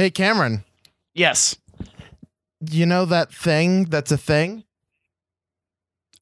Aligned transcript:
Hey, 0.00 0.08
Cameron, 0.10 0.64
Yes. 1.12 1.58
you 2.70 2.86
know 2.86 3.04
that 3.04 3.30
thing 3.34 3.84
that's 3.84 4.10
a 4.10 4.16
thing? 4.16 4.64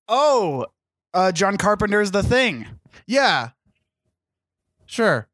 Oh, 0.09 0.67
uh, 1.15 1.31
John 1.31 1.57
Carpenter's 1.57 2.11
The 2.11 2.25
Thing. 2.25 2.67
Yeah. 3.07 3.51
Sure. 4.87 5.29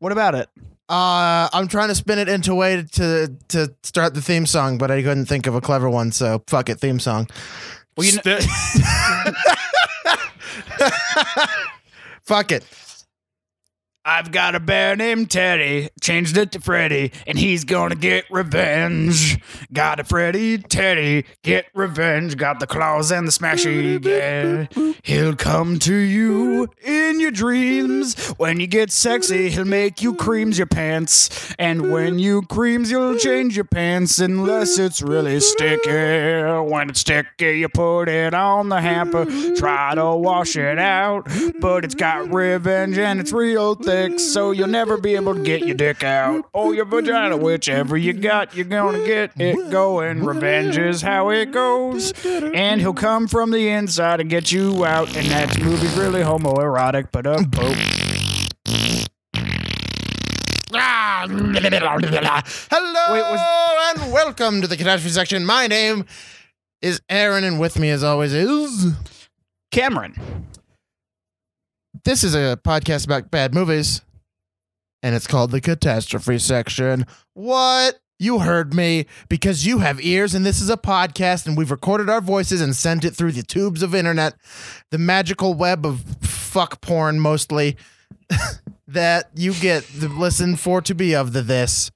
What 0.00 0.10
about 0.10 0.34
it? 0.34 0.48
Uh, 0.88 1.48
I'm 1.52 1.68
trying 1.68 1.90
to 1.90 1.94
spin 1.94 2.18
it 2.18 2.28
into 2.28 2.50
a 2.50 2.56
way 2.56 2.82
to 2.94 3.32
to 3.50 3.72
start 3.84 4.14
the 4.14 4.20
theme 4.20 4.46
song, 4.46 4.76
but 4.76 4.90
I 4.90 5.00
couldn't 5.00 5.26
think 5.26 5.46
of 5.46 5.54
a 5.54 5.60
clever 5.60 5.88
one, 5.88 6.10
so 6.10 6.42
fuck 6.48 6.68
it, 6.68 6.80
theme 6.80 6.98
song. 6.98 7.28
Well, 7.96 8.04
you 8.04 8.18
know, 8.24 8.38
Fuck 12.24 12.50
it. 12.50 12.64
I've 14.06 14.32
got 14.32 14.54
a 14.54 14.60
bear 14.60 14.96
named 14.96 15.30
Teddy, 15.30 15.88
changed 16.00 16.36
it 16.36 16.52
to 16.52 16.60
Freddy, 16.60 17.10
and 17.26 17.38
he's 17.38 17.64
gonna 17.64 17.94
get 17.94 18.26
revenge. 18.30 19.40
Got 19.72 19.98
a 19.98 20.04
Freddy, 20.04 20.58
Teddy, 20.58 21.24
get 21.42 21.68
revenge. 21.74 22.36
Got 22.36 22.60
the 22.60 22.66
claws 22.66 23.10
and 23.10 23.26
the 23.26 23.32
smashy, 23.32 24.04
yeah. 24.04 24.92
He'll 25.02 25.34
come 25.36 25.78
to 25.80 25.94
you 25.94 26.68
in 26.82 27.18
your 27.18 27.30
dreams. 27.30 28.28
When 28.36 28.60
you 28.60 28.66
get 28.66 28.90
sexy, 28.90 29.48
he'll 29.48 29.64
make 29.64 30.02
you 30.02 30.14
creams 30.14 30.58
your 30.58 30.66
pants. 30.66 31.54
And 31.58 31.90
when 31.90 32.18
you 32.18 32.42
creams, 32.42 32.90
you'll 32.90 33.16
change 33.16 33.56
your 33.56 33.64
pants 33.64 34.18
unless 34.18 34.78
it's 34.78 35.00
really 35.00 35.40
sticky. 35.40 36.42
When 36.70 36.90
it's 36.90 37.00
sticky, 37.00 37.60
you 37.60 37.68
put 37.70 38.08
it 38.10 38.34
on 38.34 38.68
the 38.68 38.80
hamper. 38.82 39.24
Try 39.56 39.94
to 39.94 40.14
wash 40.14 40.56
it 40.56 40.78
out, 40.78 41.26
but 41.60 41.84
it's 41.84 41.94
got 41.94 42.30
revenge 42.32 42.98
and 42.98 43.18
it's 43.18 43.32
real 43.32 43.74
thick, 43.74 43.93
so 44.18 44.50
you'll 44.50 44.68
never 44.68 44.96
be 44.96 45.14
able 45.14 45.34
to 45.34 45.42
get 45.42 45.66
your 45.66 45.76
dick 45.76 46.02
out 46.02 46.44
or 46.52 46.74
your 46.74 46.84
vagina, 46.84 47.36
whichever 47.36 47.96
you 47.96 48.12
got, 48.12 48.54
you're 48.54 48.64
gonna 48.64 49.04
get 49.04 49.32
it 49.36 49.70
going. 49.70 50.24
Revenge 50.24 50.78
is 50.78 51.02
how 51.02 51.30
it 51.30 51.52
goes, 51.52 52.12
and 52.24 52.80
he'll 52.80 52.94
come 52.94 53.28
from 53.28 53.50
the 53.50 53.68
inside 53.68 54.20
and 54.20 54.28
get 54.30 54.52
you 54.52 54.84
out. 54.84 55.14
And 55.16 55.26
that 55.28 55.58
movie's 55.60 55.96
really 55.96 56.22
homoerotic, 56.22 57.08
but 57.12 57.26
uh, 57.26 57.42
oh. 57.58 57.74
Hello 62.70 63.12
Wait, 63.12 63.22
was- 63.22 63.94
and 64.02 64.12
welcome 64.12 64.60
to 64.60 64.66
the 64.66 64.76
catastrophe 64.76 65.10
section. 65.12 65.44
My 65.44 65.66
name 65.66 66.04
is 66.82 67.00
Aaron, 67.08 67.44
and 67.44 67.60
with 67.60 67.78
me, 67.78 67.90
as 67.90 68.02
always, 68.02 68.32
is 68.32 68.92
Cameron. 69.70 70.46
This 72.04 72.22
is 72.22 72.34
a 72.34 72.58
podcast 72.62 73.06
about 73.06 73.30
bad 73.30 73.54
movies, 73.54 74.02
and 75.02 75.14
it's 75.14 75.26
called 75.26 75.50
the 75.50 75.60
catastrophe 75.60 76.38
section. 76.38 77.06
What? 77.32 77.98
You 78.18 78.38
heard 78.38 78.72
me 78.72 79.06
because 79.28 79.66
you 79.66 79.78
have 79.78 80.00
ears, 80.00 80.34
and 80.34 80.46
this 80.46 80.60
is 80.60 80.70
a 80.70 80.76
podcast, 80.76 81.46
and 81.46 81.56
we've 81.56 81.70
recorded 81.70 82.08
our 82.08 82.20
voices 82.20 82.60
and 82.60 82.76
sent 82.76 83.04
it 83.04 83.10
through 83.16 83.32
the 83.32 83.42
tubes 83.42 83.82
of 83.82 83.94
internet, 83.94 84.34
the 84.90 84.98
magical 84.98 85.54
web 85.54 85.84
of 85.84 86.00
fuck 86.20 86.80
porn, 86.80 87.18
mostly 87.18 87.76
that 88.86 89.30
you 89.34 89.52
get 89.54 89.84
the 89.98 90.08
listen 90.08 90.56
for 90.56 90.80
to 90.82 90.94
be 90.94 91.14
of 91.14 91.32
the 91.32 91.42
this. 91.42 91.90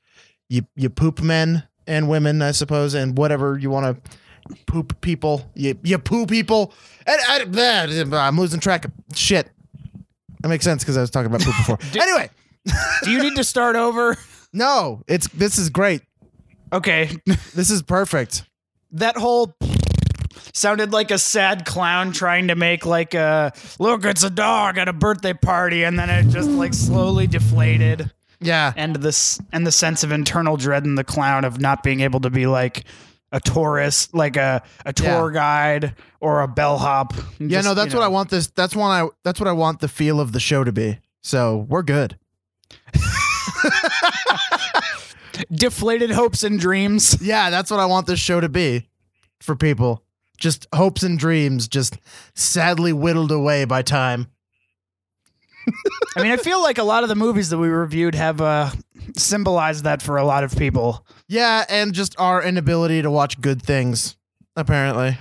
You 0.48 0.67
you 0.75 0.91
poop 0.91 1.20
men 1.20 1.65
and 1.87 2.09
women, 2.09 2.43
I 2.43 2.50
suppose, 2.50 2.95
and 2.95 3.17
whatever 3.17 3.59
you 3.59 3.70
want 3.70 4.05
to 4.05 4.56
poop 4.67 5.00
people. 5.00 5.48
You 5.55 5.78
you 5.84 5.98
poo 5.98 6.27
people. 6.27 6.72
And, 7.06 7.20
I, 7.28 8.27
I'm 8.27 8.39
losing 8.39 8.61
track 8.61 8.87
of 8.87 8.93
shit. 9.15 9.50
That 10.42 10.48
makes 10.48 10.64
sense 10.64 10.83
because 10.84 10.97
I 10.97 11.00
was 11.00 11.11
talking 11.11 11.27
about 11.27 11.41
poop 11.42 11.55
before. 11.56 11.78
anyway, 12.03 12.31
Do 13.03 13.11
you 13.11 13.22
need 13.22 13.36
to 13.36 13.44
start 13.44 13.77
over? 13.77 14.17
no, 14.53 15.03
it's 15.08 15.28
this 15.28 15.58
is 15.58 15.70
great. 15.70 16.03
Okay, 16.72 17.11
This 17.55 17.70
is 17.70 17.83
perfect. 17.83 18.44
that 18.92 19.16
whole 19.16 19.55
sounded 20.53 20.92
like 20.92 21.11
a 21.11 21.19
sad 21.19 21.64
clown 21.64 22.12
trying 22.12 22.48
to 22.48 22.55
make 22.55 22.84
like 22.86 23.14
a 23.14 23.53
look 23.78 24.04
it's 24.04 24.22
a 24.22 24.31
dog 24.31 24.76
at 24.78 24.88
a 24.88 24.93
birthday 24.93 25.32
party 25.32 25.84
and 25.84 25.99
then 25.99 26.09
it 26.10 26.28
just 26.31 26.49
like 26.50 26.75
slowly 26.75 27.26
deflated 27.26 28.10
Yeah. 28.41 28.72
and 28.76 28.97
this 28.97 29.41
and 29.53 29.66
the 29.66 29.72
sense 29.72 30.05
of 30.05 30.12
internal 30.12 30.56
dread 30.56 30.84
in 30.84 30.94
the 30.94 31.05
clown 31.05 31.44
of 31.44 31.60
not 31.60 31.82
being 31.82 32.00
able 32.00 32.20
to 32.20 32.31
be 32.31 32.47
like 32.47 32.84
a 33.33 33.41
tourist 33.41 34.15
like 34.15 34.37
a, 34.37 34.62
a 34.87 34.93
tour 34.93 35.31
guide 35.31 35.94
or 36.21 36.41
a 36.43 36.49
bellhop 36.49 37.12
Yeah, 37.39 37.61
no, 37.61 37.75
that's 37.75 37.93
what 37.94 38.03
I 38.03 38.09
want 38.09 38.31
this 38.31 38.47
that's 38.49 38.75
one 38.75 38.91
I 38.91 39.09
that's 39.25 39.39
what 39.41 39.49
I 39.49 39.53
want 39.53 39.81
the 39.81 39.89
feel 39.89 40.21
of 40.21 40.33
the 40.33 40.41
show 40.41 40.65
to 40.65 40.72
be. 40.72 40.99
So, 41.21 41.67
we're 41.69 41.83
good. 41.83 42.19
deflated 45.53 46.11
hopes 46.11 46.43
and 46.43 46.59
dreams 46.59 47.17
Yeah, 47.21 47.50
that's 47.50 47.71
what 47.71 47.81
I 47.81 47.87
want 47.87 48.06
this 48.06 48.19
show 48.21 48.41
to 48.41 48.49
be 48.49 48.88
for 49.41 49.55
people. 49.56 50.03
Just 50.38 50.67
hopes 50.75 51.03
and 51.03 51.19
dreams 51.19 51.67
just 51.69 51.99
sadly 52.34 52.93
whittled 52.93 53.33
away 53.33 53.65
by 53.65 53.83
time. 53.83 54.28
i 56.17 56.22
mean 56.22 56.33
i 56.33 56.37
feel 56.38 56.62
like 56.62 56.78
a 56.78 56.83
lot 56.83 57.03
of 57.03 57.11
the 57.11 57.15
movies 57.15 57.50
that 57.50 57.59
we 57.59 57.69
reviewed 57.69 58.15
have 58.15 58.41
uh 58.41 58.71
symbolized 59.16 59.84
that 59.84 60.02
for 60.02 60.16
a 60.16 60.24
lot 60.24 60.44
of 60.44 60.56
people 60.56 61.06
Yeah, 61.28 61.64
and 61.69 61.92
just 61.92 62.14
our 62.19 62.42
inability 62.42 63.02
to 63.02 63.10
watch 63.10 63.41
good 63.41 63.62
things 63.62 64.16
apparently. 64.56 65.16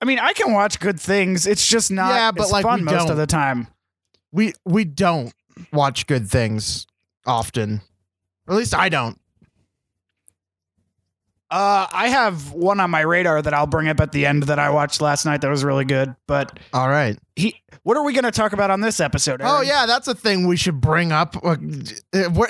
i 0.00 0.04
mean 0.04 0.18
i 0.18 0.32
can 0.32 0.52
watch 0.52 0.78
good 0.80 1.00
things 1.00 1.46
it's 1.46 1.66
just 1.66 1.90
not 1.90 2.14
Yeah, 2.14 2.30
but, 2.32 2.44
as 2.44 2.52
like, 2.52 2.62
fun 2.64 2.84
most 2.84 2.94
don't. 2.94 3.10
of 3.10 3.16
the 3.16 3.26
time 3.26 3.66
We 4.32 4.52
we 4.64 4.84
don't 4.84 5.32
watch 5.72 6.06
good 6.06 6.28
things 6.28 6.86
often. 7.26 7.80
Or 8.48 8.54
at 8.54 8.58
least 8.58 8.74
I 8.74 8.88
don't. 8.88 9.18
Uh, 11.50 11.86
I 11.92 12.08
have 12.08 12.52
one 12.52 12.80
on 12.80 12.90
my 12.90 13.02
radar 13.02 13.42
that 13.42 13.52
I'll 13.52 13.66
bring 13.66 13.86
up 13.88 14.00
at 14.00 14.12
the 14.12 14.24
end 14.24 14.44
that 14.44 14.58
I 14.58 14.70
watched 14.70 15.02
last 15.02 15.26
night 15.26 15.42
that 15.42 15.50
was 15.50 15.62
really 15.62 15.84
good. 15.84 16.16
But 16.26 16.58
All 16.72 16.88
right. 16.88 17.18
he, 17.36 17.54
what 17.82 17.98
are 17.98 18.02
we 18.02 18.14
going 18.14 18.24
to 18.24 18.30
talk 18.30 18.54
about 18.54 18.70
on 18.70 18.80
this 18.80 19.00
episode? 19.00 19.42
Oh 19.44 19.60
yeah, 19.60 19.84
that's 19.84 20.08
a 20.08 20.14
thing 20.14 20.46
we 20.46 20.56
should 20.56 20.80
bring 20.80 21.12
up. 21.12 21.36
Uh, 21.44 21.56
uh, 22.14 22.30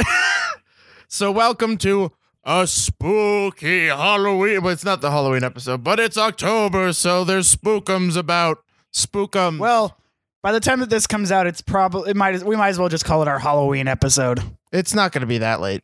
so 1.13 1.31
welcome 1.31 1.77
to 1.77 2.11
a 2.43 2.67
spooky 2.67 3.89
Halloween. 3.89 4.63
Well, 4.63 4.73
it's 4.73 4.85
not 4.85 5.03
the 5.03 5.11
Halloween 5.11 5.45
episode, 5.45 5.85
but 5.85 6.01
it's 6.01 6.17
October, 6.17 6.95
so 6.95 7.23
there's 7.23 7.55
spookums 7.55 8.17
about 8.17 8.65
spookum. 8.95 9.59
Well, 9.59 9.99
by 10.43 10.53
the 10.53 10.59
time 10.61 10.81
that 10.81 10.89
this 10.89 11.07
comes 11.07 11.31
out, 11.31 11.47
it's 11.47 11.61
probably 11.61 12.11
it 12.11 12.17
might 12.17 12.43
we 12.43 12.57
might 12.57 12.71
as 12.71 12.79
well 12.79 12.89
just 12.89 13.05
call 13.05 13.21
it 13.21 13.29
our 13.29 13.39
Halloween 13.39 13.89
episode. 13.89 14.41
it's 14.73 14.95
not 14.95 15.13
going 15.13 15.21
to 15.21 15.27
be 15.27 15.39
that 15.39 15.61
late. 15.61 15.83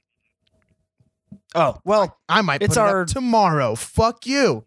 Oh 1.54 1.78
well. 1.84 2.18
I 2.28 2.40
might 2.40 2.62
It's 2.62 2.76
put 2.76 2.82
it 2.82 2.86
up 2.86 2.94
our- 2.94 3.04
tomorrow. 3.04 3.74
Fuck 3.74 4.26
you. 4.26 4.64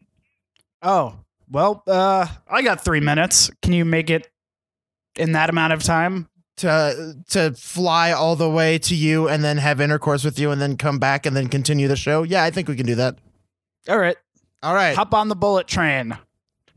Oh 0.83 1.15
well. 1.49 1.83
Uh, 1.87 2.27
I 2.47 2.61
got 2.61 2.83
three 2.85 2.99
minutes. 3.01 3.49
Can 3.63 3.73
you 3.73 3.83
make 3.83 4.11
it 4.11 4.29
in 5.15 5.31
that 5.31 5.49
amount 5.49 5.73
of 5.73 5.81
time? 5.83 6.29
To 6.61 7.15
to 7.29 7.53
fly 7.53 8.11
all 8.11 8.35
the 8.35 8.49
way 8.49 8.77
to 8.79 8.95
you 8.95 9.27
and 9.27 9.43
then 9.43 9.57
have 9.57 9.81
intercourse 9.81 10.23
with 10.23 10.37
you 10.39 10.51
and 10.51 10.61
then 10.61 10.77
come 10.77 10.99
back 10.99 11.25
and 11.25 11.35
then 11.35 11.47
continue 11.47 11.87
the 11.87 11.95
show. 11.95 12.23
Yeah, 12.23 12.43
I 12.43 12.51
think 12.51 12.67
we 12.67 12.75
can 12.75 12.85
do 12.85 12.95
that. 12.95 13.17
All 13.89 13.97
right. 13.97 14.15
All 14.61 14.73
right. 14.75 14.95
Hop 14.95 15.13
on 15.13 15.27
the 15.27 15.35
bullet 15.35 15.65
train. 15.67 16.17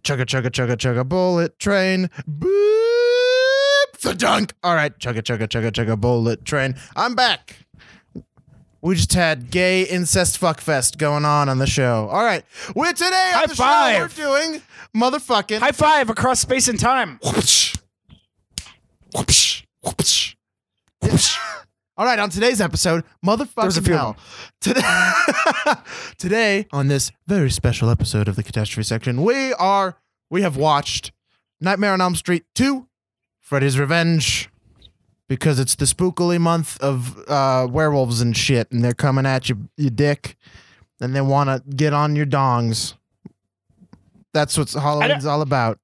chugga 0.02 0.24
chugga 0.24 0.48
chugga 0.50 0.76
chugga 0.76 1.06
bullet 1.08 1.58
train 1.58 2.08
boop 2.28 4.00
the 4.02 4.14
dunk 4.14 4.52
all 4.62 4.74
right 4.74 4.98
chugga 4.98 5.22
chugga 5.22 5.46
chugga 5.48 5.70
chugga 5.70 5.98
bullet 5.98 6.44
train 6.44 6.74
i'm 6.94 7.14
back 7.14 7.56
we 8.82 8.94
just 8.94 9.14
had 9.14 9.50
gay 9.50 9.82
incest 9.84 10.38
fuckfest 10.38 10.98
going 10.98 11.24
on 11.24 11.48
on 11.48 11.58
the 11.58 11.66
show 11.66 12.06
all 12.12 12.22
right 12.22 12.44
We're 12.74 12.92
today 12.92 13.32
on 13.34 13.40
High 13.40 13.46
the 13.46 13.54
five. 13.54 14.12
show 14.12 14.24
we're 14.24 14.48
doing 14.50 14.62
motherfucking 14.94 15.58
High 15.60 15.72
five 15.72 16.10
across 16.10 16.40
space 16.40 16.68
and 16.68 16.78
time. 16.78 17.18
whoopsh, 17.22 17.78
whoopsh, 19.14 19.63
whoopsh, 19.84 20.34
whoopsh. 21.02 21.36
all 21.96 22.06
right 22.06 22.18
on 22.18 22.30
today's 22.30 22.60
episode 22.60 23.04
There's 23.22 23.36
a 23.36 23.46
motherfucking 23.46 23.84
few 23.84 23.94
of 23.94 24.00
hell. 24.00 24.16
today 24.60 25.12
today 26.18 26.66
on 26.72 26.88
this 26.88 27.12
very 27.26 27.50
special 27.50 27.88
episode 27.90 28.26
of 28.28 28.36
the 28.36 28.42
catastrophe 28.42 28.84
section 28.84 29.22
we 29.22 29.52
are 29.54 29.96
we 30.30 30.42
have 30.42 30.56
watched 30.56 31.12
nightmare 31.60 31.92
on 31.92 32.00
elm 32.00 32.14
street 32.14 32.44
2 32.54 32.88
freddy's 33.40 33.78
revenge 33.78 34.48
because 35.28 35.58
it's 35.58 35.74
the 35.74 35.84
spookily 35.84 36.40
month 36.40 36.80
of 36.80 37.18
uh, 37.28 37.66
werewolves 37.70 38.20
and 38.20 38.36
shit 38.36 38.70
and 38.72 38.84
they're 38.84 38.92
coming 38.94 39.24
at 39.26 39.48
you 39.48 39.68
you 39.76 39.90
dick 39.90 40.36
and 41.00 41.14
they 41.14 41.20
want 41.20 41.48
to 41.48 41.62
get 41.74 41.92
on 41.92 42.14
your 42.16 42.24
dongs. 42.26 42.94
That's 44.32 44.56
what 44.56 44.70
halloween's 44.70 45.26
all 45.26 45.42
about 45.42 45.78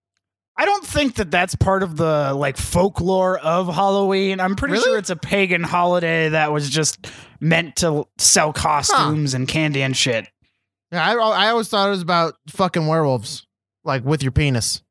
I 0.60 0.66
don't 0.66 0.84
think 0.84 1.14
that 1.14 1.30
that's 1.30 1.54
part 1.54 1.82
of 1.82 1.96
the 1.96 2.34
like 2.34 2.58
folklore 2.58 3.38
of 3.38 3.74
Halloween. 3.74 4.40
I'm 4.40 4.56
pretty 4.56 4.72
Really? 4.72 4.84
sure 4.84 4.98
it's 4.98 5.08
a 5.08 5.16
pagan 5.16 5.62
holiday 5.62 6.28
that 6.28 6.52
was 6.52 6.68
just 6.68 7.06
meant 7.40 7.76
to 7.76 8.06
sell 8.18 8.52
costumes 8.52 9.32
and 9.32 9.48
candy 9.48 9.80
and 9.82 9.96
shit. 9.96 10.28
yeah 10.92 11.02
I, 11.02 11.14
I 11.14 11.48
always 11.48 11.68
thought 11.68 11.86
it 11.86 11.90
was 11.90 12.02
about 12.02 12.34
fucking 12.50 12.86
werewolves 12.86 13.46
like 13.84 14.04
with 14.04 14.22
your 14.22 14.32
penis 14.32 14.82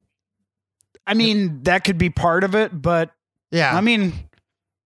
I 1.05 1.13
mean, 1.13 1.61
that 1.63 1.83
could 1.83 1.97
be 1.99 2.09
part 2.09 2.43
of 2.43 2.55
it, 2.55 2.71
but 2.81 3.11
yeah 3.51 3.75
I 3.75 3.81
mean, 3.81 4.13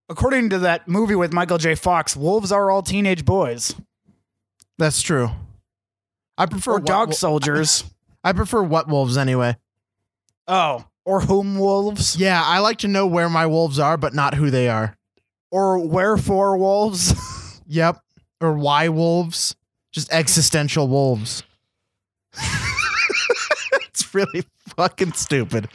according 0.09 0.49
to 0.49 0.59
that 0.59 0.87
movie 0.87 1.15
with 1.15 1.31
Michael 1.31 1.57
J. 1.57 1.75
Fox, 1.75 2.15
wolves 2.17 2.51
are 2.51 2.69
all 2.69 2.81
teenage 2.81 3.23
boys. 3.25 3.73
That's 4.77 5.01
true. 5.01 5.29
I 6.37 6.45
prefer 6.47 6.71
or 6.71 6.75
what 6.75 6.85
dog 6.85 7.07
wo- 7.09 7.13
soldiers. 7.13 7.83
I 8.23 8.33
prefer 8.33 8.61
what 8.63 8.87
wolves 8.89 9.17
anyway. 9.17 9.55
Oh, 10.47 10.85
or 11.05 11.21
whom 11.21 11.57
wolves, 11.59 12.15
Yeah, 12.17 12.41
I 12.43 12.59
like 12.59 12.77
to 12.79 12.87
know 12.87 13.05
where 13.07 13.29
my 13.29 13.45
wolves 13.45 13.77
are, 13.79 13.97
but 13.97 14.13
not 14.13 14.33
who 14.35 14.49
they 14.49 14.69
are. 14.69 14.97
or 15.51 15.79
wherefore 15.79 16.57
wolves. 16.57 17.13
Yep. 17.67 17.97
Or 18.41 18.53
why 18.57 18.89
wolves? 18.89 19.55
Just 19.93 20.11
existential 20.11 20.87
wolves. 20.89 21.43
it's 23.73 24.13
really 24.13 24.43
fucking 24.75 25.13
stupid. 25.13 25.69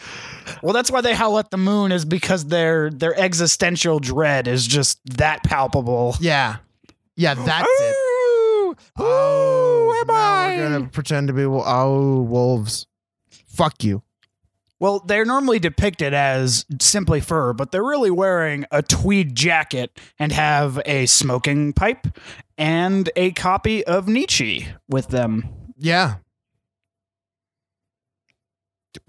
well, 0.63 0.73
that's 0.73 0.91
why 0.91 1.01
they 1.01 1.15
howl 1.15 1.39
at 1.39 1.51
the 1.51 1.57
moon 1.57 1.93
is 1.93 2.05
because 2.05 2.45
their 2.47 2.91
their 2.91 3.19
existential 3.19 3.99
dread 4.01 4.47
is 4.49 4.67
just 4.67 5.01
that 5.17 5.43
palpable. 5.45 6.15
Yeah. 6.21 6.57
Yeah, 7.17 7.35
that's 7.35 7.67
it. 7.81 7.95
Ooh, 7.95 8.77
Oh, 8.99 9.91
who 9.93 10.01
am 10.01 10.07
now 10.09 10.15
I? 10.15 10.57
We're 10.57 10.69
gonna 10.71 10.89
pretend 10.89 11.29
to 11.29 11.33
be 11.35 11.47
wo- 11.47 11.65
oh 11.65 12.21
wolves. 12.23 12.87
Fuck 13.31 13.83
you. 13.83 14.03
Well, 14.81 15.01
they're 15.01 15.25
normally 15.25 15.59
depicted 15.59 16.15
as 16.15 16.65
simply 16.81 17.21
fur, 17.21 17.53
but 17.53 17.73
they're 17.73 17.85
really 17.85 18.13
wearing 18.13 18.65
a 18.71 18.83
tweed 18.83 19.35
jacket 19.35 19.99
and 20.19 20.31
have 20.31 20.81
a 20.87 21.07
smoking 21.07 21.73
pipe 21.73 22.07
and 22.57 23.11
a 23.17 23.33
copy 23.33 23.85
of 23.85 24.07
Nietzsche 24.07 24.69
with 24.89 25.09
them. 25.09 25.49
Yeah. 25.77 26.17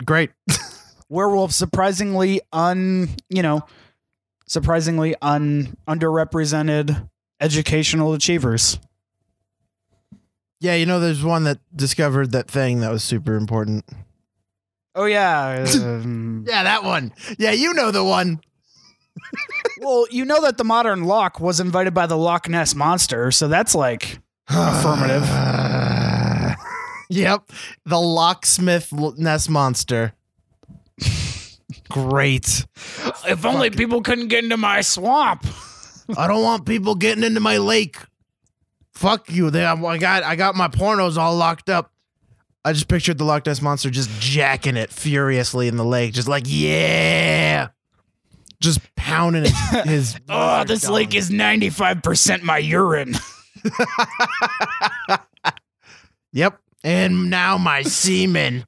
Great. 0.03 0.31
Werewolf 1.09 1.51
surprisingly 1.51 2.41
un, 2.51 3.09
you 3.29 3.41
know, 3.41 3.65
surprisingly 4.47 5.15
un 5.21 5.77
underrepresented 5.87 7.09
educational 7.39 8.13
achievers. 8.13 8.79
Yeah, 10.59 10.75
you 10.75 10.85
know, 10.85 10.99
there's 10.99 11.23
one 11.23 11.45
that 11.45 11.59
discovered 11.73 12.31
that 12.31 12.49
thing 12.49 12.81
that 12.81 12.91
was 12.91 13.03
super 13.03 13.35
important. 13.35 13.85
Oh 14.99 15.05
yeah. 15.05 15.65
um, 15.75 16.43
Yeah, 16.45 16.63
that 16.63 16.83
one. 16.83 17.13
Yeah, 17.37 17.51
you 17.51 17.73
know 17.73 17.89
the 17.89 18.03
one. 18.03 18.41
well, 19.79 20.05
you 20.11 20.25
know 20.25 20.41
that 20.41 20.57
the 20.57 20.65
modern 20.65 21.05
Loch 21.05 21.39
was 21.39 21.61
invited 21.61 21.93
by 21.93 22.05
the 22.05 22.17
Loch 22.17 22.49
Ness 22.49 22.75
monster, 22.75 23.31
so 23.31 23.47
that's 23.47 23.73
like 23.73 24.19
Affirmative. 24.49 25.23
yep. 27.09 27.49
The 27.85 27.99
locksmith 28.01 28.91
l- 28.91 29.13
nest 29.17 29.49
monster. 29.49 30.13
Great. 31.89 32.65
if 33.25 33.45
only 33.45 33.69
people 33.69 34.01
couldn't 34.01 34.27
get 34.27 34.43
into 34.43 34.57
my 34.57 34.81
swamp. 34.81 35.45
I 36.17 36.27
don't 36.27 36.43
want 36.43 36.65
people 36.65 36.95
getting 36.95 37.23
into 37.23 37.39
my 37.39 37.57
lake. 37.57 37.95
Fuck 38.93 39.31
you. 39.31 39.49
They, 39.49 39.63
I 39.63 39.97
got 39.97 40.23
I 40.23 40.35
got 40.35 40.55
my 40.55 40.67
pornos 40.67 41.17
all 41.17 41.37
locked 41.37 41.69
up. 41.69 41.93
I 42.65 42.73
just 42.73 42.87
pictured 42.87 43.17
the 43.17 43.23
Loch 43.23 43.45
Ness 43.45 43.61
monster 43.61 43.89
just 43.89 44.09
jacking 44.19 44.75
it 44.77 44.89
furiously 44.91 45.67
in 45.67 45.77
the 45.77 45.85
lake, 45.85 46.13
just 46.13 46.27
like 46.27 46.43
yeah, 46.45 47.69
just 48.61 48.79
pounding 48.95 49.43
his. 49.45 49.53
his 49.85 50.19
Oh, 50.29 50.63
this 50.65 50.81
dong. 50.81 50.93
lake 50.93 51.15
is 51.15 51.29
95% 51.29 52.41
my 52.43 52.57
urine. 52.57 53.15
Yep. 56.31 56.59
And 56.83 57.29
now 57.29 57.57
my 57.57 57.81
semen. 57.81 58.65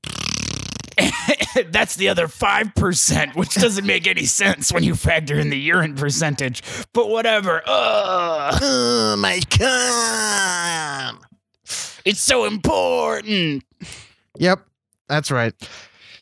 That's 1.69 1.95
the 1.95 2.09
other 2.09 2.27
5%, 2.27 3.35
which 3.35 3.53
doesn't 3.55 3.85
make 3.85 4.07
any 4.07 4.25
sense 4.25 4.71
when 4.71 4.83
you 4.83 4.95
factor 4.95 5.37
in 5.39 5.49
the 5.49 5.59
urine 5.59 5.95
percentage. 5.95 6.63
But 6.93 7.09
whatever. 7.09 7.61
Ugh. 7.65 8.59
Oh 8.61 9.15
my 9.17 9.39
cum. 9.49 11.19
It's 12.03 12.19
so 12.21 12.45
important. 12.45 13.63
Yep. 14.37 14.59
That's 15.07 15.31
right. 15.31 15.53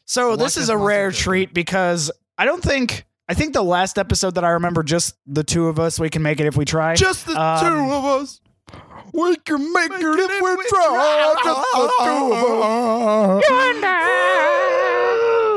So 0.05 0.31
Loch 0.31 0.39
this 0.39 0.57
is 0.57 0.69
Ness 0.69 0.75
a 0.75 0.77
rare 0.77 1.11
treat 1.11 1.53
because 1.53 2.11
I 2.37 2.45
don't 2.45 2.63
think 2.63 3.05
I 3.27 3.33
think 3.35 3.53
the 3.53 3.63
last 3.63 3.97
episode 3.99 4.35
that 4.35 4.43
I 4.43 4.49
remember 4.51 4.81
just 4.83 5.15
the 5.27 5.43
two 5.43 5.67
of 5.67 5.79
us 5.79 5.99
we 5.99 6.09
can 6.09 6.21
make 6.23 6.39
it 6.39 6.47
if 6.47 6.57
we 6.57 6.65
try. 6.65 6.95
Just 6.95 7.27
the 7.27 7.39
Um, 7.39 7.59
two 7.59 7.93
of 7.93 8.05
us. 8.05 8.41
We 9.11 9.35
can 9.37 9.73
make, 9.73 9.91
it 9.91 10.01
if 10.01 10.41
we 10.41 10.55
try. 10.69 11.35
Just 11.43 11.73
the 11.73 11.89
two 12.05 12.33
of 12.33 13.41
us. 13.41 13.43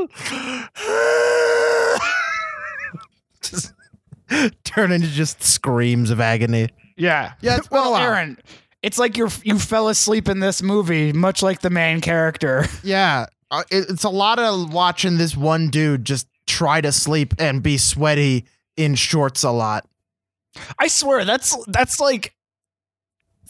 just 3.43 3.73
turn 4.65 4.93
into 4.93 5.09
just 5.09 5.43
screams 5.43 6.11
of 6.11 6.21
agony. 6.21 6.69
yeah. 6.97 7.33
Yeah, 7.41 7.57
it's 7.59 7.69
been 7.69 7.79
a 7.79 7.83
well, 7.83 7.93
while. 7.93 8.03
Aaron, 8.03 8.39
it's 8.83 8.99
like 8.99 9.17
you 9.17 9.29
you 9.45 9.59
fell 9.59 9.89
asleep 9.89 10.29
in 10.29 10.41
this 10.41 10.63
movie 10.63 11.13
much 11.13 11.43
like 11.43 11.61
the 11.61 11.71
main 11.71 12.01
character. 12.01 12.67
Yeah, 12.83 13.27
uh, 13.51 13.63
it, 13.71 13.87
it's 13.91 14.05
a 14.05 14.09
lot 14.11 14.39
of 14.39 14.73
watching 14.73 15.19
this 15.19 15.37
one 15.37 15.69
dude 15.69 16.05
just 16.05 16.27
try 16.47 16.81
to 16.81 16.91
sleep 16.93 17.35
and 17.39 17.63
be 17.63 17.79
sweaty 17.79 18.45
in 18.77 18.95
shorts 18.97 19.45
a 19.45 19.51
lot. 19.53 19.87
I 20.79 20.89
swear 20.89 21.25
that's 21.25 21.57
that's 21.69 22.01
like 22.01 22.35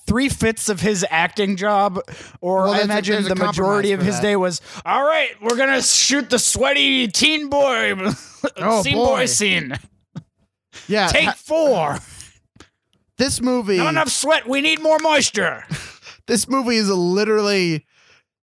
three 0.07 0.29
fifths 0.29 0.69
of 0.69 0.81
his 0.81 1.07
acting 1.11 1.57
job, 1.57 1.99
or 2.41 2.65
Well, 2.65 2.75
I 2.75 2.81
imagine 2.81 3.25
the 3.25 3.37
majority 3.37 3.93
of 3.93 4.01
his 4.03 4.17
that. 4.17 4.23
day 4.23 4.37
was 4.37 4.61
all 4.85 5.03
right. 5.05 5.31
We're 5.41 5.57
gonna 5.57 5.83
shoot 5.83 6.29
the 6.29 6.39
sweaty 6.39 7.09
teen 7.09 7.49
boy, 7.49 7.95
Oh, 8.57 8.83
teen 8.83 8.95
boy. 8.97 9.07
boy 9.07 9.27
scene. 9.27 9.79
Yeah, 10.89 11.09
Take 11.09 11.31
four. 11.37 11.99
This 13.23 13.41
movie. 13.41 13.77
Not 13.79 13.91
enough 13.91 14.09
sweat. 14.09 14.49
We 14.49 14.61
need 14.61 14.81
more 14.83 14.99
moisture. 14.99 15.65
This 16.29 16.49
movie 16.49 16.77
is 16.77 16.89
literally. 16.89 17.85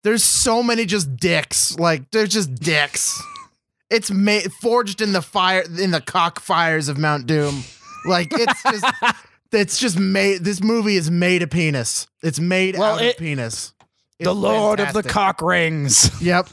There's 0.04 0.24
so 0.24 0.64
many 0.64 0.86
just 0.86 1.16
dicks. 1.16 1.78
Like 1.78 2.10
there's 2.10 2.30
just 2.30 2.56
dicks. 2.56 3.22
It's 3.92 4.10
made 4.10 4.52
forged 4.54 5.00
in 5.00 5.12
the 5.14 5.22
fire 5.22 5.62
in 5.80 5.92
the 5.92 6.02
cockfires 6.02 6.90
of 6.90 6.98
Mount 6.98 7.28
Doom. 7.28 7.64
Like 8.06 8.30
it's 8.34 8.64
just. 8.64 8.86
It's 9.54 9.80
just 9.80 9.98
made. 9.98 10.44
This 10.44 10.62
movie 10.62 10.96
is 10.98 11.10
made 11.10 11.42
of 11.42 11.50
penis. 11.52 12.08
It's 12.22 12.38
made 12.40 12.78
Well, 12.78 12.96
out 12.96 13.02
it- 13.02 13.12
of 13.16 13.18
penis. 13.20 13.74
the 14.20 14.32
It's 14.32 14.40
Lord 14.40 14.80
of 14.82 14.92
the. 14.94 15.04
Cock 15.04 15.42
Rings. 15.42 16.12
Yep. 16.22 16.50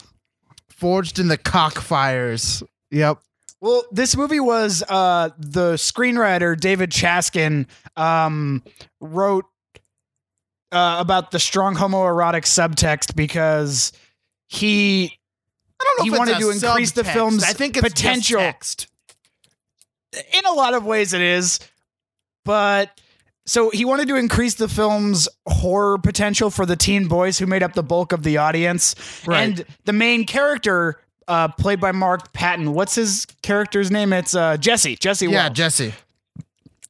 Forged 0.69 1.19
in 1.19 1.27
the 1.29 1.37
cockfires. 1.39 2.63
Yep. 2.93 3.19
Well, 3.65 3.83
this 3.91 4.15
movie 4.15 4.41
was 4.41 4.83
uh, 4.87 5.31
the 5.39 5.77
screenwriter 5.77 6.55
David 6.55 6.91
Chaskin 6.91 7.67
um, 7.97 8.63
wrote 9.01 9.47
uh, 10.71 10.97
about 11.01 11.31
the 11.31 11.39
strong 11.39 11.75
homoerotic 11.75 12.43
subtext 12.45 13.17
because 13.17 13.93
he 14.49 15.19
I 15.81 15.85
don't 15.85 15.99
know 15.99 16.05
He 16.05 16.11
wanted 16.19 16.39
to 16.41 16.51
increase 16.51 16.93
the 16.93 17.05
film's 17.05 17.43
I 17.43 17.55
think 17.55 17.79
it's 17.79 17.89
potential. 17.89 18.39
Just 18.41 18.87
text. 20.13 20.35
in 20.35 20.45
a 20.45 20.53
lot 20.53 20.75
of 20.75 20.85
ways 20.85 21.15
it 21.15 21.23
is 21.23 21.59
but 22.45 23.01
so 23.47 23.71
he 23.71 23.87
wanted 23.87 24.09
to 24.09 24.17
increase 24.17 24.57
the 24.57 24.69
film's 24.69 25.27
horror 25.47 25.97
potential 25.97 26.51
for 26.51 26.67
the 26.67 26.77
teen 26.77 27.09
boys 27.09 27.39
who 27.39 27.47
made 27.47 27.63
up 27.63 27.73
the 27.73 27.83
bulk 27.83 28.13
of 28.13 28.25
the 28.25 28.37
audience 28.37 28.95
Right. 29.27 29.43
and 29.43 29.65
the 29.87 29.95
main 29.95 30.27
character 30.27 31.01
uh, 31.29 31.49
played 31.49 31.81
by 31.81 31.93
mark 31.93 32.33
patton 32.33 32.73
what's 32.75 32.95
his 32.95 33.27
character's 33.43 33.91
name 33.91 34.13
it's 34.13 34.35
uh, 34.35 34.57
jesse 34.57 34.97
jesse 34.97 35.27
Yeah, 35.27 35.45
Wells. 35.45 35.57
Jesse. 35.57 35.95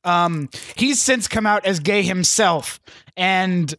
um, 0.04 0.48
he's 0.76 1.00
since 1.00 1.28
come 1.28 1.46
out 1.46 1.64
as 1.66 1.80
gay 1.80 2.02
himself 2.02 2.80
and 3.16 3.74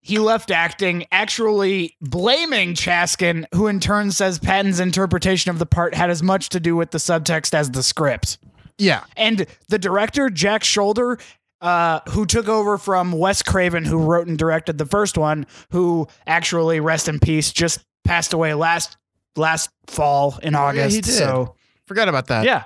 he 0.00 0.18
left 0.18 0.50
acting 0.50 1.06
actually 1.12 1.94
blaming 2.00 2.74
chaskin 2.74 3.44
who 3.54 3.66
in 3.66 3.80
turn 3.80 4.10
says 4.10 4.38
patton's 4.38 4.80
interpretation 4.80 5.50
of 5.50 5.58
the 5.58 5.66
part 5.66 5.94
had 5.94 6.10
as 6.10 6.22
much 6.22 6.48
to 6.50 6.60
do 6.60 6.74
with 6.76 6.90
the 6.90 6.98
subtext 6.98 7.54
as 7.54 7.70
the 7.70 7.82
script 7.82 8.38
Yeah. 8.78 9.04
and 9.16 9.46
the 9.68 9.78
director, 9.78 10.28
Jack 10.30 10.62
Sholder, 10.62 11.20
uh, 11.60 12.00
who 12.10 12.26
took 12.26 12.48
over 12.48 12.76
from 12.78 13.12
Wes 13.12 13.40
Craven, 13.42 13.84
who 13.84 13.98
wrote 13.98 14.26
and 14.26 14.36
directed 14.36 14.78
the 14.78 14.86
first 14.86 15.16
one, 15.16 15.46
who 15.70 16.08
actually, 16.26 16.80
rest 16.80 17.06
in 17.06 17.20
peace, 17.20 17.52
just 17.52 17.78
passed 18.04 18.32
away 18.32 18.52
last 18.54 18.96
last 19.36 19.70
fall 19.86 20.38
in 20.42 20.54
August. 20.54 20.94
he 20.94 21.00
did. 21.00 21.12
So 21.12 21.54
Forgot 21.86 22.08
about 22.08 22.26
that. 22.28 22.44
yeah, 22.44 22.64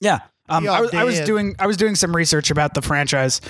yeah. 0.00 0.20
Um, 0.48 0.68
I, 0.68 0.80
was- 0.80 0.94
I 0.94 1.04
was 1.04 1.20
doing 1.20 1.54
I 1.58 1.66
was 1.66 1.76
doing 1.76 1.94
some 1.94 2.14
research 2.14 2.50
about 2.50 2.74
the 2.74 2.82
franchise, 2.82 3.40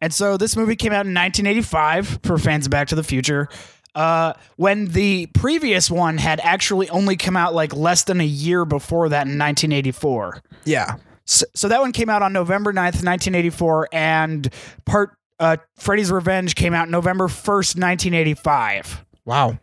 and 0.00 0.12
so 0.12 0.36
this 0.36 0.56
movie 0.56 0.74
came 0.76 0.92
out 0.92 1.06
in 1.06 1.14
1985 1.14 2.20
for 2.24 2.38
fans 2.38 2.66
of 2.66 2.70
Back 2.70 2.88
to 2.88 2.94
the 2.96 3.04
Future. 3.04 3.48
Uh, 3.94 4.32
when 4.56 4.86
the 4.86 5.26
previous 5.34 5.90
one 5.90 6.16
had 6.16 6.40
actually 6.44 6.88
only 6.90 7.16
come 7.16 7.36
out 7.36 7.54
like 7.54 7.74
less 7.74 8.04
than 8.04 8.20
a 8.20 8.24
year 8.26 8.64
before 8.64 9.08
that 9.08 9.26
in 9.26 9.36
1984. 9.38 10.42
Yeah. 10.64 10.96
So, 11.24 11.44
so 11.56 11.68
that 11.68 11.80
one 11.80 11.90
came 11.92 12.08
out 12.08 12.22
on 12.22 12.32
November 12.32 12.72
9th, 12.72 13.02
1984, 13.04 13.88
and 13.92 14.48
part 14.84 15.16
uh, 15.40 15.56
Freddy's 15.76 16.10
Revenge 16.12 16.54
came 16.54 16.72
out 16.74 16.88
November 16.88 17.26
1st, 17.26 17.76
1985. 17.78 19.04
Wow. 19.24 19.58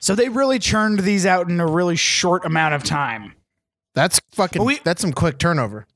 So 0.00 0.14
they 0.14 0.28
really 0.28 0.58
churned 0.58 1.00
these 1.00 1.26
out 1.26 1.48
in 1.48 1.60
a 1.60 1.66
really 1.66 1.96
short 1.96 2.44
amount 2.44 2.74
of 2.74 2.82
time. 2.82 3.34
That's 3.94 4.20
fucking 4.32 4.64
we- 4.64 4.80
that's 4.84 5.00
some 5.02 5.12
quick 5.12 5.38
turnover. 5.38 5.86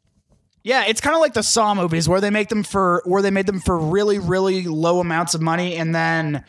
Yeah, 0.62 0.84
it's 0.86 1.00
kind 1.00 1.14
of 1.14 1.20
like 1.20 1.34
the 1.34 1.42
Saw 1.42 1.74
movies 1.74 2.08
where 2.08 2.20
they 2.20 2.30
make 2.30 2.48
them 2.48 2.62
for 2.62 3.02
where 3.04 3.20
they 3.22 3.30
made 3.30 3.46
them 3.46 3.60
for 3.60 3.78
really 3.78 4.18
really 4.18 4.62
low 4.64 5.00
amounts 5.00 5.34
of 5.34 5.40
money 5.42 5.76
and 5.76 5.94
then 5.94 6.44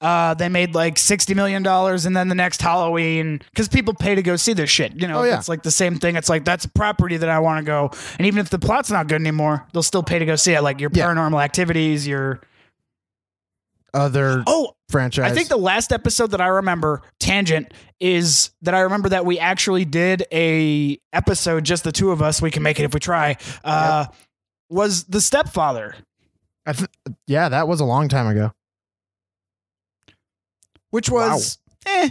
uh, 0.00 0.32
they 0.34 0.48
made 0.48 0.74
like 0.76 0.96
sixty 0.96 1.34
million 1.34 1.60
dollars, 1.62 2.06
and 2.06 2.16
then 2.16 2.28
the 2.28 2.34
next 2.34 2.62
Halloween, 2.62 3.40
because 3.50 3.66
people 3.68 3.92
pay 3.92 4.14
to 4.14 4.22
go 4.22 4.36
see 4.36 4.52
this 4.52 4.70
shit. 4.70 4.94
You 4.94 5.08
know, 5.08 5.20
Oh, 5.20 5.24
yeah. 5.24 5.36
it's 5.36 5.48
like 5.48 5.64
the 5.64 5.72
same 5.72 5.98
thing. 5.98 6.14
It's 6.14 6.28
like 6.28 6.44
that's 6.44 6.64
a 6.64 6.68
property 6.68 7.16
that 7.16 7.28
I 7.28 7.40
want 7.40 7.58
to 7.58 7.64
go, 7.64 7.90
and 8.16 8.24
even 8.24 8.38
if 8.38 8.48
the 8.48 8.60
plot's 8.60 8.92
not 8.92 9.08
good 9.08 9.20
anymore, 9.20 9.66
they'll 9.72 9.82
still 9.82 10.04
pay 10.04 10.20
to 10.20 10.24
go 10.24 10.36
see 10.36 10.52
it. 10.52 10.62
Like 10.62 10.80
your 10.80 10.90
Yeah. 10.94 11.04
paranormal 11.06 11.42
activities, 11.42 12.06
your 12.06 12.40
Other 13.94 14.44
oh, 14.46 14.74
franchise. 14.90 15.30
I 15.32 15.34
think 15.34 15.48
the 15.48 15.56
last 15.56 15.92
episode 15.92 16.32
that 16.32 16.40
I 16.40 16.48
remember, 16.48 17.02
tangent, 17.18 17.72
is 18.00 18.50
that 18.62 18.74
I 18.74 18.80
remember 18.80 19.08
that 19.08 19.24
we 19.24 19.38
actually 19.38 19.84
did 19.86 20.24
a 20.30 20.98
episode, 21.12 21.64
just 21.64 21.84
the 21.84 21.92
two 21.92 22.10
of 22.10 22.20
us. 22.20 22.42
We 22.42 22.50
can 22.50 22.62
make 22.62 22.78
it 22.78 22.84
if 22.84 22.92
we 22.92 23.00
try. 23.00 23.36
Uh, 23.64 24.06
Was 24.68 25.04
the 25.04 25.20
stepfather, 25.22 25.94
I 26.66 26.72
th- 26.74 26.90
yeah, 27.26 27.48
that 27.48 27.66
was 27.66 27.80
a 27.80 27.84
long 27.86 28.08
time 28.08 28.26
ago. 28.26 28.52
which 30.90 31.08
was 31.08 31.58
eh. 31.86 32.10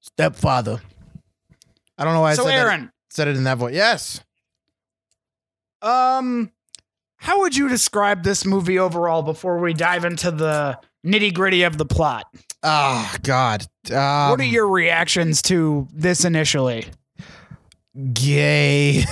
Stepfather. 0.00 0.80
I 1.98 2.04
don't 2.04 2.14
know 2.14 2.22
why 2.22 2.30
I 2.30 2.34
So 2.34 2.44
said, 2.44 2.52
that, 2.52 2.66
Aaron, 2.66 2.90
said 3.10 3.28
it 3.28 3.36
in 3.36 3.44
that 3.44 3.58
voice. 3.58 3.74
Yes. 3.74 4.20
um, 5.82 6.50
how 7.20 7.40
would 7.40 7.54
you 7.54 7.68
describe 7.68 8.22
this 8.24 8.44
movie 8.46 8.78
overall 8.78 9.22
before 9.22 9.58
we 9.58 9.74
dive 9.74 10.04
into 10.04 10.30
the 10.30 10.78
nitty 11.06 11.32
gritty 11.34 11.62
of 11.62 11.76
the 11.78 11.84
plot? 11.84 12.26
Oh 12.62 13.14
God. 13.22 13.66
Um, 13.90 14.30
what 14.30 14.40
are 14.40 14.44
your 14.44 14.68
reactions 14.68 15.42
to 15.42 15.86
this 15.92 16.24
initially? 16.24 16.86
gay? 18.12 19.04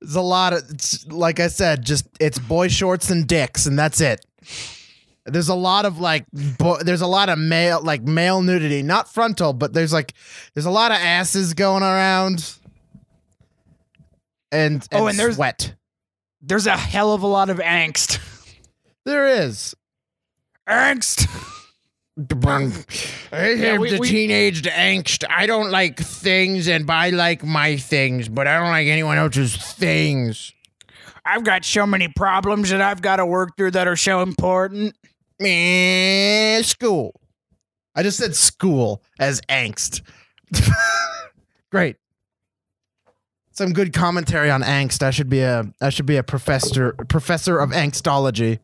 There's 0.00 0.16
a 0.16 0.20
lot 0.20 0.52
of, 0.52 0.62
it's, 0.70 1.06
like 1.08 1.40
I 1.40 1.48
said, 1.48 1.84
just 1.84 2.06
it's 2.18 2.38
boy 2.38 2.68
shorts 2.68 3.10
and 3.10 3.26
dicks, 3.26 3.66
and 3.66 3.78
that's 3.78 4.00
it. 4.00 4.24
There's 5.26 5.48
a 5.48 5.54
lot 5.54 5.84
of 5.84 6.00
like, 6.00 6.24
bo- 6.58 6.82
there's 6.82 7.02
a 7.02 7.06
lot 7.06 7.28
of 7.28 7.38
male, 7.38 7.82
like 7.82 8.02
male 8.02 8.42
nudity, 8.42 8.82
not 8.82 9.12
frontal, 9.12 9.52
but 9.52 9.72
there's 9.72 9.92
like, 9.92 10.14
there's 10.54 10.64
a 10.66 10.70
lot 10.70 10.90
of 10.90 10.96
asses 10.96 11.54
going 11.54 11.82
around, 11.82 12.54
and, 14.52 14.86
Oh, 14.92 15.06
and 15.06 15.18
there's- 15.18 15.36
sweat. 15.36 15.74
There's 16.42 16.66
a 16.66 16.76
hell 16.76 17.12
of 17.12 17.22
a 17.22 17.26
lot 17.26 17.50
of 17.50 17.58
angst. 17.58 18.18
There 19.06 19.26
is. 19.26 19.74
Angst. 20.68 21.26
I 23.32 23.50
Yeah, 23.50 23.72
have 23.72 23.80
we- 23.80 23.90
the 23.92 23.98
we- 23.98 24.08
teenage 24.08 24.62
angst. 24.62 25.24
I 25.28 25.46
don't 25.46 25.70
like 25.70 25.98
things, 25.98 26.68
and 26.68 26.88
I 26.90 27.08
like 27.10 27.42
my 27.42 27.76
things, 27.78 28.28
but 28.28 28.46
I 28.46 28.58
don't 28.58 28.68
like 28.68 28.86
anyone 28.88 29.16
else's 29.16 29.56
things. 29.56 30.52
I've 31.24 31.44
got 31.44 31.64
so 31.64 31.86
many 31.86 32.08
problems 32.08 32.68
that 32.70 32.82
I've 32.82 33.00
got 33.00 33.16
to 33.16 33.26
work 33.26 33.56
through 33.56 33.70
that 33.72 33.88
are 33.88 33.96
so 33.96 34.20
important. 34.22 34.94
Meh, 35.38 36.60
school. 36.62 37.18
I 37.94 38.02
just 38.02 38.18
said 38.18 38.36
school 38.36 39.02
as 39.18 39.40
angst. 39.48 40.02
Great. 41.70 41.96
Some 43.52 43.72
good 43.72 43.92
commentary 43.92 44.50
on 44.50 44.62
angst. 44.62 45.02
I 45.02 45.10
should 45.10 45.28
be 45.28 45.40
a 45.40 45.64
I 45.80 45.90
should 45.90 46.06
be 46.06 46.16
a 46.16 46.22
professor 46.22 46.92
professor 47.08 47.58
of 47.58 47.70
angstology. 47.70 48.58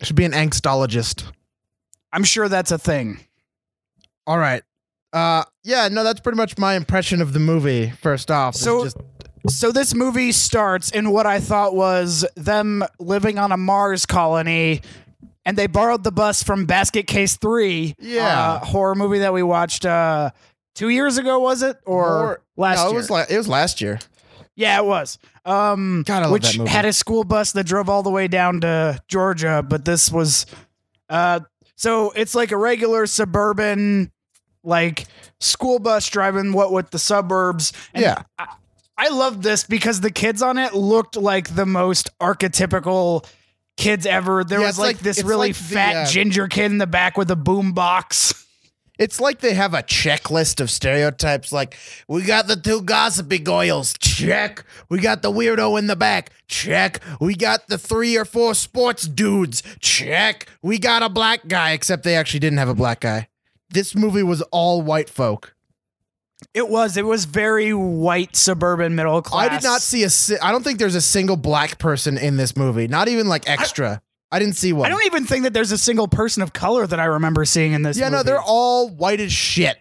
I 0.00 0.04
should 0.04 0.16
be 0.16 0.24
an 0.24 0.32
angstologist. 0.32 1.24
I'm 2.12 2.24
sure 2.24 2.48
that's 2.48 2.70
a 2.70 2.78
thing. 2.78 3.20
All 4.26 4.38
right. 4.38 4.62
Uh 5.12 5.44
yeah, 5.64 5.88
no, 5.88 6.04
that's 6.04 6.20
pretty 6.20 6.36
much 6.36 6.56
my 6.58 6.74
impression 6.74 7.20
of 7.20 7.32
the 7.32 7.40
movie, 7.40 7.90
first 8.00 8.30
off. 8.30 8.54
So- 8.54 8.84
just 8.84 8.96
So 9.48 9.72
this 9.72 9.94
movie 9.94 10.32
starts 10.32 10.90
in 10.90 11.10
what 11.10 11.26
I 11.26 11.40
thought 11.40 11.74
was 11.74 12.24
them 12.36 12.82
living 12.98 13.38
on 13.38 13.52
a 13.52 13.56
Mars 13.58 14.06
colony, 14.06 14.80
and 15.44 15.58
they 15.58 15.66
borrowed 15.66 16.02
the 16.04 16.12
bus 16.12 16.42
from 16.42 16.64
Basket 16.64 17.06
Case 17.06 17.36
Three, 17.36 17.94
Yeah. 17.98 18.26
uh, 18.54 18.58
horror 18.64 18.94
movie 18.94 19.18
that 19.18 19.34
we 19.34 19.42
watched 19.42 19.84
uh, 19.84 20.30
two 20.74 20.88
years 20.88 21.18
ago, 21.18 21.38
was 21.38 21.62
it 21.62 21.76
or 21.86 22.04
Or- 22.06 22.40
last 22.56 22.78
no, 22.78 22.84
year? 22.88 22.92
it 22.92 22.96
was 22.96 23.10
la- 23.10 23.24
it 23.28 23.36
was 23.36 23.48
last 23.48 23.80
year. 23.80 23.98
yeah, 24.56 24.78
it 24.78 24.84
was. 24.84 25.18
Um, 25.44 26.04
God, 26.06 26.18
I 26.18 26.22
love 26.22 26.32
which 26.32 26.52
that 26.52 26.58
movie. 26.58 26.70
had 26.70 26.84
a 26.86 26.92
school 26.92 27.24
bus 27.24 27.52
that 27.52 27.64
drove 27.64 27.88
all 27.88 28.02
the 28.02 28.10
way 28.10 28.28
down 28.28 28.60
to 28.62 28.98
Georgia, 29.08 29.62
but 29.66 29.84
this 29.84 30.10
was, 30.10 30.46
uh, 31.10 31.40
so 31.76 32.10
it's 32.12 32.34
like 32.34 32.50
a 32.52 32.56
regular 32.56 33.06
suburban, 33.06 34.10
like 34.62 35.06
school 35.40 35.78
bus 35.78 36.08
driving 36.08 36.52
what 36.54 36.72
with 36.72 36.90
the 36.90 36.98
suburbs. 36.98 37.72
And 37.92 38.02
yeah. 38.02 38.22
I 38.96 39.08
love 39.08 39.42
this 39.42 39.64
because 39.64 40.00
the 40.00 40.10
kids 40.10 40.40
on 40.40 40.56
it 40.56 40.72
looked 40.72 41.16
like 41.16 41.54
the 41.56 41.66
most 41.66 42.08
archetypical 42.20 43.26
kids 43.76 44.06
ever. 44.06 44.44
There 44.44 44.60
Yeah, 44.60 44.66
was 44.68 44.78
like, 44.78 44.96
like- 44.96 45.02
this 45.02 45.22
really 45.22 45.48
like 45.48 45.56
the, 45.56 45.62
fat 45.74 45.96
uh, 45.96 46.06
ginger 46.06 46.46
kid 46.48 46.66
in 46.70 46.78
the 46.78 46.86
back 46.86 47.18
with 47.18 47.30
a 47.30 47.36
boom 47.36 47.72
box. 47.72 48.43
It's 48.98 49.20
like 49.20 49.40
they 49.40 49.54
have 49.54 49.74
a 49.74 49.82
checklist 49.82 50.60
of 50.60 50.70
stereotypes. 50.70 51.50
Like, 51.50 51.76
we 52.06 52.22
got 52.22 52.46
the 52.46 52.54
two 52.54 52.80
gossipy 52.82 53.40
goyles. 53.40 53.94
Check. 53.98 54.64
We 54.88 55.00
got 55.00 55.22
the 55.22 55.32
weirdo 55.32 55.76
in 55.78 55.88
the 55.88 55.96
back. 55.96 56.30
Check. 56.46 57.00
We 57.20 57.34
got 57.34 57.66
the 57.66 57.76
three 57.76 58.16
or 58.16 58.24
four 58.24 58.54
sports 58.54 59.08
dudes. 59.08 59.64
Check. 59.80 60.46
We 60.62 60.78
got 60.78 61.02
a 61.02 61.08
black 61.08 61.48
guy, 61.48 61.72
except 61.72 62.04
they 62.04 62.14
actually 62.14 62.40
didn't 62.40 62.58
have 62.58 62.68
a 62.68 62.74
black 62.74 63.00
guy. 63.00 63.28
This 63.70 63.96
movie 63.96 64.22
was 64.22 64.42
all 64.52 64.80
white 64.80 65.10
folk. 65.10 65.56
It 66.52 66.68
was. 66.68 66.96
It 66.96 67.04
was 67.04 67.24
very 67.24 67.74
white 67.74 68.36
suburban 68.36 68.94
middle 68.94 69.22
class. 69.22 69.50
I 69.50 69.54
did 69.54 69.64
not 69.64 69.80
see 69.80 70.04
a. 70.04 70.10
Si- 70.10 70.38
I 70.38 70.52
don't 70.52 70.62
think 70.62 70.78
there's 70.78 70.94
a 70.94 71.00
single 71.00 71.36
black 71.36 71.78
person 71.78 72.16
in 72.16 72.36
this 72.36 72.56
movie. 72.56 72.86
Not 72.86 73.08
even 73.08 73.26
like 73.26 73.48
extra. 73.48 74.02
I, 74.34 74.38
didn't 74.38 74.56
see 74.56 74.72
one. 74.72 74.86
I 74.86 74.88
don't 74.88 75.04
even 75.06 75.24
think 75.24 75.44
that 75.44 75.52
there's 75.52 75.72
a 75.72 75.78
single 75.78 76.08
person 76.08 76.42
of 76.42 76.52
color 76.52 76.86
that 76.86 76.98
I 77.00 77.04
remember 77.04 77.44
seeing 77.44 77.72
in 77.72 77.82
this. 77.82 77.96
yeah, 77.98 78.08
no, 78.08 78.22
they're 78.22 78.40
all 78.40 78.88
white 78.88 79.20
as 79.20 79.32
shit. 79.32 79.76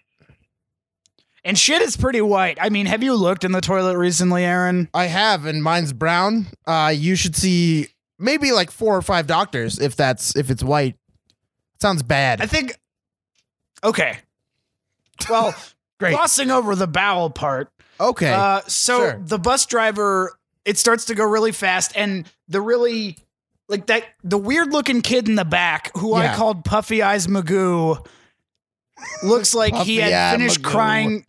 and 1.43 1.57
shit 1.57 1.81
is 1.81 1.97
pretty 1.97 2.21
white. 2.21 2.57
I 2.61 2.69
mean, 2.69 2.85
have 2.85 3.03
you 3.03 3.15
looked 3.15 3.43
in 3.43 3.51
the 3.51 3.61
toilet 3.61 3.97
recently, 3.97 4.45
Aaron? 4.45 4.89
I 4.93 5.05
have, 5.05 5.45
and 5.45 5.63
mine's 5.63 5.93
brown. 5.93 6.47
Uh, 6.65 6.93
you 6.95 7.15
should 7.15 7.35
see 7.35 7.87
maybe 8.19 8.51
like 8.51 8.71
four 8.71 8.95
or 8.95 9.01
five 9.01 9.27
doctors 9.27 9.79
if 9.79 9.95
that's 9.95 10.35
if 10.35 10.49
it's 10.49 10.63
white. 10.63 10.95
Sounds 11.81 12.03
bad. 12.03 12.41
I 12.41 12.45
think. 12.45 12.77
Okay. 13.83 14.17
Well, 15.29 15.53
Great. 15.99 16.11
glossing 16.11 16.49
over 16.51 16.75
the 16.75 16.87
bowel 16.87 17.29
part. 17.29 17.69
okay. 17.99 18.31
Uh, 18.31 18.61
so 18.67 18.99
sure. 18.99 19.21
the 19.25 19.37
bus 19.37 19.65
driver, 19.65 20.37
it 20.65 20.77
starts 20.77 21.05
to 21.05 21.15
go 21.15 21.25
really 21.25 21.51
fast, 21.51 21.91
and 21.95 22.25
the 22.47 22.61
really 22.61 23.17
like 23.69 23.87
that 23.87 24.03
the 24.23 24.37
weird 24.37 24.71
looking 24.71 25.01
kid 25.01 25.27
in 25.29 25.35
the 25.35 25.45
back, 25.45 25.95
who 25.97 26.13
I 26.13 26.33
called 26.35 26.65
Puffy 26.65 27.01
Eyes 27.01 27.27
Magoo, 27.27 28.05
looks 29.23 29.53
like 29.53 29.75
he 29.75 29.97
had 29.97 30.13
Eye 30.13 30.37
finished 30.37 30.61
Magoo. 30.61 30.71
crying. 30.71 31.25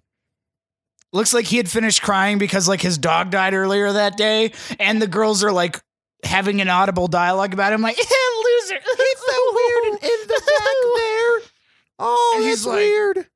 Looks 1.13 1.33
like 1.33 1.47
he 1.47 1.57
had 1.59 1.71
finished 1.71 2.03
crying 2.03 2.39
because 2.39 2.67
like 2.69 2.81
his 2.81 2.99
dog 2.99 3.31
died 3.31 3.55
earlier 3.55 3.93
that 3.93 4.17
day, 4.17 4.53
and 4.81 5.01
the 5.01 5.07
girls 5.07 5.45
are 5.45 5.53
like 5.53 5.81
having 6.25 6.61
an 6.61 6.69
audible 6.69 7.07
dialogue 7.07 7.53
about 7.55 7.73
him, 7.73 7.83
like 7.83 7.97
loser. 7.99 8.79
He's 8.81 9.19
so 9.19 9.53
weird 9.55 9.85
and 9.95 10.03
in 10.03 10.27
the 10.27 10.43
back 10.47 10.77
there. 10.97 11.51
Oh, 12.01 12.35
And 12.37 12.45
he's 12.47 12.67
like- 12.67 12.77
weird. 12.77 13.27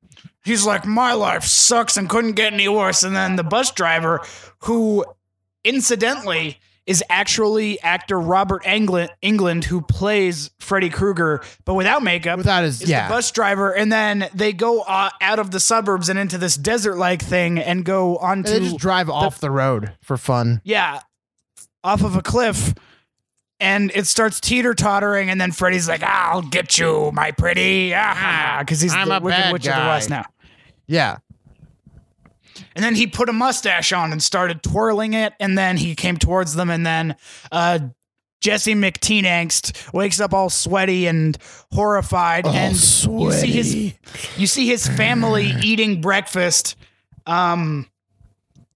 he's 0.43 0.65
like, 0.65 0.85
my 0.85 1.13
life 1.13 1.43
sucks 1.45 1.95
and 1.95 2.09
couldn't 2.09 2.33
get 2.33 2.51
any 2.51 2.67
worse. 2.67 3.03
And 3.03 3.15
then 3.15 3.37
the 3.37 3.43
bus 3.43 3.71
driver, 3.71 4.21
who 4.63 5.05
incidentally 5.63 6.57
is 6.89 7.03
actually 7.07 7.79
actor 7.81 8.19
Robert 8.19 8.63
Englund, 8.63 9.09
Englund 9.21 9.63
who 9.63 9.79
plays 9.79 10.49
Freddy 10.57 10.89
Krueger, 10.89 11.43
but 11.63 11.75
without 11.75 12.01
makeup. 12.01 12.39
Without 12.39 12.63
his 12.63 12.81
is 12.81 12.89
yeah. 12.89 13.07
the 13.07 13.13
bus 13.13 13.29
driver, 13.29 13.71
and 13.71 13.91
then 13.91 14.27
they 14.33 14.53
go 14.53 14.81
uh, 14.81 15.11
out 15.21 15.37
of 15.37 15.51
the 15.51 15.59
suburbs 15.59 16.09
and 16.09 16.17
into 16.17 16.39
this 16.39 16.55
desert-like 16.55 17.21
thing, 17.21 17.59
and 17.59 17.85
go 17.85 18.17
and 18.17 18.39
onto 18.39 18.51
they 18.51 18.59
just 18.61 18.77
drive 18.79 19.07
off 19.07 19.39
the 19.39 19.51
road 19.51 19.93
for 20.01 20.17
fun. 20.17 20.61
yeah, 20.63 21.01
off 21.83 22.03
of 22.03 22.15
a 22.15 22.23
cliff, 22.23 22.73
and 23.59 23.91
it 23.93 24.07
starts 24.07 24.39
teeter 24.39 24.73
tottering, 24.73 25.29
and 25.29 25.39
then 25.39 25.51
Freddy's 25.51 25.87
like, 25.87 26.01
"I'll 26.01 26.41
get 26.41 26.79
you, 26.79 27.11
my 27.13 27.29
pretty," 27.29 27.89
because 28.59 28.81
he's 28.81 28.95
I'm 28.95 29.09
the 29.09 29.17
a 29.17 29.21
Wicked 29.21 29.37
bad 29.37 29.53
Witch 29.53 29.67
of 29.67 29.75
the 29.75 29.79
guy. 29.79 29.87
West 29.89 30.09
now. 30.09 30.25
Yeah. 30.87 31.17
And 32.75 32.83
then 32.83 32.95
he 32.95 33.07
put 33.07 33.29
a 33.29 33.33
mustache 33.33 33.91
on 33.93 34.11
and 34.11 34.21
started 34.21 34.63
twirling 34.63 35.13
it. 35.13 35.33
And 35.39 35.57
then 35.57 35.77
he 35.77 35.95
came 35.95 36.17
towards 36.17 36.55
them. 36.55 36.69
And 36.69 36.85
then 36.85 37.15
uh, 37.51 37.79
Jesse 38.41 38.75
McTeen 38.75 39.23
Angst 39.23 39.93
wakes 39.93 40.19
up 40.19 40.33
all 40.33 40.49
sweaty 40.49 41.07
and 41.07 41.37
horrified. 41.71 42.45
and 42.47 42.73
you 42.73 43.31
see 43.31 43.51
his 43.51 43.93
you 44.37 44.47
see 44.47 44.67
his 44.67 44.87
family 44.87 45.53
eating 45.63 46.01
breakfast. 46.01 46.75
Um, 47.25 47.87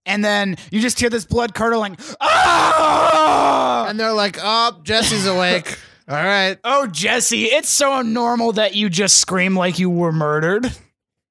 and 0.05 0.23
then 0.23 0.57
you 0.69 0.81
just 0.81 0.99
hear 0.99 1.09
this 1.09 1.25
blood 1.25 1.55
curdling. 1.55 1.97
Ah! 2.19 3.87
and 3.87 3.99
they're 3.99 4.13
like, 4.13 4.37
"Oh, 4.41 4.79
Jesse's 4.83 5.25
awake." 5.25 5.77
All 6.07 6.15
right. 6.15 6.57
Oh, 6.65 6.87
Jesse, 6.87 7.45
it's 7.45 7.69
so 7.69 8.01
normal 8.01 8.51
that 8.53 8.75
you 8.75 8.89
just 8.89 9.17
scream 9.17 9.55
like 9.55 9.79
you 9.79 9.89
were 9.89 10.11
murdered. 10.11 10.69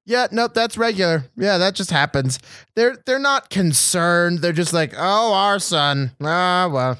Yeah, 0.04 0.26
nope, 0.32 0.54
that's 0.54 0.76
regular. 0.76 1.25
Yeah, 1.37 1.59
that 1.59 1.75
just 1.75 1.90
happens. 1.90 2.40
They're 2.75 2.99
they're 3.06 3.18
not 3.18 3.50
concerned. 3.50 4.40
They're 4.40 4.52
just 4.52 4.73
like, 4.73 4.94
oh, 4.97 5.32
our 5.32 5.59
son. 5.59 6.12
Ah, 6.21 6.68
well. 6.73 6.99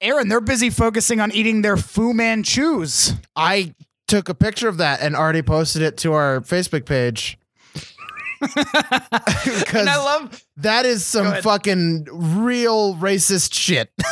Aaron, 0.00 0.28
they're 0.28 0.40
busy 0.40 0.70
focusing 0.70 1.20
on 1.20 1.32
eating 1.32 1.62
their 1.62 1.76
Fu 1.76 2.12
Manchus. 2.12 3.14
I 3.36 3.74
took 4.06 4.28
a 4.28 4.34
picture 4.34 4.68
of 4.68 4.78
that 4.78 5.00
and 5.00 5.14
already 5.14 5.42
posted 5.42 5.82
it 5.82 5.96
to 5.98 6.14
our 6.14 6.40
Facebook 6.40 6.84
page. 6.84 7.38
because 8.40 9.74
And 9.74 9.88
I 9.88 9.96
love 9.96 10.44
that 10.58 10.86
is 10.86 11.04
some 11.04 11.42
fucking 11.42 12.06
real 12.10 12.94
racist 12.94 13.54
shit. 13.54 13.90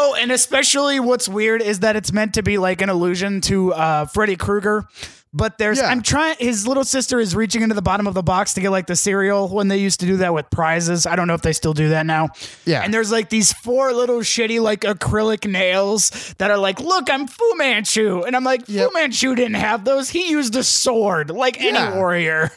Oh, 0.00 0.14
and 0.14 0.30
especially 0.30 1.00
what's 1.00 1.28
weird 1.28 1.60
is 1.60 1.80
that 1.80 1.96
it's 1.96 2.12
meant 2.12 2.34
to 2.34 2.42
be 2.42 2.56
like 2.56 2.80
an 2.82 2.88
allusion 2.88 3.40
to 3.42 3.74
uh, 3.74 4.06
Freddy 4.06 4.36
Krueger. 4.36 4.84
But 5.32 5.58
there's, 5.58 5.78
Yeah. 5.78 5.88
I'm 5.88 6.02
trying, 6.02 6.36
his 6.38 6.66
little 6.66 6.84
sister 6.84 7.20
is 7.20 7.36
reaching 7.36 7.60
into 7.62 7.74
the 7.74 7.82
bottom 7.82 8.06
of 8.06 8.14
the 8.14 8.22
box 8.22 8.54
to 8.54 8.60
get 8.62 8.70
like 8.70 8.86
the 8.86 8.96
cereal 8.96 9.48
when 9.48 9.68
they 9.68 9.76
used 9.76 10.00
to 10.00 10.06
do 10.06 10.16
that 10.18 10.32
with 10.32 10.48
prizes. 10.50 11.04
I 11.06 11.16
don't 11.16 11.26
know 11.28 11.34
if 11.34 11.42
they 11.42 11.52
still 11.52 11.74
do 11.74 11.90
that 11.90 12.06
now. 12.06 12.28
Yeah. 12.64 12.82
And 12.82 12.94
there's 12.94 13.12
like 13.12 13.28
these 13.28 13.52
four 13.52 13.92
little 13.92 14.20
shitty 14.20 14.60
like 14.60 14.80
acrylic 14.80 15.48
nails 15.50 16.34
that 16.38 16.50
are 16.50 16.56
like, 16.56 16.80
look, 16.80 17.10
I'm 17.10 17.26
Fu 17.26 17.54
Manchu. 17.56 18.22
And 18.22 18.34
I'm 18.34 18.44
like, 18.44 18.62
Yep. 18.68 18.88
Fu 18.88 18.94
Manchu 18.94 19.34
didn't 19.34 19.54
have 19.56 19.84
those. 19.84 20.08
He 20.08 20.30
used 20.30 20.56
a 20.56 20.64
sword 20.64 21.30
like 21.30 21.60
Yeah. 21.60 21.88
any 21.88 21.96
warrior. 21.96 22.50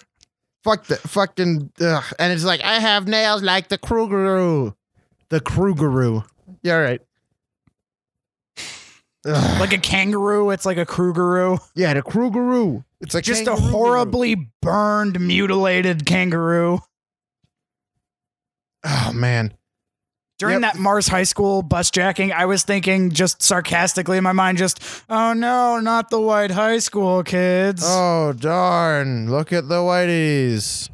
Fuck 0.64 0.86
the 0.86 0.96
fucking 0.96 1.72
ugh. 1.82 2.04
and 2.20 2.32
it's 2.32 2.44
like 2.46 2.62
I 2.62 2.80
have 2.80 3.08
nails 3.08 3.42
like 3.42 3.68
the 3.68 3.78
Krugeroo. 3.80 4.76
The 5.30 5.42
Krugeroo. 5.42 6.24
Yeah, 6.64 6.76
all 6.76 6.82
right. 6.82 7.02
Ugh. 9.26 9.60
Like 9.60 9.74
a 9.74 9.78
kangaroo. 9.78 10.50
It's 10.50 10.66
like 10.66 10.78
a 10.78 10.86
Krugeroo. 10.86 11.60
yeah, 11.76 11.94
the 11.94 12.02
Krugeroo. 12.02 12.84
It's 13.02 13.14
like 13.14 13.24
Just 13.24 13.48
a 13.48 13.56
horribly 13.56 14.50
burned, 14.62 15.20
mutilated 15.20 16.06
kangaroo. 16.06 16.80
Oh 18.84 19.12
man. 19.14 19.54
During 20.40 20.62
Yep. 20.64 20.74
that 20.74 20.80
Mars 20.80 21.08
High 21.08 21.24
School 21.24 21.62
bus 21.62 21.92
jacking, 21.92 22.32
I 22.34 22.46
was 22.48 22.64
thinking 22.64 23.12
just 23.12 23.44
sarcastically 23.44 24.18
in 24.18 24.24
my 24.24 24.32
mind, 24.32 24.58
just, 24.58 24.80
oh 25.08 25.34
no, 25.34 25.80
not 25.80 26.10
the 26.10 26.20
white 26.20 26.50
high 26.50 26.80
school 26.80 27.22
kids. 27.24 27.84
Oh 27.86 28.34
darn! 28.34 29.30
Look 29.30 29.54
at 29.54 29.68
the 29.70 29.76
whiteys. 29.76 30.90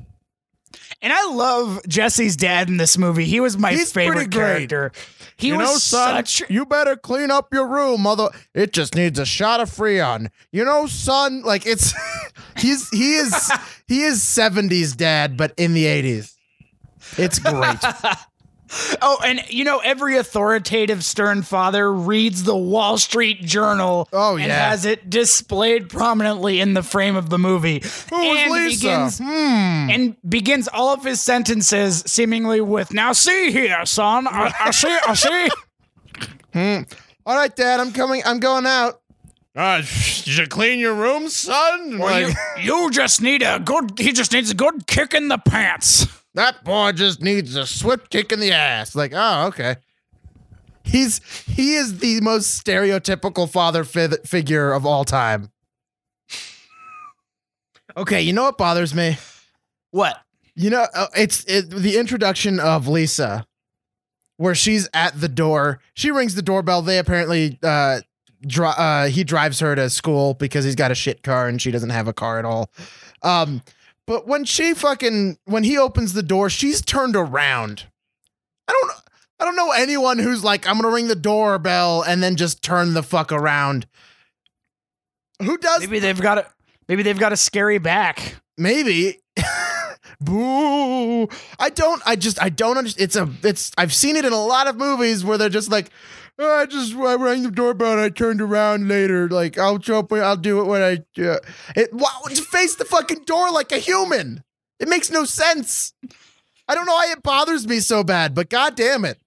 And 1.02 1.14
I 1.14 1.32
love 1.32 1.80
Jesse's 1.88 2.36
dad 2.36 2.68
in 2.68 2.76
this 2.78 2.98
movie. 2.98 3.24
He 3.24 3.40
was 3.40 3.58
my 3.58 3.72
He's 3.72 3.94
favorite 3.94 4.32
character. 4.32 4.90
great. 4.90 5.17
He 5.38 5.50
you 5.50 5.58
was 5.58 5.68
know, 5.68 5.76
son, 5.78 6.26
such. 6.26 6.50
you 6.50 6.66
better 6.66 6.96
clean 6.96 7.30
up 7.30 7.54
your 7.54 7.68
room, 7.68 8.02
mother. 8.02 8.30
It 8.54 8.74
just 8.74 8.96
needs 8.96 9.20
a 9.20 9.26
shot 9.26 9.60
of 9.60 9.70
Freon. 9.70 10.30
You 10.52 10.66
know, 10.66 10.88
son, 10.88 11.44
like 11.44 11.66
it's 11.66 11.94
he's 12.58 12.90
he 12.90 13.16
is 13.16 13.52
he 13.88 14.02
is 14.02 14.20
70s 14.24 14.98
dad, 14.98 15.38
but 15.38 15.54
in 15.58 15.74
the 15.74 15.86
80s. 15.86 16.34
It's 17.18 17.40
great. 17.40 17.78
Oh, 19.02 19.18
and 19.26 19.42
you 19.50 19.64
know, 19.64 19.80
every 19.80 20.18
authoritative, 20.18 21.04
stern 21.06 21.42
father 21.44 21.92
reads 21.94 22.44
the 22.44 22.56
Wall 22.58 22.98
Street 22.98 23.42
Journal. 23.42 24.10
Oh, 24.12 24.36
and 24.36 24.48
yeah. 24.48 24.70
has 24.70 24.84
it 24.86 25.10
displayed 25.10 25.90
prominently 25.90 26.60
in 26.60 26.74
the 26.74 26.84
frame 26.84 27.16
of 27.16 27.30
the 27.30 27.38
movie. 27.38 27.82
Who 28.10 28.16
was 28.18 28.38
and 28.40 28.52
Lisa? 28.54 28.80
begins 28.80 29.18
Hmm. 29.20 29.24
and 29.90 30.16
begins 30.30 30.68
all 30.68 30.94
of 30.94 31.04
his 31.04 31.22
sentences 31.22 32.04
seemingly 32.06 32.60
with 32.62 32.92
"Now 32.94 33.14
see 33.14 33.52
here, 33.52 33.86
son, 33.86 34.28
I, 34.28 34.54
I 34.60 34.72
see, 34.72 34.98
I 35.08 35.14
see." 35.14 35.50
All 37.26 37.36
right, 37.36 37.56
Dad, 37.56 37.80
I'm 37.80 37.92
coming. 37.92 38.22
I'm 38.26 38.40
going 38.40 38.66
out. 38.66 39.02
Uh, 39.56 39.82
did 39.82 40.38
you 40.38 40.48
clean 40.48 40.80
your 40.80 40.94
room, 40.94 41.30
son? 41.30 41.98
Well, 42.00 42.28
Like, 42.28 42.36
you, 42.62 42.84
you 42.86 42.92
just 42.92 43.22
need 43.22 43.42
a 43.44 43.60
good. 43.60 43.98
He 44.00 44.12
just 44.12 44.32
needs 44.34 44.52
a 44.52 44.56
good 44.56 44.88
kick 44.88 45.14
in 45.14 45.28
the 45.30 45.38
pants. 45.38 46.06
That 46.38 46.64
boy 46.64 46.92
just 46.92 47.20
needs 47.22 47.56
a 47.56 47.66
swift 47.66 48.12
kick 48.12 48.32
in 48.32 48.40
the 48.40 48.52
ass. 48.52 48.96
Like, 48.96 49.12
oh, 49.14 49.48
okay. 49.48 49.78
He's 50.84 51.20
he 51.46 51.74
is 51.74 51.98
the 51.98 52.22
most 52.22 52.64
stereotypical 52.64 53.50
father 53.50 53.84
fi- 53.84 54.18
figure 54.24 54.72
of 54.72 54.86
all 54.86 55.04
time. 55.04 55.52
Okay, 57.98 58.22
you 58.22 58.34
know 58.34 58.44
what 58.44 58.58
bothers 58.58 58.94
me? 58.94 59.18
What? 59.90 60.22
You 60.56 60.70
know, 60.70 60.86
uh, 60.94 61.08
it's 61.16 61.44
it, 61.46 61.72
the 61.72 61.98
introduction 61.98 62.60
of 62.60 62.88
Lisa, 62.88 63.48
where 64.38 64.56
she's 64.56 64.88
at 64.94 65.20
the 65.20 65.28
door. 65.28 65.80
She 65.96 66.12
rings 66.12 66.36
the 66.36 66.44
doorbell. 66.44 66.84
They 66.84 67.00
apparently, 67.00 67.58
uh, 67.64 68.02
dri- 68.46 68.68
uh, 68.78 69.08
he 69.08 69.24
drives 69.24 69.60
her 69.60 69.76
to 69.76 69.90
school 69.90 70.36
because 70.36 70.64
he's 70.64 70.76
got 70.76 70.92
a 70.92 70.96
shit 70.96 71.24
car 71.24 71.48
and 71.48 71.60
she 71.60 71.72
doesn't 71.72 71.90
have 71.90 72.08
a 72.08 72.14
car 72.14 72.38
at 72.38 72.46
all. 72.46 72.70
Um, 73.24 73.64
but 74.08 74.26
when 74.26 74.46
she 74.46 74.74
fucking 74.74 75.38
when 75.46 75.64
he 75.64 75.78
opens 75.78 76.14
the 76.14 76.24
door, 76.24 76.50
she's 76.50 76.82
turned 76.82 77.16
around. 77.16 77.86
I 78.68 78.72
don't, 78.72 78.92
I 79.40 79.46
don't 79.46 79.56
know 79.56 79.72
anyone 79.72 80.18
who's 80.18 80.44
like, 80.44 80.68
I'm 80.68 80.80
gonna 80.80 80.94
ring 80.94 81.10
the 81.10 81.16
doorbell 81.16 82.02
and 82.02 82.24
then 82.24 82.38
just 82.38 82.64
turn 82.64 82.94
the 82.94 83.04
fuck 83.04 83.32
around. 83.32 83.86
Who 85.44 85.58
does 85.58 85.82
Maybe 85.82 86.00
they've 86.00 86.20
got 86.20 86.40
a. 86.40 86.48
Maybe 86.88 87.04
they've 87.04 87.20
got 87.20 87.34
a 87.34 87.38
scary 87.38 87.78
back. 87.78 88.38
Maybe. 88.58 89.20
Boo. 90.22 91.28
I 91.60 91.70
don't 91.70 92.02
I 92.06 92.16
just 92.16 92.42
I 92.42 92.50
don't 92.50 92.78
understand 92.78 93.04
it's 93.04 93.16
a 93.16 93.30
it's 93.44 93.72
I've 93.78 93.94
seen 93.94 94.16
it 94.16 94.26
in 94.26 94.34
a 94.34 94.44
lot 94.44 94.68
of 94.68 94.78
movies 94.78 95.24
where 95.24 95.38
they're 95.38 95.50
just 95.50 95.70
like 95.70 95.92
"Oh, 96.40 96.60
I 96.60 96.66
just 96.66 96.96
I 96.96 97.16
rang 97.16 97.44
the 97.44 97.52
doorbell 97.52 97.94
and 97.94 98.02
I 98.02 98.10
turned 98.10 98.42
around 98.42 98.88
later 98.88 99.28
like 99.30 99.58
I'll 99.58 99.80
up 99.90 100.12
I'll 100.12 100.38
do 100.38 100.62
it 100.62 100.66
when 100.66 100.82
I 100.82 101.22
uh, 101.22 101.40
it 101.76 101.94
wow 101.94 102.22
just 102.30 102.44
face 102.44 102.76
the 102.76 102.86
fucking 102.86 103.24
door 103.24 103.52
like 103.52 103.72
a 103.72 103.78
human. 103.78 104.44
It 104.80 104.88
makes 104.88 105.10
no 105.10 105.26
sense. 105.26 105.94
I 106.68 106.76
don't 106.76 106.86
know 106.86 106.94
why 106.94 107.12
it 107.12 107.24
bothers 107.24 107.68
me 107.68 107.80
so 107.80 108.04
bad, 108.04 108.36
but 108.36 108.50
god 108.50 108.76
damn 108.76 109.06
it. 109.06 109.20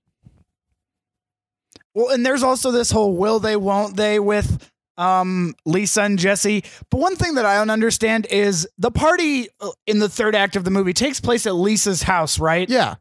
Well, 1.95 2.11
and 2.11 2.25
there's 2.25 2.43
also 2.43 2.71
this 2.71 2.91
whole 2.91 3.17
will 3.17 3.41
they, 3.41 3.57
won't 3.57 3.97
they 3.97 4.21
with 4.21 4.71
um 4.97 5.55
Lisa 5.65 6.03
and 6.03 6.19
Jesse. 6.19 6.65
But 6.91 7.01
one 7.01 7.17
thing 7.17 7.35
that 7.35 7.47
I 7.47 7.57
don't 7.57 7.71
understand 7.71 8.27
is 8.27 8.69
the 8.79 8.91
party 8.91 9.49
uh, 9.61 9.71
in 9.87 9.99
the 9.99 10.09
third 10.09 10.35
act 10.35 10.57
of 10.57 10.65
the 10.65 10.71
movie 10.71 10.93
takes 10.93 11.21
place 11.21 11.47
at 11.47 11.55
Lisa's 11.55 12.03
house, 12.03 12.39
right? 12.39 12.69
Yeah. 12.69 12.97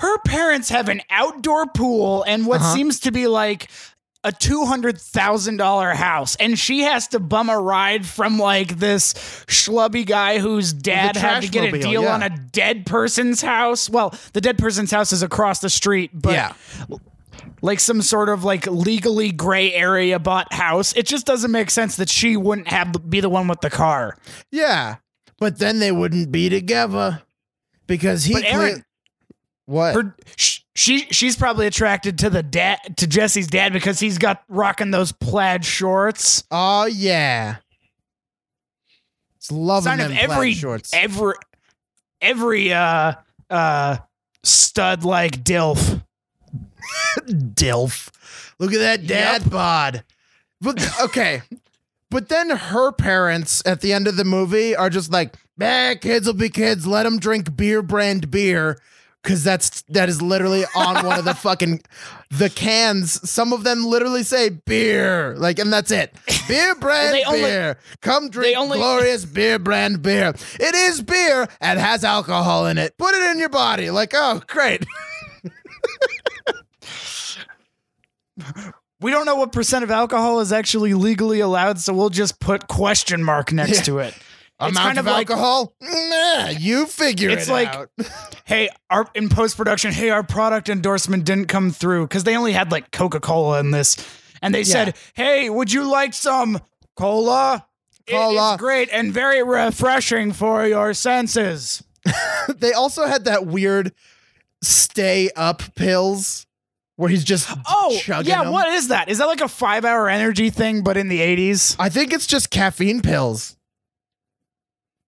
Her 0.00 0.18
parents 0.26 0.68
have 0.70 0.88
an 0.88 1.02
outdoor 1.10 1.66
pool 1.66 2.24
and 2.26 2.46
what 2.46 2.60
Uh-huh. 2.60 2.74
seems 2.74 3.00
to 3.00 3.12
be 3.12 3.26
like 3.26 3.70
a 4.24 4.32
two 4.32 4.64
hundred 4.64 4.98
thousand 4.98 5.58
dollar 5.58 5.90
house, 5.90 6.34
and 6.36 6.58
she 6.58 6.80
has 6.80 7.08
to 7.08 7.20
bum 7.20 7.50
a 7.50 7.58
ride 7.60 8.06
from 8.06 8.38
like 8.38 8.78
this 8.78 9.12
schlubby 9.46 10.04
guy 10.06 10.38
whose 10.38 10.72
dad 10.72 11.14
had 11.16 11.42
to 11.42 11.48
get 11.48 11.72
a 11.74 11.78
deal 11.78 12.02
yeah. 12.04 12.14
on 12.14 12.22
a 12.22 12.30
dead 12.30 12.86
person's 12.86 13.42
house. 13.42 13.88
Well, 13.90 14.14
the 14.32 14.40
dead 14.40 14.56
person's 14.58 14.90
house 14.90 15.12
is 15.12 15.22
across 15.22 15.60
the 15.60 15.68
street, 15.68 16.10
but 16.14 16.32
yeah. 16.32 16.52
like 17.60 17.80
some 17.80 18.00
sort 18.00 18.30
of 18.30 18.44
like 18.44 18.66
legally 18.66 19.30
gray 19.30 19.72
area 19.74 20.18
bought 20.18 20.52
house. 20.54 20.94
It 20.94 21.06
just 21.06 21.26
doesn't 21.26 21.50
make 21.50 21.68
sense 21.70 21.96
that 21.96 22.08
she 22.08 22.36
wouldn't 22.38 22.68
have 22.68 23.08
be 23.10 23.20
the 23.20 23.28
one 23.28 23.46
with 23.46 23.60
the 23.60 23.70
car. 23.70 24.16
Yeah. 24.50 24.96
But 25.38 25.58
then 25.58 25.80
they 25.80 25.92
wouldn't 25.92 26.32
be 26.32 26.48
together 26.48 27.20
because 27.86 28.24
he 28.24 28.42
Aaron- 28.42 28.84
what? 29.66 29.94
Her 29.94 30.14
sh- 30.36 30.60
she 30.74 30.98
she's 31.10 31.36
probably 31.36 31.66
attracted 31.66 32.18
to 32.18 32.30
the 32.30 32.42
dad 32.42 32.78
to 32.98 33.06
Jesse's 33.06 33.46
dad 33.46 33.72
because 33.72 33.98
he's 34.00 34.18
got 34.18 34.42
rocking 34.48 34.90
those 34.90 35.12
plaid 35.12 35.64
shorts. 35.64 36.44
Oh 36.50 36.84
yeah. 36.86 37.56
It's 39.36 39.50
loving 39.52 39.84
Sign 39.84 39.98
them 39.98 40.10
of 40.10 40.16
plaid 40.16 40.30
every 40.30 40.52
shorts. 40.54 40.90
every 40.92 41.34
every 42.20 42.72
uh 42.72 43.14
uh 43.50 43.96
stud 44.42 45.04
like 45.04 45.42
dilf. 45.44 46.02
Dilf. 47.28 48.10
Look 48.58 48.72
at 48.72 48.78
that 48.78 49.06
dad 49.06 49.42
Yep. 49.42 49.50
bod. 49.50 50.04
But 50.60 50.86
okay. 51.02 51.42
But 52.10 52.28
then 52.28 52.50
her 52.50 52.92
parents 52.92 53.62
at 53.66 53.80
the 53.80 53.92
end 53.92 54.06
of 54.06 54.16
the 54.16 54.24
movie 54.24 54.76
are 54.76 54.90
just 54.90 55.10
like, 55.10 55.34
"Bah, 55.58 55.94
kids 56.00 56.26
will 56.26 56.34
be 56.34 56.48
kids. 56.48 56.86
Let 56.86 57.02
them 57.04 57.18
drink 57.18 57.56
beer 57.56 57.82
brand 57.82 58.30
beer." 58.30 58.78
Cause 59.24 59.42
that's 59.42 59.80
that 59.88 60.10
is 60.10 60.20
literally 60.20 60.64
on 60.76 61.04
one 61.06 61.18
of 61.18 61.24
the 61.24 61.34
fucking 61.34 61.80
the 62.30 62.50
cans. 62.50 63.28
Some 63.28 63.54
of 63.54 63.64
them 63.64 63.82
literally 63.84 64.22
say 64.22 64.50
beer, 64.50 65.34
like, 65.38 65.58
and 65.58 65.72
that's 65.72 65.90
it. 65.90 66.14
Beer 66.46 66.74
brand 66.80 67.14
they 67.14 67.24
only- 67.24 67.40
beer. 67.40 67.78
Come 68.02 68.28
drink 68.28 68.56
only- 68.58 68.76
glorious 68.76 69.24
beer 69.24 69.58
brand 69.58 70.02
beer. 70.02 70.34
It 70.60 70.74
is 70.74 71.00
beer 71.00 71.48
and 71.62 71.78
has 71.80 72.04
alcohol 72.04 72.66
in 72.66 72.76
it. 72.76 72.98
Put 72.98 73.14
it 73.14 73.30
in 73.30 73.38
your 73.38 73.48
body. 73.48 73.90
Like, 73.90 74.12
oh, 74.14 74.42
great. 74.46 74.84
We 79.00 79.10
don't 79.10 79.26
know 79.26 79.34
what 79.36 79.52
percent 79.52 79.84
of 79.84 79.90
alcohol 79.90 80.40
is 80.40 80.50
actually 80.52 80.94
legally 80.94 81.40
allowed, 81.40 81.78
so 81.78 81.92
we'll 81.92 82.08
just 82.10 82.40
put 82.40 82.68
question 82.68 83.22
mark 83.22 83.52
next 83.52 83.76
Yeah. 83.78 83.82
to 83.82 83.98
it. 83.98 84.14
Amount 84.60 84.76
kind 84.76 84.98
of, 84.98 85.06
of 85.06 85.12
like- 85.12 85.28
alcohol? 85.30 85.74
Nah, 85.80 86.48
you 86.50 86.86
figure 86.86 87.28
it. 87.30 87.38
It's 87.38 87.48
it 87.48 87.52
like- 87.52 87.74
out. 87.74 87.90
hey, 88.44 88.68
our 88.90 89.06
in 89.14 89.28
post 89.28 89.56
production, 89.56 89.92
hey, 89.92 90.10
our 90.10 90.22
product 90.22 90.68
endorsement 90.68 91.24
didn't 91.24 91.46
come 91.46 91.70
through 91.70 92.06
because 92.06 92.24
they 92.24 92.36
only 92.36 92.52
had 92.52 92.70
like 92.70 92.90
Coca 92.92 93.20
Cola 93.20 93.58
in 93.60 93.70
this, 93.72 93.96
and 94.42 94.54
they 94.54 94.64
said, 94.64 94.96
hey, 95.14 95.50
would 95.50 95.72
you 95.72 95.84
like 95.90 96.14
some 96.14 96.60
cola? 96.96 97.66
Cola. 98.06 98.56
great 98.58 98.90
and 98.92 99.12
very 99.14 99.42
refreshing 99.42 100.30
for 100.32 100.66
your 100.66 100.92
senses. 100.92 101.82
they 102.56 102.72
also 102.74 103.06
had 103.06 103.24
that 103.24 103.46
weird 103.46 103.92
stay 104.62 105.30
up 105.34 105.62
pills 105.74 106.46
where 106.96 107.08
he's 107.08 107.24
just 107.24 107.48
Oh, 107.66 107.96
chugging 107.98 108.30
yeah. 108.30 108.44
them. 108.44 108.52
What 108.52 108.68
is 108.68 108.88
that? 108.88 109.08
Is 109.08 109.18
that 109.18 109.24
like 109.26 109.40
a 109.40 109.48
five-hour 109.48 110.08
energy 110.10 110.50
thing, 110.50 110.82
but 110.82 110.96
in 110.98 111.08
the 111.08 111.20
'80s? 111.20 111.76
I 111.78 111.88
think 111.88 112.12
it's 112.12 112.26
just 112.26 112.50
caffeine 112.50 113.00
pills. 113.00 113.56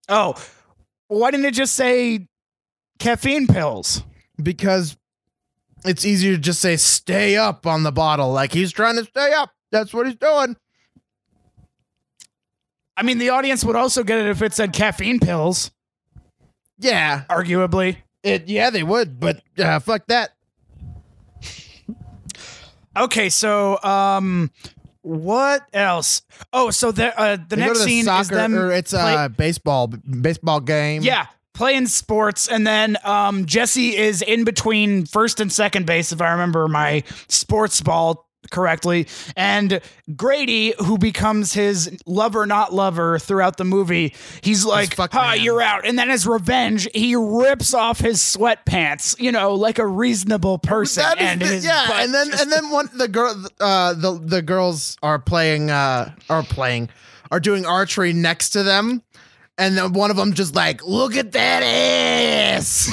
Oh, 0.09 0.35
why 1.09 1.31
didn't 1.31 1.47
it 1.47 1.55
just 1.55 1.75
say 1.75 2.27
caffeine 2.99 3.47
pills? 3.47 4.03
because 4.42 4.97
it's 5.87 6.05
easier 6.05 6.33
to 6.35 6.38
just 6.38 6.61
say 6.61 6.77
stay 6.77 7.37
up 7.37 7.66
on 7.66 7.83
the 7.85 7.92
bottle. 7.92 8.33
Like 8.33 8.53
he's 8.53 8.71
trying 8.71 8.97
to 8.97 9.05
stay 9.05 9.33
up. 9.33 9.51
That's 9.73 9.95
what 9.95 10.07
he's 10.07 10.16
doing. 10.16 10.57
I 12.99 13.03
mean, 13.03 13.16
the 13.19 13.31
audience 13.31 13.64
would 13.64 13.77
also 13.77 14.03
get 14.05 14.19
it 14.19 14.27
if 14.27 14.42
it 14.42 14.53
said 14.53 14.73
caffeine 14.75 15.21
pills, 15.21 15.71
Yeah. 16.79 17.25
arguably. 17.31 17.97
It 18.23 18.49
yeah, 18.49 18.71
they 18.71 18.83
would, 18.83 19.19
but 19.21 19.40
uh, 19.59 19.79
fuck 19.79 20.07
that. 20.09 20.31
Okay, 22.97 23.29
so 23.29 23.83
um, 23.83 24.51
what 25.07 25.66
else? 25.73 26.23
Oh, 26.53 26.71
so 26.71 26.90
the 26.90 27.19
uh, 27.19 27.37
the 27.37 27.57
They 27.57 27.62
next 27.62 27.79
the 27.79 27.85
scene 27.85 28.05
soccer 28.05 28.21
is 28.23 28.29
them. 28.29 28.55
or 28.55 28.73
it's 28.73 28.90
play- 28.92 29.25
a 29.25 29.29
baseball 29.29 29.87
baseball 29.88 30.61
game. 30.61 31.03
yeah, 31.03 31.27
playing 31.55 31.87
sports, 31.87 32.49
and 32.49 32.66
then 32.66 32.97
um, 33.05 33.47
Jesse 33.47 33.97
is 33.97 34.21
in 34.23 34.42
between 34.45 35.07
first 35.07 35.38
and 35.40 35.53
second 35.53 35.87
base, 35.87 36.11
if 36.12 36.21
I 36.21 36.33
remember 36.33 36.66
my 36.69 37.05
sports 37.29 37.81
ball 37.81 38.26
correctly, 38.51 39.07
and 39.37 39.81
Grady, 40.17 40.75
who 40.79 40.99
becomes 40.99 41.53
his 41.53 41.91
lover, 42.07 42.47
not 42.47 42.73
lover, 42.73 43.19
throughout 43.19 43.57
the 43.57 43.65
movie, 43.65 44.15
he's 44.43 44.65
like, 44.65 44.95
fuck 44.95 45.13
"Ha, 45.13 45.33
man." 45.35 45.41
you're 45.43 45.63
out," 45.63 45.87
and 45.87 45.99
then 45.99 46.11
as 46.11 46.27
revenge, 46.27 46.89
he 46.95 47.15
rips 47.17 47.75
off 47.75 47.99
his 48.01 48.19
sweatpants, 48.21 49.19
you 49.21 49.33
know, 49.33 49.55
like 49.55 49.79
a 49.79 49.87
reasonable 49.87 50.59
person, 50.59 51.03
That 51.03 51.19
is 51.21 51.27
and 51.31 51.41
the- 51.43 51.59
yeah, 51.67 52.03
and 52.03 52.15
then 52.15 52.31
just- 52.31 52.43
and 52.43 52.53
then 52.53 52.71
one 52.71 52.89
the 52.95 53.09
girl 53.09 53.45
uh 53.61 53.95
the 53.95 54.19
the 54.23 54.43
girls 54.43 54.97
are 55.03 55.19
playing 55.19 55.71
uh 55.71 56.13
are 56.31 56.43
playing 56.43 56.89
are 57.31 57.41
doing 57.41 57.67
archery 57.67 58.13
next 58.13 58.51
to 58.51 58.63
them, 58.63 59.03
and 59.59 59.77
then 59.77 59.93
one 59.93 60.11
of 60.11 60.17
them 60.17 60.33
just 60.35 60.55
like 60.55 60.85
look 60.87 61.17
at 61.17 61.33
that 61.33 61.63
ass. 61.63 62.89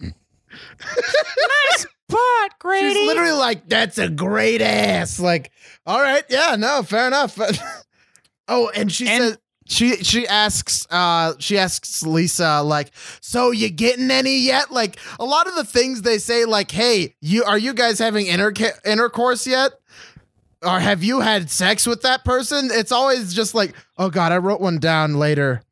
butt, 2.08 2.58
Grady. 2.58 2.94
She's 2.94 3.06
literally 3.06 3.32
like, 3.32 3.68
"That's 3.68 3.98
a 3.98 4.08
great 4.08 4.60
ass." 4.60 5.18
Like, 5.20 5.50
all 5.86 6.00
right, 6.00 6.24
yeah, 6.28 6.56
no, 6.58 6.82
fair 6.82 7.06
enough. 7.06 7.38
oh, 8.48 8.70
and 8.74 8.90
she 8.92 9.08
And- 9.08 9.22
says 9.24 9.38
she 9.66 9.96
she 10.04 10.28
asks 10.28 10.86
uh 10.90 11.32
she 11.38 11.56
asks 11.58 12.02
Lisa 12.04 12.62
like, 12.62 12.90
"So 13.20 13.50
you 13.50 13.70
getting 13.70 14.10
any 14.10 14.38
yet?" 14.40 14.70
Like 14.70 14.98
a 15.18 15.24
lot 15.24 15.46
of 15.46 15.54
the 15.54 15.64
things 15.64 16.02
they 16.02 16.18
say, 16.18 16.44
like, 16.44 16.70
"Hey, 16.70 17.14
you 17.20 17.44
are 17.44 17.56
you 17.58 17.72
guys 17.72 17.98
having 17.98 18.26
interca- 18.26 18.78
intercourse 18.84 19.46
yet?" 19.46 19.72
Or 20.62 20.80
have 20.80 21.04
you 21.04 21.20
had 21.20 21.50
sex 21.50 21.86
with 21.86 22.02
that 22.02 22.24
person? 22.24 22.70
It's 22.72 22.90
always 22.92 23.34
just 23.34 23.54
like, 23.54 23.74
oh 23.98 24.08
god, 24.08 24.32
I 24.32 24.38
wrote 24.38 24.62
one 24.62 24.78
down 24.78 25.14
later. 25.14 25.62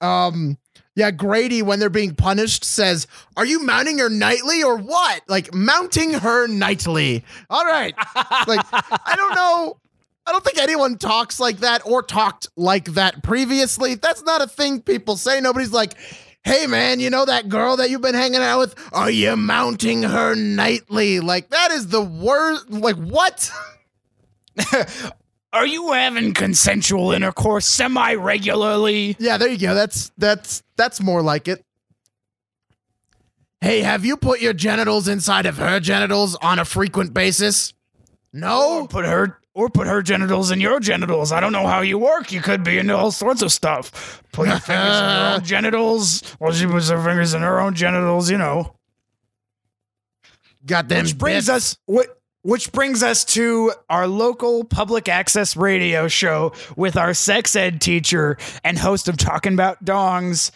Um, 0.00 0.56
yeah, 0.96 1.10
Grady, 1.10 1.60
when 1.60 1.78
they're 1.78 1.90
being 1.90 2.14
punished, 2.14 2.64
says, 2.64 3.06
Are 3.36 3.44
you 3.44 3.62
mounting 3.62 3.98
her 3.98 4.08
nightly 4.08 4.62
or 4.62 4.78
what? 4.78 5.20
Like, 5.28 5.52
mounting 5.52 6.14
her 6.14 6.48
nightly. 6.48 7.22
All 7.50 7.66
right. 7.66 7.94
like, 8.48 8.66
I 8.72 9.14
don't 9.14 9.34
know. 9.34 9.76
I 10.26 10.32
don't 10.32 10.42
think 10.42 10.58
anyone 10.58 10.96
talks 10.96 11.38
like 11.38 11.58
that 11.58 11.82
or 11.84 12.02
talked 12.02 12.48
like 12.56 12.94
that 12.94 13.22
previously. 13.22 13.94
That's 13.94 14.24
not 14.24 14.42
a 14.42 14.46
thing 14.46 14.80
people 14.80 15.18
say. 15.18 15.38
Nobody's 15.40 15.70
like, 15.70 15.92
Hey 16.44 16.66
man, 16.66 16.98
you 16.98 17.10
know 17.10 17.26
that 17.26 17.48
girl 17.50 17.76
that 17.76 17.90
you've 17.90 18.00
been 18.00 18.14
hanging 18.14 18.40
out 18.40 18.60
with? 18.60 18.74
Are 18.92 19.10
you 19.10 19.36
mounting 19.36 20.02
her 20.02 20.34
nightly? 20.34 21.20
Like, 21.20 21.50
that 21.50 21.72
is 21.72 21.88
the 21.88 22.02
worst. 22.02 22.70
Like, 22.70 22.96
what? 22.96 23.50
Are 25.52 25.66
you 25.66 25.92
having 25.92 26.34
consensual 26.34 27.12
intercourse 27.12 27.66
semi 27.66 28.14
regularly? 28.14 29.16
Yeah, 29.18 29.38
there 29.38 29.48
you 29.48 29.58
go. 29.58 29.74
That's 29.74 30.10
that's 30.18 30.62
that's 30.76 31.00
more 31.00 31.22
like 31.22 31.48
it. 31.48 31.62
Hey, 33.60 33.80
have 33.80 34.04
you 34.04 34.16
put 34.16 34.40
your 34.40 34.52
genitals 34.52 35.08
inside 35.08 35.46
of 35.46 35.56
her 35.56 35.80
genitals 35.80 36.36
on 36.36 36.58
a 36.58 36.64
frequent 36.64 37.14
basis? 37.14 37.72
Or 38.34 38.38
No. 38.40 38.86
put 38.86 39.06
her 39.06 39.38
or 39.54 39.70
put 39.70 39.86
her 39.86 40.02
genitals 40.02 40.50
in 40.50 40.60
your 40.60 40.78
genitals. 40.78 41.32
I 41.32 41.40
don't 41.40 41.52
know 41.52 41.66
how 41.66 41.80
you 41.80 41.96
work. 41.96 42.30
You 42.32 42.42
could 42.42 42.62
be 42.62 42.76
into 42.76 42.94
all 42.94 43.10
sorts 43.10 43.40
of 43.40 43.50
stuff. 43.50 44.22
Put 44.32 44.48
your 44.48 44.58
fingers 44.58 44.96
in 44.98 45.04
your 45.04 45.34
own 45.36 45.44
genitals. 45.44 46.22
Well, 46.38 46.52
she 46.52 46.66
puts 46.66 46.90
her 46.90 47.02
fingers 47.02 47.32
in 47.32 47.40
her 47.40 47.58
own 47.60 47.74
genitals, 47.74 48.30
you 48.30 48.36
know. 48.36 48.74
Goddamn. 50.66 51.04
Which 51.04 51.16
brings 51.16 51.48
us 51.48 51.78
what 51.86 52.20
which 52.46 52.70
brings 52.70 53.02
us 53.02 53.24
to 53.24 53.72
our 53.90 54.06
local 54.06 54.62
public 54.62 55.08
access 55.08 55.56
radio 55.56 56.06
show 56.06 56.52
with 56.76 56.96
our 56.96 57.12
sex 57.12 57.56
ed 57.56 57.80
teacher 57.80 58.38
and 58.62 58.78
host 58.78 59.08
of 59.08 59.16
Talking 59.16 59.52
About 59.52 59.84
Dongs, 59.84 60.52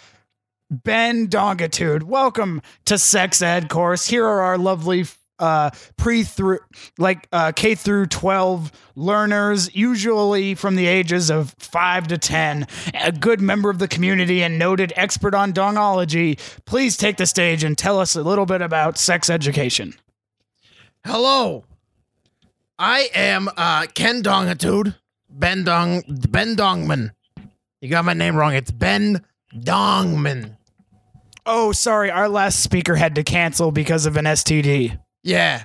Ben 0.71 1.27
Dongitude. 1.27 2.05
Welcome 2.05 2.63
to 2.85 2.97
Sex 2.97 3.43
Ed 3.43 3.69
course. 3.69 4.07
Here 4.07 4.25
are 4.25 4.41
our 4.43 4.57
lovely 4.57 5.05
uh 5.41 5.71
pre 5.97 6.23
through 6.23 6.61
like 6.97 7.27
uh 7.33 7.51
K 7.51 7.75
through 7.75 8.07
12 8.07 8.71
learners 8.95 9.75
usually 9.75 10.55
from 10.55 10.77
the 10.77 10.87
ages 10.87 11.31
of 11.31 11.55
5 11.59 12.09
to 12.09 12.19
10 12.19 12.67
a 13.03 13.11
good 13.11 13.41
member 13.41 13.71
of 13.71 13.79
the 13.79 13.89
community 13.89 14.43
and 14.43 14.59
noted 14.59 14.93
expert 14.97 15.35
on 15.35 15.55
dongology 15.55 16.39
please 16.67 16.99
take 16.99 17.17
the 17.17 17.25
stage 17.25 17.65
and 17.65 17.79
tell 17.79 17.99
us 17.99 18.17
a 18.17 18.23
little 18.23 18.45
bit 18.45 18.61
about 18.61 18.99
sex 18.99 19.31
education 19.31 19.95
Hello. 21.07 21.65
I 22.81 23.11
am 23.15 23.49
uh 23.59 23.87
Ken 23.95 24.23
Dongitude. 24.23 24.95
Ben 25.29 25.65
Dong 25.65 26.03
Ben 26.09 26.57
Dongman. 26.57 27.11
You 27.83 27.91
got 27.91 28.07
my 28.07 28.15
name 28.15 28.35
wrong. 28.35 28.55
It's 28.55 28.71
Ben 28.71 29.23
Dongman. 29.55 30.57
Oh, 31.45 31.73
sorry. 31.73 32.11
Our 32.11 32.29
last 32.29 32.61
speaker 32.61 32.95
had 32.97 33.15
to 33.17 33.23
cancel 33.23 33.71
because 33.71 34.07
of 34.07 34.17
an 34.17 34.25
STD. 34.25 34.99
Yeah. 35.23 35.65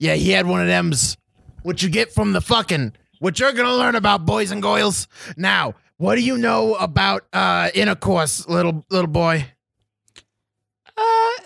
Yeah, 0.00 0.14
he 0.14 0.30
had 0.30 0.46
one 0.46 0.60
of 0.60 0.66
them's. 0.66 1.16
What 1.62 1.80
you 1.80 1.88
get 1.88 2.12
from 2.12 2.32
the 2.32 2.40
fucking. 2.40 2.92
What 3.20 3.38
you're 3.38 3.52
gonna 3.52 3.76
learn 3.76 3.94
about 3.94 4.26
boys 4.26 4.50
and 4.50 4.60
girls. 4.60 5.06
Now, 5.36 5.74
what 5.96 6.16
do 6.16 6.22
you 6.22 6.36
know 6.36 6.74
about 6.74 7.22
uh 7.32 7.70
intercourse, 7.72 8.48
little 8.48 8.84
little 8.90 9.06
boy? 9.10 9.46
Uh, 10.96 11.42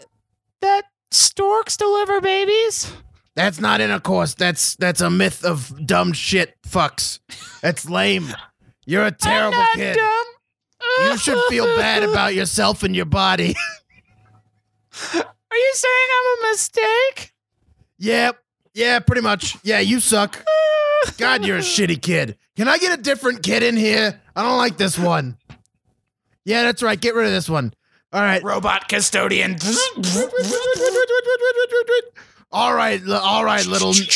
that 0.62 0.84
storks 1.10 1.76
deliver 1.76 2.22
babies? 2.22 2.90
That's 3.36 3.60
not 3.60 3.80
intercourse. 3.80 4.34
That's 4.34 4.74
that's 4.76 5.00
a 5.02 5.10
myth 5.10 5.44
of 5.44 5.86
dumb 5.86 6.12
shit 6.14 6.56
fucks. 6.66 7.20
That's 7.60 7.88
lame. 7.88 8.34
You're 8.86 9.06
a 9.06 9.12
terrible 9.12 9.58
Not 9.58 9.74
kid. 9.76 9.96
dumb. 9.96 10.24
You 11.02 11.18
should 11.18 11.38
feel 11.48 11.66
bad 11.76 12.02
about 12.02 12.34
yourself 12.34 12.82
and 12.82 12.96
your 12.96 13.04
body. 13.04 13.54
Are 15.14 15.56
you 15.56 15.72
saying 15.74 16.08
I'm 16.16 16.44
a 16.44 16.50
mistake? 16.50 17.34
yep. 17.98 18.38
Yeah, 18.74 18.98
pretty 19.00 19.22
much. 19.22 19.56
Yeah, 19.62 19.80
you 19.80 20.00
suck. 20.00 20.42
God, 21.16 21.44
you're 21.46 21.56
a 21.56 21.60
shitty 21.74 22.00
kid. 22.02 22.36
Can 22.56 22.68
I 22.68 22.76
get 22.78 22.98
a 22.98 23.02
different 23.02 23.42
kid 23.42 23.62
in 23.62 23.76
here? 23.76 24.20
I 24.34 24.42
don't 24.42 24.58
like 24.58 24.76
this 24.76 24.98
one. 24.98 25.38
Yeah, 26.44 26.62
that's 26.64 26.82
right. 26.82 27.00
Get 27.00 27.14
rid 27.14 27.26
of 27.26 27.32
this 27.32 27.48
one. 27.48 27.72
All 28.12 28.20
right. 28.20 28.42
Robot 28.42 28.88
custodian. 28.88 29.56
All 32.52 32.74
right. 32.74 33.02
li- 33.02 33.14
All 33.14 33.44
right, 33.44 33.64
little 33.66 33.92
Ding. 33.92 34.06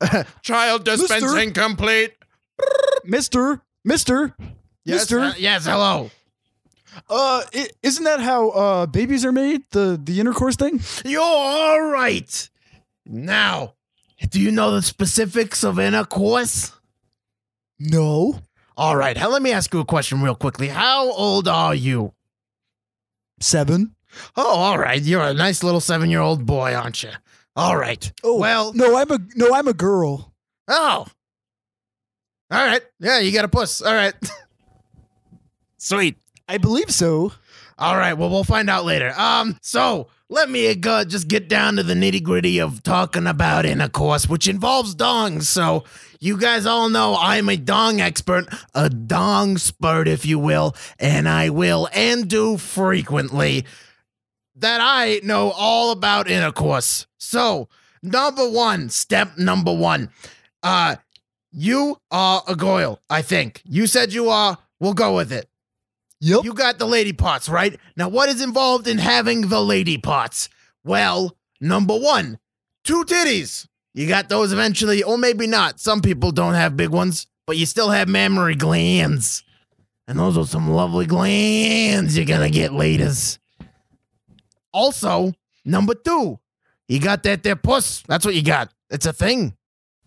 child 0.42 0.84
dispensing 0.84 1.52
complete. 1.52 2.14
Mister, 3.04 3.62
Mister, 3.84 4.34
Yes, 4.84 5.02
Mister. 5.02 5.20
uh, 5.20 5.32
yes, 5.38 5.64
hello. 5.64 6.10
Uh, 7.08 7.42
i- 7.54 7.70
isn't 7.82 8.04
that 8.04 8.20
how 8.20 8.50
uh 8.50 8.86
babies 8.86 9.24
are 9.24 9.32
made? 9.32 9.62
The 9.70 9.98
the 10.02 10.20
intercourse 10.20 10.56
thing? 10.56 10.80
You're 11.04 11.22
all 11.22 11.80
right. 11.90 12.50
Now, 13.06 13.74
do 14.30 14.40
you 14.40 14.50
know 14.50 14.72
the 14.72 14.82
specifics 14.82 15.62
of 15.64 15.78
intercourse? 15.78 16.72
No. 17.78 18.40
All 18.76 18.96
right. 18.96 19.16
Now, 19.16 19.28
let 19.28 19.42
me 19.42 19.52
ask 19.52 19.72
you 19.72 19.80
a 19.80 19.84
question 19.84 20.20
real 20.22 20.34
quickly. 20.34 20.68
How 20.68 21.10
old 21.10 21.48
are 21.48 21.74
you? 21.74 22.12
Seven. 23.40 23.94
Oh, 24.36 24.56
all 24.56 24.78
right. 24.78 25.00
You're 25.02 25.22
a 25.22 25.34
nice 25.34 25.62
little 25.62 25.80
seven 25.80 26.10
year 26.10 26.20
old 26.20 26.46
boy, 26.46 26.74
aren't 26.74 27.02
you? 27.02 27.10
All 27.56 27.76
right. 27.76 28.10
Oh 28.22 28.38
Well- 28.38 28.72
no, 28.74 28.96
I'm 28.96 29.10
a 29.10 29.18
no, 29.34 29.54
I'm 29.54 29.68
a 29.68 29.74
girl. 29.74 30.32
Oh. 30.68 31.06
All 32.50 32.66
right. 32.66 32.82
Yeah, 33.00 33.18
you 33.20 33.32
got 33.32 33.44
a 33.44 33.48
puss. 33.48 33.82
All 33.82 33.92
right. 33.94 34.14
Sweet. 35.78 36.16
I 36.48 36.58
believe 36.58 36.90
so. 36.90 37.32
All 37.78 37.96
right. 37.96 38.14
Well, 38.14 38.30
we'll 38.30 38.44
find 38.44 38.68
out 38.70 38.84
later. 38.84 39.12
Um, 39.16 39.56
so 39.62 40.08
let 40.28 40.50
me 40.50 40.74
go 40.74 41.04
just 41.04 41.28
get 41.28 41.48
down 41.48 41.76
to 41.76 41.82
the 41.82 41.94
nitty 41.94 42.22
gritty 42.22 42.58
of 42.58 42.82
talking 42.82 43.26
about 43.26 43.64
intercourse, 43.66 44.28
which 44.28 44.48
involves 44.48 44.94
dongs. 44.94 45.44
So, 45.44 45.84
you 46.20 46.36
guys 46.36 46.66
all 46.66 46.88
know 46.88 47.16
I'm 47.18 47.48
a 47.48 47.56
dong 47.56 48.00
expert, 48.00 48.46
a 48.74 48.90
dong 48.90 49.56
spurt, 49.58 50.08
if 50.08 50.26
you 50.26 50.38
will, 50.38 50.74
and 50.98 51.28
I 51.28 51.50
will 51.50 51.88
and 51.94 52.28
do 52.28 52.56
frequently 52.56 53.64
that 54.60 54.80
I 54.82 55.20
know 55.22 55.52
all 55.52 55.90
about 55.90 56.28
intercourse. 56.28 57.06
So, 57.18 57.68
number 58.02 58.48
one, 58.48 58.88
step 58.90 59.38
number 59.38 59.72
one, 59.72 60.10
uh, 60.62 60.96
you 61.52 61.96
are 62.10 62.42
a 62.46 62.54
goyle, 62.54 63.00
I 63.08 63.22
think. 63.22 63.62
You 63.64 63.86
said 63.86 64.12
you 64.12 64.28
are. 64.28 64.58
We'll 64.80 64.94
go 64.94 65.14
with 65.16 65.32
it. 65.32 65.48
Yep. 66.20 66.44
You 66.44 66.52
got 66.52 66.78
the 66.78 66.86
lady 66.86 67.12
parts, 67.12 67.48
right? 67.48 67.78
Now, 67.96 68.08
what 68.08 68.28
is 68.28 68.42
involved 68.42 68.88
in 68.88 68.98
having 68.98 69.42
the 69.48 69.60
lady 69.62 69.98
parts? 69.98 70.48
Well, 70.84 71.36
number 71.60 71.96
one, 71.96 72.38
two 72.84 73.04
titties. 73.04 73.66
You 73.94 74.06
got 74.06 74.28
those 74.28 74.52
eventually, 74.52 75.02
or 75.02 75.16
maybe 75.16 75.46
not. 75.46 75.80
Some 75.80 76.00
people 76.00 76.30
don't 76.30 76.54
have 76.54 76.76
big 76.76 76.90
ones, 76.90 77.26
but 77.46 77.56
you 77.56 77.66
still 77.66 77.90
have 77.90 78.08
mammary 78.08 78.54
glands. 78.54 79.42
And 80.06 80.18
those 80.18 80.36
are 80.38 80.46
some 80.46 80.70
lovely 80.70 81.06
glands 81.06 82.16
you're 82.16 82.26
gonna 82.26 82.50
get 82.50 82.70
laters. 82.72 83.38
Also, 84.72 85.32
number 85.64 85.94
two, 85.94 86.38
you 86.88 87.00
got 87.00 87.22
that 87.24 87.42
there 87.42 87.56
puss. 87.56 88.02
That's 88.08 88.24
what 88.24 88.34
you 88.34 88.42
got. 88.42 88.72
It's 88.90 89.06
a 89.06 89.12
thing. 89.12 89.56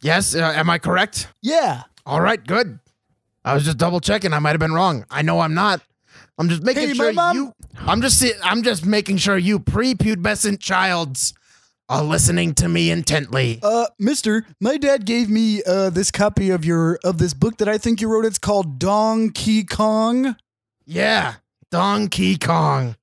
Yes, 0.02 0.36
uh, 0.36 0.54
am 0.56 0.70
I 0.70 0.78
correct? 0.80 1.28
yeah. 1.42 1.84
All 2.04 2.20
right, 2.22 2.44
good. 2.46 2.80
I 3.46 3.54
was 3.54 3.64
just 3.64 3.78
double 3.78 4.00
checking. 4.00 4.34
I 4.34 4.40
might 4.40 4.52
have 4.52 4.60
been 4.60 4.74
wrong. 4.74 5.06
I 5.12 5.22
know 5.22 5.40
I'm 5.40 5.54
not. 5.54 5.82
I'm 6.40 6.50
just 6.50 6.64
making 6.64 6.88
Hey, 6.90 6.94
sure 6.96 7.12
you. 7.12 7.54
I'm 7.78 8.02
just. 8.02 8.24
I'm 8.44 8.64
just 8.64 8.84
making 8.86 9.18
sure 9.18 9.38
you 9.38 9.60
prepubescent 9.60 10.60
childs 10.60 11.36
are 11.90 12.04
listening 12.04 12.54
to 12.56 12.68
me 12.70 12.90
intently. 12.90 13.60
Uh, 13.62 13.86
Mister, 14.00 14.48
my 14.60 14.78
dad 14.78 15.06
gave 15.06 15.30
me 15.30 15.62
uh 15.68 15.92
this 15.92 16.10
copy 16.10 16.50
of 16.50 16.66
your 16.66 16.98
of 17.04 17.20
this 17.20 17.36
book 17.36 17.58
that 17.58 17.68
I 17.68 17.78
think 17.78 18.02
you 18.02 18.10
wrote. 18.12 18.26
It's 18.26 18.40
called 18.40 18.80
Donkey 18.80 19.64
Kong. 19.64 20.36
Yeah, 20.86 21.36
Donkey 21.70 22.38
Kong. 22.38 22.96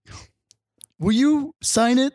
Will 0.99 1.13
you 1.13 1.55
sign 1.61 1.99
it? 1.99 2.15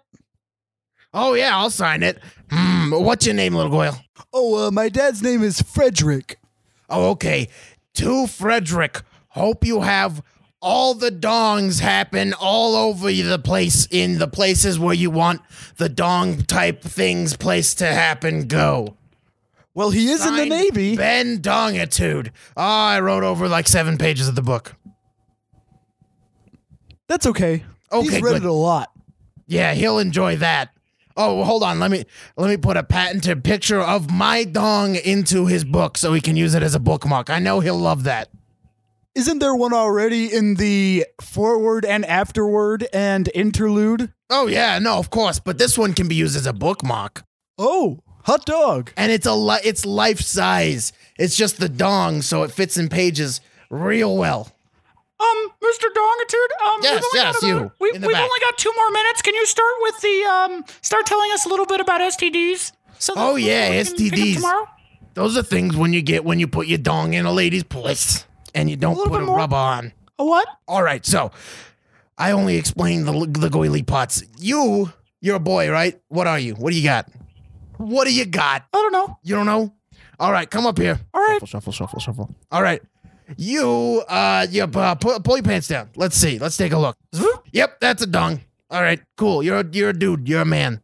Oh 1.13 1.33
yeah, 1.33 1.55
I'll 1.55 1.69
sign 1.69 2.03
it. 2.03 2.19
Hmm. 2.49 2.91
What's 2.91 3.25
your 3.25 3.35
name, 3.35 3.53
little 3.53 3.71
Goyle? 3.71 3.97
Oh, 4.33 4.67
uh, 4.67 4.71
my 4.71 4.89
dad's 4.89 5.21
name 5.21 5.43
is 5.43 5.61
Frederick. 5.61 6.39
Oh, 6.89 7.11
okay. 7.11 7.49
To 7.95 8.27
Frederick. 8.27 9.01
Hope 9.29 9.65
you 9.65 9.81
have 9.81 10.23
all 10.61 10.93
the 10.93 11.11
dongs 11.11 11.81
happen 11.81 12.33
all 12.39 12.75
over 12.75 13.11
the 13.11 13.39
place 13.39 13.87
in 13.91 14.17
the 14.17 14.27
places 14.27 14.79
where 14.79 14.93
you 14.93 15.11
want 15.11 15.41
the 15.77 15.89
dong 15.89 16.41
type 16.43 16.81
things 16.81 17.35
place 17.35 17.73
to 17.75 17.85
happen 17.85 18.47
go. 18.47 18.95
Well, 19.75 19.89
he 19.89 20.09
is 20.09 20.25
in 20.25 20.35
the 20.35 20.45
Navy. 20.45 20.95
Ben 20.95 21.41
Dongitude. 21.41 22.31
Oh, 22.55 22.61
I 22.63 22.99
wrote 22.99 23.23
over 23.23 23.49
like 23.49 23.67
seven 23.67 23.97
pages 23.97 24.27
of 24.27 24.35
the 24.35 24.41
book. 24.41 24.75
That's 27.07 27.25
okay. 27.25 27.65
Okay, 27.93 28.05
He's 28.09 28.21
read 28.21 28.33
good. 28.33 28.43
it 28.43 28.49
a 28.49 28.51
lot. 28.51 28.91
Yeah, 29.47 29.73
he'll 29.73 29.99
enjoy 29.99 30.37
that. 30.37 30.69
Oh, 31.15 31.43
hold 31.43 31.61
on. 31.63 31.79
Let 31.79 31.91
me 31.91 32.05
let 32.37 32.49
me 32.49 32.57
put 32.57 32.75
a 32.75 32.83
patented 32.83 33.43
picture 33.43 33.79
of 33.79 34.09
my 34.09 34.43
dong 34.45 34.95
into 34.95 35.45
his 35.45 35.63
book 35.63 35.97
so 35.97 36.13
he 36.13 36.21
can 36.21 36.35
use 36.35 36.55
it 36.55 36.63
as 36.63 36.73
a 36.73 36.79
bookmark. 36.79 37.29
I 37.29 37.37
know 37.39 37.59
he'll 37.59 37.77
love 37.77 38.03
that. 38.05 38.29
Isn't 39.13 39.37
there 39.37 39.53
one 39.53 39.73
already 39.73 40.33
in 40.33 40.55
the 40.55 41.05
forward 41.21 41.85
and 41.85 42.03
afterward 42.05 42.87
and 42.91 43.29
interlude? 43.35 44.11
Oh 44.31 44.47
yeah, 44.47 44.79
no, 44.79 44.97
of 44.97 45.11
course, 45.11 45.37
but 45.37 45.59
this 45.59 45.77
one 45.77 45.93
can 45.93 46.07
be 46.07 46.15
used 46.15 46.35
as 46.35 46.47
a 46.47 46.53
bookmark. 46.53 47.23
Oh, 47.59 47.99
hot 48.23 48.43
dog. 48.47 48.91
and 48.97 49.11
it's 49.11 49.27
a 49.27 49.35
li- 49.35 49.59
it's 49.63 49.85
life 49.85 50.19
size. 50.21 50.93
It's 51.19 51.35
just 51.35 51.59
the 51.59 51.69
dong, 51.69 52.23
so 52.23 52.41
it 52.41 52.49
fits 52.49 52.75
in 52.75 52.89
pages 52.89 53.39
real 53.69 54.17
well. 54.17 54.49
Um, 55.23 55.49
Mr. 55.63 55.87
Dongitude, 55.93 56.51
um, 56.65 56.79
Yes, 56.83 56.93
we've 56.93 57.03
only 57.03 57.09
yes, 57.13 57.23
got 57.23 57.29
about- 57.37 57.47
you, 57.47 57.71
We, 57.79 57.91
we've 57.93 58.03
only 58.03 58.39
got 58.41 58.57
two 58.57 58.71
more 58.75 58.91
minutes. 58.91 59.21
Can 59.21 59.35
you 59.35 59.45
start 59.45 59.71
with 59.81 60.01
the 60.01 60.23
um, 60.25 60.65
start 60.81 61.05
telling 61.05 61.31
us 61.31 61.45
a 61.45 61.49
little 61.49 61.65
bit 61.65 61.79
about 61.79 62.01
STDs? 62.01 62.71
So 62.99 63.13
Oh, 63.15 63.35
yeah, 63.35 63.69
we 63.69 63.83
can 63.83 63.95
pick 63.95 64.13
up 64.13 64.19
STDs. 64.19 64.35
tomorrow. 64.35 64.67
Those 65.13 65.37
are 65.37 65.43
things 65.43 65.75
when 65.77 65.93
you 65.93 66.01
get 66.01 66.25
when 66.25 66.39
you 66.39 66.47
put 66.47 66.67
your 66.67 66.79
dong 66.79 67.13
in 67.13 67.25
a 67.25 67.31
lady's 67.31 67.63
puss 67.63 68.25
and 68.55 68.69
you 68.69 68.75
don't 68.75 68.95
little 68.97 69.11
put 69.11 69.21
a 69.21 69.25
more. 69.25 69.37
rub 69.37 69.53
on. 69.53 69.93
A 70.19 70.25
what? 70.25 70.47
All 70.67 70.81
right, 70.83 71.05
so 71.05 71.31
I 72.17 72.31
only 72.31 72.57
explained 72.57 73.07
the 73.07 73.11
the 73.39 73.49
goily 73.49 73.83
pots. 73.85 74.23
You, 74.39 74.91
you're 75.21 75.35
a 75.35 75.39
boy, 75.39 75.69
right? 75.69 75.99
What 76.07 76.27
are 76.27 76.39
you? 76.39 76.53
What 76.55 76.71
do 76.71 76.77
you 76.77 76.83
got? 76.83 77.09
What 77.77 78.05
do 78.07 78.13
you 78.13 78.25
got? 78.25 78.65
I 78.73 78.77
don't 78.81 78.91
know. 78.91 79.17
You 79.23 79.35
don't 79.35 79.45
know? 79.45 79.73
All 80.19 80.31
right, 80.31 80.49
come 80.49 80.65
up 80.65 80.77
here. 80.77 80.99
All 81.13 81.21
right. 81.21 81.39
Shuffle, 81.45 81.47
shuffle, 81.47 81.71
shuffle, 81.73 81.99
shuffle. 81.99 82.35
All 82.51 82.61
right. 82.61 82.81
You, 83.37 84.03
uh, 84.07 84.47
you, 84.49 84.63
uh, 84.63 84.95
pull, 84.95 85.19
pull 85.19 85.37
your 85.37 85.43
pants 85.43 85.67
down. 85.67 85.89
Let's 85.95 86.15
see. 86.15 86.39
Let's 86.39 86.57
take 86.57 86.71
a 86.73 86.77
look. 86.77 86.97
Yep, 87.51 87.79
that's 87.79 88.01
a 88.01 88.07
dong. 88.07 88.41
All 88.69 88.81
right, 88.81 88.99
cool. 89.17 89.43
You're 89.43 89.59
a, 89.59 89.65
you're 89.71 89.89
a 89.89 89.93
dude. 89.93 90.27
You're 90.27 90.41
a 90.41 90.45
man. 90.45 90.81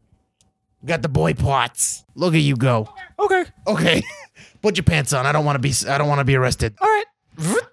Got 0.85 1.01
the 1.01 1.09
boy 1.09 1.33
parts. 1.33 2.05
Look 2.15 2.33
at 2.33 2.41
you 2.41 2.55
go. 2.55 2.87
Okay. 3.19 3.43
Okay, 3.67 4.03
put 4.61 4.77
your 4.77 4.83
pants 4.83 5.11
on. 5.11 5.25
I 5.25 5.31
don't 5.31 5.43
want 5.43 5.55
to 5.55 5.59
be. 5.59 5.73
I 5.87 5.97
don't 5.97 6.07
want 6.07 6.19
to 6.19 6.25
be 6.25 6.35
arrested. 6.35 6.75
All 6.79 6.87
right. 6.87 7.05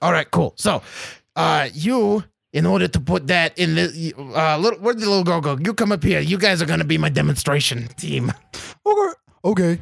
All 0.03 0.12
right, 0.12 0.31
cool. 0.31 0.55
So, 0.57 0.83
uh, 1.35 1.69
you, 1.73 2.25
in 2.53 2.67
order 2.67 2.89
to 2.89 3.01
put 3.01 3.27
that 3.29 3.59
in 3.59 3.75
the, 3.75 4.15
uh, 4.17 4.57
little, 4.59 4.79
where'd 4.81 4.99
the 4.99 5.07
little 5.09 5.25
girl 5.25 5.41
go? 5.41 5.57
You 5.61 5.75
come 5.75 5.93
up 5.93 6.03
here. 6.03 6.21
You 6.21 6.39
guys 6.39 6.62
are 6.62 6.67
gonna 6.67 6.85
be 6.85 6.99
my 6.99 7.09
demonstration 7.09 7.89
team. 7.97 8.33
Okay. 8.85 9.12
Okay. 9.45 9.81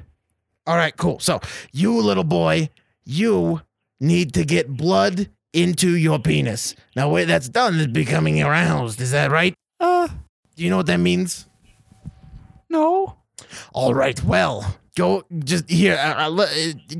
All 0.66 0.76
right, 0.76 0.96
cool. 0.96 1.18
So, 1.20 1.40
you 1.72 1.98
little 2.00 2.24
boy, 2.24 2.70
you 3.04 3.60
need 4.00 4.34
to 4.34 4.44
get 4.44 4.68
blood 4.68 5.28
into 5.52 5.96
your 5.96 6.18
penis. 6.18 6.74
Now, 6.96 7.08
where 7.10 7.24
that's 7.26 7.48
done 7.48 7.74
is 7.76 7.86
becoming 7.86 8.42
aroused. 8.42 9.00
Is 9.00 9.12
that 9.12 9.30
right? 9.30 9.54
Uh, 9.80 10.08
Do 10.56 10.62
you 10.64 10.70
know 10.70 10.78
what 10.78 10.86
that 10.86 10.98
means? 11.00 11.46
no. 12.68 13.16
All 13.72 13.94
right, 13.94 14.22
well, 14.24 14.76
go 14.96 15.24
just 15.44 15.68
here. 15.68 15.96
Uh, 16.00 16.30
uh, 16.30 16.46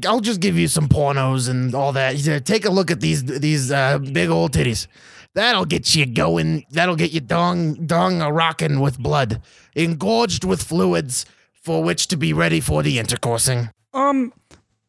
I'll 0.07 0.21
just 0.21 0.41
give 0.41 0.59
you 0.59 0.67
some 0.69 0.89
pornos 0.89 1.49
and 1.49 1.75
all 1.75 1.93
that. 1.93 2.17
Take 2.45 2.65
a 2.65 2.71
look 2.71 2.91
at 2.91 3.01
these 3.01 3.25
these 3.25 3.71
uh, 3.71 3.99
big 3.99 4.31
old 4.31 4.53
titties. 4.53 4.89
That'll 5.35 5.65
get 5.65 5.95
you 5.95 6.07
going. 6.07 6.65
That'll 6.71 6.97
get 6.97 7.13
you 7.13 7.21
dong 7.21 7.87
dong 7.87 8.21
a 8.21 8.33
rocking 8.33 8.81
with 8.81 8.99
blood, 8.99 9.41
engorged 9.77 10.45
with 10.45 10.63
fluids 10.63 11.25
for 11.53 11.83
which 11.83 12.09
to 12.09 12.17
be 12.17 12.33
ready 12.33 12.61
for 12.61 12.83
the 12.83 12.99
intercoursing. 12.99 13.71
Um, 13.95 14.33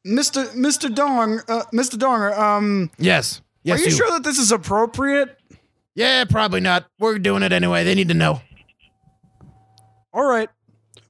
Mr. 0.06 0.46
Mr. 0.54 0.94
Dong, 0.94 1.40
uh, 1.48 1.64
Mr. 1.74 1.96
Donger, 1.98 2.38
um, 2.38 2.92
Yes, 2.98 3.42
yes. 3.64 3.80
are 3.82 3.84
you, 3.84 3.92
sure 3.92 4.10
that 4.12 4.24
this 4.24 4.38
is 4.38 4.52
appropriate? 4.52 5.38
Yeah, 5.96 6.26
probably 6.26 6.60
not. 6.60 6.86
We're 7.00 7.18
doing 7.20 7.42
it 7.44 7.52
anyway. 7.52 7.84
They 7.84 7.96
need 7.96 8.10
to 8.10 8.14
know. 8.14 8.42
All 10.14 10.26
right. 10.26 10.50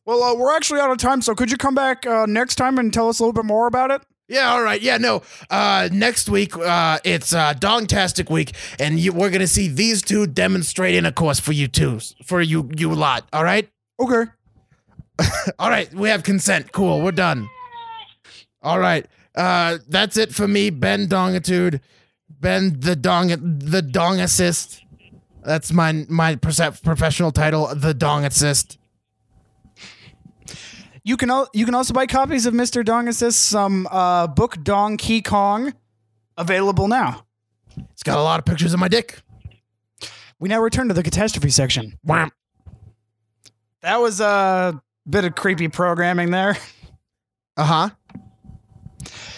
Well, 0.05 0.21
uh, 0.21 0.35
we're 0.35 0.55
actually 0.55 0.79
out 0.79 0.91
of 0.91 0.97
time, 0.97 1.21
so 1.21 1.33
could 1.33 1.49
you 1.51 1.57
come 1.57 1.73
back 1.75 2.05
uh, 2.05 2.25
next 2.27 2.55
time 2.55 2.77
and 2.77 2.93
tell 2.93 3.09
us 3.09 3.19
a 3.19 3.23
little 3.23 3.33
bit 3.33 3.45
more 3.45 3.67
about 3.67 3.91
it? 3.91 4.01
Yeah, 4.27 4.51
all 4.51 4.61
right. 4.63 4.81
Yeah, 4.81 4.97
no. 4.97 5.21
Uh, 5.49 5.89
next 5.91 6.29
week, 6.29 6.55
uh, 6.57 6.99
it's 7.03 7.33
uh, 7.33 7.53
Dongtastic 7.55 8.29
Week, 8.29 8.53
and 8.79 8.99
you, 8.99 9.11
we're 9.13 9.29
gonna 9.29 9.45
see 9.47 9.67
these 9.67 10.01
two 10.01 10.25
demonstrate 10.25 10.95
in 10.95 11.05
a 11.05 11.11
course 11.11 11.39
for 11.39 11.51
you 11.51 11.67
two, 11.67 11.99
for 12.23 12.41
you, 12.41 12.69
you 12.75 12.93
lot. 12.93 13.27
All 13.33 13.43
right, 13.43 13.69
Okay. 13.99 14.23
all 15.59 15.69
right. 15.69 15.91
We 15.93 16.09
have 16.09 16.23
consent. 16.23 16.71
Cool. 16.71 17.01
We're 17.01 17.11
done. 17.11 17.47
All 18.65 18.79
right. 18.79 19.05
Uh, 19.35 19.77
that's 19.87 20.17
it 20.17 20.33
for 20.33 20.47
me, 20.47 20.71
Ben 20.71 21.07
Dongitude, 21.07 21.81
Ben 22.29 22.79
the 22.79 22.95
Dong, 22.95 23.27
the 23.59 23.81
Dong 23.83 24.19
Assist. 24.19 24.83
That's 25.43 25.71
my 25.71 26.05
my 26.09 26.35
professional 26.35 27.31
title, 27.31 27.73
the 27.75 27.93
Dong 27.93 28.25
Assist. 28.25 28.79
You 31.03 31.15
can 31.15 31.29
al- 31.29 31.49
you 31.53 31.65
can 31.65 31.75
also 31.75 31.93
buy 31.93 32.07
copies 32.07 32.47
of 32.47 32.55
Mr. 32.55 32.83
Dong 32.83 33.07
Assist's 33.07 33.53
um, 33.53 33.87
uh, 33.91 34.25
book 34.25 34.63
Dong 34.63 34.97
Key 34.97 35.21
Kong, 35.21 35.75
available 36.35 36.87
now. 36.87 37.23
It's 37.91 38.01
got 38.01 38.17
a 38.17 38.23
lot 38.23 38.39
of 38.39 38.45
pictures 38.45 38.73
of 38.73 38.79
my 38.79 38.87
dick. 38.87 39.21
We 40.39 40.49
now 40.49 40.59
return 40.59 40.87
to 40.87 40.95
the 40.95 41.03
catastrophe 41.03 41.51
section. 41.51 41.99
Wham. 42.03 42.31
That 43.81 43.97
was 44.01 44.19
a 44.19 44.81
bit 45.07 45.23
of 45.25 45.35
creepy 45.35 45.67
programming 45.67 46.31
there. 46.31 46.57
Uh 47.57 47.65
huh. 47.65 47.89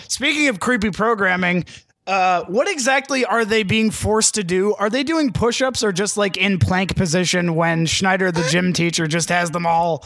Speaking 0.08 0.48
of 0.50 0.60
creepy 0.60 0.92
programming, 0.92 1.66
uh, 2.06 2.44
what 2.46 2.70
exactly 2.70 3.26
are 3.26 3.44
they 3.46 3.64
being 3.64 3.92
forced 3.92 4.36
to 4.36 4.44
do? 4.44 4.74
Are 4.76 4.90
they 4.90 5.04
doing 5.04 5.32
push-ups 5.34 5.84
or 5.84 5.92
just 5.92 6.16
like 6.18 6.38
in 6.38 6.58
plank 6.60 6.96
position 6.96 7.56
when 7.56 7.86
Schneider, 7.86 8.32
the 8.32 8.44
gym 8.50 8.72
teacher, 8.74 9.08
just 9.08 9.30
has 9.30 9.52
them 9.52 9.66
all? 9.66 10.06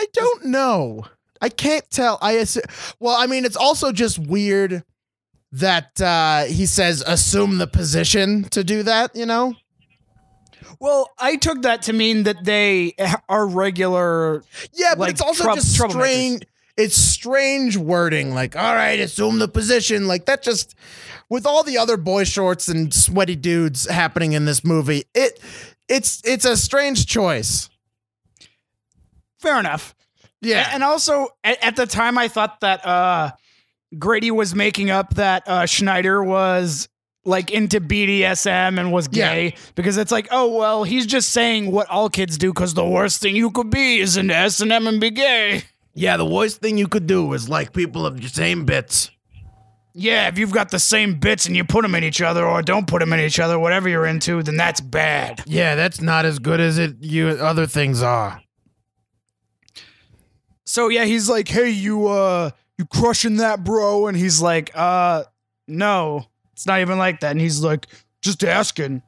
I 0.00 0.06
don't 0.12 0.46
know. 0.46 1.04
I 1.42 1.50
can't 1.50 1.88
tell. 1.90 2.18
I 2.22 2.32
assume, 2.32 2.62
well, 2.98 3.16
I 3.18 3.26
mean, 3.26 3.44
it's 3.44 3.56
also 3.56 3.92
just 3.92 4.18
weird 4.18 4.82
that 5.52 6.00
uh, 6.00 6.44
he 6.44 6.64
says 6.66 7.02
assume 7.06 7.58
the 7.58 7.66
position 7.66 8.44
to 8.44 8.64
do 8.64 8.82
that. 8.84 9.14
You 9.14 9.26
know, 9.26 9.54
Well, 10.80 11.10
I 11.18 11.36
took 11.36 11.62
that 11.62 11.82
to 11.82 11.92
mean 11.92 12.22
that 12.24 12.44
they 12.44 12.94
are 13.28 13.46
regular. 13.46 14.42
Yeah, 14.72 14.94
but 14.94 15.00
Like 15.00 15.10
it's 15.12 15.20
also 15.20 15.44
trou- 15.44 15.54
just 15.54 15.74
strange. 15.74 16.44
It's 16.76 16.96
strange 16.96 17.76
wording. 17.76 18.34
Like, 18.34 18.56
all 18.56 18.74
right, 18.74 18.98
assume 18.98 19.38
the 19.38 19.48
position. 19.48 20.08
Like 20.08 20.26
that 20.26 20.42
just 20.42 20.74
with 21.28 21.46
all 21.46 21.62
the 21.62 21.78
other 21.78 21.96
boy 21.96 22.24
shorts 22.24 22.68
and 22.68 22.92
sweaty 22.92 23.36
dudes 23.36 23.88
happening 23.88 24.32
in 24.32 24.44
this 24.44 24.64
movie. 24.64 25.04
It 25.14 25.38
it's 25.88 26.20
it's 26.24 26.44
a 26.44 26.56
strange 26.56 27.06
choice. 27.06 27.68
Fair 29.38 29.58
enough. 29.60 29.94
Yeah. 30.40 30.68
And 30.72 30.82
also, 30.82 31.28
at, 31.42 31.76
the 31.76 31.86
time, 31.86 32.18
I 32.18 32.28
thought 32.28 32.60
that 32.60 32.84
uh, 32.84 33.30
Grady 33.98 34.30
was 34.30 34.54
making 34.54 34.90
up 34.90 35.14
that 35.14 35.42
uh, 35.46 35.66
Schneider 35.66 36.22
was 36.22 36.88
like 37.24 37.50
into 37.50 37.80
BDSM 37.80 38.78
and 38.78 38.92
was 38.92 39.08
Yeah. 39.10 39.32
gay 39.34 39.54
because 39.74 39.96
it's 39.96 40.12
like, 40.12 40.28
oh 40.30 40.54
well, 40.56 40.84
he's 40.84 41.06
just 41.06 41.30
saying 41.30 41.70
what 41.70 41.88
all 41.88 42.10
kids 42.10 42.36
do 42.36 42.52
because 42.52 42.74
the 42.74 42.84
worst 42.86 43.22
thing 43.22 43.36
you 43.36 43.50
could 43.50 43.70
be 43.70 44.00
is 44.00 44.16
into 44.18 44.34
S 44.34 44.60
and 44.60 44.70
M 44.72 44.86
and 44.86 45.00
be 45.00 45.10
gay. 45.10 45.62
Yeah, 45.94 46.16
the 46.16 46.26
worst 46.26 46.60
thing 46.60 46.76
you 46.76 46.88
could 46.88 47.06
do 47.06 47.32
is 47.32 47.48
like 47.48 47.72
people 47.72 48.04
of 48.04 48.20
the 48.20 48.28
same 48.28 48.64
bits. 48.64 49.10
Yeah, 49.96 50.26
if 50.26 50.38
you've 50.38 50.50
got 50.52 50.72
the 50.72 50.80
same 50.80 51.20
bits 51.20 51.46
and 51.46 51.54
you 51.54 51.64
put 51.64 51.82
them 51.82 51.94
in 51.94 52.02
each 52.02 52.20
other 52.20 52.44
or 52.44 52.62
don't 52.62 52.88
put 52.88 52.98
them 52.98 53.12
in 53.12 53.20
each 53.20 53.38
other, 53.38 53.60
whatever 53.60 53.88
you're 53.88 54.06
into, 54.06 54.42
then 54.42 54.56
that's 54.56 54.80
bad. 54.80 55.42
Yeah, 55.46 55.76
that's 55.76 56.00
not 56.00 56.24
as 56.24 56.40
good 56.40 56.58
as 56.58 56.78
it 56.78 56.96
you 57.00 57.28
other 57.28 57.66
things 57.66 58.02
are. 58.02 58.40
So 60.64 60.88
yeah, 60.88 61.04
he's 61.04 61.28
like, 61.28 61.46
"Hey, 61.46 61.70
you 61.70 62.08
uh 62.08 62.50
you 62.76 62.86
crushing 62.86 63.36
that, 63.36 63.62
bro?" 63.62 64.08
And 64.08 64.16
he's 64.16 64.40
like, 64.40 64.72
"Uh 64.74 65.24
no. 65.68 66.26
It's 66.54 66.66
not 66.66 66.80
even 66.80 66.98
like 66.98 67.20
that." 67.20 67.30
And 67.30 67.40
he's 67.40 67.62
like, 67.62 67.86
"Just 68.20 68.42
asking." 68.42 69.02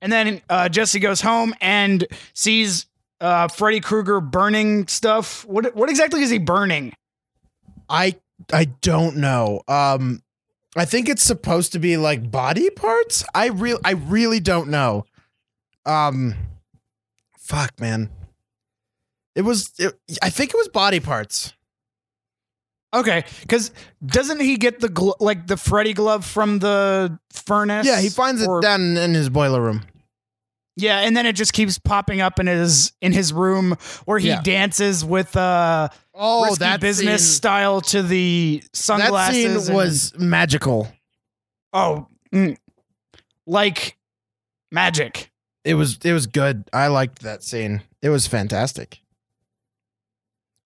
And 0.00 0.12
then 0.12 0.40
uh 0.48 0.68
Jesse 0.68 1.00
goes 1.00 1.20
home 1.20 1.52
and 1.60 2.06
sees 2.34 2.86
uh 3.20 3.48
Freddy 3.48 3.80
Krueger 3.80 4.20
burning 4.20 4.86
stuff. 4.88 5.44
What 5.44 5.74
what 5.74 5.90
exactly 5.90 6.22
is 6.22 6.30
he 6.30 6.38
burning? 6.38 6.92
I 7.88 8.16
I 8.52 8.66
don't 8.66 9.16
know. 9.16 9.62
Um 9.68 10.22
I 10.76 10.84
think 10.84 11.08
it's 11.08 11.22
supposed 11.24 11.72
to 11.72 11.78
be 11.78 11.96
like 11.96 12.30
body 12.30 12.70
parts. 12.70 13.24
I 13.34 13.46
real 13.48 13.78
I 13.84 13.92
really 13.92 14.40
don't 14.40 14.68
know. 14.68 15.04
Um 15.86 16.34
fuck 17.38 17.80
man. 17.80 18.10
It 19.34 19.42
was 19.42 19.72
it, 19.78 19.98
I 20.22 20.30
think 20.30 20.50
it 20.50 20.56
was 20.56 20.68
body 20.68 21.00
parts. 21.00 21.52
Okay, 22.94 23.24
cuz 23.48 23.70
doesn't 24.04 24.40
he 24.40 24.56
get 24.56 24.80
the 24.80 24.88
glo- 24.88 25.16
like 25.20 25.46
the 25.46 25.56
Freddy 25.58 25.92
glove 25.92 26.24
from 26.24 26.58
the 26.58 27.18
furnace? 27.30 27.86
Yeah, 27.86 28.00
he 28.00 28.08
finds 28.08 28.40
it 28.42 28.48
Or- 28.48 28.60
down 28.62 28.96
in 28.96 29.12
his 29.14 29.28
boiler 29.28 29.60
room. 29.60 29.84
Yeah, 30.80 31.00
and 31.00 31.16
then 31.16 31.26
it 31.26 31.32
just 31.34 31.52
keeps 31.52 31.76
popping 31.78 32.20
up 32.20 32.38
in 32.38 32.46
his 32.46 32.92
in 33.00 33.12
his 33.12 33.32
room 33.32 33.76
where 34.04 34.18
he 34.18 34.28
Yeah. 34.28 34.40
dances 34.42 35.04
with 35.04 35.36
uh 35.36 35.88
Oh, 36.14 36.54
that 36.56 36.80
business 36.80 37.22
scene, 37.24 37.34
style 37.34 37.80
to 37.82 38.02
the 38.02 38.62
sunglasses. 38.72 39.34
that 39.56 39.60
scene 39.60 39.68
and- 39.68 39.76
was 39.76 40.12
magical. 40.18 40.88
oh, 41.72 42.06
mm, 42.32 42.56
like 43.46 43.96
magic. 44.70 45.30
It 45.64 45.74
was 45.74 45.98
it 46.04 46.12
was 46.12 46.26
good. 46.26 46.64
I 46.72 46.86
liked 46.86 47.22
that 47.22 47.42
scene. 47.42 47.82
It 48.02 48.10
was 48.10 48.26
fantastic. 48.26 49.00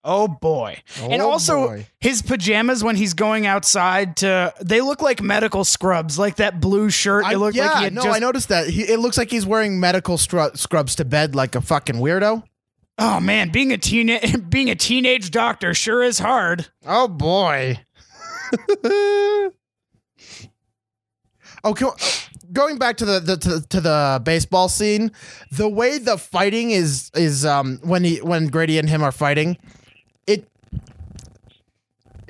Oh 0.04 0.26
boy! 0.26 0.82
And 1.00 1.22
Oh, 1.22 1.30
also- 1.30 1.68
boy. 1.68 1.86
His 2.00 2.22
pajamas 2.22 2.82
when 2.82 2.96
he's 2.96 3.14
going 3.14 3.46
outside 3.46 4.16
to 4.16 4.52
they 4.60 4.80
look 4.80 5.00
like 5.00 5.22
medical 5.22 5.64
scrubs, 5.64 6.18
like 6.18 6.36
that 6.36 6.60
blue 6.60 6.90
shirt. 6.90 7.24
I, 7.24 7.34
it 7.34 7.38
looked 7.38 7.56
yeah, 7.56 7.66
like 7.66 7.76
he 7.78 7.84
had 7.84 7.92
no, 7.94 8.02
just. 8.02 8.16
I 8.16 8.18
noticed 8.18 8.48
that. 8.48 8.68
He, 8.68 8.82
it 8.82 8.98
looks 8.98 9.16
like 9.16 9.30
he's 9.30 9.46
wearing 9.46 9.78
medical 9.78 10.16
stru- 10.16 10.56
scrubs 10.58 10.96
to 10.96 11.04
bed 11.04 11.34
like 11.36 11.54
a 11.54 11.60
fucking 11.60 11.96
weirdo. 11.96 12.42
Oh 12.98 13.20
man, 13.20 13.50
being 13.50 13.72
a 13.72 13.78
teen 13.78 14.18
being 14.48 14.70
a 14.70 14.74
teenage 14.74 15.30
doctor 15.30 15.72
sure 15.74 16.02
is 16.02 16.18
hard. 16.18 16.66
Oh 16.84 17.06
boy. 17.08 17.78
okay, 21.64 21.86
going 22.52 22.78
back 22.78 22.96
to 22.98 23.04
the, 23.04 23.20
the 23.20 23.36
to, 23.36 23.68
to 23.68 23.80
the 23.80 24.20
baseball 24.24 24.68
scene, 24.68 25.10
the 25.52 25.68
way 25.68 25.98
the 25.98 26.18
fighting 26.18 26.70
is 26.70 27.10
is 27.14 27.44
um 27.44 27.78
when 27.82 28.04
he 28.04 28.16
when 28.18 28.48
Grady 28.48 28.78
and 28.78 28.88
him 28.88 29.02
are 29.02 29.12
fighting, 29.12 29.56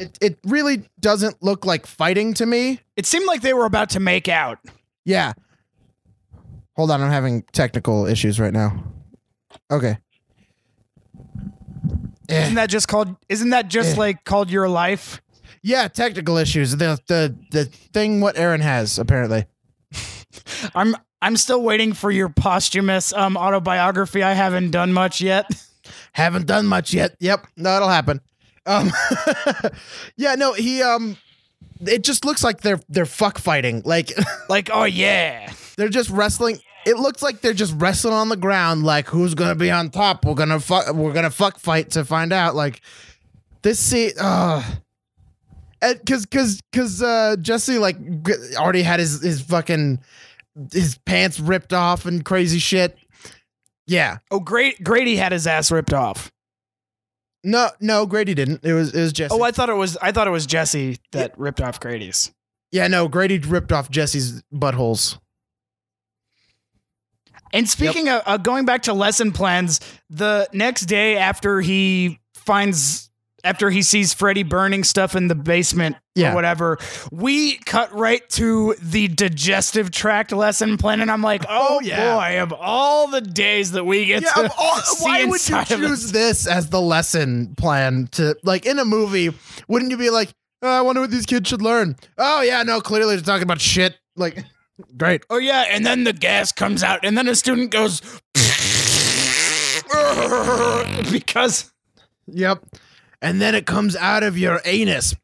it 0.03 0.19
it 0.21 0.39
really 0.45 0.89
doesn't 1.01 1.43
look 1.43 1.65
like 1.65 1.87
fighting 1.87 2.35
to 2.35 2.47
me. 2.47 2.81
It 2.97 3.07
seemed 3.07 3.27
like 3.27 3.41
they 3.43 3.55
were 3.55 3.67
about 3.67 3.91
to 3.91 4.01
make 4.01 4.29
out. 4.29 4.59
Yeah. 5.05 5.33
Hold 6.77 6.91
on, 6.91 7.03
I'm 7.03 7.11
having 7.11 7.43
technical 7.53 8.07
issues 8.07 8.41
right 8.41 8.53
now. 8.53 8.83
Okay. 9.71 9.99
Eh. 12.29 12.43
Isn't 12.45 12.55
that 12.55 12.71
just 12.71 12.89
called? 12.89 13.15
Isn't 13.29 13.51
that 13.51 13.69
just 13.69 13.97
Eh. 13.97 13.99
like 13.99 14.25
called 14.25 14.51
your 14.51 14.69
life? 14.69 15.21
Yeah, 15.63 15.89
technical 15.89 16.37
issues. 16.39 16.77
The 16.77 16.99
the 17.07 17.37
the 17.51 17.65
thing 17.67 18.21
what 18.21 18.37
Aaron 18.39 18.61
has 18.61 18.99
apparently. 18.99 19.45
I'm 20.75 20.97
I'm 21.21 21.37
still 21.37 21.63
waiting 21.63 21.93
for 21.93 22.11
your 22.11 22.29
posthumous 22.29 23.13
um 23.13 23.37
autobiography. 23.37 24.23
I 24.23 24.33
haven't 24.33 24.71
done 24.71 24.93
much 24.93 25.21
yet. 25.21 25.47
Haven't 26.15 26.47
done 26.47 26.67
much 26.67 26.95
yet. 26.95 27.17
Yep, 27.21 27.47
no, 27.57 27.75
it'll 27.77 27.89
happen. 27.89 28.21
Um, 28.67 28.91
yeah, 30.17 30.35
no, 30.35 30.53
he 30.53 30.83
um, 30.83 31.17
it 31.81 32.05
just 32.05 32.25
looks 32.25 32.45
like 32.45 32.61
they're 32.61 32.81
they're 32.89 33.07
fuck 33.07 33.39
fighting. 33.39 33.83
Like 33.85 34.13
like, 34.49 34.71
oh 34.73 34.85
yeah. 34.85 35.53
they're 35.77 35.89
just 35.89 36.11
wrestling. 36.11 36.61
It 36.85 36.97
looks 36.99 37.23
like 37.23 37.41
they're 37.41 37.53
just 37.55 37.75
wrestling 37.77 38.15
on 38.15 38.29
the 38.29 38.37
ground. 38.37 38.85
Like 38.85 39.09
who's 39.09 39.35
gonna 39.35 39.55
be 39.55 39.71
on 39.71 39.91
top? 39.91 40.25
We're 40.25 40.35
gonna 40.35 40.61
fuck. 40.61 40.93
We're 40.95 41.13
gonna 41.13 41.31
fuck 41.31 41.59
fight 41.59 41.91
to 41.93 42.05
find 42.05 42.33
out. 42.33 42.55
Like 42.55 42.81
this 43.63 43.79
scene. 43.79 44.13
Uh, 44.21 44.63
because 45.81 46.27
because 46.27 46.61
because 46.71 47.03
uh, 47.03 47.37
Jesse 47.41 47.79
like 47.79 47.97
already 48.57 48.83
had 48.83 49.01
his 49.01 49.23
his 49.23 49.41
fucking 49.41 50.01
his 50.73 50.99
pants 50.99 51.41
ripped 51.41 51.73
off 51.73 52.07
and 52.07 52.25
crazy 52.25 52.59
shit. 52.59 52.97
Yeah. 53.87 54.19
Oh, 54.31 54.41
great 54.41 54.83
Grady 54.85 55.17
had 55.17 55.33
his 55.33 55.47
ass 55.47 55.71
ripped 55.71 55.93
off. 55.93 56.32
No, 57.45 57.71
no, 57.81 58.07
Grady 58.07 58.35
didn't. 58.35 58.65
It 58.65 58.73
was 58.73 58.95
it 58.95 59.01
was 59.01 59.13
Jesse. 59.13 59.35
Oh, 59.35 59.43
I 59.43 59.51
thought 59.51 59.69
it 59.69 59.75
was 59.75 59.97
I 60.01 60.13
thought 60.13 60.27
it 60.27 60.31
was 60.31 60.47
Jesse 60.47 60.99
that 61.13 61.37
ripped 61.39 61.61
off 61.61 61.81
Grady's. 61.81 62.33
yeah, 62.71 62.87
no, 62.89 63.09
Grady 63.09 63.39
ripped 63.39 63.73
off 63.73 63.91
Jesse's 63.91 64.43
buttholes. 64.55 65.19
And 67.53 67.69
speaking 67.69 68.09
of 68.09 68.23
uh, 68.25 68.37
going 68.39 68.65
back 68.65 68.83
to 68.85 68.95
lesson 68.95 69.31
plans, 69.33 69.81
the 70.09 70.49
next 70.55 70.87
day 70.87 71.19
after 71.19 71.61
he 71.61 72.19
finds 72.35 73.11
after 73.45 73.71
he 73.71 73.83
sees 73.83 74.15
Freddy 74.15 74.43
burning 74.43 74.85
stuff 74.85 75.17
in 75.17 75.29
the 75.29 75.35
basement 75.35 75.97
Yeah. 76.15 76.33
or 76.33 76.35
whatever, 76.35 76.79
we 77.11 77.57
cut 77.59 77.93
right 77.93 78.27
to 78.31 78.75
the 78.81 79.09
digestive 79.09 79.91
tract 79.91 80.31
lesson 80.33 80.77
plan, 80.79 81.01
and 81.01 81.11
I'm 81.11 81.23
like, 81.23 81.45
oh, 81.49 81.79
Oh, 81.79 81.81
yeah. 81.83 82.15
boy, 82.15 82.43
of 82.43 82.53
all 82.53 83.09
the 83.09 83.21
days 83.21 83.73
that 83.73 83.85
we 83.85 84.05
get 84.07 84.23
Yeah, 84.23 84.31
to 84.33 84.53
all- 84.57 84.77
see 84.81 85.05
why 85.05 85.25
would 85.25 85.49
you 85.49 85.65
choose 85.65 86.13
this 86.13 86.47
as 86.47 86.71
the 86.71 86.81
lesson 86.81 87.55
plan 87.57 88.09
to 88.13 88.37
like 88.45 88.65
in 88.67 88.79
a 88.79 88.85
movie? 88.85 89.31
Wouldn't 89.69 89.91
you 89.91 89.97
be 89.97 90.11
like, 90.11 90.31
oh, 90.63 90.69
I 90.69 90.81
wonder 90.83 91.01
what 91.01 91.11
these 91.11 91.27
kids 91.27 91.49
should 91.49 91.63
learn? 91.63 91.97
Oh 92.19 92.43
yeah, 92.43 92.63
no, 92.63 92.81
clearly 92.81 93.17
they're 93.17 93.25
talking 93.25 93.43
about 93.43 93.61
shit. 93.61 93.97
Like, 94.17 94.45
great. 94.97 95.25
Oh 95.31 95.39
yeah, 95.39 95.65
and 95.71 95.85
then 95.85 96.05
the 96.05 96.13
gas 96.13 96.53
comes 96.53 96.83
out, 96.85 97.01
and 97.05 97.17
then 97.19 97.27
a 97.27 97.35
student 97.35 97.71
goes 97.71 98.01
because 101.11 101.73
Yep. 102.29 102.65
And 103.23 103.41
then 103.41 103.55
it 103.55 103.65
comes 103.65 103.97
out 103.97 104.23
of 104.25 104.37
your 104.37 104.61
anus. 104.65 105.15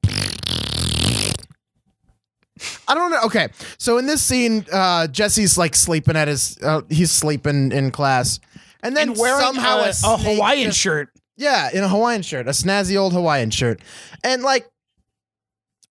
I 2.88 2.94
don't 2.94 3.10
know. 3.10 3.20
Okay, 3.24 3.48
so 3.76 3.98
in 3.98 4.06
this 4.06 4.22
scene, 4.22 4.64
uh, 4.72 5.06
Jesse's 5.08 5.58
like 5.58 5.74
sleeping 5.76 6.16
at 6.16 6.28
his. 6.28 6.58
Uh, 6.62 6.80
he's 6.88 7.12
sleeping 7.12 7.70
in 7.72 7.90
class, 7.90 8.40
and 8.82 8.96
then 8.96 9.10
and 9.10 9.18
wearing 9.18 9.40
somehow 9.40 9.78
a, 9.80 9.90
a, 9.90 10.16
Hawaiian 10.16 10.68
just- 10.68 10.78
shirt. 10.78 11.10
Yeah, 11.36 11.68
in 11.72 11.84
a 11.84 11.88
Hawaiian 11.88 12.22
shirt, 12.22 12.48
a 12.48 12.50
snazzy 12.50 12.96
old 12.98 13.12
Hawaiian 13.12 13.50
shirt. 13.50 13.80
And 14.24 14.42
like 14.42 14.68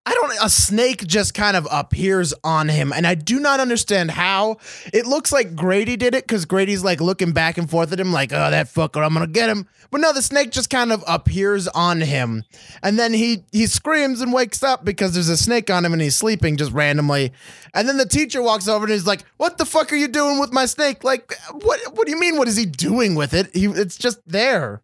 I 0.08 0.14
don't 0.14 0.32
a 0.42 0.48
snake 0.48 1.06
just 1.06 1.34
kind 1.34 1.54
of 1.54 1.68
appears 1.70 2.32
on 2.42 2.70
him 2.70 2.94
and 2.94 3.06
I 3.06 3.14
do 3.14 3.38
not 3.38 3.60
understand 3.60 4.10
how. 4.10 4.56
It 4.90 5.04
looks 5.04 5.32
like 5.32 5.54
Grady 5.54 5.96
did 5.96 6.14
it 6.14 6.26
cuz 6.26 6.46
Grady's 6.46 6.82
like 6.82 7.02
looking 7.02 7.32
back 7.32 7.58
and 7.58 7.68
forth 7.68 7.92
at 7.92 8.00
him 8.00 8.10
like, 8.10 8.32
"Oh, 8.32 8.50
that 8.50 8.72
fucker, 8.72 9.04
I'm 9.04 9.12
to 9.12 9.26
get 9.26 9.50
him." 9.50 9.66
But 9.90 10.00
no, 10.00 10.14
the 10.14 10.22
snake 10.22 10.50
just 10.50 10.70
kind 10.70 10.92
of 10.92 11.04
appears 11.06 11.68
on 11.68 12.00
him. 12.00 12.44
And 12.82 12.98
then 12.98 13.12
he 13.12 13.44
he 13.52 13.66
screams 13.66 14.22
and 14.22 14.32
wakes 14.32 14.62
up 14.62 14.82
because 14.82 15.12
there's 15.12 15.28
a 15.28 15.36
snake 15.36 15.68
on 15.68 15.84
him 15.84 15.92
and 15.92 16.00
he's 16.00 16.16
sleeping 16.16 16.56
just 16.56 16.72
randomly. 16.72 17.34
And 17.74 17.86
then 17.86 17.98
the 17.98 18.06
teacher 18.06 18.40
walks 18.40 18.66
over 18.66 18.86
and 18.86 18.92
he's 18.94 19.06
like, 19.06 19.24
"What 19.36 19.58
the 19.58 19.66
fuck 19.66 19.92
are 19.92 19.96
you 19.96 20.08
doing 20.08 20.38
with 20.38 20.54
my 20.54 20.64
snake?" 20.64 21.04
Like, 21.04 21.36
what 21.52 21.80
what 21.94 22.06
do 22.06 22.12
you 22.12 22.18
mean 22.18 22.38
what 22.38 22.48
is 22.48 22.56
he 22.56 22.64
doing 22.64 23.14
with 23.14 23.34
it? 23.34 23.54
He 23.54 23.66
it's 23.66 23.98
just 23.98 24.20
there. 24.26 24.80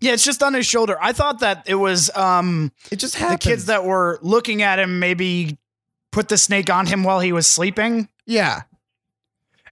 Yeah, 0.00 0.12
it's 0.12 0.24
just 0.24 0.42
on 0.42 0.54
his 0.54 0.66
shoulder. 0.66 0.96
I 1.00 1.12
thought 1.12 1.40
that 1.40 1.64
it 1.66 1.74
was 1.74 2.10
um 2.16 2.72
It 2.90 2.96
just 2.96 3.16
happened. 3.16 3.40
the 3.40 3.44
kids 3.44 3.66
that 3.66 3.84
were 3.84 4.18
looking 4.22 4.62
at 4.62 4.78
him 4.78 4.98
maybe 4.98 5.58
put 6.10 6.28
the 6.28 6.38
snake 6.38 6.70
on 6.70 6.86
him 6.86 7.04
while 7.04 7.20
he 7.20 7.32
was 7.32 7.46
sleeping. 7.46 8.08
Yeah. 8.26 8.62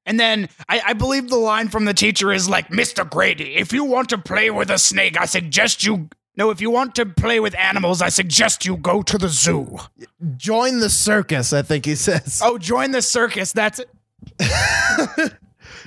And 0.07 0.19
then 0.19 0.49
I, 0.69 0.81
I 0.87 0.93
believe 0.95 1.29
the 1.29 1.37
line 1.37 1.69
from 1.69 1.85
the 1.85 1.93
teacher 1.93 2.33
is 2.33 2.49
like, 2.49 2.69
Mr. 2.69 3.09
Grady, 3.09 3.57
if 3.57 3.73
you 3.73 3.85
want 3.85 4.09
to 4.11 4.19
play 4.19 4.51
with 4.51 4.71
a 4.71 4.79
snake, 4.79 5.19
I 5.21 5.27
suggest 5.27 5.85
you. 5.85 6.09
No, 6.37 6.51
if 6.51 6.61
you 6.61 6.71
want 6.71 6.95
to 6.95 7.05
play 7.05 7.41
with 7.41 7.55
animals, 7.59 8.01
I 8.01 8.09
suggest 8.09 8.65
you 8.65 8.77
go 8.77 9.03
to 9.03 9.19
the 9.19 9.29
zoo. 9.29 9.77
Join 10.37 10.79
the 10.79 10.89
circus, 10.89 11.53
I 11.53 11.63
think 11.63 11.85
he 11.85 11.95
says. 11.97 12.41
Oh, 12.43 12.57
join 12.59 12.93
the 12.93 13.03
circus. 13.03 13.53
That's 13.53 13.81
it. 13.81 13.91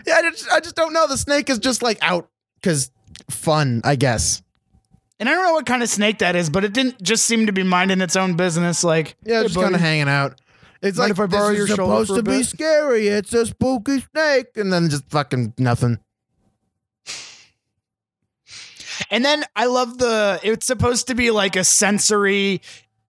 Yeah, 0.05 0.15
I 0.15 0.21
just, 0.31 0.49
I 0.51 0.59
just 0.59 0.75
don't 0.75 0.93
know. 0.93 1.05
The 1.07 1.17
snake 1.17 1.47
is 1.49 1.59
just 1.59 1.83
like 1.83 1.99
out 2.01 2.27
because 2.55 2.89
fun, 3.31 3.81
I 3.83 3.95
guess. 3.95 4.41
And 5.19 5.29
I 5.29 5.33
don't 5.33 5.43
know 5.43 5.53
what 5.53 5.65
kind 5.65 5.83
of 5.83 5.89
snake 5.89 6.19
that 6.19 6.35
is, 6.35 6.49
but 6.49 6.63
it 6.63 6.73
didn't 6.73 7.01
just 7.01 7.25
seem 7.25 7.45
to 7.45 7.51
be 7.51 7.63
minding 7.63 8.01
its 8.01 8.15
own 8.15 8.35
business. 8.35 8.83
Like, 8.83 9.15
Yeah, 9.23 9.37
hey, 9.41 9.43
just 9.43 9.55
kind 9.55 9.75
of 9.75 9.81
hanging 9.81 10.07
out. 10.09 10.39
It's 10.81 10.97
Mind 10.97 11.09
like 11.09 11.11
if 11.11 11.19
I 11.19 11.25
borrow 11.27 11.49
this 11.49 11.57
your 11.57 11.67
is 11.67 11.75
shoulder 11.75 12.05
supposed 12.05 12.09
to 12.09 12.19
a 12.19 12.23
be 12.23 12.37
bit? 12.39 12.45
scary. 12.47 13.07
It's 13.07 13.33
a 13.33 13.45
spooky 13.45 13.99
snake, 13.99 14.47
and 14.55 14.73
then 14.73 14.89
just 14.89 15.07
fucking 15.11 15.53
nothing. 15.59 15.99
And 19.09 19.25
then 19.25 19.43
I 19.55 19.65
love 19.65 19.97
the 19.97 20.39
it's 20.43 20.65
supposed 20.65 21.07
to 21.07 21.15
be 21.15 21.31
like 21.31 21.55
a 21.55 21.63
sensory 21.63 22.61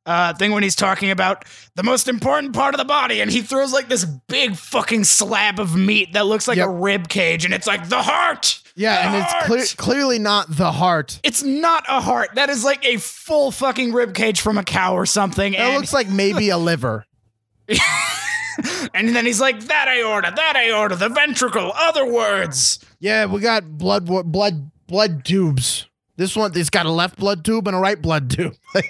uh 0.07 0.35
thing 0.35 0.51
when 0.53 0.63
he's 0.63 0.75
talking 0.75 1.11
about 1.11 1.45
the 1.77 1.83
most 1.83 2.09
important 2.09 2.53
part 2.55 2.75
of 2.75 2.79
the 2.79 2.85
body 2.85 3.21
and 3.21 3.31
he 3.31 3.41
throws 3.43 3.73
like 3.73 3.89
this 3.89 4.05
big 4.05 4.57
fucking 4.57 5.05
slab 5.05 5.61
of 5.61 5.77
meat 5.77 6.13
that 6.15 6.27
looks 6.27 6.49
like 6.49 6.57
Yep. 6.57 6.67
a 6.67 6.71
rib 6.71 7.09
cage 7.09 7.45
and 7.45 7.55
it's 7.55 7.67
like 7.67 7.89
the 7.89 8.03
heart. 8.03 8.61
Yeah, 8.75 8.95
The 8.95 9.01
and 9.09 9.23
it's 9.23 9.33
heart! 9.33 9.45
clear, 9.45 9.65
clearly 9.77 10.19
not 10.19 10.47
the 10.57 10.73
heart. 10.73 11.21
It's 11.23 11.43
not 11.43 11.85
a 11.89 12.01
heart. 12.01 12.31
That 12.35 12.49
is 12.49 12.65
like 12.65 12.85
a 12.85 12.97
full 12.97 13.51
fucking 13.51 13.93
rib 13.93 14.15
cage 14.15 14.41
from 14.41 14.57
a 14.59 14.65
cow 14.65 14.95
or 14.97 15.07
something. 15.07 15.55
And, 15.57 15.77
looks 15.77 15.93
like 15.93 16.09
maybe 16.09 16.49
a 16.49 16.59
liver. 16.59 17.05
and 18.95 19.15
then 19.15 19.25
he's 19.27 19.41
like, 19.41 19.61
that 19.65 19.89
aorta, 19.89 20.33
that 20.37 20.57
aorta, 20.57 20.97
the 20.97 21.09
ventricle, 21.09 21.73
other 21.75 22.05
words. 22.11 22.79
Yeah, 22.99 23.27
we 23.27 23.41
got 23.41 23.79
blood, 23.79 24.07
blood, 24.07 24.71
blood 24.87 25.25
tubes. 25.25 25.87
This 26.17 26.37
one, 26.37 26.53
it's 26.55 26.71
got 26.71 26.87
a 26.87 26.91
left 26.91 27.19
blood 27.19 27.45
tube 27.45 27.67
and 27.67 27.77
a 27.77 27.81
right 27.81 28.01
blood 28.01 28.31
tube. 28.31 28.55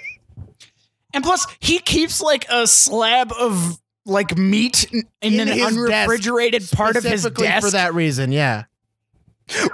And 1.13 1.23
plus, 1.23 1.45
he 1.59 1.79
keeps 1.79 2.21
like 2.21 2.45
a 2.49 2.65
slab 2.67 3.31
of 3.31 3.79
like 4.05 4.37
meat 4.37 4.91
in, 4.91 5.03
in 5.21 5.33
In 5.35 5.39
an 5.41 5.47
his 5.49 5.57
desk, 5.59 5.75
unrefrigerated 5.77 6.69
part 6.71 6.95
of 6.97 7.03
his 7.03 7.21
Specifically 7.21 7.47
desk. 7.47 7.65
for 7.67 7.71
that 7.71 7.93
reason. 7.93 8.31
Yeah. 8.31 8.63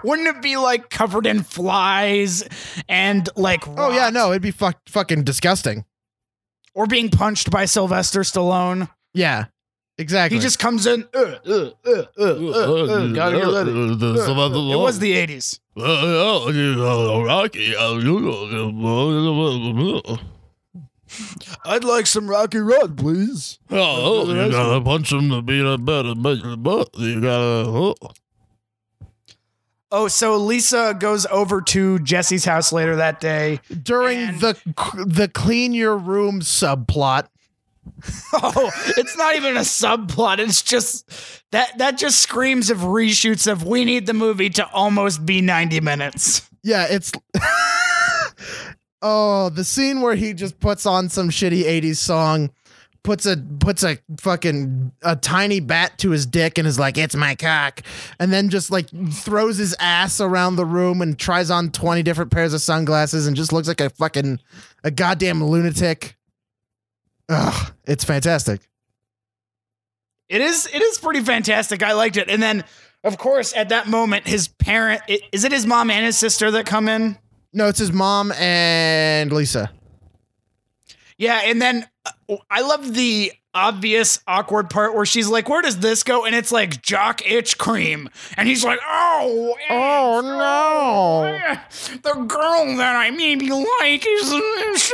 Wouldn't 0.03 0.27
it 0.27 0.41
be 0.41 0.57
like 0.57 0.89
covered 0.89 1.25
in 1.25 1.43
flies 1.43 2.43
and 2.89 3.29
like 3.35 3.67
Oh 3.67 3.91
yeah, 3.91 4.09
no, 4.09 4.31
it'd 4.31 4.41
be 4.41 4.51
fuck, 4.51 4.79
fucking 4.89 5.23
disgusting. 5.23 5.85
or 6.73 6.85
being 6.87 7.09
punched 7.09 7.49
by 7.51 7.65
Sylvester 7.65 8.21
Stallone? 8.21 8.89
Yeah, 9.13 9.45
exactly. 9.97 10.37
He 10.37 10.41
just 10.41 10.57
comes 10.59 10.85
in. 10.87 11.07
Uh, 11.13 11.19
uh, 11.19 11.69
uh, 11.85 11.89
uh, 11.89 12.03
uh, 12.17 12.23
uh, 12.23 13.07
gotta 13.13 13.37
get 13.37 13.45
rid 13.45 13.67
it. 13.67 14.03
Uh, 14.03 14.73
it 14.73 14.79
was 14.79 14.99
the 14.99 15.13
eighties. 15.13 15.59
I'd 21.65 21.83
like 21.83 22.07
some 22.07 22.29
Rocky 22.29 22.59
Road, 22.59 22.97
please. 22.97 23.59
Oh, 23.69 24.25
oh 24.27 24.33
you 24.33 24.51
gotta 24.51 24.81
punch 24.81 25.11
him 25.11 25.29
to 25.29 25.41
beat 25.41 25.65
up 25.65 25.83
better, 25.85 26.15
but 26.15 26.89
you 26.97 27.21
gotta. 27.21 27.69
Oh. 27.69 27.95
Oh, 29.91 30.07
so 30.07 30.37
Lisa 30.37 30.95
goes 30.99 31.25
over 31.27 31.61
to 31.61 31.97
Jesse's 31.99 32.45
house 32.45 32.71
later 32.71 32.95
that 32.97 33.19
day. 33.19 33.59
during 33.81 34.19
and- 34.19 34.39
the 34.39 34.57
the 35.05 35.27
clean 35.27 35.73
your 35.73 35.97
room 35.97 36.41
subplot. 36.41 37.27
Oh, 38.33 38.69
it's 38.97 39.17
not 39.17 39.35
even 39.35 39.57
a 39.57 39.61
subplot. 39.61 40.37
It's 40.37 40.61
just 40.61 41.09
that 41.51 41.75
that 41.79 41.97
just 41.97 42.19
screams 42.19 42.69
of 42.69 42.79
reshoots 42.79 43.51
of 43.51 43.65
we 43.65 43.83
need 43.83 44.05
the 44.05 44.13
movie 44.13 44.49
to 44.51 44.69
almost 44.71 45.25
be 45.25 45.41
90 45.41 45.79
minutes. 45.81 46.47
Yeah, 46.63 46.85
it's 46.87 47.11
Oh, 49.01 49.49
the 49.49 49.63
scene 49.63 50.01
where 50.01 50.15
he 50.15 50.33
just 50.33 50.59
puts 50.59 50.85
on 50.85 51.09
some 51.09 51.29
shitty 51.29 51.63
80s 51.63 51.97
song, 51.97 52.51
puts 53.03 53.25
a 53.25 53.37
puts 53.37 53.83
a 53.83 53.97
fucking 54.19 54.91
a 55.03 55.15
tiny 55.15 55.59
bat 55.59 55.97
to 55.99 56.09
his 56.09 56.25
dick 56.25 56.57
and 56.57 56.67
is 56.67 56.77
like, 56.77 56.97
"It's 56.97 57.15
my 57.15 57.35
cock." 57.35 57.81
And 58.19 58.31
then 58.33 58.49
just 58.49 58.71
like 58.71 58.89
throws 59.11 59.57
his 59.57 59.75
ass 59.79 60.19
around 60.19 60.57
the 60.57 60.65
room 60.65 61.01
and 61.01 61.17
tries 61.17 61.49
on 61.49 61.71
20 61.71 62.03
different 62.03 62.31
pairs 62.31 62.53
of 62.53 62.61
sunglasses 62.61 63.25
and 63.25 63.35
just 63.37 63.53
looks 63.53 63.67
like 63.67 63.81
a 63.81 63.89
fucking 63.89 64.39
a 64.83 64.91
goddamn 64.91 65.43
lunatic. 65.43 66.17
Ugh, 67.29 67.71
it's 67.85 68.03
fantastic. 68.03 68.61
It 70.27 70.41
is 70.41 70.67
it 70.71 70.81
is 70.81 70.97
pretty 70.97 71.21
fantastic. 71.21 71.81
I 71.81 71.93
liked 71.93 72.17
it. 72.17 72.29
And 72.29 72.41
then 72.41 72.63
of 73.03 73.17
course 73.17 73.53
at 73.55 73.69
that 73.69 73.87
moment 73.87 74.27
his 74.27 74.47
parent 74.49 75.01
is 75.31 75.45
it 75.45 75.51
his 75.51 75.65
mom 75.65 75.89
and 75.89 76.05
his 76.05 76.17
sister 76.17 76.51
that 76.51 76.65
come 76.65 76.89
in? 76.89 77.17
No, 77.53 77.67
it's 77.67 77.79
his 77.79 77.91
mom 77.91 78.31
and 78.33 79.31
Lisa. 79.31 79.71
Yeah, 81.17 81.41
and 81.43 81.61
then 81.61 81.85
uh, 82.05 82.37
I 82.49 82.61
love 82.61 82.93
the 82.93 83.33
obvious 83.53 84.19
awkward 84.27 84.69
part 84.69 84.93
where 84.95 85.05
she's 85.05 85.27
like, 85.27 85.49
"Where 85.49 85.61
does 85.61 85.79
this 85.79 86.03
go?" 86.03 86.23
And 86.25 86.33
it's 86.35 86.51
like 86.51 86.81
jock 86.81 87.29
itch 87.29 87.57
cream, 87.57 88.07
and 88.37 88.47
he's 88.47 88.63
like, 88.63 88.79
"Oh, 88.87 89.53
Oh, 89.69 90.21
no, 90.21 91.57
The 92.03 92.13
girl 92.23 92.77
that 92.77 92.95
I 92.95 93.11
maybe 93.11 93.49
like 93.49 94.05
is 94.07 94.31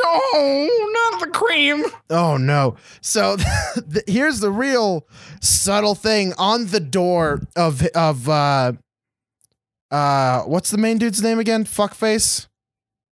oh, 0.04 1.10
not 1.12 1.20
the 1.20 1.28
cream." 1.32 1.84
Oh 2.10 2.38
no. 2.38 2.76
So 3.02 3.38
here's 4.08 4.40
the 4.40 4.52
real 4.52 5.06
subtle 5.42 5.94
thing 5.96 6.34
on 6.38 6.68
the 6.68 6.80
door 6.80 7.42
of 7.56 7.86
of 7.88 8.28
uh 8.30 8.72
uh 9.92 10.42
what's 10.44 10.72
the 10.72 10.78
main 10.78 10.98
dude's 10.98 11.22
name 11.22 11.40
again? 11.40 11.66
Fuckface? 11.66 12.48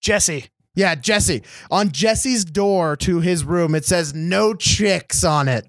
Jesse. 0.02 0.48
Yeah, 0.76 0.96
Jesse. 0.96 1.44
On 1.70 1.92
Jesse's 1.92 2.44
door 2.46 2.96
to 2.98 3.20
his 3.20 3.44
room 3.44 3.76
it 3.76 3.86
says 3.86 4.14
no 4.14 4.54
chicks 4.54 5.24
on 5.24 5.48
it. 5.48 5.68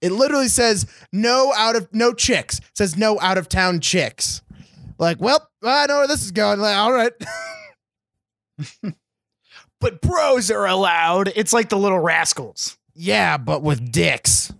It 0.00 0.12
literally 0.12 0.48
says 0.48 0.86
no 1.12 1.52
out 1.56 1.74
of 1.74 1.88
no 1.92 2.12
chicks. 2.12 2.58
It 2.58 2.64
says 2.74 2.96
no 2.96 3.18
out 3.20 3.38
of 3.38 3.48
town 3.48 3.80
chicks. 3.80 4.42
Like, 4.98 5.20
well, 5.20 5.48
I 5.62 5.86
know 5.86 5.98
where 5.98 6.06
this 6.08 6.24
is 6.24 6.30
going. 6.32 6.60
Like, 6.60 6.76
all 6.76 6.92
right. 6.92 7.12
But 9.80 10.00
bros 10.00 10.50
are 10.50 10.66
allowed. 10.66 11.30
It's 11.36 11.52
like 11.52 11.68
the 11.68 11.78
little 11.78 12.00
rascals. 12.00 12.76
yeah, 12.94 13.36
but 13.36 13.62
with 13.62 13.92
dicks. 13.92 14.52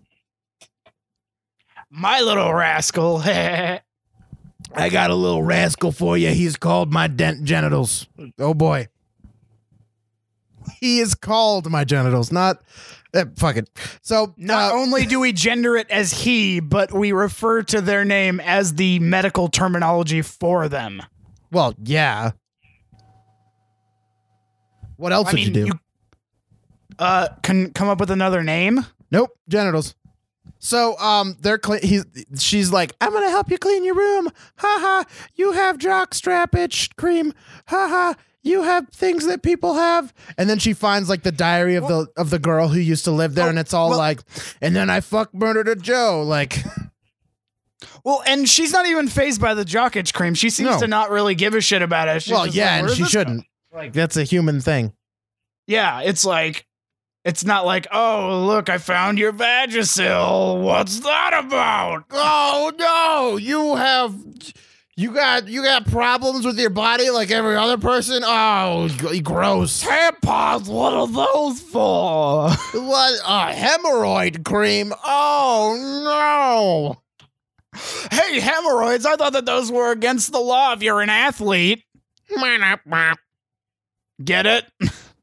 My 1.90 2.20
little 2.20 2.54
rascal. 2.54 3.18
I 4.78 4.88
got 4.88 5.10
a 5.10 5.14
little 5.14 5.42
rascal 5.42 5.92
for 5.92 6.16
you. 6.16 6.28
He's 6.30 6.56
called 6.56 6.92
my 6.92 7.06
dent 7.08 7.44
genitals. 7.44 8.06
Oh 8.38 8.54
boy. 8.54 8.88
He 10.80 11.00
is 11.00 11.14
called 11.14 11.70
my 11.70 11.84
genitals, 11.84 12.30
not 12.30 12.62
uh, 13.14 13.24
fuck 13.36 13.56
it. 13.56 13.70
So 14.02 14.34
Not 14.36 14.72
uh, 14.72 14.76
only 14.76 15.06
do 15.06 15.18
we 15.20 15.32
gender 15.32 15.76
it 15.76 15.90
as 15.90 16.12
he, 16.12 16.60
but 16.60 16.92
we 16.92 17.12
refer 17.12 17.62
to 17.64 17.80
their 17.80 18.04
name 18.04 18.38
as 18.40 18.74
the 18.74 18.98
medical 18.98 19.48
terminology 19.48 20.22
for 20.22 20.68
them. 20.68 21.02
well, 21.50 21.74
yeah. 21.82 22.32
What 24.96 25.12
else 25.12 25.28
I 25.28 25.30
would 25.30 25.36
mean, 25.36 25.46
you 25.46 25.52
do? 25.54 25.66
you 25.66 25.72
uh, 26.98 27.28
can 27.42 27.72
come 27.72 27.88
up 27.88 28.00
with 28.00 28.10
another 28.10 28.42
name. 28.42 28.84
Nope, 29.10 29.30
genitals. 29.48 29.94
So 30.58 30.98
um 30.98 31.36
they're 31.40 31.58
clean 31.58 31.80
he's 31.82 32.04
she's 32.38 32.72
like, 32.72 32.94
I'm 33.00 33.12
gonna 33.12 33.30
help 33.30 33.50
you 33.50 33.58
clean 33.58 33.84
your 33.84 33.94
room. 33.94 34.28
Ha 34.58 34.78
ha. 34.80 35.04
You 35.34 35.52
have 35.52 35.78
jock 35.78 36.14
strap 36.14 36.54
itch 36.54 36.94
cream. 36.96 37.32
Ha 37.68 37.88
ha. 37.88 38.14
You 38.42 38.62
have 38.62 38.88
things 38.90 39.26
that 39.26 39.42
people 39.42 39.74
have. 39.74 40.12
And 40.38 40.48
then 40.48 40.58
she 40.58 40.72
finds 40.72 41.08
like 41.08 41.22
the 41.22 41.32
diary 41.32 41.74
of 41.74 41.86
the 41.88 42.06
of 42.16 42.30
the 42.30 42.38
girl 42.38 42.68
who 42.68 42.78
used 42.78 43.04
to 43.04 43.10
live 43.10 43.34
there, 43.34 43.46
Oh, 43.46 43.50
and 43.50 43.58
it's 43.58 43.74
all 43.74 43.90
well- 43.90 43.98
like, 43.98 44.20
and 44.62 44.74
then 44.74 44.88
I 44.90 45.00
fuck 45.00 45.34
murdered 45.34 45.68
a 45.68 45.76
Joe. 45.76 46.22
Like 46.24 46.58
Well, 48.04 48.22
and 48.26 48.48
she's 48.48 48.72
not 48.72 48.86
even 48.86 49.08
phased 49.08 49.40
by 49.40 49.54
the 49.54 49.64
jock 49.64 49.96
itch 49.96 50.12
cream. 50.14 50.34
She 50.34 50.50
seems 50.50 50.70
No. 50.70 50.80
to 50.80 50.86
not 50.86 51.10
really 51.10 51.34
give 51.34 51.54
a 51.54 51.60
shit 51.60 51.82
about 51.82 52.08
it. 52.08 52.22
She's 52.22 52.32
well, 52.32 52.46
yeah, 52.46 52.80
like, 52.80 52.90
and 52.90 52.96
she 52.96 53.04
shouldn't. 53.04 53.44
Like 53.72 53.92
that's 53.92 54.16
a 54.16 54.24
human 54.24 54.60
thing. 54.60 54.92
Yeah, 55.66 56.00
it's 56.00 56.24
like 56.24 56.66
it's 57.28 57.44
not 57.44 57.66
like, 57.66 57.86
oh 57.92 58.46
look, 58.46 58.70
I 58.70 58.78
found 58.78 59.18
your 59.18 59.34
Vagisil. 59.34 60.62
What's 60.62 61.00
that 61.00 61.44
about? 61.44 62.04
Oh 62.10 62.72
no, 62.78 63.36
you 63.36 63.76
have 63.76 64.14
you 64.96 65.12
got 65.12 65.46
you 65.46 65.62
got 65.62 65.86
problems 65.86 66.46
with 66.46 66.58
your 66.58 66.70
body 66.70 67.10
like 67.10 67.30
every 67.30 67.54
other 67.54 67.76
person. 67.76 68.22
Oh, 68.24 68.88
g- 68.88 69.20
gross. 69.20 69.84
Tampons, 69.84 70.68
what 70.68 70.94
are 70.94 71.06
those 71.06 71.60
for? 71.60 72.48
What 72.48 73.20
a 73.26 73.52
hemorrhoid 73.52 74.46
cream? 74.46 74.94
Oh 75.04 76.96
no. 77.74 77.78
hey, 78.10 78.40
hemorrhoids, 78.40 79.04
I 79.04 79.16
thought 79.16 79.34
that 79.34 79.44
those 79.44 79.70
were 79.70 79.90
against 79.90 80.32
the 80.32 80.40
law 80.40 80.72
if 80.72 80.82
you're 80.82 81.02
an 81.02 81.10
athlete. 81.10 81.84
Get 84.24 84.46
it? 84.46 84.64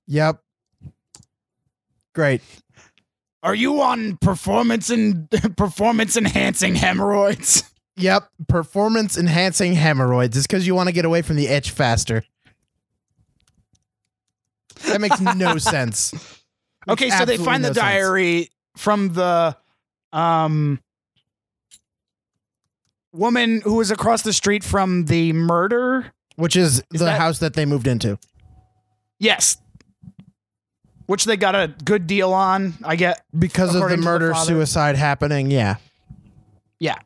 Yep. 0.07 0.44
Great. 2.15 2.41
Are 3.43 3.53
you 3.53 3.81
on 3.81 4.17
performance 4.17 4.89
and 4.89 5.29
performance 5.57 6.17
enhancing 6.17 6.73
hemorrhoids? 6.75 7.69
Yep, 7.97 8.27
performance 8.47 9.17
enhancing 9.17 9.73
hemorrhoids. 9.73 10.35
It's 10.35 10.47
because 10.47 10.65
you 10.65 10.73
want 10.75 10.87
to 10.89 10.93
get 10.93 11.05
away 11.05 11.21
from 11.21 11.35
the 11.35 11.47
itch 11.47 11.69
faster. 11.71 12.23
That 14.87 14.99
makes 15.01 15.19
no 15.21 15.57
sense. 15.59 16.13
Makes 16.13 16.41
Okay, 16.89 17.09
so 17.09 17.25
they 17.25 17.37
find 17.37 17.63
the 17.63 17.69
no 17.69 17.73
sense. 17.73 17.77
diary 17.77 18.49
from 18.77 19.13
the 19.13 19.55
um 20.11 20.79
woman 23.13 23.61
who 23.63 23.75
was 23.75 23.91
across 23.91 24.21
the 24.23 24.33
street 24.33 24.63
from 24.63 25.05
the 25.05 25.31
murder. 25.33 26.11
which 26.35 26.55
is, 26.55 26.79
Is 26.93 26.99
the 26.99 27.05
that- 27.05 27.19
house 27.19 27.39
that 27.39 27.53
they 27.53 27.65
moved 27.65 27.87
into. 27.87 28.17
Yes. 29.19 29.57
Which 31.05 31.25
they 31.25 31.37
got 31.37 31.55
a 31.55 31.73
good 31.83 32.07
deal 32.07 32.33
on, 32.33 32.73
I 32.83 32.95
get. 32.95 33.23
Because 33.37 33.75
of 33.75 33.81
the 33.81 33.89
to 33.89 33.95
the 33.95 34.01
murder 34.01 34.33
suicide 34.33 34.95
happening, 34.95 35.51
yeah. 35.51 35.75
Yeah. 36.79 36.97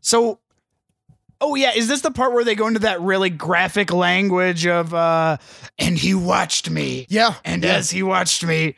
So 0.00 0.38
Oh 1.44 1.56
yeah, 1.56 1.72
is 1.74 1.88
this 1.88 2.02
the 2.02 2.12
part 2.12 2.32
where 2.32 2.44
they 2.44 2.54
go 2.54 2.68
into 2.68 2.78
that 2.80 3.00
really 3.00 3.28
graphic 3.28 3.92
language 3.92 4.64
of 4.64 4.94
uh 4.94 5.38
and 5.78 5.98
he 5.98 6.14
watched 6.14 6.70
me. 6.70 7.06
Yeah. 7.08 7.34
And 7.44 7.64
yeah. 7.64 7.74
as 7.74 7.90
he 7.90 8.04
watched 8.04 8.44
me, 8.44 8.76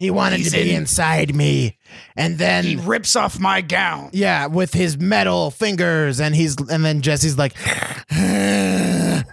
he 0.00 0.10
wanted 0.10 0.38
he's 0.38 0.50
to 0.52 0.58
be 0.58 0.70
in- 0.70 0.82
inside 0.82 1.34
me. 1.34 1.78
And 2.16 2.36
then 2.36 2.64
he 2.64 2.76
rips 2.76 3.14
off 3.14 3.38
my 3.38 3.60
gown. 3.60 4.10
Yeah, 4.12 4.46
with 4.46 4.74
his 4.74 4.98
metal 4.98 5.50
fingers, 5.50 6.20
and 6.20 6.34
he's 6.34 6.56
and 6.68 6.84
then 6.84 7.00
Jesse's 7.00 7.38
like, 7.38 7.54
It's 8.10 9.24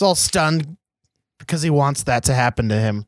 all 0.00 0.14
stunned 0.14 0.78
because 1.46 1.62
he 1.62 1.70
wants 1.70 2.04
that 2.04 2.24
to 2.24 2.34
happen 2.34 2.68
to 2.70 2.78
him. 2.78 3.06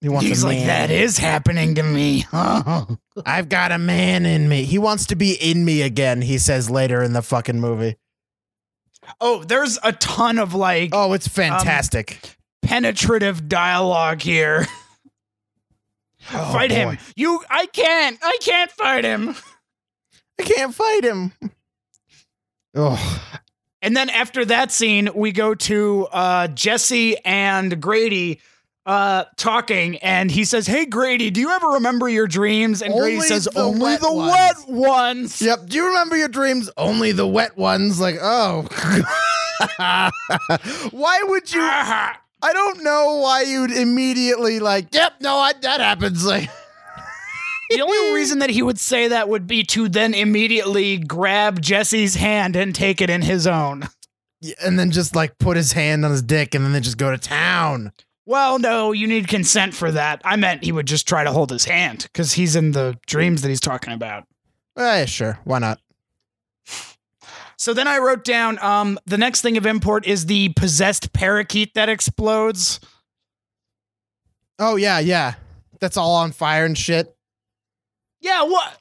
He 0.00 0.08
wants. 0.08 0.26
He's 0.26 0.42
like, 0.44 0.64
that 0.64 0.90
is 0.90 1.18
happening 1.18 1.74
to 1.76 1.82
me. 1.82 2.24
I've 2.32 3.48
got 3.48 3.70
a 3.70 3.78
man 3.78 4.24
in 4.26 4.48
me. 4.48 4.64
He 4.64 4.78
wants 4.78 5.06
to 5.06 5.14
be 5.16 5.32
in 5.34 5.64
me 5.64 5.82
again. 5.82 6.22
He 6.22 6.38
says 6.38 6.70
later 6.70 7.02
in 7.02 7.12
the 7.12 7.22
fucking 7.22 7.60
movie. 7.60 7.96
oh, 9.20 9.44
there's 9.44 9.78
a 9.82 9.92
ton 9.92 10.38
of 10.38 10.54
like 10.54 10.90
Oh, 10.92 11.12
it's 11.12 11.28
fantastic. 11.28 12.18
Um, 12.24 12.30
penetrative 12.62 13.48
dialogue 13.48 14.22
here. 14.22 14.66
Oh, 16.34 16.52
fight 16.52 16.68
boy. 16.68 16.74
him. 16.76 16.98
You 17.16 17.42
I 17.48 17.64
can't. 17.66 18.18
I 18.22 18.36
can't 18.42 18.70
fight 18.70 19.04
him. 19.04 19.34
I 20.38 20.42
can't 20.42 20.74
fight 20.74 21.02
him. 21.02 21.32
Oh, 22.74 23.29
And 23.82 23.96
then 23.96 24.10
after 24.10 24.44
that 24.44 24.70
scene, 24.72 25.08
we 25.14 25.32
go 25.32 25.54
to 25.54 26.06
uh, 26.12 26.48
Jesse 26.48 27.16
and 27.24 27.80
Grady 27.80 28.40
uh, 28.86 29.24
talking, 29.36 29.96
and 29.98 30.30
he 30.30 30.44
says, 30.44 30.66
"Hey 30.66 30.84
Grady, 30.84 31.30
do 31.30 31.40
you 31.40 31.50
ever 31.50 31.68
remember 31.68 32.08
your 32.08 32.26
dreams?" 32.26 32.82
And 32.82 32.92
Grady 32.92 33.20
says, 33.20 33.44
the 33.44 33.60
"Only 33.60 33.80
wet 33.80 34.00
the 34.00 34.12
ones." 34.12 34.32
wet 34.32 34.68
ones." 34.68 35.42
yep. 35.42 35.66
Do 35.66 35.76
you 35.76 35.86
remember 35.88 36.16
your 36.16 36.28
dreams? 36.28 36.70
Only 36.76 37.12
the 37.12 37.26
wet 37.26 37.56
ones. 37.56 38.00
Like, 38.00 38.16
oh. 38.20 38.62
Why 40.90 41.22
would 41.24 41.52
you? 41.52 41.60
Ah. 41.62 42.20
I 42.42 42.52
don't 42.52 42.82
know 42.82 43.16
why 43.16 43.42
you'd 43.42 43.70
immediately 43.70 44.60
like, 44.60 44.94
yep, 44.94 45.14
no, 45.20 45.36
I, 45.36 45.52
that 45.60 45.80
happens. 45.80 46.24
Like, 46.30 46.48
the 47.70 47.80
only 47.80 48.14
reason 48.14 48.40
that 48.40 48.50
he 48.50 48.62
would 48.62 48.78
say 48.78 49.08
that 49.08 49.28
would 49.28 49.46
be 49.46 49.62
to 49.64 49.88
then 49.88 50.12
immediately 50.14 50.98
grab 50.98 51.60
Jesse's 51.60 52.16
hand 52.16 52.56
and 52.56 52.74
take 52.74 53.00
it 53.00 53.08
in 53.10 53.22
his 53.22 53.46
own. 53.46 53.84
and 54.62 54.78
then 54.78 54.90
just 54.90 55.14
like 55.14 55.38
put 55.38 55.56
his 55.56 55.72
hand 55.72 56.04
on 56.04 56.10
his 56.10 56.22
dick 56.22 56.54
and 56.54 56.64
then 56.64 56.72
they 56.72 56.80
just 56.80 56.98
go 56.98 57.10
to 57.10 57.18
town. 57.18 57.92
Well, 58.26 58.58
no, 58.58 58.92
you 58.92 59.06
need 59.06 59.28
consent 59.28 59.74
for 59.74 59.90
that. 59.92 60.20
I 60.24 60.36
meant 60.36 60.64
he 60.64 60.72
would 60.72 60.86
just 60.86 61.08
try 61.08 61.24
to 61.24 61.32
hold 61.32 61.50
his 61.50 61.64
hand 61.64 62.02
because 62.04 62.32
he's 62.32 62.54
in 62.56 62.72
the 62.72 62.96
dreams 63.06 63.42
that 63.42 63.48
he's 63.48 63.60
talking 63.60 63.92
about. 63.92 64.24
Eh, 64.76 65.04
sure, 65.06 65.38
why 65.44 65.58
not? 65.58 65.80
So 67.56 67.74
then 67.74 67.86
I 67.86 67.98
wrote 67.98 68.24
down 68.24 68.58
um, 68.60 68.98
the 69.04 69.18
next 69.18 69.42
thing 69.42 69.58
of 69.58 69.66
import 69.66 70.06
is 70.06 70.26
the 70.26 70.50
possessed 70.50 71.12
parakeet 71.12 71.74
that 71.74 71.88
explodes. 71.90 72.80
Oh 74.58 74.76
yeah, 74.76 74.98
yeah, 74.98 75.34
that's 75.78 75.96
all 75.98 76.14
on 76.14 76.32
fire 76.32 76.64
and 76.64 76.78
shit. 76.78 77.14
Yeah, 78.20 78.42
what? 78.44 78.76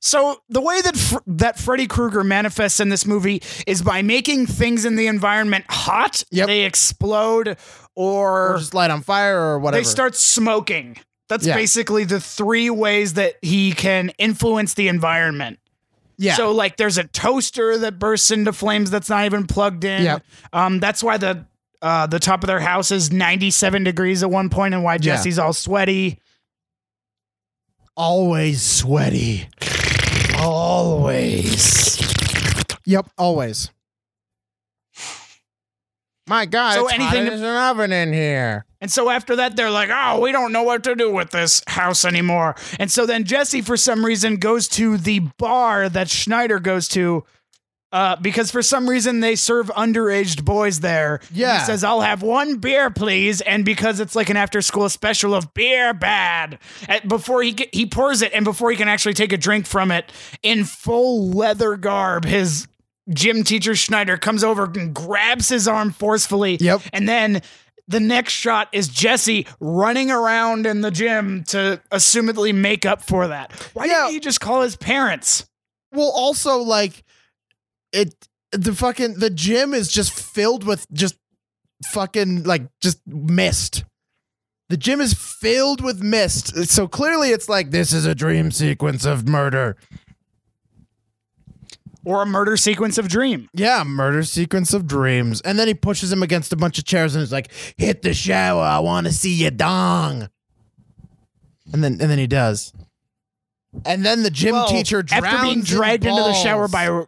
So 0.00 0.42
the 0.48 0.60
way 0.60 0.80
that 0.80 0.96
Fr- 0.96 1.16
that 1.26 1.58
Freddy 1.58 1.86
Krueger 1.86 2.22
manifests 2.22 2.78
in 2.78 2.88
this 2.88 3.04
movie 3.04 3.42
is 3.66 3.82
by 3.82 4.02
making 4.02 4.46
things 4.46 4.84
in 4.84 4.96
the 4.96 5.06
environment 5.08 5.64
hot. 5.68 6.22
Yep. 6.30 6.46
They 6.46 6.64
explode 6.64 7.56
or, 7.96 8.52
Or 8.54 8.58
just 8.58 8.74
light 8.74 8.90
on 8.90 9.02
fire 9.02 9.40
or 9.40 9.58
whatever. 9.58 9.80
they 9.80 9.84
start 9.88 10.14
smoking. 10.14 10.96
That's 11.28 11.46
Yeah. 11.46 11.54
basically 11.56 12.04
the 12.04 12.20
three 12.20 12.70
ways 12.70 13.14
that 13.14 13.34
he 13.42 13.72
can 13.72 14.10
influence 14.18 14.74
the 14.74 14.88
environment. 14.88 15.58
yeah, 16.16 16.34
So 16.36 16.52
like 16.52 16.76
there's 16.76 16.96
a 16.98 17.04
toaster 17.04 17.76
that 17.78 17.98
bursts 17.98 18.30
into 18.30 18.52
flames 18.52 18.90
that's 18.90 19.08
not 19.10 19.24
even 19.24 19.46
plugged 19.46 19.84
in. 19.84 20.04
Yep. 20.04 20.22
Um 20.52 20.78
that's 20.80 21.02
why 21.02 21.16
the 21.16 21.44
uh 21.82 22.06
the 22.06 22.18
top 22.20 22.42
of 22.44 22.46
their 22.46 22.60
house 22.60 22.90
is 22.92 23.10
97 23.10 23.84
degrees 23.84 24.22
at 24.22 24.30
one 24.30 24.48
point 24.48 24.74
and 24.74 24.84
why 24.84 24.94
Yeah. 24.94 24.98
Jesse's 24.98 25.38
all 25.40 25.52
sweaty. 25.52 26.20
Always 27.98 28.62
sweaty. 28.62 29.48
Always. 30.38 31.98
Yep, 32.86 33.10
always. 33.18 33.70
My 36.28 36.46
God, 36.46 36.74
So 36.74 36.84
it's 36.84 36.94
anything 36.94 37.24
hot 37.24 37.32
as 37.32 37.40
an 37.40 37.46
oven 37.56 37.92
in 37.92 38.12
here. 38.12 38.64
And 38.80 38.90
so 38.90 39.10
after 39.10 39.36
that, 39.36 39.56
they're 39.56 39.70
like, 39.70 39.90
oh, 39.92 40.20
we 40.20 40.30
don't 40.30 40.52
know 40.52 40.62
what 40.62 40.84
to 40.84 40.94
do 40.94 41.12
with 41.12 41.30
this 41.30 41.62
house 41.66 42.04
anymore. 42.04 42.54
And 42.78 42.92
so 42.92 43.06
then 43.06 43.24
Jesse, 43.24 43.62
for 43.62 43.76
some 43.76 44.04
reason, 44.04 44.36
goes 44.36 44.68
to 44.68 44.98
the 44.98 45.20
bar 45.38 45.88
that 45.88 46.08
Schneider 46.08 46.60
goes 46.60 46.86
to 46.88 47.24
uh, 47.92 48.16
because 48.16 48.50
for 48.50 48.62
some 48.62 48.88
reason 48.88 49.20
they 49.20 49.34
serve 49.34 49.68
underaged 49.68 50.44
boys 50.44 50.80
there. 50.80 51.20
Yeah. 51.32 51.58
He 51.60 51.64
says, 51.64 51.82
I'll 51.84 52.02
have 52.02 52.22
one 52.22 52.56
beer, 52.58 52.90
please. 52.90 53.40
And 53.40 53.64
because 53.64 53.98
it's 54.00 54.14
like 54.14 54.28
an 54.28 54.36
after 54.36 54.60
school 54.60 54.88
special 54.88 55.34
of 55.34 55.54
beer 55.54 55.94
bad, 55.94 56.58
and 56.88 57.08
before 57.08 57.42
he 57.42 57.52
get, 57.52 57.74
he 57.74 57.86
pours 57.86 58.20
it 58.22 58.32
and 58.34 58.44
before 58.44 58.70
he 58.70 58.76
can 58.76 58.88
actually 58.88 59.14
take 59.14 59.32
a 59.32 59.38
drink 59.38 59.66
from 59.66 59.90
it 59.90 60.12
in 60.42 60.64
full 60.64 61.30
leather 61.30 61.76
garb, 61.76 62.24
his 62.24 62.68
gym 63.08 63.42
teacher 63.42 63.74
Schneider 63.74 64.18
comes 64.18 64.44
over 64.44 64.64
and 64.64 64.94
grabs 64.94 65.48
his 65.48 65.66
arm 65.66 65.90
forcefully. 65.92 66.56
Yep. 66.60 66.82
And 66.92 67.08
then 67.08 67.40
the 67.86 68.00
next 68.00 68.34
shot 68.34 68.68
is 68.72 68.86
Jesse 68.88 69.46
running 69.60 70.10
around 70.10 70.66
in 70.66 70.82
the 70.82 70.90
gym 70.90 71.42
to 71.44 71.80
assumedly 71.90 72.54
make 72.54 72.84
up 72.84 73.00
for 73.02 73.28
that. 73.28 73.50
Why 73.72 73.86
Yeah. 73.86 74.00
didn't 74.02 74.12
he 74.12 74.20
just 74.20 74.42
call 74.42 74.60
his 74.60 74.76
parents? 74.76 75.46
Well, 75.90 76.12
also 76.14 76.58
like 76.58 77.02
it 77.92 78.28
the 78.52 78.74
fucking 78.74 79.14
the 79.14 79.30
gym 79.30 79.74
is 79.74 79.88
just 79.90 80.12
filled 80.12 80.64
with 80.64 80.86
just 80.92 81.16
fucking 81.86 82.44
like 82.44 82.62
just 82.80 83.00
mist. 83.06 83.84
The 84.68 84.76
gym 84.76 85.00
is 85.00 85.14
filled 85.14 85.82
with 85.82 86.02
mist. 86.02 86.66
So 86.66 86.86
clearly 86.86 87.30
it's 87.30 87.48
like 87.48 87.70
this 87.70 87.92
is 87.92 88.04
a 88.04 88.14
dream 88.14 88.50
sequence 88.50 89.04
of 89.04 89.26
murder. 89.26 89.76
Or 92.04 92.22
a 92.22 92.26
murder 92.26 92.56
sequence 92.56 92.96
of 92.96 93.08
Dream. 93.08 93.50
Yeah, 93.52 93.84
murder 93.84 94.22
sequence 94.22 94.72
of 94.72 94.86
dreams. 94.86 95.42
And 95.42 95.58
then 95.58 95.68
he 95.68 95.74
pushes 95.74 96.10
him 96.10 96.22
against 96.22 96.52
a 96.54 96.56
bunch 96.56 96.78
of 96.78 96.84
chairs 96.86 97.14
and 97.14 97.22
is 97.22 97.32
like, 97.32 97.52
"Hit 97.76 98.00
the 98.00 98.14
shower. 98.14 98.62
I 98.62 98.78
want 98.78 99.06
to 99.08 99.12
see 99.12 99.34
your 99.34 99.50
dong." 99.50 100.30
And 101.72 101.84
then 101.84 101.98
and 102.00 102.10
then 102.10 102.18
he 102.18 102.26
does. 102.26 102.72
And 103.84 104.06
then 104.06 104.22
the 104.22 104.30
gym 104.30 104.52
Well, 104.54 104.68
teacher 104.68 105.02
drowns 105.02 105.24
after 105.24 105.42
being 105.42 105.58
in 105.58 105.64
dragged 105.64 106.06
into 106.06 106.22
the 106.22 106.32
shower 106.32 106.68
by 106.68 107.04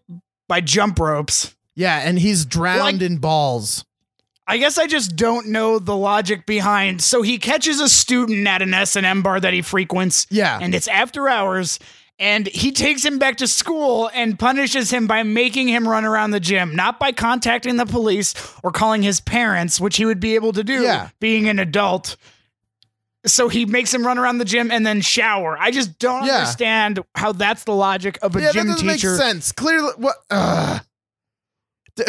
by 0.51 0.61
jump 0.61 0.98
ropes. 0.98 1.55
Yeah, 1.76 1.96
and 2.05 2.18
he's 2.18 2.44
drowned 2.44 2.80
Like- 2.80 3.01
in 3.03 3.18
balls. 3.18 3.84
I 4.48 4.57
guess 4.59 4.78
I 4.78 4.88
just 4.88 5.14
don't 5.14 5.46
know 5.51 5.78
the 5.78 5.94
logic 5.94 6.44
behind. 6.44 7.01
So 7.03 7.22
he 7.22 7.38
catches 7.38 7.78
a 7.78 7.88
student 7.88 8.48
at 8.48 8.62
an 8.62 8.74
S 8.74 8.96
and 8.96 9.07
M 9.07 9.22
bar 9.22 9.38
that 9.38 9.53
he 9.55 9.62
frequents, 9.62 10.26
Yeah. 10.28 10.59
and 10.61 10.74
it's 10.74 10.88
after 10.88 11.28
hours. 11.28 11.78
And 12.18 12.48
he 12.48 12.72
takes 12.72 13.05
him 13.05 13.18
back 13.20 13.36
to 13.36 13.46
school 13.46 14.11
and 14.12 14.36
punishes 14.38 14.90
him 14.90 15.07
by 15.07 15.22
making 15.22 15.68
him 15.68 15.86
run 15.88 16.05
around 16.05 16.32
the 16.32 16.40
gym, 16.40 16.74
not 16.74 16.98
by 16.98 17.12
contacting 17.12 17.76
the 17.76 17.86
police 17.86 18.34
or 18.64 18.72
calling 18.72 19.03
his 19.05 19.20
parents, 19.20 19.80
which 19.80 19.96
he 19.98 20.05
would 20.05 20.20
be 20.20 20.34
able 20.34 20.53
to 20.55 20.64
do 20.64 20.82
Yeah. 20.82 21.11
being 21.20 21.48
an 21.48 21.61
adult. 21.61 22.16
So 23.27 23.49
he 23.49 23.66
makes 23.66 23.93
him 23.93 24.07
run 24.07 24.16
around 24.18 24.39
the 24.39 24.45
gym 24.47 24.71
and 24.71 24.87
then 24.87 25.01
shower. 25.03 25.57
I 25.59 25.71
just 25.71 25.99
don't 25.99 26.25
Yeah. 26.25 26.37
understand 26.39 27.01
how 27.14 27.33
that's 27.33 27.64
the 27.64 27.75
logic 27.75 28.18
of 28.23 28.35
a 28.37 28.41
yeah, 28.41 28.53
gym 28.53 28.66
that 28.68 28.73
doesn't 28.75 28.89
teacher. 28.89 29.11
make 29.12 29.21
sense. 29.21 29.53
Clearly, 29.53 29.93
what? 29.97 30.16
Uh, 30.31 30.79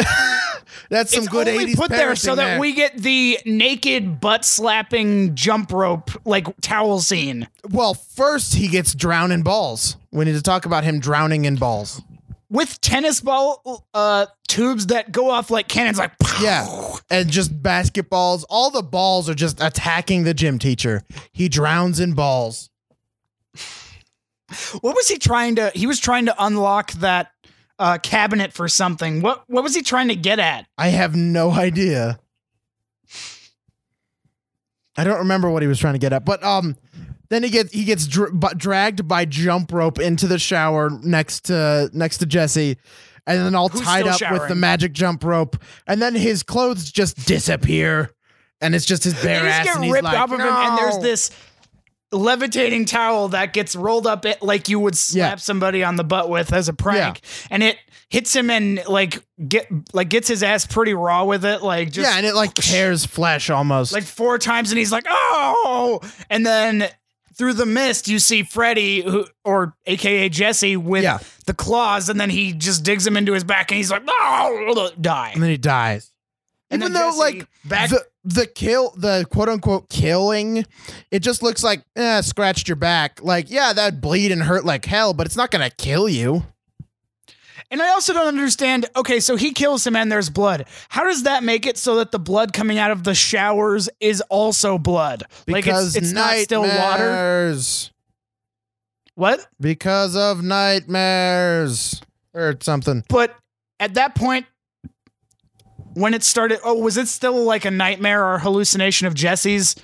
that's 0.88 1.12
some 1.12 1.24
it's 1.24 1.28
good 1.28 1.48
only 1.48 1.66
80s 1.74 1.76
put 1.76 1.90
there 1.90 2.16
so 2.16 2.34
that 2.34 2.44
there. 2.44 2.60
we 2.60 2.72
get 2.72 2.96
the 2.96 3.38
naked 3.44 4.20
butt 4.20 4.44
slapping 4.44 5.34
jump 5.34 5.70
rope 5.72 6.10
like 6.24 6.46
towel 6.62 7.00
scene 7.00 7.48
Well, 7.70 7.92
first 7.94 8.54
he 8.54 8.68
gets 8.68 8.94
drowned 8.94 9.32
in 9.32 9.42
balls. 9.42 9.96
We 10.10 10.24
need 10.24 10.32
to 10.34 10.42
talk 10.42 10.64
about 10.66 10.84
him 10.84 10.98
drowning 11.00 11.44
in 11.44 11.56
balls. 11.56 12.00
With 12.52 12.80
tennis 12.82 13.20
ball 13.20 13.86
uh 13.94 14.26
tubes 14.46 14.86
that 14.88 15.10
go 15.10 15.30
off 15.30 15.50
like 15.50 15.66
cannons 15.66 15.98
like 15.98 16.12
Yeah. 16.40 16.66
and 17.10 17.30
just 17.30 17.60
basketballs. 17.62 18.44
All 18.50 18.70
the 18.70 18.82
balls 18.82 19.28
are 19.28 19.34
just 19.34 19.60
attacking 19.62 20.24
the 20.24 20.34
gym 20.34 20.58
teacher. 20.58 21.02
He 21.32 21.48
drowns 21.48 21.98
in 21.98 22.12
balls. 22.12 22.68
What 24.82 24.94
was 24.94 25.08
he 25.08 25.16
trying 25.18 25.56
to? 25.56 25.72
He 25.74 25.86
was 25.86 25.98
trying 25.98 26.26
to 26.26 26.34
unlock 26.38 26.92
that 26.92 27.32
uh, 27.78 27.96
cabinet 27.98 28.52
for 28.52 28.68
something. 28.68 29.22
What 29.22 29.44
What 29.46 29.64
was 29.64 29.74
he 29.74 29.82
trying 29.82 30.08
to 30.08 30.16
get 30.16 30.38
at? 30.38 30.66
I 30.76 30.88
have 30.88 31.16
no 31.16 31.50
idea. 31.52 32.18
I 34.94 35.04
don't 35.04 35.20
remember 35.20 35.48
what 35.48 35.62
he 35.62 35.68
was 35.68 35.78
trying 35.78 35.94
to 35.94 35.98
get 35.98 36.12
at, 36.12 36.26
but 36.26 36.44
um, 36.44 36.76
then 37.32 37.42
he 37.42 37.50
gets 37.50 37.72
he 37.72 37.84
gets 37.84 38.06
dr- 38.06 38.32
bu- 38.32 38.54
dragged 38.56 39.08
by 39.08 39.24
jump 39.24 39.72
rope 39.72 39.98
into 39.98 40.26
the 40.26 40.38
shower 40.38 40.90
next 41.02 41.46
to 41.46 41.90
next 41.92 42.18
to 42.18 42.26
Jesse, 42.26 42.76
and 43.26 43.38
then 43.40 43.54
all 43.54 43.68
Who's 43.68 43.82
tied 43.82 44.06
up 44.06 44.20
with 44.32 44.48
the 44.48 44.54
magic 44.54 44.92
jump 44.92 45.24
rope, 45.24 45.56
and 45.86 46.00
then 46.02 46.14
his 46.14 46.42
clothes 46.42 46.90
just 46.90 47.26
disappear, 47.26 48.10
and 48.60 48.74
it's 48.74 48.84
just 48.84 49.04
his 49.04 49.14
bare 49.22 49.46
ass, 49.46 49.64
get 49.64 49.76
and 49.76 49.84
he's 49.84 49.92
ripped 49.92 50.04
like, 50.04 50.18
off 50.18 50.32
of 50.32 50.40
him, 50.40 50.46
and 50.46 50.78
there's 50.78 50.98
this 50.98 51.30
levitating 52.10 52.84
towel 52.84 53.28
that 53.28 53.54
gets 53.54 53.74
rolled 53.74 54.06
up 54.06 54.26
it 54.26 54.42
like 54.42 54.68
you 54.68 54.78
would 54.78 54.96
slap 54.96 55.32
Yeah. 55.32 55.36
somebody 55.36 55.82
on 55.82 55.96
the 55.96 56.04
butt 56.04 56.28
with 56.28 56.52
as 56.52 56.68
a 56.68 56.74
prank, 56.74 57.20
and 57.50 57.62
it 57.62 57.78
hits 58.10 58.36
him 58.36 58.50
and 58.50 58.82
like 58.86 59.22
get 59.48 59.66
like 59.94 60.10
gets 60.10 60.28
his 60.28 60.42
ass 60.42 60.66
pretty 60.66 60.92
raw 60.92 61.24
with 61.24 61.44
it, 61.46 61.62
like 61.62 61.90
just 61.90 62.10
yeah, 62.10 62.18
and 62.18 62.26
it 62.26 62.34
like 62.34 62.52
tears 62.54 63.06
flesh 63.06 63.48
almost. 63.48 63.92
like 63.92 64.02
four 64.04 64.36
times, 64.38 64.70
and 64.70 64.78
he's 64.78 64.92
like, 64.92 65.06
"Oh!" 65.08 66.00
And 66.28 66.44
then 66.44 66.86
through 67.36 67.54
the 67.54 67.66
mist, 67.66 68.08
you 68.08 68.18
see 68.18 68.42
Freddy, 68.42 69.02
who 69.02 69.26
or 69.44 69.74
AKA 69.86 70.28
Jesse, 70.28 70.76
with 70.76 71.02
Yeah. 71.02 71.18
the 71.46 71.54
claws, 71.54 72.08
and 72.08 72.20
then 72.20 72.30
he 72.30 72.52
just 72.52 72.84
digs 72.84 73.06
him 73.06 73.16
into 73.16 73.32
his 73.32 73.44
back, 73.44 73.70
and 73.70 73.76
he's 73.78 73.90
like, 73.90 74.02
"Oh!" 74.08 74.90
Die. 75.00 75.30
and 75.34 75.42
then 75.42 75.50
he 75.50 75.56
dies. 75.56 76.10
And 76.70 76.82
Even 76.82 76.92
then 76.94 77.02
though, 77.02 77.08
Jesse 77.10 77.18
like 77.38 77.48
back, 77.64 77.90
the 77.90 78.04
the 78.24 78.46
kill, 78.46 78.94
the 78.96 79.26
quote 79.30 79.48
unquote 79.48 79.90
killing, 79.90 80.64
it 81.10 81.20
just 81.20 81.42
looks 81.42 81.62
like 81.62 81.82
eh, 81.96 82.20
scratched 82.22 82.68
your 82.68 82.76
back. 82.76 83.20
Like, 83.22 83.50
yeah, 83.50 83.72
that'd 83.72 84.00
bleed 84.00 84.32
and 84.32 84.42
hurt 84.42 84.64
like 84.64 84.84
hell, 84.86 85.12
but 85.12 85.26
it's 85.26 85.36
not 85.36 85.50
gonna 85.50 85.70
kill 85.70 86.08
you. 86.08 86.46
And 87.72 87.80
I 87.80 87.88
also 87.88 88.12
don't 88.12 88.28
understand. 88.28 88.86
Okay, 88.94 89.18
so 89.18 89.34
he 89.34 89.52
kills 89.52 89.86
him, 89.86 89.96
and 89.96 90.12
there's 90.12 90.28
blood. 90.28 90.66
How 90.90 91.04
does 91.04 91.22
that 91.22 91.42
make 91.42 91.66
it 91.66 91.78
so 91.78 91.96
that 91.96 92.12
the 92.12 92.18
blood 92.18 92.52
coming 92.52 92.78
out 92.78 92.90
of 92.90 93.02
the 93.02 93.14
showers 93.14 93.88
is 93.98 94.20
also 94.28 94.76
blood? 94.76 95.24
like 95.48 95.64
Because 95.64 95.96
it's, 95.96 96.06
it's 96.06 96.12
not 96.12 96.36
still 96.36 96.62
water. 96.62 97.56
What? 99.14 99.46
Because 99.58 100.14
of 100.14 100.44
nightmares 100.44 102.02
or 102.34 102.56
something. 102.60 103.04
But 103.08 103.34
at 103.80 103.94
that 103.94 104.14
point, 104.14 104.46
when 105.94 106.12
it 106.12 106.22
started, 106.22 106.60
oh, 106.64 106.78
was 106.78 106.98
it 106.98 107.08
still 107.08 107.42
like 107.42 107.64
a 107.64 107.70
nightmare 107.70 108.24
or 108.24 108.38
hallucination 108.38 109.06
of 109.06 109.14
Jesse's 109.14 109.76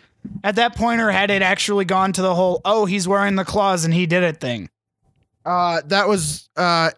at 0.45 0.57
that 0.57 0.77
point, 0.77 1.01
or 1.01 1.11
had 1.11 1.31
it 1.31 1.41
actually 1.41 1.87
gone 1.87 2.13
to 2.13 2.21
the 2.21 2.35
whole, 2.35 2.61
oh, 2.67 2.85
he's 2.85 3.09
wearing 3.09 3.35
the 3.35 3.45
claws 3.45 3.87
and 3.87 3.95
he 3.95 4.05
did 4.05 4.23
it 4.23 4.41
thing? 4.41 4.69
Uh, 5.45 5.81
that 5.87 6.07
was 6.07 6.51
uh, 6.57 6.91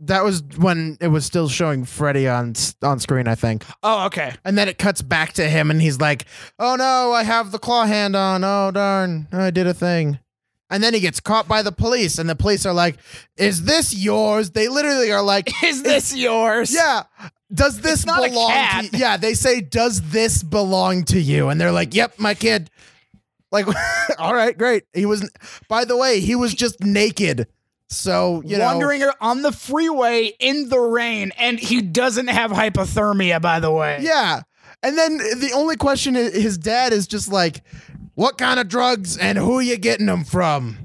that 0.00 0.24
was 0.24 0.42
when 0.56 0.98
it 1.00 1.08
was 1.08 1.24
still 1.24 1.48
showing 1.48 1.84
Freddy 1.84 2.28
on 2.28 2.54
on 2.82 3.00
screen, 3.00 3.28
I 3.28 3.34
think. 3.34 3.64
Oh, 3.82 4.06
okay. 4.06 4.34
And 4.44 4.56
then 4.56 4.68
it 4.68 4.78
cuts 4.78 5.02
back 5.02 5.32
to 5.34 5.48
him, 5.48 5.70
and 5.70 5.80
he's 5.80 5.98
like, 5.98 6.26
"Oh 6.58 6.76
no, 6.76 7.12
I 7.12 7.22
have 7.22 7.52
the 7.52 7.58
claw 7.58 7.86
hand 7.86 8.14
on. 8.14 8.44
Oh 8.44 8.70
darn, 8.70 9.28
I 9.32 9.50
did 9.50 9.66
a 9.66 9.74
thing." 9.74 10.18
And 10.68 10.82
then 10.82 10.94
he 10.94 11.00
gets 11.00 11.20
caught 11.20 11.46
by 11.46 11.62
the 11.62 11.70
police, 11.72 12.18
and 12.18 12.28
the 12.28 12.34
police 12.34 12.66
are 12.66 12.74
like, 12.74 12.96
"Is 13.36 13.64
this 13.64 13.94
yours?" 13.94 14.50
They 14.50 14.68
literally 14.68 15.12
are 15.12 15.22
like, 15.22 15.50
Is 15.62 15.82
this 15.82 16.14
yours? 16.14 16.74
"Yeah." 16.74 17.04
Does 17.54 17.80
this 17.80 18.00
It's 18.00 18.06
not 18.06 18.26
a 18.26 18.28
belong 18.28 18.50
to 18.50 18.82
you? 18.82 18.90
Yeah, 18.92 19.16
they 19.16 19.34
say, 19.34 19.60
"Does 19.60 20.10
this 20.10 20.42
belong 20.42 21.04
to 21.04 21.20
you?" 21.20 21.48
And 21.48 21.60
they're 21.60 21.72
like, 21.72 21.94
"Yep, 21.94 22.18
my 22.18 22.34
kid." 22.34 22.70
Like, 23.52 23.66
all 24.18 24.34
right, 24.34 24.56
great. 24.58 24.84
He 24.92 25.06
was. 25.06 25.30
By 25.68 25.84
the 25.84 25.96
way, 25.96 26.20
he 26.20 26.34
was 26.34 26.52
just 26.54 26.82
naked. 26.82 27.46
So 27.88 28.42
you 28.44 28.58
know, 28.58 28.64
Wandering 28.64 29.02
on 29.20 29.42
the 29.42 29.52
freeway 29.52 30.32
in 30.40 30.68
the 30.68 30.80
rain, 30.80 31.32
and 31.38 31.58
he 31.58 31.80
doesn't 31.80 32.26
have 32.28 32.50
hypothermia, 32.50 33.40
by 33.40 33.60
the 33.60 33.70
way. 33.70 33.98
Yeah. 34.00 34.42
And 34.82 34.98
then 34.98 35.16
the 35.18 35.52
only 35.54 35.76
question 35.76 36.16
is 36.16 36.34
his 36.34 36.58
dad 36.58 36.92
is 36.92 37.06
just 37.06 37.30
like, 37.30 37.62
what 38.14 38.38
kind 38.38 38.60
of 38.60 38.68
drugs 38.68 39.16
and 39.16 39.38
who 39.38 39.58
are 39.58 39.62
you 39.62 39.76
getting 39.76 40.06
them 40.06 40.24
from? 40.24 40.78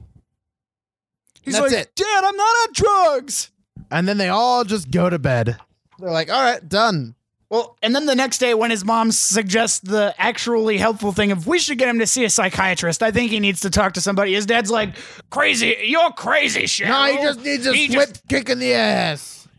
He's 1.41 1.56
That's 1.56 1.74
like, 1.74 1.84
it. 1.84 1.95
Dad, 1.95 2.24
I'm 2.24 2.36
not 2.36 2.43
on 2.43 2.74
drugs. 2.74 3.52
And 3.89 4.08
then 4.08 4.18
they 4.18 4.30
all 4.30 4.64
just 4.64 4.91
go 4.91 5.10
to 5.10 5.20
bed. 5.20 5.58
They're 5.99 6.12
like, 6.12 6.32
all 6.32 6.41
right, 6.41 6.68
done. 6.68 7.16
Well, 7.52 7.78
and 7.84 7.93
then 7.93 8.06
the 8.06 8.16
next 8.16 8.38
day, 8.38 8.54
when 8.54 8.72
his 8.72 8.86
mom 8.86 9.12
suggests 9.12 9.82
the 9.82 10.16
actually 10.18 10.78
helpful 10.78 11.12
thing 11.12 11.34
of 11.34 11.45
we 11.47 11.60
should 11.60 11.78
get 11.78 11.89
him 11.89 11.99
to 11.99 12.08
see 12.08 12.24
a 12.24 12.30
psychiatrist, 12.30 13.04
I 13.04 13.12
think 13.12 13.30
he 13.30 13.41
needs 13.41 13.60
to 13.60 13.70
talk 13.70 13.91
to 13.95 14.02
somebody. 14.02 14.34
His 14.34 14.45
dad's 14.45 14.72
like, 14.72 14.95
"Crazy, 15.30 15.76
you're 15.84 16.12
crazy, 16.14 16.64
Cheryl. 16.64 16.88
No, 16.88 17.04
he 17.12 17.18
just 17.18 17.39
needs 17.43 17.68
a 17.68 17.74
He 17.74 17.91
swift 17.91 18.14
just- 18.14 18.28
kick 18.30 18.49
in 18.49 18.60
the 18.60 18.74
ass. 18.74 19.49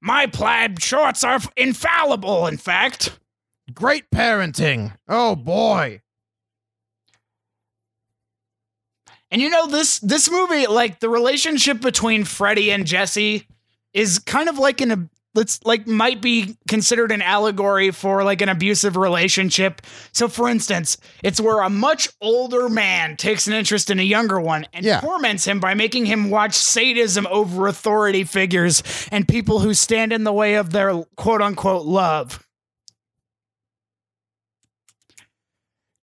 My 0.00 0.26
plaid 0.26 0.82
shorts 0.82 1.22
are 1.22 1.38
infallible. 1.56 2.46
In 2.46 2.56
fact, 2.56 3.18
Great 3.74 4.10
parenting. 4.10 4.96
Oh 5.08 5.36
boy. 5.36 6.00
and 9.30 9.40
you 9.40 9.48
know 9.50 9.66
this 9.66 9.98
this 10.00 10.30
movie, 10.30 10.66
like 10.66 11.00
the 11.00 11.08
relationship 11.08 11.80
between 11.80 12.24
Freddy 12.24 12.70
and 12.72 12.86
Jesse, 12.86 13.46
is 13.94 14.18
kind 14.18 14.48
of 14.48 14.58
like 14.58 14.80
an 14.80 15.08
let's 15.34 15.60
like 15.64 15.86
might 15.86 16.20
be 16.20 16.56
considered 16.68 17.10
an 17.10 17.22
allegory 17.22 17.90
for 17.90 18.22
like 18.24 18.42
an 18.42 18.48
abusive 18.48 18.96
relationship. 18.96 19.80
So 20.12 20.28
for 20.28 20.48
instance, 20.48 20.96
it's 21.22 21.40
where 21.40 21.60
a 21.60 21.70
much 21.70 22.08
older 22.20 22.68
man 22.68 23.16
takes 23.16 23.46
an 23.46 23.52
interest 23.54 23.90
in 23.90 23.98
a 23.98 24.02
younger 24.02 24.40
one 24.40 24.66
and 24.72 24.84
Yeah. 24.84 25.00
torments 25.00 25.46
him 25.46 25.60
by 25.60 25.74
making 25.74 26.06
him 26.06 26.30
watch 26.30 26.54
sadism 26.54 27.26
over 27.28 27.66
authority 27.66 28.24
figures 28.24 28.82
and 29.10 29.26
people 29.26 29.60
who 29.60 29.74
stand 29.74 30.12
in 30.12 30.24
the 30.24 30.32
way 30.32 30.54
of 30.54 30.70
their 30.72 31.02
quote 31.16 31.40
unquote 31.42 31.86
love. 31.86 32.46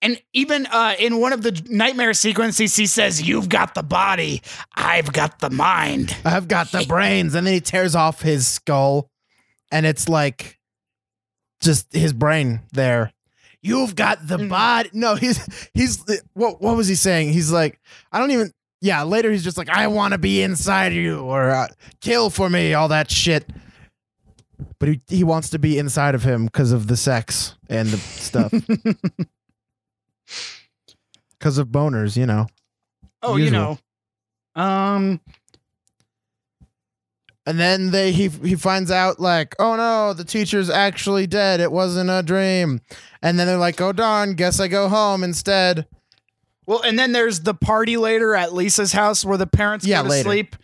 And 0.04 0.20
even 0.32 0.66
uh, 0.66 0.94
in 0.98 1.20
one 1.20 1.32
of 1.32 1.42
the 1.42 1.62
nightmare 1.70 2.12
sequences, 2.12 2.74
he 2.74 2.86
says, 2.86 3.22
You've 3.22 3.48
got 3.48 3.74
the 3.74 3.84
body, 3.84 4.42
I've 4.74 5.12
got 5.12 5.38
the 5.38 5.48
mind. 5.50 6.16
I've 6.24 6.48
got 6.48 6.72
the 6.72 6.84
brains. 6.88 7.36
And 7.36 7.46
then 7.46 7.54
he 7.54 7.60
tears 7.60 7.94
off 7.94 8.20
his 8.20 8.48
skull, 8.48 9.08
and 9.72 9.84
it's 9.86 10.08
like 10.08 10.58
just 11.60 11.92
his 11.92 12.12
brain 12.12 12.60
there. 12.72 13.12
You've 13.62 13.94
got 13.96 14.26
the 14.26 14.36
Mhm. 14.38 14.48
body. 14.48 14.90
No, 14.92 15.14
he's 15.16 15.68
he's 15.74 16.04
what 16.34 16.60
what 16.60 16.76
was 16.76 16.86
he 16.88 16.94
saying? 16.94 17.32
He's 17.32 17.50
like, 17.50 17.80
I 18.12 18.18
don't 18.20 18.30
even 18.30 18.52
yeah, 18.80 19.02
later 19.04 19.30
he's 19.30 19.44
just 19.44 19.56
like, 19.56 19.68
I 19.70 19.86
want 19.86 20.12
to 20.12 20.18
be 20.18 20.42
inside 20.42 20.92
you 20.92 21.20
or 21.20 21.50
uh, 21.50 21.68
kill 22.00 22.30
for 22.30 22.50
me, 22.50 22.74
all 22.74 22.88
that 22.88 23.10
shit. 23.10 23.48
But 24.80 24.88
he, 24.88 25.00
he 25.08 25.22
wants 25.24 25.50
to 25.50 25.60
be 25.60 25.78
inside 25.78 26.16
of 26.16 26.24
him 26.24 26.46
because 26.46 26.72
of 26.72 26.88
the 26.88 26.96
sex 26.96 27.54
and 27.68 27.88
the 27.88 27.96
stuff. 27.98 28.52
Because 31.38 31.58
of 31.58 31.68
boners, 31.68 32.16
you 32.16 32.24
know. 32.26 32.46
Oh, 33.22 33.36
you 33.36 33.50
know. 33.50 33.78
Um, 34.54 35.20
And 37.44 37.58
then 37.58 37.90
they 37.90 38.12
he 38.12 38.28
he 38.28 38.54
finds 38.54 38.90
out 38.90 39.18
like, 39.18 39.56
oh 39.58 39.74
no, 39.76 40.12
the 40.12 40.22
teacher's 40.24 40.70
actually 40.70 41.26
dead. 41.26 41.58
It 41.60 41.72
wasn't 41.72 42.08
a 42.10 42.22
dream. 42.22 42.80
And 43.20 43.38
then 43.38 43.46
they're 43.48 43.56
like, 43.58 43.80
oh 43.80 43.92
darn, 43.92 44.34
guess 44.34 44.60
I 44.60 44.68
go 44.68 44.88
home 44.88 45.24
instead. 45.24 45.86
well, 46.66 46.82
and 46.82 46.96
then 46.98 47.10
there's 47.12 47.40
the 47.40 47.54
party 47.54 47.96
later 47.96 48.34
at 48.36 48.52
Lisa's 48.52 48.92
house 48.92 49.24
where 49.24 49.36
the 49.38 49.46
parents 49.48 49.84
Yeah, 49.84 49.98
go 49.98 50.04
to 50.04 50.10
later. 50.10 50.22
sleep. 50.28 50.56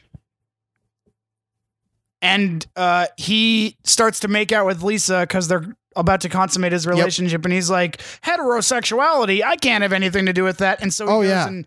And 2.20 2.66
uh, 2.76 3.06
he 3.16 3.76
starts 3.84 4.20
to 4.20 4.28
make 4.28 4.50
out 4.50 4.66
with 4.66 4.82
Lisa 4.82 5.20
because 5.20 5.46
they're 5.48 5.76
about 5.94 6.20
to 6.22 6.28
consummate 6.28 6.72
his 6.72 6.86
relationship. 6.86 7.44
And 7.44 7.52
he's 7.54 7.70
like, 7.70 7.98
heterosexuality, 8.22 9.42
I 9.44 9.56
can't 9.56 9.82
have 9.82 9.92
anything 9.92 10.26
to 10.26 10.32
do 10.32 10.42
with 10.44 10.58
that. 10.58 10.82
And 10.82 10.92
so 10.92 11.06
he 11.06 11.12
Oh, 11.12 11.20
goes 11.22 11.28
yeah. 11.28 11.46
and 11.48 11.66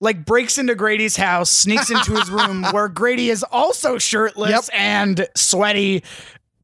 like 0.00 0.24
breaks 0.24 0.58
into 0.58 0.74
Grady's 0.74 1.16
house, 1.16 1.50
sneaks 1.50 1.90
into 1.90 2.12
his 2.16 2.30
room 2.30 2.62
where 2.72 2.88
Grady 2.88 3.30
is 3.30 3.42
also 3.44 3.98
shirtless 3.98 4.50
Yep. 4.50 4.64
and 4.72 5.28
sweaty. 5.36 6.04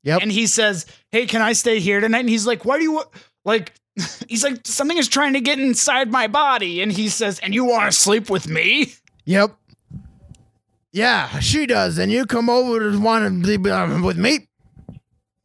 Yep. 0.05 0.23
And 0.23 0.31
he 0.31 0.47
says, 0.47 0.87
Hey, 1.11 1.27
can 1.27 1.43
I 1.43 1.53
stay 1.55 1.81
here 1.81 2.01
tonight? 2.01 2.21
And 2.21 2.29
he's 2.29 2.47
like, 2.47 2.65
Why 2.65 2.79
do 2.79 2.85
you 2.85 3.03
like? 3.45 3.73
He's 4.29 4.43
like, 4.45 4.67
Something 4.67 4.99
is 4.99 5.09
trying 5.09 5.33
to 5.35 5.41
get 5.41 5.59
inside 5.61 6.11
my 6.11 6.27
body. 6.27 6.83
And 6.83 6.91
he 6.93 7.09
says, 7.09 7.39
And 7.41 7.55
you 7.55 7.65
want 7.65 7.91
to 7.91 7.93
sleep 7.99 8.29
with 8.29 8.49
me? 8.49 8.93
Yep. 9.25 9.57
Yeah, 10.93 11.39
she 11.41 11.67
does. 11.67 11.99
And 11.99 12.13
you 12.13 12.27
come 12.27 12.49
over 12.51 12.91
to 12.91 13.01
want 13.01 13.45
to 13.45 13.59
be 13.59 13.71
uh, 13.71 14.01
with 14.03 14.17
me. 14.19 14.49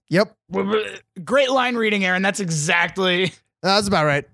Yep. 0.10 0.36
Great 1.24 1.50
line 1.52 1.76
reading, 1.76 2.04
Aaron. 2.04 2.22
That's 2.22 2.40
exactly 2.40 3.32
That's 3.62 3.88
about 3.88 4.06
right. 4.06 4.26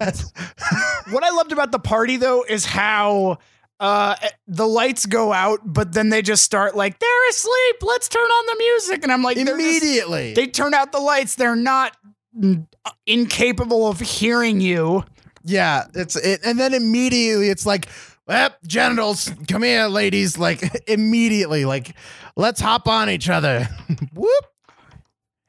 What 0.00 1.24
I 1.24 1.30
loved 1.30 1.52
about 1.52 1.72
the 1.72 1.78
party, 1.78 2.16
though, 2.16 2.44
is 2.48 2.64
how 2.64 3.38
uh, 3.80 4.14
the 4.46 4.66
lights 4.66 5.06
go 5.06 5.32
out, 5.32 5.60
but 5.64 5.92
then 5.92 6.08
they 6.10 6.22
just 6.22 6.42
start 6.44 6.76
like, 6.76 6.98
They're 6.98 7.28
asleep. 7.30 7.76
Let's 7.82 8.08
turn 8.08 8.22
on 8.22 8.46
the 8.46 8.56
music. 8.58 9.02
And 9.02 9.12
I'm 9.12 9.22
like, 9.22 9.36
they're 9.36 9.46
just- 9.46 9.58
immediately. 9.58 10.34
they 10.34 10.46
turn 10.46 10.74
out 10.74 10.92
the 10.92 11.00
lights. 11.00 11.34
They're 11.34 11.56
not 11.56 11.96
mm, 12.38 12.66
incapable 13.06 13.88
of 13.88 14.00
hearing 14.00 14.60
you. 14.60 15.04
Yeah, 15.42 15.86
it's 15.94 16.16
it, 16.16 16.40
and 16.44 16.58
then 16.60 16.74
immediately 16.74 17.48
it's 17.48 17.64
like, 17.64 17.88
well, 18.26 18.50
genitals, 18.66 19.30
come 19.48 19.62
here, 19.62 19.86
ladies. 19.86 20.36
Like 20.38 20.62
immediately, 20.88 21.64
like 21.64 21.96
let's 22.36 22.60
hop 22.60 22.86
on 22.86 23.08
each 23.08 23.28
other. 23.28 23.66
Whoop. 24.14 24.44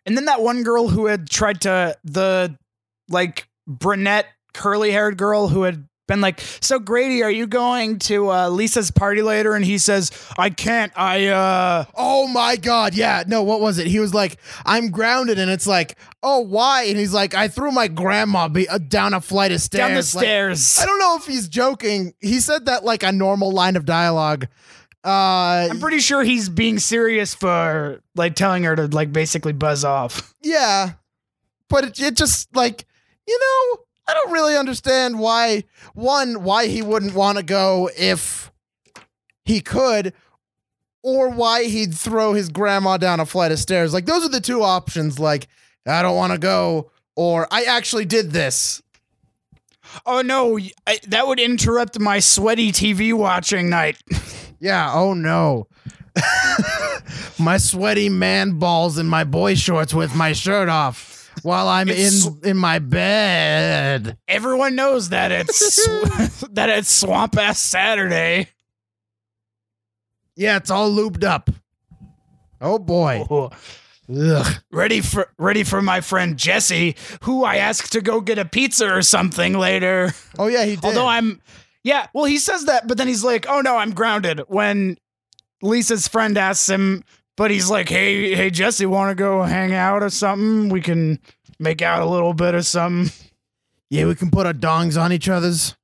And 0.05 0.17
then 0.17 0.25
that 0.25 0.41
one 0.41 0.63
girl 0.63 0.87
who 0.87 1.05
had 1.05 1.29
tried 1.29 1.61
to 1.61 1.95
the 2.03 2.57
like 3.09 3.47
brunette 3.67 4.27
curly 4.53 4.91
haired 4.91 5.17
girl 5.17 5.47
who 5.47 5.63
had 5.63 5.87
been 6.07 6.19
like, 6.19 6.41
"So 6.59 6.77
Grady, 6.77 7.23
are 7.23 7.31
you 7.31 7.47
going 7.47 7.97
to 7.99 8.29
uh, 8.31 8.49
Lisa's 8.49 8.91
party 8.91 9.21
later?" 9.21 9.53
And 9.55 9.63
he 9.63 9.77
says, 9.77 10.11
"I 10.37 10.49
can't. 10.49 10.91
I 10.95 11.27
uh 11.27 11.85
Oh 11.95 12.27
my 12.27 12.57
god, 12.57 12.93
yeah. 12.95 13.23
No, 13.27 13.43
what 13.43 13.61
was 13.61 13.77
it? 13.77 13.87
He 13.87 13.99
was 13.99 14.13
like, 14.13 14.37
I'm 14.65 14.89
grounded, 14.91 15.39
and 15.39 15.49
it's 15.49 15.67
like, 15.67 15.97
oh, 16.21 16.39
why? 16.39 16.83
And 16.83 16.97
he's 16.97 17.13
like, 17.13 17.33
I 17.33 17.47
threw 17.47 17.71
my 17.71 17.87
grandma 17.87 18.47
be- 18.49 18.67
uh, 18.67 18.77
down 18.79 19.13
a 19.13 19.21
flight 19.21 19.51
of 19.53 19.61
stairs. 19.61 19.79
down 19.79 19.91
the 19.91 19.95
Like, 19.97 20.03
stairs." 20.25 20.79
I 20.81 20.85
don't 20.85 20.99
know 20.99 21.15
if 21.17 21.25
he's 21.25 21.47
joking. 21.47 22.13
He 22.19 22.39
said 22.41 22.65
that 22.65 22.83
like 22.83 23.03
a 23.03 23.11
normal 23.11 23.51
line 23.53 23.75
of 23.77 23.85
dialogue. 23.85 24.47
Uh, 25.03 25.67
I'm 25.71 25.79
pretty 25.79 25.99
sure 25.99 26.23
he's 26.23 26.47
being 26.49 26.77
serious 26.77 27.33
for 27.33 28.01
like 28.15 28.35
telling 28.35 28.63
her 28.63 28.75
to 28.75 28.85
like 28.87 29.11
basically 29.13 29.53
buzz 29.53 29.83
off. 29.85 30.33
yeah, 30.43 30.91
but 31.69 31.85
it, 31.85 31.99
it 32.01 32.15
just 32.17 32.53
like 32.55 32.85
you 33.27 33.39
know, 33.39 33.83
I 34.11 34.13
don't 34.13 34.33
really 34.33 34.57
understand 34.57 35.19
why 35.19 35.63
one 35.93 36.43
why 36.43 36.67
he 36.67 36.81
wouldn't 36.81 37.13
want 37.13 37.37
to 37.37 37.43
go 37.45 37.89
if 37.97 38.51
he 39.45 39.61
could, 39.61 40.13
or 41.01 41.29
why 41.29 41.63
he'd 41.63 41.93
throw 41.93 42.33
his 42.33 42.49
grandma 42.49 42.97
down 42.97 43.21
a 43.21 43.25
flight 43.25 43.53
of 43.53 43.59
stairs. 43.59 43.93
Like 43.93 44.05
those 44.05 44.25
are 44.25 44.29
the 44.29 44.41
two 44.41 44.63
options. 44.63 45.17
Like 45.17 45.47
I 45.87 46.01
don't 46.01 46.17
want 46.17 46.33
to 46.33 46.39
go, 46.39 46.91
or 47.15 47.47
I 47.51 47.63
actually 47.63 48.03
did 48.03 48.31
this. 48.31 48.81
Oh 50.05 50.21
no, 50.21 50.59
I, 50.85 50.99
that 51.07 51.25
would 51.25 51.39
interrupt 51.39 51.97
my 51.97 52.19
sweaty 52.19 52.73
TV 52.73 53.13
watching 53.13 53.69
night. 53.69 53.97
Yeah. 54.63 54.91
Oh 54.93 55.15
no. 55.15 55.65
my 57.39 57.57
sweaty 57.57 58.09
man 58.09 58.59
balls 58.59 58.99
in 58.99 59.07
my 59.07 59.23
boy 59.23 59.55
shorts 59.55 59.91
with 59.91 60.15
my 60.15 60.33
shirt 60.33 60.69
off 60.69 61.20
while 61.43 61.67
I'm 61.67 61.89
It's- 61.89 62.25
in 62.25 62.39
in 62.51 62.57
my 62.57 62.79
bed. 62.79 64.17
Everyone 64.27 64.75
knows 64.75 65.09
that 65.09 65.31
it's 65.35 65.85
that 66.51 66.69
it's 66.69 66.89
swamp 66.89 67.37
ass 67.37 67.59
Saturday. 67.59 68.47
Yeah, 70.35 70.57
it's 70.57 70.69
all 70.71 70.91
lubed 70.91 71.23
up. 71.23 71.49
Oh 72.59 72.79
boy. 72.79 73.25
Ugh. 74.13 74.55
Ready 74.71 74.99
for 75.01 75.31
ready 75.37 75.63
for 75.63 75.81
my 75.81 76.01
friend 76.01 76.37
Jesse, 76.37 76.95
who 77.23 77.43
I 77.43 77.57
asked 77.57 77.91
to 77.93 78.01
go 78.01 78.19
get 78.21 78.37
a 78.39 78.45
pizza 78.45 78.91
or 78.93 79.01
something 79.01 79.57
later. 79.57 80.13
Oh 80.37 80.47
yeah, 80.47 80.65
he 80.65 80.75
did. 80.75 80.83
Although 80.85 81.07
I'm 81.07 81.41
yeah, 81.83 82.07
well 82.13 82.25
he 82.25 82.37
says 82.37 82.65
that, 82.65 82.87
but 82.87 82.97
then 82.97 83.07
he's 83.07 83.23
like, 83.23 83.45
"Oh 83.47 83.61
no, 83.61 83.77
I'm 83.77 83.91
grounded." 83.93 84.41
When 84.47 84.97
Lisa's 85.61 86.07
friend 86.07 86.37
asks 86.37 86.67
him, 86.69 87.03
but 87.37 87.51
he's 87.51 87.69
like, 87.69 87.89
"Hey, 87.89 88.35
hey 88.35 88.49
Jesse, 88.49 88.85
want 88.85 89.09
to 89.09 89.15
go 89.15 89.43
hang 89.43 89.73
out 89.73 90.03
or 90.03 90.09
something? 90.09 90.69
We 90.69 90.81
can 90.81 91.19
make 91.59 91.81
out 91.81 92.01
a 92.01 92.05
little 92.05 92.33
bit 92.33 92.55
or 92.55 92.63
something 92.63 93.11
yeah, 93.91 94.05
we 94.05 94.15
can 94.15 94.31
put 94.31 94.47
our 94.47 94.53
dongs 94.53 94.99
on 94.99 95.11
each 95.11 95.27
other's. 95.27 95.75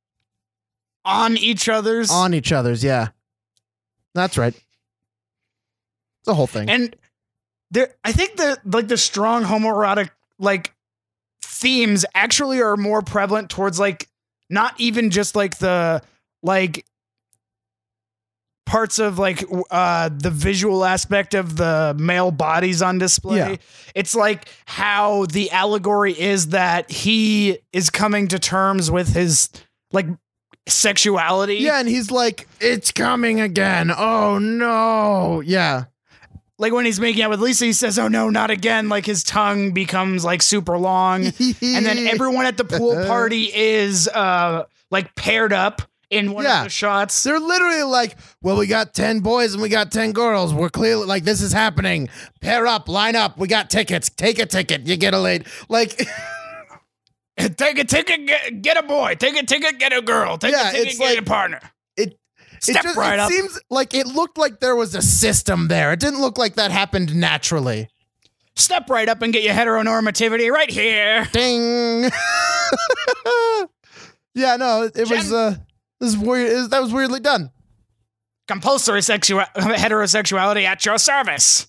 on 1.03 1.37
each 1.37 1.67
other's." 1.67 2.09
On 2.09 2.33
each 2.33 2.53
other's, 2.53 2.81
yeah. 2.83 3.09
That's 4.15 4.37
right. 4.37 4.55
It's 4.55 4.65
the 6.25 6.33
whole 6.33 6.47
thing. 6.47 6.69
And 6.69 6.95
there 7.69 7.93
I 8.03 8.13
think 8.13 8.37
the 8.37 8.57
like 8.63 8.87
the 8.87 8.97
strong 8.97 9.43
homoerotic 9.43 10.09
like 10.39 10.73
themes 11.41 12.05
actually 12.15 12.61
are 12.61 12.77
more 12.77 13.01
prevalent 13.01 13.49
towards 13.49 13.77
like 13.77 14.07
not 14.49 14.73
even 14.79 15.09
just 15.11 15.35
like 15.35 15.57
the 15.57 16.01
like 16.41 16.85
parts 18.67 18.99
of 18.99 19.17
like 19.17 19.43
uh 19.71 20.09
the 20.13 20.29
visual 20.29 20.85
aspect 20.85 21.33
of 21.33 21.55
the 21.57 21.95
male 21.97 22.29
bodies 22.31 22.81
on 22.83 22.97
display 22.99 23.37
Yeah. 23.37 23.55
it's 23.95 24.13
like 24.13 24.47
how 24.65 25.25
the 25.25 25.49
allegory 25.51 26.11
is 26.19 26.49
that 26.49 26.91
he 26.91 27.57
is 27.73 27.89
coming 27.89 28.27
to 28.27 28.37
terms 28.39 28.91
with 28.91 29.13
his 29.13 29.49
like 29.91 30.05
sexuality 30.67 31.55
yeah, 31.55 31.79
and 31.79 31.87
he's 31.87 32.11
like, 32.11 32.47
it's 32.59 32.91
coming 32.91 33.39
again. 33.39 33.89
Oh 33.89 34.37
no. 34.37 35.41
Yeah. 35.41 35.85
like 36.59 36.73
when 36.73 36.85
he's 36.85 36.99
making 36.99 37.23
out 37.23 37.29
with 37.29 37.39
Lisa, 37.39 37.65
he 37.65 37.73
says, 37.73 37.97
"Oh 37.97 38.07
no, 38.07 38.29
not 38.29 38.49
again!" 38.51 38.89
Like 38.89 39.05
his 39.05 39.23
tongue 39.23 39.71
becomes 39.71 40.25
like 40.25 40.41
super 40.41 40.77
long, 40.77 41.25
and 41.61 41.85
then 41.85 42.07
everyone 42.07 42.45
at 42.45 42.57
the 42.57 42.65
pool 42.65 42.95
party 43.07 43.43
is 43.53 44.07
uh 44.09 44.65
like 44.91 45.15
paired 45.15 45.53
up 45.53 45.81
in 46.09 46.31
one 46.31 46.43
Yeah. 46.45 46.59
of 46.59 46.63
the 46.65 46.69
shots. 46.69 47.21
They're 47.23 47.39
literally 47.39 47.83
like, 47.83 48.17
well, 48.41 48.57
we 48.57 48.67
got 48.67 48.93
10 48.93 49.19
boys 49.19 49.53
and 49.53 49.61
we 49.61 49.69
got 49.69 49.91
10 49.91 50.11
girls. 50.13 50.53
We're 50.53 50.69
clearly 50.69 51.05
like, 51.05 51.23
this 51.23 51.41
is 51.41 51.51
happening. 51.51 52.09
Pair 52.41 52.65
up, 52.67 52.87
line 52.87 53.15
up. 53.15 53.37
We 53.37 53.47
got 53.47 53.69
tickets. 53.69 54.09
Take 54.09 54.39
a 54.39 54.45
ticket. 54.45 54.87
You 54.87 54.95
get 54.97 55.13
a 55.13 55.19
late. 55.19 55.45
Like, 55.69 56.07
Take 57.37 57.77
a 57.77 57.83
ticket, 57.83 58.25
get, 58.25 58.61
get 58.63 58.77
a 58.77 58.83
boy. 58.83 59.13
Take 59.13 59.35
a 59.37 59.45
ticket, 59.45 59.77
get 59.77 59.93
a 59.93 60.01
girl. 60.01 60.37
Take 60.39 60.53
Yeah, 60.53 60.69
a 60.69 60.71
ticket, 60.71 60.97
get 60.97 61.09
like- 61.09 61.19
a 61.19 61.21
partner. 61.23 61.59
it, 61.95 62.17
it 62.67 62.73
just 62.83 62.97
right 62.97 63.13
it 63.13 63.19
up. 63.19 63.29
seems 63.31 63.59
like 63.69 63.93
it 63.93 64.07
looked 64.07 64.39
like 64.39 64.59
there 64.59 64.75
was 64.75 64.95
a 64.95 65.03
system 65.03 65.67
there. 65.67 65.93
It 65.93 65.99
didn't 65.99 66.19
look 66.19 66.39
like 66.39 66.55
that 66.55 66.71
happened 66.71 67.15
naturally. 67.15 67.89
Step 68.55 68.89
right 68.89 69.07
up 69.07 69.21
and 69.21 69.31
get 69.31 69.43
your 69.43 69.53
heteronormativity 69.53 70.49
right 70.51 70.71
here. 70.71 71.27
Ding. 71.31 72.05
yeah, 74.33 74.55
no, 74.55 74.83
it, 74.83 74.97
it 74.97 75.09
was, 75.09 75.31
uh, 75.31 75.55
this 75.99 76.09
is 76.11 76.17
weird. 76.17 76.69
that 76.71 76.81
was 76.81 76.93
weirdly 76.93 77.19
done. 77.19 77.51
Compulsory 78.47 79.01
sexua- 79.01 79.51
heterosexuality 79.55 80.63
at 80.63 80.85
your 80.85 80.97
service. 80.97 81.67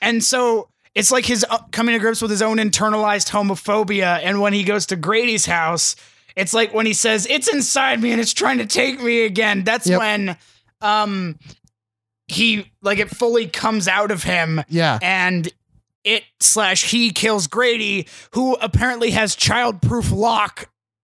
And 0.00 0.22
so 0.22 0.68
it's 0.94 1.10
like 1.10 1.24
his 1.26 1.44
uh, 1.48 1.58
coming 1.72 1.94
to 1.94 1.98
grips 1.98 2.22
with 2.22 2.30
his 2.30 2.42
own 2.42 2.58
internalized 2.58 3.30
homophobia. 3.30 4.20
And 4.22 4.40
when 4.40 4.52
he 4.52 4.62
goes 4.62 4.86
to 4.86 4.96
Grady's 4.96 5.46
house, 5.46 5.96
it's 6.36 6.54
like 6.54 6.72
when 6.72 6.86
he 6.86 6.92
says, 6.92 7.26
It's 7.28 7.48
inside 7.52 8.00
me 8.00 8.12
and 8.12 8.20
it's 8.20 8.32
trying 8.32 8.58
to 8.58 8.66
take 8.66 9.00
me 9.02 9.24
again. 9.24 9.64
That's 9.64 9.86
Yep. 9.88 9.98
when 9.98 10.36
um 10.80 11.38
he 12.28 12.70
like 12.82 12.98
it 12.98 13.10
fully 13.10 13.46
comes 13.48 13.88
out 13.88 14.10
of 14.10 14.22
him 14.22 14.62
Yeah. 14.68 14.98
and 15.02 15.48
it 16.04 16.22
slash 16.40 16.90
he 16.90 17.10
kills 17.10 17.46
Grady, 17.48 18.06
who 18.32 18.54
apparently 18.54 19.10
has 19.12 19.36
childproof 19.36 20.10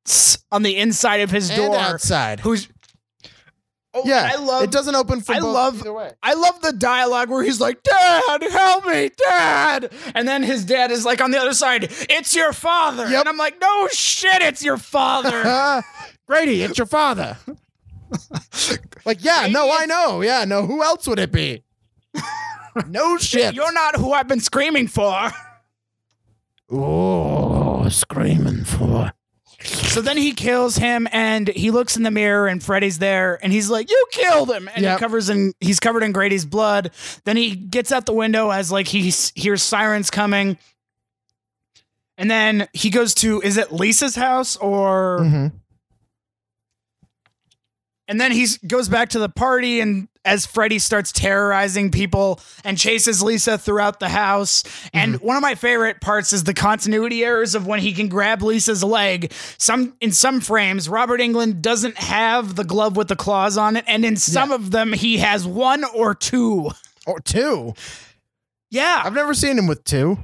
locks 0.09 0.39
on 0.51 0.63
the 0.63 0.77
inside 0.77 1.21
of 1.21 1.31
his 1.31 1.51
And 1.51 1.59
door. 1.59 1.77
outside. 1.77 2.41
Who's 2.41 2.69
Oh, 3.95 4.03
Yeah. 4.05 4.29
I 4.33 4.37
love 4.37 4.63
it 4.65 4.71
doesn't 4.71 4.95
open 4.95 5.23
for 5.23 5.33
I 5.35 5.41
both 5.41 5.55
love- 5.55 5.81
either 5.81 5.93
way. 5.95 6.13
I 6.23 6.35
love 6.35 6.61
the 6.61 6.73
dialogue 6.75 7.31
where 7.31 7.43
he's 7.43 7.59
like, 7.59 7.83
Dad, 7.83 8.43
help 8.43 8.87
me, 8.87 9.11
Dad. 9.17 9.91
And 10.15 10.29
then 10.29 10.43
his 10.43 10.65
dad 10.67 10.91
is 10.91 11.07
like 11.07 11.23
on 11.23 11.31
the 11.31 11.39
other 11.39 11.55
side, 11.55 11.89
It's 12.11 12.35
your 12.37 12.53
father. 12.53 13.09
Yep. 13.09 13.21
And 13.21 13.29
I'm 13.29 13.39
like, 13.39 13.59
No 13.61 13.89
shit, 13.89 14.43
it's 14.43 14.63
your 14.63 14.77
father. 14.77 15.83
Grady, 16.29 16.63
it's 16.63 16.77
your 16.77 16.87
father. 16.87 17.39
like, 19.07 19.25
yeah, 19.25 19.49
no, 19.51 19.71
I 19.73 19.87
know. 19.87 20.21
Yeah, 20.21 20.45
no, 20.45 20.67
who 20.67 20.83
else 20.83 21.07
would 21.09 21.19
it 21.19 21.33
be? 21.33 21.63
no 22.89 23.17
shit. 23.17 23.55
You're 23.55 23.73
not 23.73 23.97
who 23.97 24.13
I've 24.13 24.29
been 24.29 24.41
screaming 24.41 24.87
for. 24.87 25.31
oh, 26.71 27.89
screaming 27.89 28.65
for. 28.65 29.13
So 29.89 30.01
then 30.03 30.17
he 30.17 30.33
kills 30.33 30.77
him 30.77 31.09
and 31.13 31.49
he 31.49 31.71
looks 31.71 31.97
in 31.97 32.03
the 32.05 32.11
mirror 32.11 32.47
and 32.47 32.63
Freddy's 32.63 32.99
there 32.99 33.39
and 33.43 33.53
he's 33.53 33.69
like, 33.71 33.91
You 33.91 34.07
killed 34.13 34.51
him. 34.51 34.69
And 34.75 34.85
Yep. 34.85 34.99
he 34.99 35.01
covers 35.01 35.29
in 35.29 35.53
he's 35.61 35.81
covered 35.81 36.03
in 36.03 36.13
Grady's 36.13 36.45
blood. 36.45 36.91
Then 37.25 37.37
he 37.37 37.57
gets 37.57 37.91
out 37.91 38.07
the 38.07 38.13
window 38.13 38.51
as 38.51 38.71
like 38.71 38.87
he 38.87 39.09
s- 39.09 39.33
hears 39.35 39.63
sirens 39.63 40.11
coming. 40.11 40.57
And 42.17 42.31
then 42.31 42.69
he 42.73 42.91
goes 42.91 43.15
to 43.15 43.41
is 43.43 43.57
it 43.57 43.73
Lisa's 43.73 44.15
house 44.15 44.57
or 44.57 45.19
Mhm. 45.23 45.53
And 48.11 48.19
then 48.21 48.33
he 48.33 48.47
goes 48.67 48.89
back 48.89 49.11
to 49.11 49.19
the 49.19 49.29
party, 49.29 49.81
and 49.81 50.09
as 50.29 50.45
Freddy 50.45 50.79
starts 50.79 51.11
terrorizing 51.11 51.91
people 51.91 52.39
and 52.63 52.77
chases 52.77 53.23
Lisa 53.23 53.57
throughout 53.57 53.99
the 53.99 54.11
house. 54.11 54.63
And 54.93 55.19
one 55.21 55.37
of 55.37 55.43
my 55.43 55.55
favorite 55.55 56.01
parts 56.03 56.35
is 56.35 56.45
the 56.45 56.53
continuity 56.53 57.25
errors 57.25 57.55
of 57.55 57.67
when 57.67 57.81
he 57.81 57.95
can 57.95 58.09
grab 58.09 58.43
Lisa's 58.43 58.85
leg. 58.85 59.33
Some 59.57 59.95
in 60.01 60.13
some 60.13 60.41
frames, 60.41 60.89
Robert 60.89 61.21
Englund 61.21 61.63
doesn't 61.63 61.97
have 61.97 62.57
the 62.57 62.65
glove 62.65 62.97
with 62.97 63.09
the 63.09 63.17
claws 63.17 63.57
on 63.57 63.77
it, 63.77 63.85
and 63.89 64.05
in 64.05 64.17
some 64.17 64.53
of 64.53 64.71
them, 64.71 64.93
he 64.93 65.17
has 65.19 65.47
one 65.47 65.83
or 65.85 66.15
two. 66.15 66.71
Or 67.07 67.21
two. 67.21 67.75
Yeah, 68.71 69.01
I've 69.03 69.15
never 69.15 69.33
seen 69.33 69.57
him 69.59 69.67
with 69.67 69.83
two. 69.83 70.19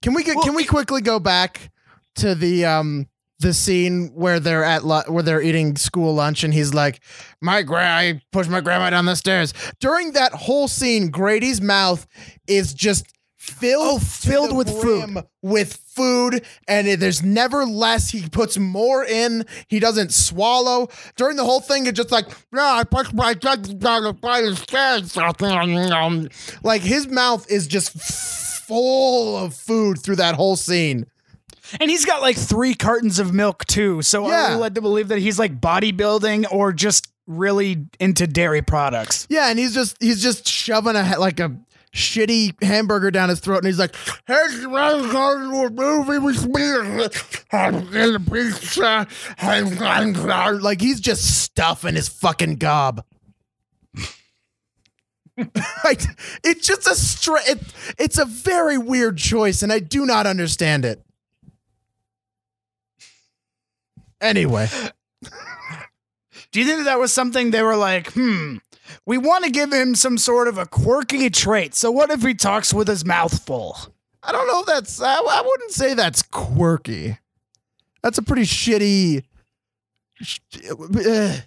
Can 0.00 0.14
we 0.14 0.22
get, 0.22 0.36
Well, 0.36 0.44
can 0.44 0.54
we 0.54 0.64
quickly 0.64 1.00
go 1.00 1.18
back 1.18 1.70
to 2.16 2.36
the 2.36 2.64
um 2.64 3.08
the 3.40 3.52
scene 3.54 4.10
where 4.14 4.38
they're 4.40 4.64
at 4.64 4.84
lu- 4.84 5.02
where 5.08 5.22
they're 5.22 5.42
eating 5.42 5.76
school 5.76 6.14
lunch 6.14 6.44
and 6.44 6.52
he's 6.54 6.72
like, 6.74 7.00
"My 7.40 7.62
gra, 7.62 7.82
I 7.84 8.20
pushed 8.32 8.50
my 8.50 8.60
grandma 8.60 8.90
down 8.90 9.06
the 9.06 9.16
stairs." 9.16 9.52
During 9.80 10.12
that 10.12 10.32
whole 10.32 10.68
scene, 10.68 11.10
Grady's 11.10 11.60
mouth 11.60 12.06
is 12.46 12.72
just 12.74 13.06
filled 13.38 13.86
Oh, 13.94 13.98
filled 13.98 14.54
with 14.54 14.68
food. 14.68 15.24
with 15.42 15.78
food 15.94 16.44
and 16.68 16.86
it- 16.86 17.00
there's 17.00 17.22
never 17.22 17.64
less. 17.64 18.10
He 18.10 18.28
puts 18.28 18.58
more 18.58 19.02
in. 19.02 19.46
He 19.68 19.80
doesn't 19.80 20.12
swallow. 20.12 20.88
During 21.16 21.36
the 21.36 21.44
whole 21.44 21.60
thing 21.60 21.86
it's 21.86 21.96
just 21.96 22.12
like 22.12 22.26
no 22.52 22.62
i 22.62 22.84
put 22.84 23.12
my 23.14 23.32
down 23.32 23.62
the 23.62 24.56
stairs. 24.56 25.16
Like 26.62 26.82
his 26.82 27.08
mouth 27.08 27.50
is 27.50 27.66
just 27.66 27.92
full 27.98 29.36
of 29.38 29.54
food 29.54 29.98
through 30.00 30.16
that 30.16 30.34
whole 30.34 30.56
scene 30.56 31.06
And 31.78 31.90
he's 31.90 32.04
got 32.04 32.22
like 32.22 32.36
three 32.36 32.74
cartons 32.74 33.18
of 33.18 33.32
milk 33.32 33.64
too. 33.66 34.02
So 34.02 34.28
Yeah. 34.28 34.54
I'm 34.54 34.60
led 34.60 34.74
to 34.74 34.80
believe 34.80 35.08
that 35.08 35.18
he's 35.18 35.38
like 35.38 35.60
bodybuilding 35.60 36.46
or 36.50 36.72
just 36.72 37.06
really 37.26 37.86
into 38.00 38.26
dairy 38.26 38.62
products. 38.62 39.26
Yeah, 39.30 39.50
and 39.50 39.58
he's 39.58 39.74
just 39.74 39.96
he's 40.00 40.22
just 40.22 40.48
shoving 40.48 40.96
a 40.96 41.18
like 41.18 41.38
a 41.38 41.56
shitty 41.94 42.62
hamburger 42.62 43.10
down 43.10 43.28
his 43.28 43.40
throat, 43.40 43.58
and 43.58 43.66
he's 43.66 43.78
like, 43.78 43.94
"Hey, 44.26 44.42
you 44.60 44.70
wanna 44.70 45.02
go 45.12 45.38
to 45.38 45.66
a 45.66 45.70
movie 45.70 46.18
with 46.18 46.46
me? 46.46 47.08
I'm 47.52 47.90
gonna 47.90 48.20
pizza." 48.20 49.06
Uh, 49.40 50.58
like 50.60 50.80
he's 50.80 51.00
just 51.00 51.42
stuffing 51.42 51.94
his 51.94 52.08
fucking 52.08 52.56
gob. 52.56 53.04
like 55.84 56.02
it's 56.44 56.66
just 56.66 56.86
a 56.86 56.94
straight. 56.94 57.48
It, 57.48 57.60
it's 57.98 58.18
a 58.18 58.24
very 58.24 58.76
weird 58.78 59.16
choice, 59.18 59.62
and 59.62 59.72
I 59.72 59.78
do 59.78 60.04
not 60.04 60.26
understand 60.26 60.84
it. 60.84 61.02
Anyway, 64.20 64.68
Do 66.52 66.60
you 66.60 66.66
think 66.66 66.78
that, 66.78 66.84
that 66.84 66.98
was 66.98 67.12
something 67.12 67.50
they 67.50 67.62
were 67.62 67.76
like, 67.76 68.12
hmm, 68.12 68.56
we 69.06 69.18
want 69.18 69.44
to 69.44 69.50
give 69.50 69.72
him 69.72 69.94
some 69.94 70.18
sort 70.18 70.48
of 70.48 70.58
a 70.58 70.66
quirky 70.66 71.30
trait. 71.30 71.74
So 71.74 71.90
what 71.90 72.10
if 72.10 72.22
he 72.22 72.34
talks 72.34 72.74
with 72.74 72.88
his 72.88 73.04
mouth 73.04 73.44
full? 73.46 73.76
I 74.22 74.32
don't 74.32 74.46
know 74.46 74.60
if 74.60 74.66
that's. 74.66 75.00
I, 75.00 75.14
I 75.14 75.42
wouldn't 75.44 75.70
say 75.72 75.94
that's 75.94 76.22
quirky. 76.22 77.18
That's 78.02 78.18
a 78.18 78.22
pretty 78.22 78.42
shitty. 78.42 79.22
sh- 80.20 80.38
eh. 81.06 81.40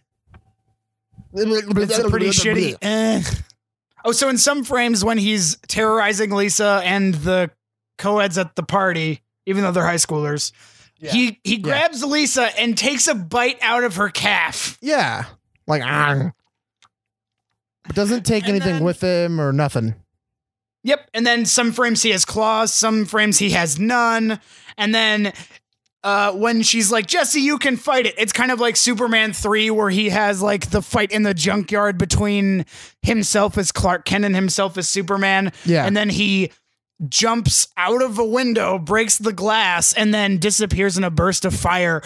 It's 1.36 1.98
a 2.00 2.10
pretty 2.10 2.28
shitty. 2.28 2.78
eh. 2.82 3.22
Oh, 4.06 4.12
so 4.12 4.30
in 4.30 4.38
some 4.38 4.64
frames 4.64 5.04
when 5.04 5.18
he's 5.18 5.58
terrorizing 5.68 6.32
Lisa 6.32 6.82
and 6.84 7.14
the 7.16 7.50
co-eds 7.98 8.38
at 8.38 8.56
the 8.56 8.64
party, 8.64 9.22
even 9.46 9.64
though 9.64 9.72
they're 9.72 9.86
high 9.86 9.96
schoolers, 9.96 10.52
he 11.12 11.40
he 11.44 11.58
grabs 11.58 12.04
Lisa 12.04 12.50
and 12.60 12.78
takes 12.78 13.08
a 13.08 13.16
bite 13.16 13.58
out 13.62 13.84
of 13.84 13.96
her 13.98 14.10
calf. 14.10 14.78
Yeah, 14.82 15.26
like 15.68 15.82
ah. 15.84 16.32
It 17.90 17.96
doesn't 17.96 18.26
take 18.26 18.44
And 18.44 18.52
anything 18.52 18.76
then- 18.76 18.84
with 18.84 19.02
him 19.02 19.42
or 19.42 19.52
nothing. 19.52 19.96
Yep. 20.86 21.10
And 21.14 21.26
then 21.26 21.46
some 21.46 21.72
frames 21.72 22.02
he 22.02 22.10
has 22.12 22.26
claws, 22.26 22.74
some 22.74 23.06
frames 23.06 23.40
he 23.40 23.52
has 23.52 23.80
none. 23.80 24.40
And 24.78 24.94
then 24.94 25.32
uh, 26.04 26.34
when 26.34 26.62
she's 26.62 26.92
like, 26.92 27.08
Jesse, 27.08 27.40
you 27.40 27.58
can 27.58 27.78
fight 27.78 28.06
it, 28.06 28.16
it's 28.18 28.34
kind 28.34 28.52
of 28.52 28.60
like 28.60 28.76
Superman 28.76 29.32
3, 29.32 29.70
where 29.72 29.90
he 29.90 30.10
has 30.10 30.42
like 30.42 30.72
the 30.72 30.82
fight 30.82 31.12
in 31.12 31.24
the 31.24 31.34
junkyard 31.34 31.98
between 31.98 32.66
himself 33.02 33.58
as 33.58 33.72
Clark 33.72 34.04
Kent 34.04 34.26
and 34.26 34.36
himself 34.36 34.78
as 34.78 34.90
Superman. 34.90 35.54
Yeah. 35.64 35.86
And 35.86 35.96
then 35.96 36.10
he 36.10 36.52
jumps 37.10 37.68
out 37.78 38.02
of 38.02 38.18
a 38.20 38.26
window, 38.26 38.78
breaks 38.80 39.18
the 39.18 39.34
glass, 39.34 39.94
and 39.94 40.14
then 40.14 40.38
disappears 40.38 40.98
in 40.98 41.04
a 41.04 41.10
burst 41.10 41.46
of 41.46 41.54
fire. 41.56 42.02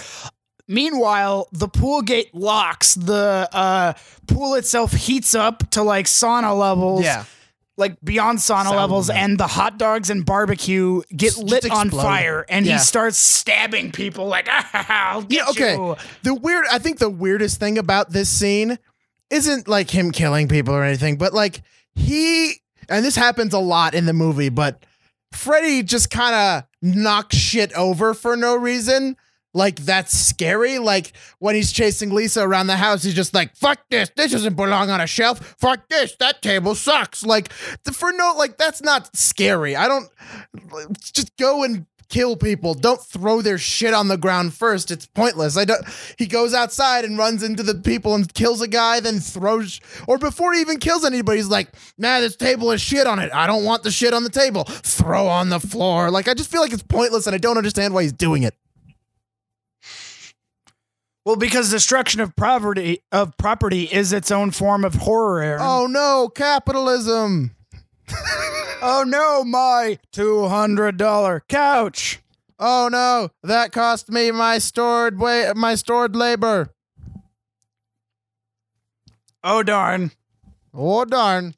Meanwhile, 0.67 1.47
the 1.53 1.67
pool 1.69 2.01
gate 2.01 2.33
locks. 2.35 2.95
The 2.95 3.47
uh, 3.53 3.93
pool 4.27 4.55
itself 4.55 4.91
heats 4.91 5.33
up 5.33 5.69
to 5.71 5.83
like 5.83 6.07
sauna 6.07 6.57
levels 6.57 7.03
Yeah, 7.03 7.23
like 7.77 7.95
beyond 8.03 8.39
sauna 8.39 8.63
Sound 8.65 8.75
levels, 8.75 9.07
man. 9.07 9.17
and 9.31 9.39
the 9.39 9.47
hot 9.47 9.77
dogs 9.79 10.09
and 10.09 10.25
barbecue 10.25 11.01
get 11.09 11.27
Just 11.35 11.37
lit 11.43 11.71
on 11.71 11.89
fire, 11.89 12.45
and 12.49 12.65
Yeah. 12.65 12.73
he 12.73 12.79
starts 12.79 13.17
stabbing 13.17 13.93
people 13.93 14.27
like, 14.27 14.47
ah, 14.51 15.11
I'll 15.13 15.21
get 15.21 15.37
Yeah, 15.37 15.49
okay. 15.51 15.75
you. 15.75 15.95
the 16.23 16.33
weird. 16.35 16.65
I 16.69 16.79
think 16.79 16.99
the 16.99 17.09
weirdest 17.09 17.59
thing 17.61 17.77
about 17.77 18.09
this 18.11 18.29
scene 18.29 18.77
isn't 19.29 19.69
like 19.69 19.89
him 19.89 20.11
killing 20.11 20.49
people 20.49 20.73
or 20.73 20.83
anything, 20.83 21.17
but 21.17 21.33
like 21.33 21.61
he 21.95 22.55
and 22.89 23.05
this 23.05 23.15
happens 23.15 23.53
a 23.53 23.59
lot 23.59 23.93
in 23.93 24.05
the 24.05 24.13
movie, 24.13 24.49
but 24.49 24.85
Freddy 25.31 25.83
just 25.83 26.09
kind 26.09 26.35
of 26.35 26.63
knocks 26.81 27.35
shit 27.35 27.73
over 27.73 28.13
for 28.13 28.35
no 28.37 28.55
reason. 28.55 29.17
Like 29.53 29.77
that's 29.77 30.13
scary. 30.17 30.77
Like 30.77 31.13
when 31.39 31.55
he's 31.55 31.71
chasing 31.71 32.11
Lisa 32.11 32.43
around 32.43 32.67
the 32.67 32.75
house, 32.75 33.01
he's 33.01 33.15
just 33.15 33.33
like, 33.33 33.55
"Fuck 33.55 33.79
this! 33.89 34.11
This 34.15 34.31
doesn't 34.31 34.55
belong 34.55 34.91
on 34.91 35.01
a 35.01 35.07
shelf. 35.07 35.55
Fuck 35.57 35.89
this! 35.89 36.15
That 36.19 36.41
table 36.41 36.75
sucks." 36.75 37.23
Like 37.23 37.51
for 37.51 38.11
no, 38.11 38.35
like 38.37 38.57
that's 38.57 38.83
not 38.83 39.15
scary. 39.15 39.75
I 39.75 39.87
don't 39.87 40.09
just 41.01 41.35
go 41.37 41.63
and 41.63 41.87
kill 42.09 42.35
people. 42.35 42.73
Don't 42.73 43.01
throw 43.01 43.41
their 43.41 43.57
shit 43.57 43.93
on 43.93 44.07
the 44.07 44.17
ground 44.17 44.53
first. 44.53 44.91
It's 44.91 45.05
pointless. 45.05 45.57
I 45.57 45.65
don't. 45.65 45.85
He 46.17 46.27
goes 46.27 46.53
outside 46.53 47.05
and 47.05 47.17
runs 47.17 47.43
into 47.43 47.63
the 47.63 47.75
people 47.75 48.15
and 48.15 48.31
kills 48.33 48.61
a 48.61 48.67
guy, 48.67 48.99
then 48.99 49.19
throws, 49.19 49.79
or 50.07 50.17
before 50.17 50.53
he 50.53 50.61
even 50.61 50.79
kills 50.79 51.05
anybody, 51.05 51.37
he's 51.37 51.47
like, 51.47 51.69
"Nah, 51.97 52.19
this 52.19 52.35
table 52.35 52.71
has 52.71 52.81
shit 52.81 53.07
on 53.07 53.19
it. 53.19 53.31
I 53.33 53.47
don't 53.47 53.63
want 53.63 53.83
the 53.83 53.91
shit 53.91 54.13
on 54.13 54.23
the 54.23 54.29
table. 54.29 54.63
Throw 54.65 55.27
on 55.27 55.49
the 55.49 55.59
floor." 55.59 56.11
Like 56.11 56.27
I 56.27 56.33
just 56.33 56.51
feel 56.51 56.61
like 56.61 56.73
it's 56.73 56.83
pointless, 56.83 57.27
and 57.27 57.33
I 57.33 57.37
don't 57.37 57.57
understand 57.57 57.93
why 57.93 58.03
he's 58.03 58.13
doing 58.13 58.43
it. 58.43 58.55
Well, 61.27 61.35
because 61.35 61.69
destruction 61.69 62.21
of 62.21 62.37
property 62.37 63.01
of 63.11 63.35
property 63.35 63.83
is 63.83 64.13
its 64.13 64.31
own 64.31 64.51
form 64.51 64.85
of 64.85 64.95
horror. 64.95 65.41
Aaron. 65.41 65.61
Oh 65.61 65.85
no, 65.85 66.29
capitalism. 66.33 67.56
oh 68.81 69.03
no, 69.05 69.43
my 69.43 69.99
two 70.11 70.47
hundred 70.47 70.97
dollar 70.97 71.43
couch. 71.47 72.21
Oh 72.59 72.89
no, 72.91 73.29
that 73.43 73.71
cost 73.71 74.09
me 74.09 74.31
my 74.31 74.57
stored 74.57 75.19
way, 75.19 75.51
my 75.55 75.75
stored 75.75 76.15
labor. 76.15 76.73
Oh 79.43 79.63
darn. 79.63 80.11
Oh 80.73 81.05
darn. 81.05 81.55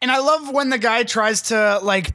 And 0.00 0.10
I 0.10 0.18
love 0.18 0.50
when 0.52 0.70
the 0.70 0.78
guy 0.78 1.02
tries 1.02 1.42
to 1.42 1.80
like 1.82 2.14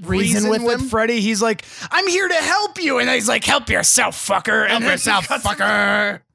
Reason 0.00 0.48
with 0.48 0.62
him? 0.62 0.88
Freddy. 0.88 1.20
He's 1.20 1.42
like, 1.42 1.66
"I'm 1.90 2.08
here 2.08 2.26
to 2.26 2.34
help 2.34 2.82
you," 2.82 2.98
and 2.98 3.10
he's 3.10 3.28
like, 3.28 3.44
"Help 3.44 3.68
yourself, 3.68 4.16
fucker." 4.16 4.66
Help 4.66 4.80
and 4.82 4.90
yourself, 4.90 5.28
fucker. 5.28 6.20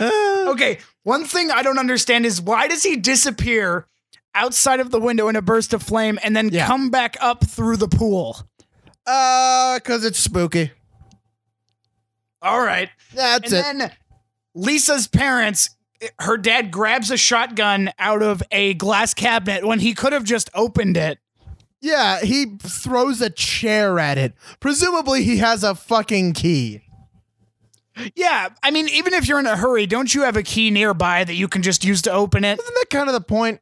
Okay, 0.00 0.78
one 1.06 1.24
thing 1.24 1.52
I 1.52 1.62
don't 1.62 1.78
understand 1.78 2.26
is 2.26 2.40
why 2.42 2.66
does 2.66 2.82
he 2.82 2.96
disappear 2.96 3.86
outside 4.34 4.80
of 4.80 4.90
the 4.90 4.98
window 4.98 5.28
in 5.28 5.36
a 5.36 5.40
burst 5.42 5.72
of 5.72 5.80
flame 5.82 6.18
and 6.24 6.34
then 6.34 6.48
Yeah. 6.50 6.66
come 6.66 6.90
back 6.90 7.16
up 7.20 7.46
through 7.46 7.76
the 7.76 7.86
pool? 7.86 8.36
Uh, 9.06 9.78
cause 9.84 10.04
it's 10.04 10.18
spooky. 10.18 10.72
All 12.42 12.60
right. 12.60 12.90
That's 13.14 13.52
and 13.52 13.82
it. 13.82 13.88
then 13.88 13.92
Lisa's 14.54 15.06
parents, 15.06 15.70
her 16.18 16.36
dad 16.36 16.72
grabs 16.72 17.10
a 17.12 17.16
shotgun 17.16 17.92
out 18.00 18.22
of 18.22 18.42
a 18.50 18.74
glass 18.74 19.14
cabinet 19.14 19.64
when 19.64 19.78
he 19.78 19.94
could 19.94 20.12
have 20.12 20.24
just 20.24 20.50
opened 20.54 20.96
it. 20.96 21.18
Yeah, 21.80 22.20
he 22.20 22.46
throws 22.60 23.20
a 23.20 23.30
chair 23.30 24.00
at 24.00 24.18
it. 24.18 24.34
Presumably, 24.58 25.22
he 25.22 25.36
has 25.36 25.62
a 25.62 25.74
fucking 25.76 26.32
key. 26.32 26.82
Yeah, 28.14 28.48
I 28.62 28.70
mean, 28.70 28.88
even 28.90 29.14
if 29.14 29.26
you're 29.26 29.38
in 29.40 29.46
a 29.46 29.56
hurry, 29.56 29.86
don't 29.86 30.14
you 30.14 30.22
have 30.22 30.36
a 30.36 30.42
key 30.42 30.70
nearby 30.70 31.24
that 31.24 31.34
you 31.34 31.48
can 31.48 31.62
just 31.62 31.84
use 31.84 32.02
to 32.02 32.12
open 32.12 32.44
it? 32.44 32.58
Isn't 32.60 32.74
that 32.74 32.90
kind 32.90 33.08
of 33.08 33.14
the 33.14 33.20
point? 33.20 33.60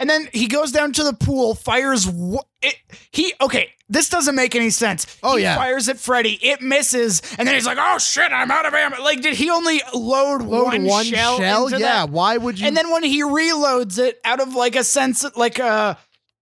And 0.00 0.10
then 0.10 0.28
he 0.32 0.48
goes 0.48 0.72
down 0.72 0.92
to 0.94 1.04
the 1.04 1.12
pool, 1.12 1.54
fires. 1.54 2.04
Wh- 2.04 2.42
it, 2.62 2.74
he 3.12 3.32
okay. 3.40 3.70
This 3.88 4.08
doesn't 4.08 4.34
make 4.34 4.54
any 4.56 4.70
sense. 4.70 5.06
Oh, 5.22 5.36
he 5.36 5.44
yeah. 5.44 5.54
fires 5.56 5.88
at 5.88 5.98
Freddy. 5.98 6.36
It 6.42 6.60
misses, 6.60 7.22
and 7.38 7.46
then 7.46 7.54
he's 7.54 7.64
like, 7.64 7.78
"Oh 7.80 7.98
shit, 7.98 8.32
I'm 8.32 8.50
out 8.50 8.66
of 8.66 8.74
ammo." 8.74 9.00
Like, 9.02 9.20
did 9.20 9.34
he 9.34 9.50
only 9.50 9.80
load, 9.94 10.42
Load 10.42 10.64
one, 10.64 10.84
one, 10.84 11.04
shell? 11.04 11.38
shell? 11.38 11.66
into 11.66 11.78
Yeah. 11.78 12.06
that? 12.06 12.10
Why 12.10 12.36
would 12.36 12.58
you? 12.58 12.66
And 12.66 12.76
then 12.76 12.90
when 12.90 13.04
he 13.04 13.22
reloads 13.22 13.98
it, 14.00 14.18
out 14.24 14.40
of 14.40 14.54
like 14.54 14.74
a 14.74 14.82
sense, 14.82 15.24
like 15.36 15.58
a 15.60 15.96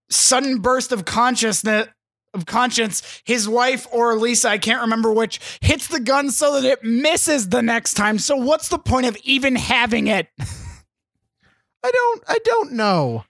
sudden 0.08 0.60
burst 0.60 0.92
of 0.92 1.04
consciousness. 1.04 1.88
Of 2.36 2.46
conscience, 2.46 3.22
his 3.24 3.48
wife 3.48 3.86
or 3.90 4.14
Lisa, 4.16 4.48
I 4.50 4.58
can't 4.58 4.82
remember 4.82 5.10
which, 5.12 5.40
hits 5.60 5.88
the 5.88 5.98
gun 6.00 6.30
so 6.30 6.60
that 6.60 6.64
it 6.70 6.84
misses 6.84 7.48
the 7.48 7.62
next 7.62 7.94
time. 7.94 8.18
So, 8.18 8.36
what's 8.36 8.68
the 8.68 8.78
point 8.78 9.06
of 9.06 9.16
even 9.24 9.56
having 9.56 10.06
it? 10.06 10.28
I 10.38 11.90
don't. 11.90 12.22
I 12.28 12.38
don't 12.44 12.72
know. 12.72 13.24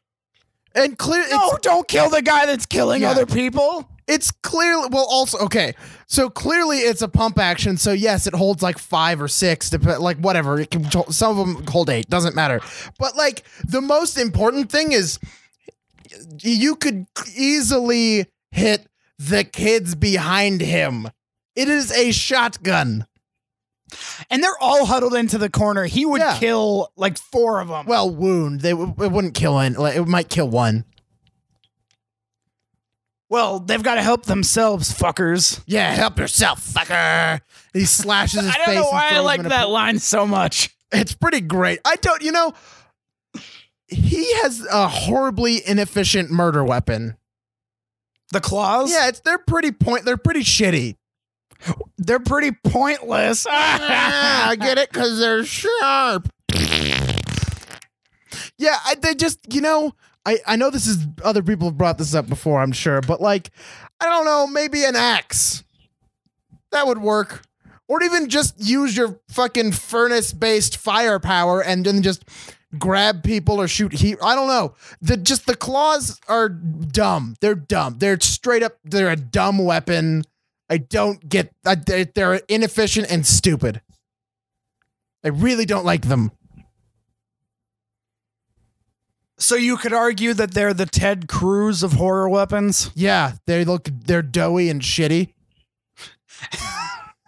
And 0.75 0.99
clear. 0.99 1.25
No, 1.31 1.57
don't 1.63 1.87
kill 1.89 2.11
the 2.11 2.21
guy 2.23 2.47
that's 2.47 2.67
killing 2.67 3.03
Yeah. 3.03 3.11
other 3.11 3.27
people. 3.27 3.89
it's 4.09 4.31
clearly. 4.31 4.89
Well, 4.91 5.07
also 5.09 5.39
okay. 5.39 5.75
So 6.07 6.29
clearly, 6.31 6.79
it's 6.79 7.03
a 7.03 7.09
pump 7.09 7.39
action. 7.39 7.77
So 7.77 7.93
yes, 7.93 8.27
it 8.27 8.35
holds 8.35 8.63
like 8.63 8.79
five 8.79 9.21
or 9.23 9.29
six. 9.29 9.71
Dep- 9.71 10.01
like 10.01 10.19
whatever. 10.19 10.61
It 10.61 10.71
can. 10.71 10.85
Some 11.13 11.39
of 11.39 11.47
them 11.47 11.67
hold 11.67 11.91
eight. 11.91 12.09
Doesn't 12.09 12.35
matter. 12.37 12.61
But 12.99 13.17
like 13.17 13.43
the 13.65 13.81
most 13.81 14.17
important 14.19 14.71
thing 14.71 14.93
is, 14.93 15.19
you 16.41 16.77
could 16.77 17.07
easily 17.35 18.27
hit 18.53 18.87
the 19.19 19.45
kids 19.45 19.95
behind 19.95 20.61
him. 20.61 21.09
It 21.55 21.69
is 21.69 21.91
a 21.93 22.13
shotgun. 22.13 23.07
And 24.31 24.43
they're 24.43 24.59
all 24.61 24.85
huddled 24.87 25.15
into 25.15 25.39
the 25.39 25.49
corner. 25.49 25.85
He 25.85 26.05
would 26.05 26.21
Yeah. 26.21 26.37
kill 26.39 26.93
like 26.97 27.17
four 27.19 27.61
of 27.61 27.69
them. 27.69 27.87
Well, 27.87 28.11
wound. 28.11 28.61
They 28.61 28.71
w- 28.73 28.95
it 29.01 29.13
wouldn't 29.13 29.35
kill 29.35 29.59
any. 29.59 29.77
Like, 29.77 29.97
it 29.97 30.05
might 30.07 30.29
kill 30.29 30.49
one. 30.49 30.85
Well, 33.29 33.59
they've 33.61 33.83
got 33.83 33.97
to 33.97 34.03
help 34.03 34.27
themselves, 34.27 34.93
fuckers. 34.93 35.61
Yeah, 35.67 35.91
help 35.93 36.19
yourself, 36.19 36.61
fucker. 36.65 37.41
He 37.73 37.85
slashes 37.85 38.41
his 38.45 38.51
I 38.51 38.57
don't 38.59 38.67
face. 38.67 38.77
know 38.77 38.91
why 38.91 39.11
I 39.13 39.19
like 39.21 39.41
a 39.41 39.49
that 39.49 39.69
line 39.69 39.99
so 39.99 40.27
much. 40.27 40.71
It's 40.93 41.15
pretty 41.15 41.41
great. 41.41 41.81
I 41.85 41.97
don't, 41.97 42.23
you 42.23 42.31
know, 42.31 42.53
he 43.89 44.33
has 44.43 44.65
a 44.71 44.87
horribly 44.89 45.67
inefficient 45.67 46.31
murder 46.31 46.65
weapon. 46.65 47.17
The 48.33 48.41
claws? 48.41 48.91
Yeah, 48.91 49.09
it's 49.09 49.21
they're 49.21 49.39
pretty 49.39 49.73
point. 49.73 50.05
They're 50.05 50.17
pretty 50.17 50.41
shitty. 50.43 50.97
They're 51.99 52.21
pretty 52.21 52.53
pointless. 52.65 53.47
Ah, 53.99 54.49
I 54.51 54.57
get 54.57 54.79
it 54.79 54.91
because 54.93 55.19
they're 55.19 55.45
sharp. 55.45 56.29
Yeah, 58.59 58.77
I, 58.85 58.95
they 59.01 59.15
just, 59.15 59.53
you 59.53 59.61
know, 59.61 59.93
I, 60.25 60.39
I 60.47 60.57
know 60.57 60.71
this 60.71 60.87
is 60.87 61.07
other 61.23 61.43
people 61.43 61.69
have 61.69 61.79
brought 61.79 61.99
this 61.99 62.15
up 62.15 62.29
before, 62.29 62.61
I'm 62.61 62.73
sure, 62.73 63.01
but 63.01 63.21
like, 63.21 63.51
I 64.01 64.09
don't 64.09 64.25
know, 64.25 64.47
maybe 64.47 64.85
an 64.85 64.97
axe 64.97 65.63
that 66.73 66.87
would 66.87 66.99
work, 66.99 67.43
or 67.89 68.03
even 68.03 68.29
just 68.29 68.55
use 68.59 68.97
your 68.97 69.21
fucking 69.29 69.73
furnace 69.73 70.33
based 70.33 70.77
firepower 70.79 71.63
and 71.63 71.85
then 71.85 72.03
just 72.03 72.25
grab 72.79 73.23
people 73.23 73.61
or 73.61 73.69
shoot 73.69 73.93
heat. 73.93 74.19
I 74.23 74.35
don't 74.35 74.49
know. 74.49 74.75
The 75.01 75.17
just 75.17 75.47
the 75.47 75.57
claws 75.57 76.21
are 76.29 76.49
dumb. 76.49 77.35
They're 77.41 77.55
dumb. 77.55 77.99
They're 77.99 78.21
straight 78.21 78.63
up. 78.63 78.79
They're 78.85 79.11
a 79.11 79.17
dumb 79.17 79.59
weapon. 79.59 80.23
I 80.71 80.79
don't 80.79 81.27
get. 81.29 81.53
I, 81.65 81.75
they- 81.77 82.05
they're 82.05 82.35
inefficient 82.49 83.11
and 83.11 83.27
stupid. 83.27 83.81
I 85.25 85.29
really 85.29 85.65
don't 85.67 85.85
like 85.85 86.09
them. 86.09 86.31
So 89.39 89.55
you 89.55 89.77
could 89.77 89.93
argue 89.93 90.33
that 90.35 90.53
they're 90.55 90.73
the 90.73 90.87
Ted 90.87 91.29
Cruz 91.29 91.83
of 91.83 91.93
horror 91.95 92.29
weapons? 92.29 92.91
Yeah, 92.95 93.33
they 93.47 93.65
look. 93.65 93.89
They're 93.93 94.23
doughy 94.23 94.71
and 94.71 94.81
shitty. 94.81 95.35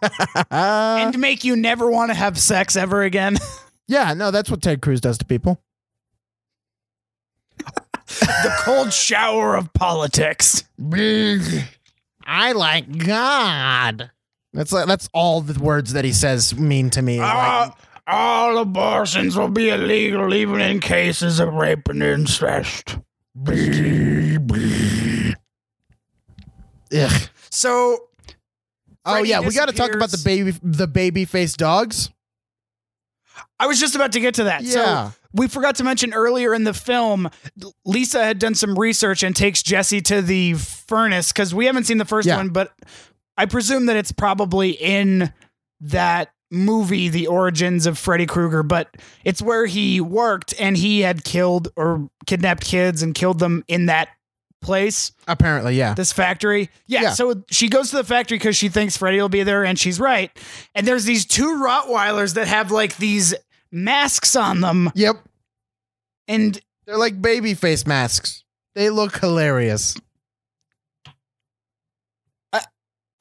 and 0.51 1.19
make 1.19 1.45
you 1.45 1.55
never 1.57 1.91
want 1.91 2.11
to 2.11 2.15
have 2.15 2.39
sex 2.39 2.77
ever 2.77 3.03
again. 3.03 3.37
yeah, 3.89 4.15
no, 4.15 4.31
that's 4.31 4.51
what 4.51 4.63
Ted 4.63 4.81
Cruz 4.83 5.01
does 5.01 5.19
to 5.19 5.25
people. 5.25 5.61
the 8.07 8.55
cold 8.61 8.93
shower 8.93 9.57
of 9.57 9.73
politics. 9.73 10.65
I 12.25 12.53
like 12.53 12.99
God. 12.99 14.11
That's 14.53 14.73
like, 14.73 14.87
that's 14.87 15.09
all 15.13 15.41
the 15.41 15.59
words 15.59 15.95
that 15.95 16.05
he 16.05 16.13
says 16.13 16.55
mean 16.57 16.91
to 16.91 17.03
me. 17.03 17.19
Like, 17.21 17.35
Uh, 17.35 17.71
all 18.07 18.59
abortions 18.59 19.37
will 19.37 19.49
be 19.49 19.71
illegal 19.71 20.33
even 20.35 20.61
in 20.61 20.81
cases 20.81 21.41
of 21.41 21.53
rape 21.53 21.89
and 21.89 22.03
incest. 22.03 22.99
ugh. 26.93 27.29
So 27.51 28.09
Oh 29.05 29.23
yeah, 29.23 29.41
we 29.41 29.53
got 29.53 29.69
to 29.69 29.75
talk 29.75 29.95
about 29.95 30.11
the 30.11 30.21
baby 30.25 30.55
the 30.63 30.87
baby 30.87 31.25
face 31.25 31.55
dogs. 31.55 32.11
I 33.61 33.67
was 33.67 33.81
just 33.81 33.95
about 33.95 34.13
to 34.13 34.21
get 34.21 34.35
to 34.35 34.45
that. 34.45 34.63
Yeah. 34.63 35.11
So 35.11 35.13
we 35.33 35.49
forgot 35.49 35.77
to 35.77 35.85
mention 35.85 36.13
earlier 36.15 36.55
in 36.55 36.65
the 36.65 36.75
film, 36.75 37.29
Lisa 37.85 38.23
had 38.25 38.39
done 38.39 38.55
some 38.55 38.79
research 38.79 39.23
and 39.23 39.35
takes 39.35 39.63
Jesse 39.63 40.01
to 40.03 40.23
the 40.23 40.55
furnace 40.55 41.33
because 41.33 41.55
we 41.55 41.67
haven't 41.67 41.85
seen 41.85 41.99
the 41.99 42.05
first 42.05 42.29
Yeah. 42.29 42.37
one, 42.37 42.51
but 42.51 42.73
I 43.37 43.47
presume 43.47 43.87
that 43.87 43.97
it's 43.97 44.13
probably 44.13 44.71
in 44.71 45.33
that 45.81 46.31
movie, 46.51 47.09
The 47.09 47.27
Origins 47.27 47.87
of 47.87 47.99
Freddy 47.99 48.27
Krueger, 48.27 48.63
but 48.63 48.89
it's 49.25 49.43
where 49.43 49.67
he 49.67 50.01
worked 50.01 50.55
and 50.59 50.77
he 50.77 51.01
had 51.01 51.23
killed 51.25 51.69
or 51.77 52.09
kidnapped 52.27 52.65
kids 52.65 53.03
and 53.03 53.15
killed 53.15 53.39
them 53.39 53.65
in 53.69 53.87
that 53.87 54.09
place, 54.61 55.13
Apparently, 55.29 55.77
yeah. 55.77 55.95
this 55.95 56.11
factory. 56.13 56.69
Yeah, 56.87 57.03
Yeah. 57.03 57.13
so 57.13 57.45
she 57.51 57.69
goes 57.69 57.91
to 57.91 57.97
the 57.99 58.05
factory 58.05 58.39
because 58.39 58.57
she 58.57 58.69
thinks 58.69 58.97
Freddy 58.97 59.21
will 59.21 59.29
be 59.29 59.43
there, 59.45 59.65
and 59.65 59.79
she's 59.79 60.01
right. 60.01 60.31
And 60.75 60.85
there's 60.87 61.05
these 61.05 61.27
two 61.27 61.63
Rottweilers 61.63 62.35
that 62.35 62.49
have 62.49 62.73
like 62.73 62.97
these 62.97 63.35
masks 63.73 64.37
on 64.37 64.61
them. 64.61 64.91
Yep. 64.95 65.17
And 66.27 66.61
They're 66.87 66.99
like 66.99 67.21
baby 67.21 67.55
face 67.55 67.87
masks. 67.87 68.45
They 68.75 68.91
look 68.91 69.17
hilarious. 69.19 69.97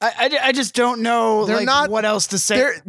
I, 0.00 0.12
I, 0.30 0.38
I 0.44 0.52
just 0.52 0.74
don't 0.76 1.02
know 1.02 1.44
They're 1.44 1.56
like, 1.56 1.66
not- 1.66 1.90
what 1.90 2.04
else 2.04 2.28
to 2.28 2.38
say. 2.38 2.56
They're 2.56 2.82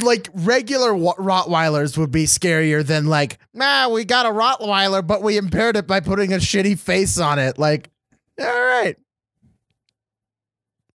like 0.00 0.28
regular 0.32 0.92
Rottweilers 0.92 1.98
would 1.98 2.12
be 2.12 2.24
scarier 2.24 2.86
than 2.86 3.06
like, 3.06 3.38
nah, 3.52 3.88
we 3.88 4.04
got 4.04 4.26
a 4.26 4.28
Rottweiler, 4.28 5.04
but 5.04 5.22
we 5.22 5.36
impaired 5.36 5.76
it 5.76 5.88
by 5.88 5.98
putting 5.98 6.32
a 6.32 6.36
shitty 6.36 6.78
face 6.78 7.18
on 7.18 7.40
it. 7.40 7.58
Like, 7.58 7.90
all 8.40 8.46
right. 8.46 8.96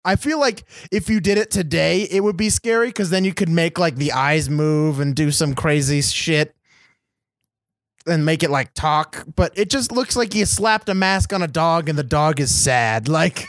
I 0.08 0.16
feel 0.16 0.39
like 0.39 0.64
if 0.89 1.10
you 1.10 1.20
did 1.20 1.38
it 1.38 1.51
today, 1.51 2.03
it 2.03 2.24
would 2.24 2.38
be 2.38 2.49
scary 2.49 2.88
because 2.88 3.10
then 3.10 3.26
you 3.26 3.34
could 3.34 3.49
make 3.49 3.78
like 3.78 3.97
the 3.97 4.14
eyes 4.14 4.49
move 4.49 5.01
and 5.01 5.14
do 5.14 5.32
some 5.32 5.53
crazy 5.53 6.01
shit 6.01 6.55
and 8.08 8.26
make 8.26 8.41
it 8.41 8.49
like 8.49 8.74
talk. 8.74 9.26
But 9.36 9.51
it 9.58 9.70
just 9.70 9.91
looks 9.91 10.16
like 10.16 10.34
you 10.34 10.45
slapped 10.45 10.88
a 10.88 10.95
mask 10.95 11.34
on 11.34 11.41
a 11.41 11.47
dog 11.47 11.89
and 11.89 11.99
the 11.99 12.05
dog 12.05 12.39
is 12.39 12.55
sad. 12.55 13.10
Like, 13.18 13.47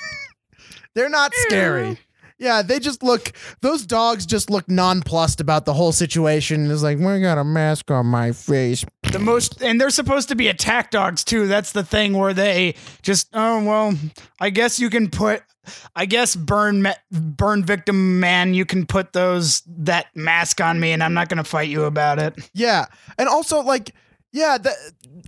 they're 0.95 1.09
not 1.09 1.33
scary. 1.35 1.99
Yeah, 2.39 2.63
they 2.63 2.79
just 2.79 3.03
look. 3.03 3.33
Those 3.63 3.85
dogs 3.85 4.25
just 4.25 4.49
look 4.49 4.69
nonplussed 4.69 5.41
about 5.41 5.65
the 5.65 5.75
whole 5.75 5.93
situation. 5.93 6.71
It's 6.71 6.83
like 6.83 6.99
we 6.99 7.21
got 7.21 7.39
a 7.39 7.45
mask 7.45 7.91
on 7.91 8.07
my 8.07 8.33
face. 8.33 8.85
the 9.13 9.19
most, 9.19 9.61
and 9.63 9.81
they're 9.81 9.91
supposed 9.91 10.29
to 10.29 10.37
be 10.37 10.49
attack 10.49 10.91
dogs 10.91 11.25
too. 11.25 11.47
That's 11.47 11.73
the 11.73 11.83
thing 11.83 12.17
where 12.17 12.33
they 12.35 12.75
just, 13.03 13.29
oh 13.35 13.65
well, 13.65 13.95
I 14.41 14.51
guess 14.51 14.79
you 14.79 14.89
can 14.91 15.11
put, 15.11 15.43
I 15.97 16.07
guess 16.07 16.37
burn 16.37 16.87
burn 17.11 17.65
victim 17.65 18.21
man, 18.21 18.55
you 18.55 18.65
can 18.65 18.87
put 18.87 19.13
those 19.13 19.63
that 19.67 20.07
mask 20.15 20.61
on 20.61 20.79
me, 20.79 20.93
and 20.93 21.03
I'm 21.03 21.15
not 21.15 21.29
gonna 21.29 21.45
fight 21.45 21.69
you 21.69 21.85
about 21.85 22.19
it. 22.19 22.35
Yeah, 22.55 22.87
and 23.19 23.29
also 23.29 23.61
like, 23.63 23.95
yeah, 24.33 24.59
the, 24.59 24.75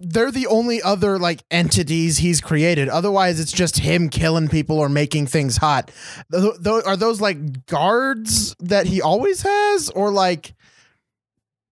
they're 0.01 0.31
the 0.31 0.47
only 0.47 0.83
other 0.83 1.19
like 1.19 1.43
entities 1.51 2.19
he's 2.19 2.41
created. 2.41 2.89
Otherwise, 2.89 3.41
it's 3.41 3.53
just 3.53 3.79
him 3.79 4.09
killing 4.09 4.49
people 4.49 4.79
or 4.79 4.89
making 4.89 5.27
things 5.27 5.57
hot. 5.57 5.91
Th- 6.33 6.55
th- 6.63 6.85
are 6.85 6.97
those 6.97 7.21
like 7.21 7.67
guards 7.67 8.55
that 8.61 8.87
he 8.87 9.01
always 9.01 9.43
has, 9.43 9.91
or 9.91 10.11
like? 10.11 10.55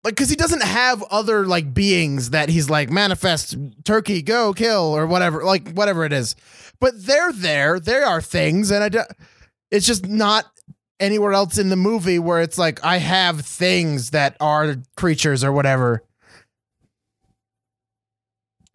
Like, 0.05 0.15
cause 0.15 0.31
he 0.31 0.37
doesn't 0.37 0.63
have 0.63 1.03
other 1.11 1.47
like 1.47 1.75
beings 1.75 2.31
that 2.31 2.49
he's 2.49 2.71
like 2.71 2.91
manifest 2.91 3.57
turkey 3.85 4.23
go 4.23 4.53
kill 4.53 4.97
or 4.97 5.05
whatever, 5.05 5.43
like 5.43 5.73
whatever 5.73 6.05
it 6.05 6.13
is. 6.13 6.37
But 6.79 6.93
they're 6.97 7.33
there. 7.33 7.81
There 7.81 8.07
are 8.07 8.21
things, 8.21 8.71
and 8.71 8.85
I. 8.85 8.89
Do, 8.89 9.01
it's 9.73 9.87
just 9.87 10.07
not 10.07 10.45
anywhere 11.01 11.33
else 11.33 11.59
in 11.59 11.69
the 11.69 11.77
movie 11.77 12.19
where 12.19 12.41
it's 12.41 12.57
like 12.57 12.85
I 12.85 12.99
have 12.99 13.41
things 13.41 14.11
that 14.11 14.37
are 14.41 14.77
creatures 14.97 15.45
or 15.45 15.53
whatever. 15.53 16.03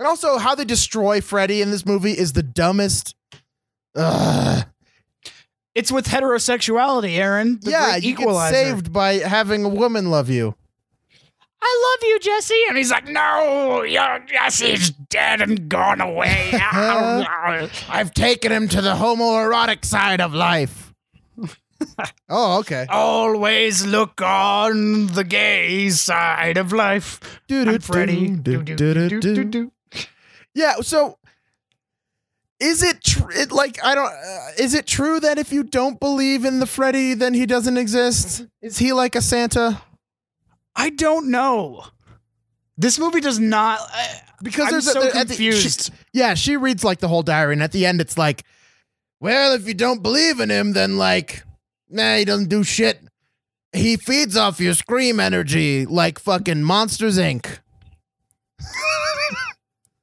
And 0.01 0.07
also, 0.07 0.39
how 0.39 0.55
they 0.55 0.65
destroy 0.65 1.21
Freddy 1.21 1.61
in 1.61 1.69
this 1.69 1.85
movie 1.85 2.13
is 2.13 2.33
the 2.33 2.41
dumbest. 2.41 3.13
Ugh. 3.95 4.65
It's 5.75 5.91
with 5.91 6.07
heterosexuality, 6.07 7.17
Aaron. 7.17 7.59
The 7.61 7.69
yeah, 7.69 7.95
you 7.97 8.15
get 8.15 8.49
saved 8.49 8.91
by 8.91 9.19
having 9.19 9.63
a 9.63 9.69
woman 9.69 10.09
love 10.09 10.27
you. 10.27 10.55
I 11.61 11.97
love 12.01 12.09
you, 12.09 12.17
Jesse. 12.17 12.63
And 12.67 12.79
he's 12.79 12.89
like, 12.89 13.09
no, 13.09 13.83
your 13.83 14.25
Jesse's 14.25 14.89
dead 14.89 15.39
and 15.39 15.69
gone 15.69 16.01
away. 16.01 16.49
I've 16.51 18.11
taken 18.15 18.51
him 18.51 18.69
to 18.69 18.81
the 18.81 18.95
homoerotic 18.95 19.85
side 19.85 20.19
of 20.19 20.33
life. 20.33 20.95
oh, 22.27 22.57
okay. 22.61 22.87
Always 22.89 23.85
look 23.85 24.19
on 24.19 25.05
the 25.13 25.23
gay 25.23 25.89
side 25.89 26.57
of 26.57 26.73
life. 26.73 27.19
Doo-doo-doo, 27.47 27.75
I'm 27.75 27.81
Freddy. 27.81 28.29
doo-doo-doo-doo. 28.31 29.71
Yeah, 30.53 30.75
so 30.81 31.17
is 32.59 32.83
it 32.83 33.03
tr- 33.03 33.31
it 33.31 33.51
like 33.51 33.83
I 33.83 33.95
don't 33.95 34.11
uh, 34.11 34.47
is 34.59 34.73
it 34.73 34.85
true 34.85 35.19
that 35.19 35.37
if 35.39 35.51
you 35.51 35.63
don't 35.63 35.99
believe 35.99 36.45
in 36.45 36.59
the 36.59 36.65
Freddy 36.67 37.13
then 37.13 37.33
he 37.33 37.45
doesn't 37.45 37.77
exist? 37.77 38.45
Is 38.61 38.77
he 38.77 38.93
like 38.93 39.15
a 39.15 39.21
Santa? 39.21 39.81
I 40.75 40.89
don't 40.89 41.29
know. 41.31 41.83
This 42.77 42.97
movie 42.99 43.19
does 43.21 43.39
not. 43.39 43.79
I, 43.93 44.21
Because 44.43 44.65
I'm 44.67 44.71
there's 44.71 44.91
so 44.91 44.99
a, 44.99 45.03
there- 45.03 45.15
at 45.15 45.27
the- 45.27 45.35
confused. 45.35 45.85
she- 45.85 45.91
yeah, 46.13 46.33
she 46.35 46.57
reads 46.57 46.83
like 46.83 46.99
the 46.99 47.07
whole 47.07 47.23
diary 47.23 47.53
and 47.53 47.63
at 47.63 47.71
the 47.71 47.85
end 47.85 48.01
it's 48.01 48.17
like, 48.17 48.43
well, 49.19 49.53
if 49.53 49.67
you 49.67 49.73
don't 49.73 50.01
believe 50.03 50.39
in 50.39 50.49
him 50.49 50.73
then 50.73 50.97
like 50.97 51.43
nah, 51.89 52.15
he 52.17 52.25
doesn't 52.25 52.49
do 52.49 52.63
shit. 52.63 52.99
He 53.73 53.95
feeds 53.97 54.35
off 54.35 54.59
your 54.59 54.73
scream 54.73 55.19
energy 55.19 55.85
like 55.85 56.19
fucking 56.19 56.61
Monsters 56.63 57.17
Inc. 57.17 57.59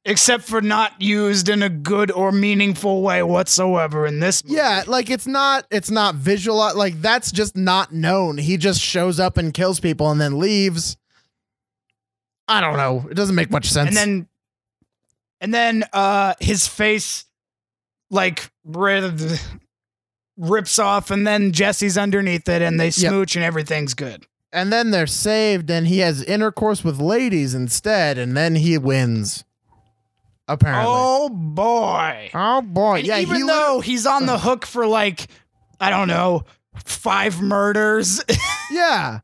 except 0.09 0.43
for 0.45 0.61
not 0.61 1.01
used 1.01 1.49
in 1.49 1.63
a 1.63 1.69
good 1.69 2.11
or 2.11 2.33
meaningful 2.33 3.03
way 3.03 3.23
whatsoever 3.23 4.07
in 4.07 4.19
this 4.21 4.43
movie. 4.43 4.57
Yeah, 4.57 4.83
like 4.87 5.11
it's 5.11 5.27
not 5.27 5.67
it's 5.71 5.91
not 5.91 6.15
visual 6.17 6.57
like 6.77 7.01
that's 7.01 7.31
just 7.31 7.57
not 7.57 7.93
known. 7.93 8.39
He 8.39 8.57
just 8.57 8.81
shows 8.81 9.21
up 9.21 9.37
and 9.37 9.55
kills 9.55 9.79
people 9.79 10.11
and 10.11 10.21
then 10.21 10.39
leaves. 10.39 10.97
I 12.49 12.61
don't 12.61 12.77
know. 12.77 13.07
It 13.11 13.15
doesn't 13.15 13.35
make 13.37 13.51
much 13.51 13.71
sense. 13.71 13.89
and 13.89 13.97
then 13.97 14.29
and 15.41 15.55
then 15.55 15.85
uh 15.93 16.35
his 16.41 16.67
face 16.67 17.27
like 18.11 18.51
ri- 18.65 19.13
rips 20.39 20.79
off, 20.79 21.11
and 21.11 21.27
then 21.27 21.53
Jesse's 21.53 21.99
underneath 21.99 22.49
it, 22.49 22.63
and 22.63 22.81
they 22.81 22.87
Yep. 22.87 22.95
smooch, 22.95 23.37
and 23.37 23.45
everything's 23.45 23.93
good. 23.95 24.25
And 24.51 24.73
then 24.73 24.93
they're 24.93 25.07
saved, 25.07 25.71
and 25.71 25.87
he 25.87 25.99
has 25.99 26.23
intercourse 26.23 26.83
with 26.83 26.99
ladies 26.99 27.53
instead, 27.55 28.17
and 28.17 28.35
then 28.35 28.55
he 28.55 28.79
wins. 28.79 29.45
Apparently. 30.49 30.87
Oh 30.89 31.29
boy! 31.29 32.31
Oh, 32.33 32.63
boy. 32.63 32.99
And 32.99 33.07
yeah, 33.07 33.19
even 33.19 33.37
he 33.37 33.43
though 33.43 33.81
he's 33.81 34.07
on 34.07 34.27
the 34.27 34.35
uh. 34.35 34.39
hook 34.39 34.65
for 34.65 34.87
like, 34.87 35.29
I 35.79 35.91
don't 35.91 36.09
know, 36.09 36.45
five 36.85 37.43
murders, 37.43 38.25
yeah. 38.71 39.21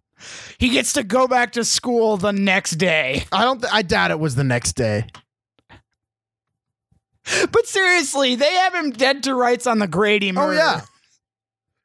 he 0.58 0.68
gets 0.68 0.92
to 0.92 1.02
go 1.02 1.26
back 1.26 1.52
to 1.52 1.64
school 1.64 2.18
the 2.18 2.32
next 2.32 2.72
day. 2.72 3.24
I 3.32 3.42
don't. 3.42 3.60
Th- 3.62 3.72
I 3.72 3.82
doubt 3.82 4.10
it 4.10 4.20
was 4.20 4.34
the 4.34 4.44
next 4.44 4.74
day. 4.74 5.06
But 7.50 7.66
seriously, 7.66 8.34
they 8.34 8.52
have 8.56 8.74
him 8.74 8.90
dead 8.90 9.22
to 9.22 9.34
rights 9.34 9.66
on 9.66 9.78
the 9.78 9.86
Grady 9.86 10.30
murder. 10.30 10.52
Oh 10.52 10.56
yeah. 10.56 10.80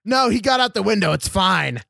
No, 0.03 0.29
he 0.29 0.41
got 0.41 0.59
out 0.59 0.73
the 0.73 0.83
window. 0.83 1.13
It's 1.13 1.29
fine. 1.29 1.81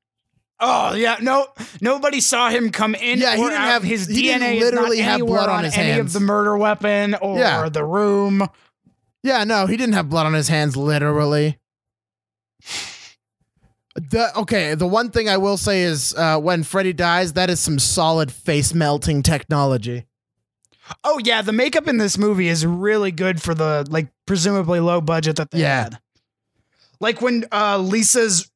Oh 0.62 0.94
yeah, 0.94 1.18
no, 1.22 1.48
nobody 1.82 2.20
saw 2.20 2.50
him 2.50 2.70
come 2.72 2.94
in. 2.96 3.20
Yeah, 3.20 3.36
he 3.36 3.42
didn't 3.44 3.54
out. 3.54 3.68
have- 3.68 3.84
his 3.84 4.08
DNA. 4.08 4.56
is 4.58 4.64
literally 4.64 4.98
not 5.00 5.06
have 5.06 5.20
blood 5.22 5.50
on 5.50 5.64
his 5.64 5.78
any 5.78 5.92
hands. 5.92 6.14
of 6.16 6.20
the 6.22 6.26
murder 6.26 6.58
weapon 6.58 7.16
or 7.16 7.40
Yeah. 7.40 7.70
the 7.70 7.84
room. 7.86 8.48
Yeah, 9.24 9.44
no, 9.46 9.68
he 9.68 9.78
didn't 9.78 9.94
have 9.96 10.10
blood 10.10 10.26
on 10.26 10.34
his 10.34 10.48
hands, 10.50 10.76
literally. 10.78 11.58
The 13.96 14.32
okay, 14.38 14.76
the 14.76 14.88
one 14.88 15.10
thing 15.12 15.28
I 15.28 15.38
will 15.38 15.58
say 15.58 15.82
is 15.82 16.14
uh, 16.16 16.40
when 16.40 16.64
Freddy 16.64 16.94
dies, 16.94 17.34
that 17.34 17.50
is 17.50 17.60
some 17.60 17.80
solid 17.80 18.32
face 18.32 18.74
melting 18.74 19.24
technology. 19.24 20.06
Oh 21.04 21.20
yeah, 21.24 21.42
the 21.42 21.52
makeup 21.52 21.88
in 21.88 21.98
this 21.98 22.18
movie 22.18 22.48
is 22.48 22.66
really 22.66 23.12
good 23.12 23.42
for 23.42 23.54
the 23.54 23.86
like 23.90 24.08
presumably 24.26 24.80
low 24.80 25.02
budget 25.02 25.36
that 25.38 25.52
they 25.52 25.60
Yeah. 25.60 25.84
had. 25.84 26.00
Like 27.02 27.22
when 27.22 27.46
uh, 27.52 27.78
Lisa's 27.78 28.50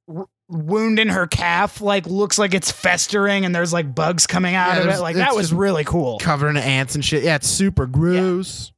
wound 0.50 1.00
in 1.00 1.10
her 1.10 1.26
calf 1.26 1.82
like 1.82 2.06
looks 2.06 2.38
like 2.38 2.54
it's 2.54 2.72
festering 2.72 3.46
and 3.46 3.56
there's 3.56 3.74
like 3.74 3.96
bugs 3.96 4.28
coming 4.28 4.56
out 4.56 4.76
Yeah, 4.76 4.84
of 4.84 4.90
it. 4.90 5.02
Like 5.02 5.16
that 5.16 5.36
was 5.36 5.54
really 5.54 5.84
cool. 5.84 6.20
Covering 6.20 6.58
in 6.58 6.64
ants 6.64 6.96
and 6.96 7.04
shit. 7.04 7.24
Yeah, 7.24 7.36
it's 7.36 7.48
super 7.48 7.86
gross. 7.88 8.72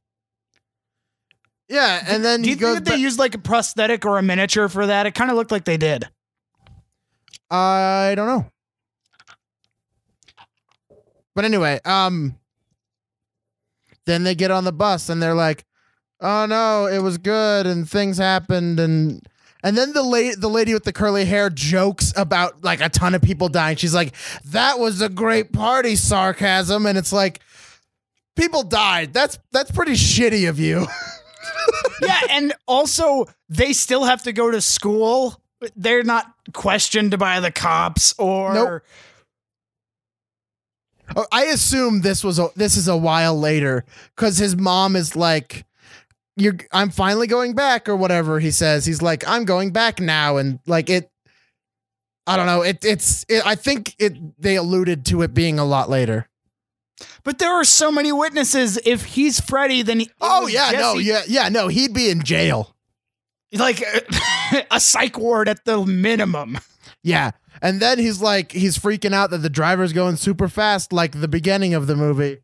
Yeah, 1.68 2.04
and 2.06 2.24
then 2.24 2.42
Do 2.42 2.48
you 2.50 2.54
think 2.56 2.74
that 2.74 2.84
they 2.84 2.96
used 2.96 3.18
like 3.18 3.34
a 3.34 3.38
prosthetic 3.38 4.06
or 4.06 4.18
a 4.18 4.22
miniature 4.22 4.68
for 4.68 4.86
that? 4.86 5.06
It 5.06 5.14
kind 5.14 5.30
of 5.30 5.36
looked 5.36 5.50
like 5.50 5.64
they 5.64 5.76
did. 5.76 6.08
I 7.50 8.14
don't 8.16 8.26
know. 8.28 8.46
But 11.34 11.44
anyway, 11.44 11.80
um 11.84 12.36
then 14.06 14.22
they 14.22 14.36
get 14.36 14.52
on 14.52 14.62
the 14.64 14.72
bus 14.72 15.08
and 15.08 15.20
they're 15.20 15.34
like, 15.34 15.64
"Oh 16.20 16.46
no, 16.46 16.86
it 16.86 17.00
was 17.00 17.18
good 17.18 17.66
and 17.66 17.88
things 17.90 18.18
happened 18.18 18.78
and 18.78 19.20
and 19.62 19.76
then 19.76 19.92
the 19.92 20.02
lady 20.02 20.34
the 20.34 20.48
lady 20.48 20.74
with 20.74 20.84
the 20.84 20.92
curly 20.92 21.24
hair 21.24 21.50
jokes 21.50 22.12
about 22.16 22.62
like 22.62 22.80
a 22.80 22.88
ton 22.88 23.14
of 23.14 23.22
people 23.22 23.48
dying. 23.48 23.76
She's 23.76 23.94
like, 23.94 24.14
"That 24.46 24.78
was 24.78 25.00
a 25.00 25.08
great 25.08 25.52
party, 25.52 25.96
sarcasm." 25.96 26.86
And 26.86 26.96
it's 26.98 27.12
like 27.12 27.40
people 28.36 28.62
died. 28.62 29.12
That's 29.12 29.38
that's 29.52 29.70
pretty 29.70 29.92
shitty 29.92 30.48
of 30.48 30.58
you. 30.58 30.86
yeah, 32.02 32.20
and 32.30 32.52
also 32.66 33.26
they 33.48 33.72
still 33.72 34.04
have 34.04 34.22
to 34.24 34.32
go 34.32 34.50
to 34.50 34.60
school. 34.60 35.40
They're 35.74 36.02
not 36.04 36.32
questioned 36.52 37.18
by 37.18 37.40
the 37.40 37.50
cops 37.50 38.14
or 38.18 38.54
Nope. 38.54 38.82
Oh, 41.14 41.26
I 41.30 41.44
assume 41.44 42.00
this 42.00 42.24
was 42.24 42.38
a 42.38 42.48
this 42.56 42.76
is 42.76 42.88
a 42.88 42.96
while 42.96 43.38
later 43.38 43.84
because 44.14 44.38
his 44.38 44.56
mom 44.56 44.96
is 44.96 45.14
like, 45.14 45.64
"You're 46.36 46.56
I'm 46.72 46.90
finally 46.90 47.26
going 47.26 47.54
back" 47.54 47.88
or 47.88 47.96
whatever 47.96 48.40
he 48.40 48.50
says. 48.50 48.84
He's 48.86 49.02
like, 49.02 49.26
"I'm 49.26 49.44
going 49.44 49.72
back 49.72 50.00
now," 50.00 50.36
and 50.36 50.58
like 50.66 50.90
it. 50.90 51.10
I 52.26 52.36
don't 52.36 52.46
know. 52.46 52.62
It 52.62 52.84
it's 52.84 53.24
it, 53.28 53.46
I 53.46 53.54
think 53.54 53.94
it 53.98 54.40
they 54.40 54.56
alluded 54.56 55.04
to 55.06 55.22
it 55.22 55.32
being 55.34 55.58
a 55.58 55.64
lot 55.64 55.88
later. 55.88 56.28
But 57.24 57.38
there 57.38 57.52
are 57.52 57.64
so 57.64 57.92
many 57.92 58.10
witnesses. 58.12 58.78
If 58.84 59.04
he's 59.04 59.38
Freddy, 59.40 59.82
then 59.82 60.00
he, 60.00 60.10
Oh 60.20 60.46
yeah, 60.46 60.70
no, 60.72 60.94
yeah, 60.94 61.22
yeah, 61.28 61.48
no. 61.48 61.68
He'd 61.68 61.92
be 61.92 62.10
in 62.10 62.22
jail. 62.22 62.74
like 63.52 63.82
a 64.70 64.80
psych 64.80 65.18
ward 65.18 65.48
at 65.48 65.64
the 65.64 65.84
minimum. 65.84 66.58
Yeah, 67.02 67.32
and 67.62 67.80
then 67.80 67.98
he's 67.98 68.20
like, 68.20 68.52
he's 68.52 68.78
freaking 68.78 69.12
out 69.12 69.30
that 69.30 69.38
the 69.38 69.50
driver's 69.50 69.92
going 69.92 70.16
super 70.16 70.48
fast, 70.48 70.92
like 70.92 71.20
the 71.20 71.28
beginning 71.28 71.74
of 71.74 71.86
the 71.86 71.96
movie. 71.96 72.38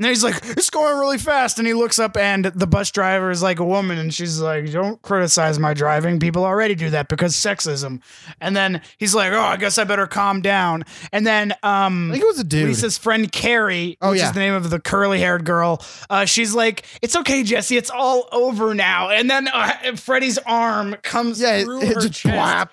And 0.00 0.06
then 0.06 0.12
he's 0.12 0.24
like, 0.24 0.40
"It's 0.56 0.70
going 0.70 0.98
really 0.98 1.18
fast," 1.18 1.58
and 1.58 1.68
he 1.68 1.74
looks 1.74 1.98
up, 1.98 2.16
and 2.16 2.46
the 2.46 2.66
bus 2.66 2.90
driver 2.90 3.30
is 3.30 3.42
like 3.42 3.58
a 3.58 3.64
woman, 3.66 3.98
and 3.98 4.14
she's 4.14 4.40
like, 4.40 4.72
"Don't 4.72 5.00
criticize 5.02 5.58
my 5.58 5.74
driving. 5.74 6.18
People 6.18 6.42
already 6.42 6.74
do 6.74 6.88
that 6.88 7.08
because 7.08 7.34
sexism." 7.36 8.00
And 8.40 8.56
then 8.56 8.80
he's 8.96 9.14
like, 9.14 9.30
"Oh, 9.34 9.38
I 9.38 9.58
guess 9.58 9.76
I 9.76 9.84
better 9.84 10.06
calm 10.06 10.40
down." 10.40 10.84
And 11.12 11.26
then, 11.26 11.52
um, 11.62 12.08
I 12.08 12.14
think 12.14 12.24
it 12.24 12.26
was 12.28 12.38
a 12.38 12.44
dude. 12.44 12.68
Lisa's 12.68 12.96
friend 12.96 13.30
Carrie, 13.30 13.98
Oh, 14.00 14.12
which 14.12 14.20
yeah. 14.20 14.28
is 14.28 14.32
the 14.32 14.40
name 14.40 14.54
of 14.54 14.70
the 14.70 14.80
curly-haired 14.80 15.44
girl, 15.44 15.84
uh, 16.08 16.24
she's 16.24 16.54
like, 16.54 16.86
"It's 17.02 17.14
okay, 17.16 17.42
Jesse. 17.42 17.76
It's 17.76 17.90
all 17.90 18.26
over 18.32 18.74
now." 18.74 19.10
And 19.10 19.28
then 19.28 19.48
uh, 19.48 19.96
Freddy's 19.96 20.38
arm 20.46 20.96
comes 21.02 21.42
yeah, 21.42 21.62
through 21.62 21.82
it, 21.82 21.90
it 21.90 21.94
her 21.96 22.00
just 22.00 22.14
chest. 22.14 22.34
blap. 22.34 22.68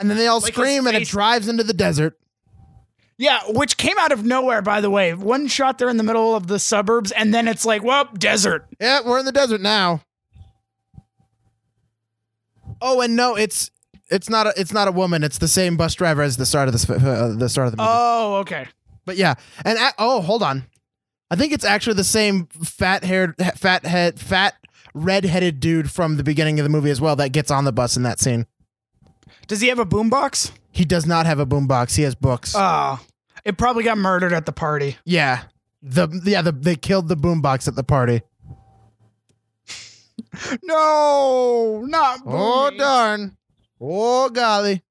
And 0.00 0.10
then 0.10 0.16
they 0.18 0.26
all 0.26 0.40
Like 0.40 0.54
scream, 0.54 0.88
and 0.88 0.96
it 0.96 1.06
drives 1.06 1.46
into 1.46 1.62
the 1.62 1.72
desert. 1.72 2.18
Yeah, 3.16 3.40
which 3.48 3.76
came 3.76 3.96
out 3.98 4.10
of 4.10 4.24
nowhere, 4.24 4.60
by 4.60 4.80
the 4.80 4.90
way. 4.90 5.14
One 5.14 5.46
shot 5.46 5.78
there 5.78 5.88
in 5.88 5.96
the 5.98 6.02
middle 6.02 6.34
of 6.34 6.48
the 6.48 6.58
suburbs, 6.58 7.12
and 7.12 7.32
then 7.32 7.46
it's 7.46 7.64
like, 7.64 7.84
well, 7.84 8.06
desert. 8.18 8.66
Yeah, 8.80 9.00
we're 9.04 9.18
in 9.20 9.24
the 9.24 9.30
desert 9.32 9.60
now. 9.60 10.00
Oh, 12.80 13.00
and 13.00 13.16
no, 13.16 13.36
it's 13.36 13.70
it's 14.10 14.28
not 14.28 14.46
a 14.46 14.52
it's 14.56 14.72
not 14.72 14.88
a 14.88 14.92
woman. 14.92 15.22
It's 15.22 15.38
the 15.38 15.48
same 15.48 15.76
bus 15.76 15.94
driver 15.94 16.22
as 16.22 16.36
the 16.36 16.46
start 16.46 16.68
of 16.68 16.74
the 16.74 16.94
uh, 16.94 17.36
the 17.38 17.48
start 17.48 17.66
of 17.68 17.72
the 17.72 17.76
movie. 17.78 17.88
Oh, 17.92 18.34
okay. 18.36 18.66
but 19.04 19.16
yeah, 19.16 19.34
and 19.64 19.78
a- 19.78 19.94
oh, 19.98 20.20
hold 20.20 20.42
on, 20.42 20.64
I 21.30 21.36
think 21.36 21.52
it's 21.52 21.64
actually 21.64 21.94
the 21.94 22.04
same 22.04 22.46
fat 22.46 23.04
haired, 23.04 23.36
fat 23.56 23.86
head, 23.86 24.18
fat 24.18 24.54
red 24.92 25.24
headed 25.24 25.60
dude 25.60 25.90
from 25.90 26.16
the 26.16 26.24
beginning 26.24 26.58
of 26.60 26.64
the 26.64 26.68
movie 26.70 26.90
as 26.90 27.00
well 27.00 27.16
that 27.16 27.30
gets 27.32 27.50
on 27.50 27.64
the 27.64 27.72
bus 27.72 27.96
in 27.96 28.02
that 28.02 28.20
scene. 28.20 28.46
Does 29.46 29.60
he 29.60 29.68
have 29.68 29.78
a 29.78 29.86
boombox? 29.86 30.50
He 30.70 30.84
does 30.84 31.06
not 31.06 31.26
have 31.26 31.38
a 31.38 31.46
boombox. 31.46 31.96
He 31.96 32.02
has 32.02 32.14
books. 32.14 32.54
Oh, 32.56 32.98
it 33.44 33.56
probably 33.58 33.84
got 33.84 33.98
murdered 33.98 34.32
at 34.32 34.46
the 34.46 34.52
party. 34.52 34.96
yeah, 35.04 35.44
the 35.82 36.08
yeah 36.24 36.42
the 36.42 36.52
they 36.52 36.76
killed 36.76 37.08
the 37.08 37.16
boombox 37.16 37.68
at 37.68 37.74
the 37.76 37.84
party. 37.84 38.22
No, 40.62 41.82
not. 41.86 42.20
Oh 42.26 42.70
darn! 42.76 43.36
Oh 43.80 44.28
golly! 44.30 44.82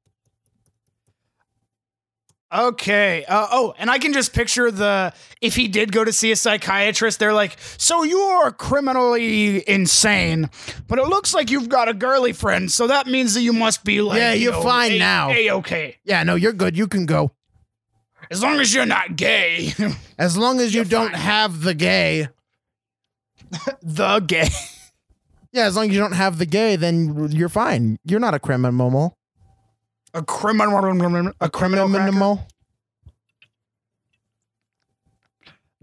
Okay. 2.53 3.25
Uh, 3.27 3.47
oh, 3.51 3.73
and 3.79 3.89
I 3.89 3.97
can 3.97 4.13
just 4.13 4.33
picture 4.33 4.69
the 4.69 5.11
if 5.41 5.55
he 5.55 5.67
did 5.67 5.91
go 5.91 6.03
to 6.03 6.13
see 6.13 6.31
a 6.31 6.35
psychiatrist, 6.35 7.19
they're 7.19 7.33
like, 7.33 7.57
"So 7.77 8.03
you 8.03 8.19
are 8.19 8.51
criminally 8.51 9.67
insane, 9.67 10.49
but 10.87 10.99
it 10.99 11.07
looks 11.07 11.33
like 11.33 11.49
you've 11.49 11.69
got 11.69 11.89
a 11.89 11.93
girly 11.93 12.31
friend, 12.33 12.71
so 12.71 12.87
that 12.87 13.07
means 13.07 13.33
that 13.33 13.41
you 13.41 13.53
must 13.53 13.83
be 13.83 14.01
like, 14.01 14.17
Yeah, 14.19 14.33
you 14.33 14.43
you're 14.43 14.51
know, 14.53 14.61
fine 14.63 14.91
a- 14.93 14.99
now." 14.99 15.31
A-okay. 15.31 15.97
Yeah, 16.03 16.21
no, 16.23 16.35
you're 16.35 16.53
good. 16.53 16.77
You 16.77 16.87
can 16.87 17.05
go. 17.07 17.31
As 18.31 18.41
long 18.41 18.59
as 18.59 18.73
you're 18.73 18.85
not 18.85 19.15
gay, 19.15 19.73
As 20.17 20.37
long 20.37 20.59
as 20.59 20.73
you 20.73 20.79
You're 20.81 20.85
don't 20.89 21.11
fine. 21.11 21.19
have 21.19 21.61
the 21.61 21.73
gay. 21.73 22.29
the 23.81 24.19
gay. 24.21 24.47
Yeah, 25.51 25.65
as 25.65 25.75
long 25.75 25.85
as 25.89 25.93
you 25.93 25.99
don't 25.99 26.13
have 26.13 26.37
the 26.39 26.45
gay, 26.45 26.75
then 26.75 27.27
you're 27.31 27.49
fine. 27.49 27.97
You're 28.05 28.19
not 28.19 28.33
a 28.33 28.39
criminal. 28.39 29.15
A 30.15 30.23
criminal, 30.23 30.77
a 30.77 30.81
criminal, 30.81 31.33
cracker. 31.39 31.49
Criminal. 31.51 32.47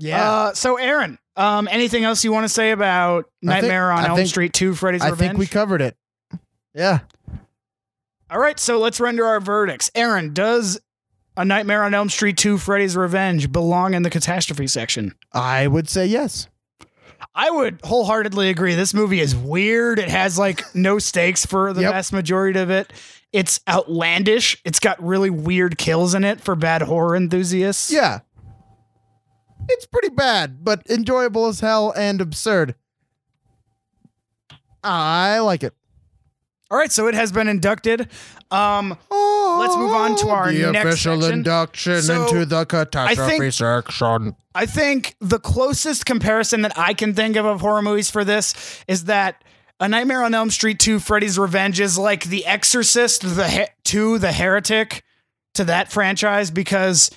Yeah. 0.00 0.30
Uh, 0.30 0.54
so 0.54 0.76
Aaron, 0.76 1.18
um, 1.36 1.68
anything 1.70 2.04
else 2.04 2.24
you 2.24 2.32
want 2.32 2.44
to 2.44 2.48
say 2.48 2.70
about 2.72 3.26
I 3.46 3.60
think- 3.60 3.62
Nightmare 3.62 3.92
on 3.92 4.04
I 4.04 4.08
Elm 4.08 4.16
think- 4.16 4.28
Street 4.28 4.52
2 4.52 4.74
Freddy's 4.74 5.02
I 5.02 5.10
Revenge? 5.10 5.20
I 5.20 5.28
think 5.32 5.38
we 5.38 5.46
covered 5.46 5.82
it. 5.82 5.96
Yeah. 6.74 7.00
All 8.30 8.38
right, 8.38 8.58
so 8.58 8.78
let's 8.78 9.00
render 9.00 9.26
our 9.26 9.40
verdicts. 9.40 9.90
Aaron, 9.94 10.32
does 10.32 10.80
A 11.36 11.44
Nightmare 11.44 11.82
on 11.84 11.94
Elm 11.94 12.08
Street 12.08 12.36
2 12.36 12.58
Freddy's 12.58 12.96
Revenge 12.96 13.50
belong 13.52 13.94
in 13.94 14.02
the 14.02 14.10
catastrophe 14.10 14.66
section? 14.66 15.14
I 15.32 15.66
would 15.66 15.88
say 15.88 16.06
yes. 16.06 16.48
I 17.34 17.50
would 17.50 17.80
wholeheartedly 17.84 18.48
agree. 18.50 18.74
This 18.74 18.94
movie 18.94 19.20
is 19.20 19.36
weird. 19.36 19.98
It 19.98 20.08
has 20.08 20.38
like 20.38 20.62
no 20.74 20.98
stakes 20.98 21.44
for 21.46 21.72
the 21.72 21.82
Yep. 21.82 21.92
vast 21.92 22.12
majority 22.12 22.58
of 22.58 22.70
it. 22.70 22.92
It's 23.32 23.60
outlandish. 23.68 24.56
It's 24.64 24.80
got 24.80 25.02
really 25.04 25.30
weird 25.30 25.78
kills 25.78 26.14
in 26.14 26.24
it 26.24 26.40
for 26.40 26.56
bad 26.56 26.82
horror 26.82 27.14
enthusiasts. 27.16 27.92
Yeah. 27.92 28.20
It's 29.72 29.86
pretty 29.86 30.08
bad, 30.10 30.64
but 30.64 30.82
enjoyable 30.90 31.46
as 31.46 31.60
hell 31.60 31.92
and 31.96 32.20
absurd. 32.20 32.74
I 34.82 35.38
like 35.40 35.62
it. 35.62 35.74
All 36.70 36.78
right, 36.78 36.90
so 36.92 37.08
it 37.08 37.14
has 37.14 37.32
been 37.32 37.48
inducted. 37.48 38.08
Um, 38.50 38.96
Oh. 39.10 39.58
let's 39.60 39.76
move 39.76 39.92
on 39.92 40.16
to 40.18 40.28
our 40.28 40.52
the 40.52 40.70
next 40.72 40.86
official 40.88 41.20
section. 41.20 41.38
induction 41.38 42.02
So, 42.02 42.26
into 42.26 42.46
the 42.46 42.64
catastrophe 42.64 43.38
think- 43.38 43.52
section. 43.54 44.36
I 44.54 44.66
think 44.66 45.16
the 45.20 45.38
closest 45.40 46.06
comparison 46.06 46.62
that 46.62 46.76
I 46.78 46.94
can 46.94 47.14
think 47.14 47.36
of 47.36 47.44
of 47.44 47.60
horror 47.60 47.82
movies 47.82 48.10
for 48.10 48.24
this 48.24 48.54
is 48.88 49.04
that 49.04 49.42
A 49.80 49.88
Nightmare 49.88 50.22
on 50.22 50.34
Elm 50.34 50.50
Street 50.50 50.78
2 50.78 50.98
Freddy's 51.00 51.38
Revenge 51.38 51.80
is 51.80 51.96
like 51.98 52.24
The 52.24 52.44
Exorcist 52.46 53.22
the 53.36 53.48
he- 53.48 53.66
2 53.84 54.18
The 54.18 54.32
Heretic 54.32 55.02
to 55.54 55.64
that 55.64 55.90
franchise 55.90 56.50
because 56.50 57.10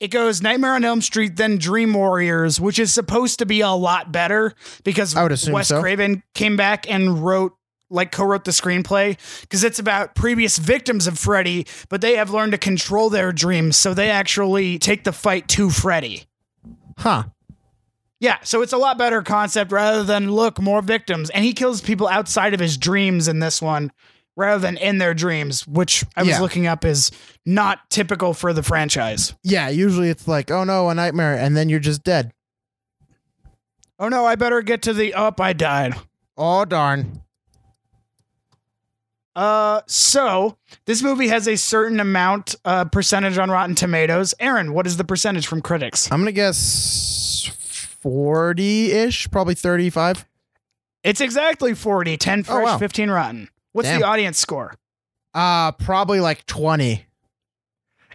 it 0.00 0.08
goes 0.08 0.42
Nightmare 0.42 0.74
on 0.74 0.84
Elm 0.84 1.00
Street 1.00 1.36
then 1.36 1.58
Dream 1.58 1.94
Warriors 1.94 2.60
which 2.60 2.78
is 2.78 2.92
supposed 2.92 3.38
to 3.38 3.46
be 3.46 3.60
a 3.60 3.70
lot 3.70 4.10
better 4.10 4.54
because 4.82 5.14
I 5.14 5.22
would 5.22 5.32
assume 5.32 5.54
Wes 5.54 5.68
so. 5.68 5.80
Craven 5.80 6.22
came 6.34 6.56
back 6.56 6.90
and 6.90 7.22
wrote 7.22 7.52
like 7.90 8.12
co-wrote 8.12 8.44
the 8.44 8.52
screenplay 8.52 9.16
because 9.42 9.64
it's 9.64 9.78
about 9.78 10.14
previous 10.14 10.58
victims 10.58 11.06
of 11.06 11.18
Freddy 11.18 11.66
but 11.88 12.00
they 12.00 12.16
have 12.16 12.30
learned 12.30 12.52
to 12.52 12.58
control 12.58 13.10
their 13.10 13.32
dreams 13.32 13.76
so 13.76 13.94
they 13.94 14.10
actually 14.10 14.78
take 14.78 15.04
the 15.04 15.12
fight 15.12 15.48
to 15.48 15.70
Freddy. 15.70 16.24
Huh. 16.98 17.24
Yeah, 18.20 18.36
so 18.42 18.60
it's 18.60 18.74
a 18.74 18.76
lot 18.76 18.98
better 18.98 19.22
concept 19.22 19.72
rather 19.72 20.04
than 20.04 20.30
look 20.30 20.60
more 20.60 20.82
victims, 20.82 21.30
and 21.30 21.42
he 21.42 21.54
kills 21.54 21.80
people 21.80 22.06
outside 22.06 22.52
of 22.52 22.60
his 22.60 22.76
dreams 22.76 23.28
in 23.28 23.38
this 23.38 23.62
one 23.62 23.90
rather 24.40 24.60
than 24.60 24.76
in 24.76 24.98
their 24.98 25.14
dreams, 25.14 25.66
which 25.66 26.04
I 26.16 26.22
was 26.22 26.30
Yeah. 26.30 26.40
looking 26.40 26.66
up 26.66 26.84
is 26.84 27.10
not 27.46 27.88
typical 27.90 28.34
for 28.34 28.52
the 28.52 28.62
franchise. 28.62 29.34
Yeah, 29.42 29.68
usually 29.68 30.08
it's 30.10 30.26
like, 30.26 30.50
oh 30.50 30.64
no, 30.64 30.88
a 30.90 30.94
nightmare, 30.94 31.34
and 31.38 31.56
then 31.56 31.68
you're 31.68 31.78
just 31.80 32.02
dead. 32.02 32.32
Oh 33.98 34.08
no, 34.08 34.24
I 34.26 34.34
better 34.34 34.62
get 34.62 34.82
to 34.82 34.92
the 34.94 35.14
up. 35.14 35.40
I 35.40 35.52
died. 35.52 35.94
Oh 36.36 36.64
darn. 36.64 37.22
Uh, 39.36 39.80
so 39.86 40.56
this 40.86 41.02
movie 41.02 41.28
has 41.28 41.46
a 41.46 41.56
certain 41.56 42.00
amount 42.00 42.56
uh 42.64 42.84
percentage 42.86 43.38
on 43.38 43.50
Rotten 43.50 43.74
Tomatoes. 43.76 44.34
Aaron, 44.40 44.72
what 44.72 44.86
is 44.86 44.96
the 44.96 45.04
percentage 45.04 45.46
from 45.46 45.62
critics? 45.62 46.10
I'm 46.10 46.20
gonna 46.20 46.32
guess 46.32 47.46
forty 48.00 48.90
ish, 48.90 49.30
probably 49.30 49.54
thirty-five. 49.54 50.26
It's 51.02 51.22
exactly 51.22 51.72
40, 51.74 52.18
10 52.18 52.42
fresh, 52.42 52.64
wow. 52.66 52.76
15 52.76 53.10
rotten. 53.10 53.48
What's 53.72 53.88
Damn. 53.88 54.00
the 54.00 54.06
audience 54.06 54.38
score? 54.38 54.74
Uh 55.34 55.72
probably 55.72 56.20
like 56.20 56.44
twenty. 56.46 57.06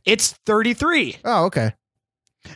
It's 0.06 0.34
33. 0.46 1.18
Oh, 1.26 1.46
okay. 1.46 1.74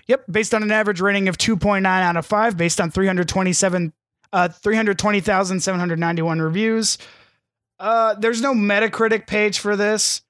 Yep, 0.08 0.26
based 0.30 0.54
on 0.54 0.62
an 0.62 0.72
average 0.72 1.02
rating 1.02 1.28
of 1.30 1.36
2.9 1.40 1.84
out 1.84 2.16
of 2.16 2.24
5, 2.28 2.56
based 2.58 2.80
on 2.80 2.92
327 2.92 3.92
uh 4.32 4.48
320,791 4.50 6.42
reviews. 6.42 6.98
Uh 7.80 8.14
there's 8.16 8.42
no 8.42 8.54
Metacritic 8.54 9.26
page 9.28 9.58
for 9.60 9.76
this. 9.76 10.22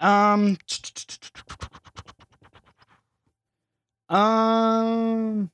Um 0.00 0.56
Um 4.08 5.50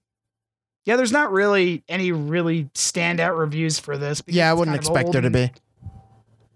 Yeah, 0.87 0.97
there's 0.97 1.13
not 1.13 1.31
really 1.33 1.83
any 1.89 2.13
really 2.13 2.65
standout 2.75 3.37
reviews 3.37 3.79
for 3.79 3.99
this. 3.99 4.23
because 4.23 4.37
Yeah, 4.37 4.51
I 4.51 4.55
wouldn't 4.55 4.77
expect 4.77 5.13
there 5.13 5.21
to 5.21 5.31
be. 5.31 5.51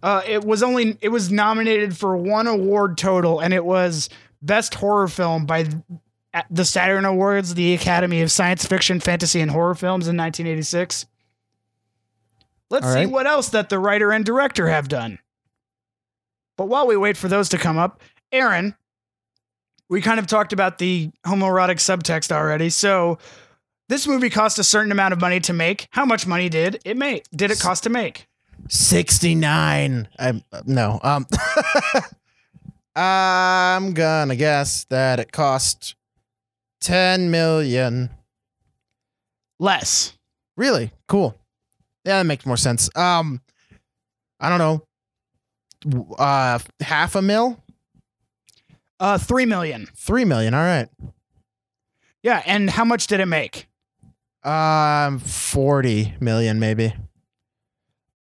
uh, 0.02 0.22
it 0.26 0.44
was 0.44 0.62
only 0.62 0.96
it 1.02 1.08
was 1.10 1.30
nominated 1.30 1.96
for 1.96 2.16
one 2.16 2.46
award 2.46 2.96
total, 2.96 3.40
and 3.40 3.52
it 3.52 3.64
was 3.64 4.08
best 4.40 4.74
horror 4.74 5.08
film 5.08 5.44
by 5.46 5.66
the 6.48 6.64
Saturn 6.64 7.04
Awards, 7.04 7.54
the 7.54 7.74
Academy 7.74 8.22
of 8.22 8.30
Science 8.30 8.64
Fiction, 8.64 9.00
Fantasy, 9.00 9.40
and 9.40 9.50
Horror 9.50 9.74
Films 9.74 10.06
in 10.06 10.16
1986. 10.16 11.06
Let's 12.70 12.86
see 12.94 13.06
what 13.06 13.26
else 13.26 13.48
that 13.48 13.68
the 13.68 13.80
writer 13.80 14.12
and 14.12 14.24
director 14.24 14.68
have 14.68 14.86
done. 14.86 15.18
But 16.56 16.68
while 16.68 16.86
we 16.86 16.96
wait 16.96 17.16
for 17.16 17.26
those 17.26 17.48
to 17.48 17.58
come 17.58 17.78
up, 17.78 18.00
Aaron, 18.30 18.76
we 19.88 20.00
kind 20.00 20.20
of 20.20 20.28
talked 20.28 20.52
about 20.52 20.78
the 20.78 21.10
homoerotic 21.26 21.78
subtext 21.78 22.30
already. 22.30 22.70
So 22.70 23.18
this 23.90 24.06
movie 24.06 24.30
cost 24.30 24.58
a 24.58 24.64
certain 24.64 24.90
amount 24.92 25.12
of 25.12 25.20
money 25.20 25.40
to 25.40 25.52
make. 25.52 25.86
How 25.90 26.06
much 26.06 26.26
money 26.26 26.48
did 26.48 26.80
it 26.86 26.96
make? 26.96 27.24
Did 27.34 27.50
it 27.50 27.60
cost 27.60 27.82
to 27.84 27.90
make? 27.90 28.26
69 28.68 30.06
i'm 30.18 30.42
no 30.66 31.00
um 31.02 31.26
i'm 32.96 33.94
gonna 33.94 34.36
guess 34.36 34.84
that 34.90 35.18
it 35.18 35.32
cost 35.32 35.94
10 36.82 37.30
million 37.30 38.10
Less. 39.58 40.12
really 40.56 40.90
cool 41.08 41.34
yeah 42.04 42.18
that 42.18 42.26
makes 42.26 42.44
more 42.46 42.56
sense 42.58 42.90
um 42.96 43.40
i 44.40 44.48
don't 44.48 44.58
know 44.58 46.14
uh 46.18 46.58
half 46.80 47.14
a 47.16 47.22
mil 47.22 47.58
Uh, 49.00 49.16
three 49.16 49.46
million. 49.46 49.88
three 49.96 50.24
million 50.26 50.52
all 50.54 50.60
right 50.62 50.88
Yeah, 52.22 52.42
and 52.44 52.68
how 52.68 52.84
much 52.84 53.06
did 53.06 53.20
it 53.20 53.26
make? 53.26 53.66
Um 54.44 55.18
40 55.18 56.14
million 56.20 56.58
maybe 56.58 56.94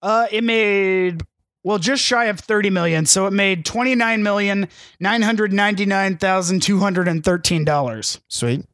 Uh, 0.01 0.27
it 0.31 0.43
made 0.43 1.21
well 1.63 1.77
just 1.77 2.01
shy 2.03 2.25
of 2.25 2.39
thirty 2.39 2.69
million, 2.69 3.05
so 3.05 3.25
it 3.27 3.31
made 3.31 3.65
twenty 3.65 3.95
nine 3.95 4.23
million 4.23 4.67
nine 4.99 5.21
hundred 5.21 5.51
ninety 5.51 5.85
nine 5.85 6.17
thousand 6.17 6.61
two 6.61 6.79
hundred 6.79 7.07
and 7.09 7.23
thirteen 7.23 7.65
dollars, 7.65 8.19
sweet 8.29 8.65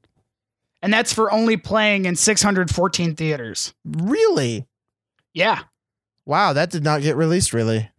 and 0.84 0.94
that's 0.94 1.12
for 1.12 1.32
only 1.32 1.58
playing 1.58 2.06
in 2.06 2.16
six 2.16 2.42
hundred 2.44 2.70
fourteen 2.70 3.16
theaters. 3.16 3.74
really 3.86 4.66
Yeah, 5.34 5.64
wow 6.28 6.54
that 6.54 6.70
did 6.70 6.84
not 6.84 7.02
get 7.02 7.16
released 7.16 7.54
really 7.54 7.90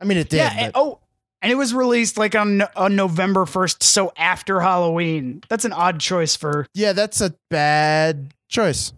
i 0.00 0.04
mean 0.06 0.16
it 0.16 0.30
did 0.30 0.38
yeah. 0.38 0.54
and- 0.56 0.72
oh, 0.74 1.00
and 1.42 1.52
it 1.52 1.56
was 1.56 1.72
released 1.74 2.16
like 2.18 2.34
on 2.34 2.62
on 2.76 2.96
November 2.96 3.44
first, 3.46 3.82
so 3.82 4.10
after 4.16 4.60
Halloween. 4.60 5.42
That's 5.48 5.64
an 5.66 5.72
odd 5.72 6.00
choice 6.00 6.34
for 6.36 6.66
yeah 6.74 6.92
that's 6.94 7.20
a 7.20 7.34
bad 7.50 8.32
choice 8.50 8.92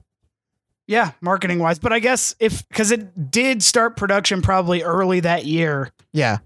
yeah, 0.86 1.12
marketing 1.20 1.58
wise. 1.58 1.78
But 1.78 1.92
I 1.92 2.00
guess 2.00 2.34
if 2.38 2.66
because 2.68 2.90
it 2.90 3.30
did 3.30 3.62
start 3.62 3.96
production 3.96 4.42
probably 4.42 4.82
early 4.82 5.20
that 5.20 5.46
year. 5.46 5.90
yeah 6.12 6.38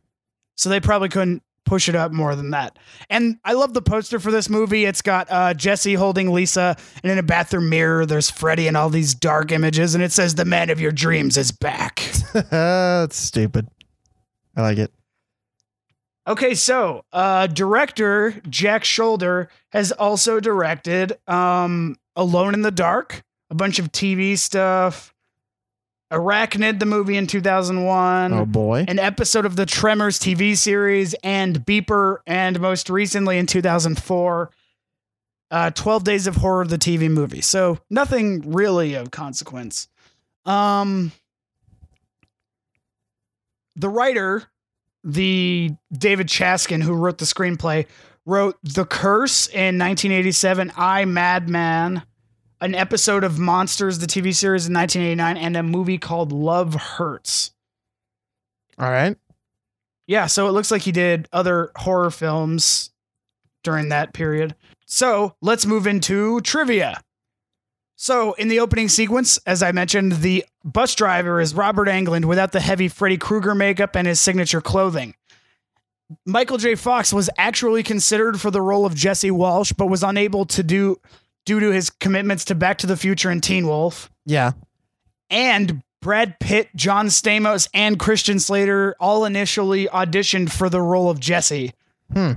So 0.57 0.69
they 0.69 0.79
probably 0.79 1.09
couldn't 1.09 1.43
push 1.65 1.89
it 1.89 1.97
up 1.97 2.13
more 2.13 2.37
than 2.37 2.51
that. 2.51 2.79
And 3.11 3.39
I 3.45 3.55
love 3.55 3.75
the 3.75 3.83
poster 3.83 4.21
for 4.21 4.31
this 4.31 4.49
movie. 4.49 4.85
It's 4.85 5.03
got 5.03 5.27
uh, 5.31 5.53
Jesse 5.53 5.95
holding 5.95 6.33
Lisa, 6.33 6.77
and 7.03 7.11
in 7.11 7.19
a 7.19 7.25
bathroom 7.25 7.69
mirror, 7.69 8.07
there's 8.07 8.31
Freddy 8.31 8.69
and 8.69 8.77
all 8.77 8.89
these 8.89 9.15
dark 9.15 9.51
images, 9.51 9.97
and 9.97 10.05
it 10.05 10.13
says, 10.13 10.37
The 10.37 10.45
man 10.45 10.71
of 10.71 10.81
your 10.81 10.93
dreams 10.93 11.37
is 11.37 11.51
back. 11.51 12.09
That's 12.33 13.17
stupid. 13.17 13.67
I 14.55 14.63
like 14.63 14.79
it. 14.79 14.93
okay, 16.29 16.55
so 16.55 17.05
uh, 17.13 17.49
director 17.49 18.41
Jack 18.49 18.85
Sholder 18.85 19.49
has 19.71 19.91
also 19.91 20.39
directed 20.39 21.19
um, 21.27 21.97
Alone 22.17 22.55
in 22.55 22.63
the 22.63 22.71
Dark, 22.71 23.23
a 23.51 23.55
bunch 23.55 23.79
of 23.79 23.93
TV 23.93 24.39
stuff, 24.39 25.15
Arachnid, 26.13 26.79
the 26.79 26.87
movie 26.87 27.17
in 27.17 27.27
2001. 27.27 28.33
Oh 28.33 28.47
boy. 28.47 28.85
an 28.89 28.99
episode 28.99 29.45
of 29.45 29.57
the 29.57 29.67
Tremors 29.67 30.19
TV 30.19 30.57
series 30.57 31.15
and 31.23 31.65
Beeper, 31.67 32.19
and 32.27 32.61
most 32.61 32.89
recently 32.89 33.39
in 33.39 33.47
2004, 33.47 34.51
uh, 35.51 35.71
12 35.71 36.05
Days 36.05 36.27
of 36.27 36.37
Horror, 36.37 36.67
the 36.67 36.79
TV 36.79 37.11
movie. 37.11 37.41
So 37.41 37.79
nothing 37.91 38.53
really 38.53 38.95
of 38.95 39.11
consequence. 39.11 39.89
Um, 40.45 41.13
the 43.75 43.89
writer, 43.89 44.45
the 45.03 45.73
David 45.93 46.29
Chaskin, 46.29 46.83
who 46.83 46.95
wrote 46.95 47.19
the 47.19 47.25
screenplay, 47.25 47.87
wrote 48.27 48.59
The 48.63 48.85
Curse 48.85 49.47
in 49.47 49.79
1987, 49.79 50.73
I 50.77 51.05
Madman, 51.07 52.03
an 52.61 52.75
episode 52.75 53.25
of 53.25 53.39
Monsters, 53.39 54.01
the 54.01 54.07
TV 54.07 54.35
series 54.35 54.67
in 54.67 54.75
1989, 54.75 55.37
and 55.37 55.57
a 55.57 55.63
movie 55.63 55.99
called 55.99 56.33
Love 56.33 56.75
Hurts. 56.75 57.53
All 58.79 58.91
right. 58.91 59.17
Yeah, 60.07 60.27
so 60.27 60.49
it 60.49 60.53
looks 60.53 60.71
like 60.71 60.83
he 60.83 60.93
did 60.93 61.29
other 61.33 61.71
horror 61.77 62.11
films 62.11 62.91
during 63.65 63.89
that 63.89 64.13
period. 64.13 64.55
So 64.87 65.35
let's 65.41 65.65
move 65.67 65.87
into 65.87 66.41
trivia. 66.43 67.01
So, 67.99 68.35
in 68.35 68.49
the 68.49 68.61
opening 68.61 68.91
sequence, 68.91 69.39
as 69.47 69.63
I 69.63 69.73
mentioned, 69.73 70.13
the 70.13 70.45
bus 70.63 70.95
driver 70.95 71.41
is 71.41 71.55
Robert 71.55 71.89
Englund 71.89 72.27
without 72.27 72.53
the 72.53 72.61
heavy 72.61 72.89
Freddy 72.89 73.17
Krueger 73.17 73.55
makeup 73.55 73.97
and 73.97 74.07
his 74.07 74.21
signature 74.21 74.61
clothing. 74.61 75.15
Michael 76.25 76.59
J. 76.59 76.75
Fox 76.77 77.13
was 77.13 77.29
actually 77.37 77.83
considered 77.83 78.41
for 78.41 78.51
the 78.51 78.63
role 78.63 78.87
of 78.87 78.95
Jesse 78.95 79.31
Walsh, 79.31 79.73
but 79.73 79.87
was 79.87 80.03
unable 80.03 80.45
to 80.47 80.63
do 80.63 81.01
due 81.45 81.61
to 81.61 81.71
his 81.73 81.91
commitments 81.91 82.45
to 82.47 82.55
Back 82.55 82.79
to 82.79 82.87
the 82.87 82.97
Future 82.97 83.31
and 83.31 83.43
Teen 83.43 83.67
Wolf 83.67 84.11
Yeah. 84.25 84.53
and 85.31 85.83
Brad 86.03 86.39
Pitt, 86.39 86.69
John 86.77 87.07
Stamos, 87.09 87.69
and 87.75 87.99
Christian 87.99 88.39
Slater 88.39 88.95
all 89.01 89.25
initially 89.25 89.87
auditioned 89.89 90.51
for 90.53 90.69
the 90.69 90.81
role 90.81 91.11
of 91.11 91.19
Jesse. 91.19 91.73
Hmm. 92.13 92.33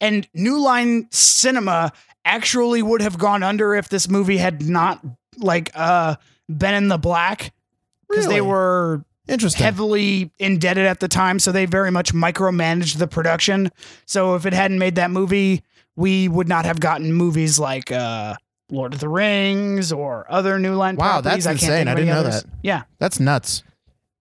And 0.00 0.28
New 0.34 0.60
Line 0.60 1.08
Cinema 1.10 1.92
actually 2.24 2.82
would 2.82 3.00
have 3.02 3.18
gone 3.18 3.42
under 3.42 3.74
if 3.74 3.88
this 3.88 4.08
movie 4.08 4.36
had 4.36 4.68
not 4.68 5.04
like 5.38 5.70
uh 5.74 6.14
been 6.48 6.74
in 6.74 6.88
the 6.88 6.98
black 6.98 7.52
because 8.08 8.28
they 8.28 8.40
were 8.40 9.04
Interesting. 9.28 9.62
heavily 9.62 10.30
indebted 10.38 10.86
at 10.86 11.00
the 11.00 11.08
time, 11.08 11.38
so 11.38 11.52
they 11.52 11.66
very 11.66 11.90
much 11.90 12.12
micromanaged 12.14 12.98
the 12.98 13.06
production. 13.06 13.70
So 14.06 14.34
if 14.34 14.46
it 14.46 14.52
hadn't 14.52 14.78
made 14.78 14.94
that 14.96 15.10
movie, 15.10 15.62
we 15.96 16.28
would 16.28 16.48
not 16.48 16.64
have 16.64 16.80
gotten 16.80 17.12
movies 17.12 17.58
like 17.58 17.92
uh, 17.92 18.34
Lord 18.70 18.94
of 18.94 19.00
the 19.00 19.08
Rings 19.08 19.92
or 19.92 20.26
other 20.28 20.58
New 20.58 20.74
Line. 20.74 20.96
Wow, 20.96 21.20
properties. 21.20 21.44
that's 21.44 21.46
I 21.46 21.50
can't 21.60 21.72
insane. 21.72 21.88
I 21.88 21.94
didn't 21.94 22.08
know 22.08 22.20
others. 22.20 22.42
that. 22.42 22.52
Yeah. 22.62 22.82
That's 22.98 23.20
nuts. 23.20 23.62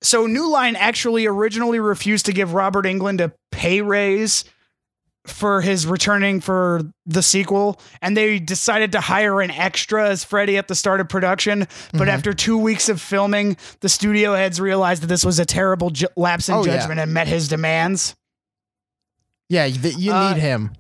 So 0.01 0.27
New 0.27 0.49
Line 0.49 0.75
actually 0.75 1.25
originally 1.25 1.79
refused 1.79 2.25
to 2.27 2.34
give 2.34 2.53
Robert 2.53 2.85
Englund 2.85 3.19
a 3.21 3.31
pay 3.51 3.81
raise 3.81 4.43
for 5.27 5.61
his 5.61 5.85
returning 5.85 6.39
for 6.41 6.81
the 7.05 7.21
sequel, 7.21 7.79
and 8.01 8.15
they 8.17 8.39
decided 8.39 8.91
to 8.93 9.01
hire 9.01 9.41
an 9.41 9.51
extra 9.51 10.09
as 10.09 10.23
Freddy 10.23 10.57
at 10.57 10.67
the 10.67 10.75
start 10.75 10.99
of 11.01 11.09
production. 11.09 11.67
But 11.93 12.07
Mhm. 12.07 12.13
after 12.13 12.33
two 12.33 12.57
weeks 12.57 12.89
of 12.89 13.01
filming, 13.01 13.57
the 13.81 13.89
studio 13.89 14.35
heads 14.35 14.59
realized 14.61 15.03
that 15.03 15.07
this 15.07 15.25
was 15.25 15.39
a 15.39 15.45
terrible 15.45 15.89
ju- 15.89 16.07
lapse 16.15 16.47
in 16.49 16.55
Oh, 16.55 16.65
yeah. 16.65 16.77
judgment 16.77 16.99
and 16.99 17.13
met 17.13 17.27
his 17.27 17.47
demands. 17.47 18.15
Yeah, 19.49 19.65
you, 19.65 19.89
you 19.97 20.13
Uh, 20.13 20.33
need 20.33 20.41
him. 20.41 20.71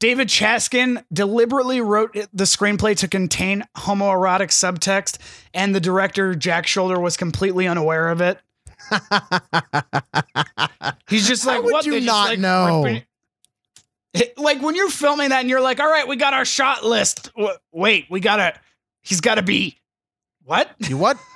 David 0.00 0.28
Chaskin 0.28 1.02
deliberately 1.10 1.80
wrote 1.80 2.12
the 2.32 2.44
screenplay 2.44 2.94
to 2.98 3.08
contain 3.08 3.64
homoerotic 3.78 4.50
subtext, 4.50 5.16
and 5.54 5.74
the 5.74 5.80
director 5.80 6.34
Jack 6.34 6.66
Sholder 6.66 7.00
was 7.00 7.16
completely 7.16 7.66
unaware 7.66 8.10
of 8.10 8.20
it. 8.20 8.38
He's 11.08 11.26
just 11.26 11.44
How 11.44 11.52
like, 11.56 11.62
would 11.62 11.72
what? 11.72 11.86
you 11.86 11.92
They 11.92 12.00
not 12.06 12.28
like, 12.30 12.38
know? 12.38 12.82
rip 12.84 12.96
it- 12.96 13.04
Like 14.36 14.62
when 14.62 14.74
you're 14.74 14.88
filming 14.90 15.30
that, 15.30 15.40
and 15.40 15.50
you're 15.50 15.60
like, 15.60 15.80
all 15.80 15.90
right, 15.90 16.06
we 16.08 16.16
got 16.16 16.32
our 16.34 16.44
shot 16.44 16.84
list. 16.84 17.30
W- 17.34 17.56
Wait, 17.72 18.06
we 18.10 18.20
gotta. 18.20 18.54
He's 19.02 19.20
got 19.20 19.36
to 19.36 19.42
be. 19.42 19.78
What? 20.44 20.70
you 20.78 20.96
what? 20.96 21.18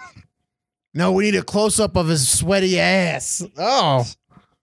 No, 0.95 1.13
we 1.13 1.25
need 1.25 1.37
a 1.37 1.43
close 1.43 1.81
up 1.81 1.97
of 1.97 2.09
his 2.09 2.29
sweaty 2.29 2.79
ass. 2.79 3.43
Oh. 3.57 4.05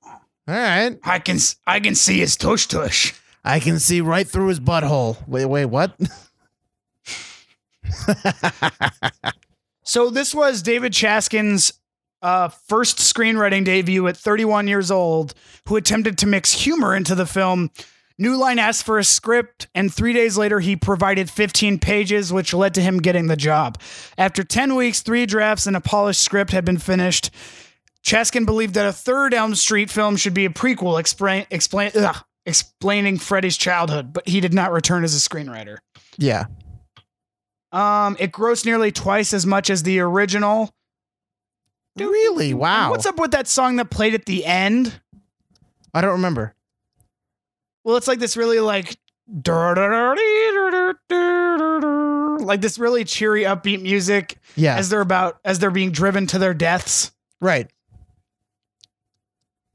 All 0.06 0.22
right. 0.48 0.96
I 1.04 1.18
can 1.18 1.40
I 1.66 1.80
can 1.80 1.96
see 1.96 2.20
his 2.20 2.38
tush 2.38 2.68
tush. 2.68 3.14
I 3.44 3.60
can 3.60 3.80
see 3.80 4.00
right 4.00 4.28
through 4.28 4.50
his 4.50 4.60
butthole. 4.60 5.18
Wait, 5.28 5.46
wait, 5.48 5.66
what? 5.66 6.00
So 9.84 10.10
this 10.12 10.36
was 10.36 10.62
David 10.62 10.94
Chaskin's 10.94 11.74
uh, 12.22 12.50
first 12.50 12.98
screenwriting 13.00 13.66
debut 13.66 14.06
at 14.08 14.16
31 14.18 14.68
years 14.68 14.92
old, 14.92 15.34
who 15.68 15.78
attempted 15.78 16.18
to 16.20 16.28
mix 16.28 16.52
humor 16.52 16.96
into 16.96 17.16
the 17.16 17.26
film. 17.26 17.72
New 18.22 18.36
Line 18.36 18.60
asked 18.60 18.84
for 18.86 19.00
a 19.00 19.04
script, 19.04 19.70
and 19.74 19.94
three 19.94 20.12
days 20.12 20.38
later, 20.38 20.60
he 20.60 20.76
provided 20.76 21.30
15 21.30 21.80
pages, 21.80 22.34
which 22.34 22.54
led 22.54 22.74
to 22.74 22.82
him 22.82 23.00
getting 23.00 23.28
the 23.28 23.38
job. 23.38 23.80
After 24.18 24.44
10 24.44 24.76
weeks, 24.76 25.02
three 25.02 25.26
drafts 25.26 25.66
and 25.66 25.76
a 25.76 25.80
polished 25.82 26.20
script 26.20 26.52
had 26.52 26.66
been 26.66 26.78
finished. 26.78 27.32
Chaskin 28.06 28.46
believed 28.46 28.74
that 28.74 28.86
a 28.86 28.92
third 28.92 29.34
Elm 29.34 29.56
Street 29.56 29.90
film 29.90 30.18
should 30.18 30.34
be 30.34 30.44
a 30.44 30.50
prequel 30.50 31.00
explain, 31.00 31.46
explain, 31.50 31.92
ugh, 31.96 32.18
explaining 32.46 33.20
Freddy's 33.20 33.56
childhood, 33.56 34.12
but 34.12 34.28
he 34.28 34.42
did 34.42 34.54
not 34.54 34.74
return 34.74 35.06
as 35.06 35.16
a 35.16 35.30
screenwriter. 35.30 35.78
yeah. 36.18 36.46
Um, 37.72 38.18
it 38.20 38.32
grossed 38.32 38.66
nearly 38.66 38.92
twice 38.92 39.32
as 39.32 39.46
much 39.46 39.70
as 39.70 39.84
the 39.84 40.00
original. 40.00 40.74
Really? 41.96 42.54
Wow. 42.54 42.90
What's 42.90 43.06
up 43.06 43.20
with 43.20 43.32
that 43.32 43.48
song 43.48 43.76
that 43.76 43.92
played 43.92 44.16
at 44.16 44.26
the 44.26 44.44
end? 44.44 45.00
I 45.94 46.02
don't 46.02 46.14
remember. 46.14 46.56
Well, 47.90 47.98
it's 47.98 48.08
like 48.08 48.20
this 48.20 48.38
really 48.38 48.60
like 48.60 48.98
like 52.46 52.62
this 52.62 52.78
really 52.78 53.04
cheery, 53.04 53.44
upbeat 53.46 53.82
music 53.82 54.38
Yeah. 54.56 54.76
as 54.78 54.90
they're 54.90 55.02
about 55.02 55.40
as 55.44 55.58
they're 55.58 55.72
being 55.72 55.90
driven 55.90 56.28
to 56.28 56.38
their 56.38 56.54
deaths. 56.54 57.12
right. 57.42 57.68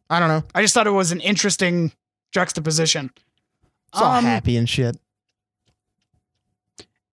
I 0.09 0.21
don't 0.21 0.29
know. 0.29 0.45
I 0.55 0.63
just 0.63 0.75
thought 0.75 0.87
it 0.87 0.91
was 0.91 1.11
an 1.11 1.21
interesting 1.21 1.91
juxtaposition. 2.31 3.11
It's 3.93 4.01
all 4.01 4.13
Um, 4.15 4.25
happy 4.25 4.57
and 4.57 4.69
shit. 4.69 4.97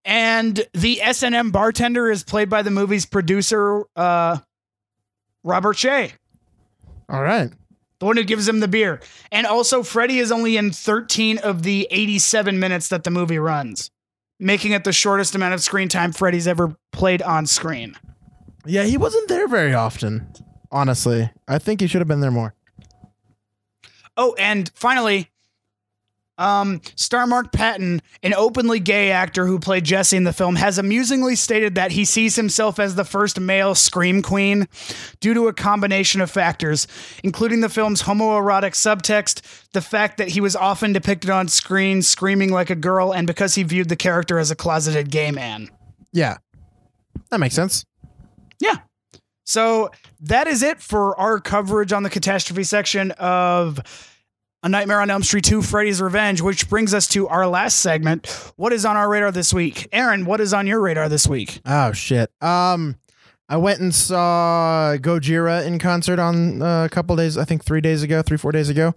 And 0.06 0.64
the 0.74 1.02
S 1.02 1.24
and 1.24 1.34
M 1.34 1.50
bartender 1.50 2.12
is 2.12 2.24
played 2.24 2.48
by 2.48 2.62
the 2.62 2.70
movie's 2.70 3.08
producer, 3.08 3.86
uh, 3.96 4.38
Robert 5.44 5.78
Shaye. 5.78 6.12
All 7.10 7.24
right. 7.24 7.52
The 8.02 8.06
one 8.06 8.18
who 8.18 8.24
gives 8.24 8.48
him 8.48 8.62
the 8.62 8.68
beer. 8.68 9.00
And 9.32 9.46
also, 9.46 9.84
Freddy 9.84 10.18
is 10.18 10.32
only 10.32 10.58
in 10.58 10.72
13 10.72 11.38
of 11.38 11.62
the 11.62 11.88
87 11.92 12.60
minutes 12.60 12.90
that 12.90 13.04
the 13.04 13.12
movie 13.12 13.38
runs, 13.38 13.92
making 14.40 14.72
it 14.72 14.84
the 14.84 14.92
shortest 14.92 15.36
amount 15.36 15.54
of 15.54 15.62
screen 15.62 15.88
time 15.88 16.12
Freddy's 16.12 16.48
ever 16.48 16.76
played 16.92 17.22
on 17.22 17.46
screen. 17.46 17.96
Yeah, 18.66 18.84
he 18.84 18.98
wasn't 18.98 19.30
there 19.30 19.48
very 19.48 19.76
often. 19.76 20.34
Honestly, 20.72 21.30
I 21.48 21.60
think 21.60 21.80
he 21.80 21.86
should 21.86 22.02
have 22.02 22.08
been 22.08 22.22
there 22.22 22.32
more. 22.32 22.56
Oh, 24.18 24.34
and 24.40 24.72
finally, 24.74 25.30
um, 26.42 26.82
star 26.96 27.28
Mark 27.28 27.52
Patton, 27.52 28.02
an 28.24 28.34
openly 28.34 28.80
gay 28.80 29.12
actor 29.12 29.46
who 29.46 29.60
played 29.60 29.84
Jesse 29.84 30.18
in 30.18 30.24
the 30.24 30.34
film, 30.34 30.56
has 30.56 30.78
amusingly 30.78 31.36
stated 31.36 31.76
that 31.76 31.92
he 31.92 32.04
sees 32.04 32.36
himself 32.36 32.80
as 32.80 32.96
the 32.96 33.06
first 33.06 33.40
male 33.40 33.76
scream 33.76 34.22
queen 34.22 34.68
due 35.20 35.34
to 35.34 35.48
a 35.48 35.54
combination 35.54 36.20
of 36.20 36.32
factors, 36.32 36.88
including 37.24 37.62
the 37.62 37.70
film's 37.70 38.04
homoerotic 38.04 38.74
subtext, 38.74 39.42
the 39.74 39.82
fact 39.82 40.18
that 40.18 40.30
he 40.30 40.42
was 40.42 40.56
often 40.56 40.94
depicted 40.94 41.30
on 41.30 41.48
screen 41.48 42.02
screaming 42.02 42.52
like 42.52 42.70
a 42.70 42.76
girl, 42.76 43.14
and 43.14 43.28
because 43.28 43.56
he 43.56 43.64
viewed 43.64 43.90
the 43.90 43.96
character 43.96 44.40
as 44.40 44.50
a 44.50 44.56
closeted 44.56 45.12
gay 45.12 45.32
man. 45.32 45.70
Yeah, 46.12 46.38
that 47.30 47.40
makes 47.40 47.56
sense. 47.56 47.86
Yeah. 48.60 48.78
So 49.46 49.92
that 50.22 50.48
is 50.48 50.64
it 50.64 50.82
for 50.82 51.20
our 51.20 51.40
coverage 51.40 51.92
on 51.92 52.04
the 52.04 52.10
catastrophe 52.10 52.64
section 52.64 53.12
of 53.12 53.80
A 54.64 54.70
Nightmare 54.70 55.02
on 55.02 55.10
Elm 55.10 55.24
Street 55.24 55.44
2 55.44 55.64
Freddy's 55.64 56.00
Revenge, 56.00 56.40
which 56.40 56.70
brings 56.70 56.94
us 56.94 57.08
to 57.08 57.28
our 57.28 57.48
last 57.48 57.80
segment. 57.80 58.28
What 58.58 58.72
is 58.72 58.86
on 58.86 58.96
our 58.96 59.10
radar 59.10 59.32
this 59.32 59.52
week? 59.52 59.88
Aaron, 59.92 60.24
what 60.24 60.40
is 60.40 60.54
on 60.54 60.68
your 60.68 60.80
radar 60.80 61.10
this 61.10 61.26
week? 61.26 61.62
Oh 61.66 61.94
shit. 61.94 62.30
Um, 62.44 62.96
I 63.50 63.58
went 63.58 63.80
and 63.80 63.94
saw 63.94 64.98
Gojira 64.98 65.66
in 65.66 65.80
concert 65.80 66.20
on 66.20 66.62
uh, 66.62 66.86
a 66.86 66.90
couple 66.90 67.16
days. 67.16 67.40
I 67.40 67.44
think 67.44 67.66
three 67.66 67.82
days 67.82 68.04
ago, 68.04 68.22
three 68.22 68.38
four 68.38 68.52
days 68.52 68.70
ago, 68.70 68.94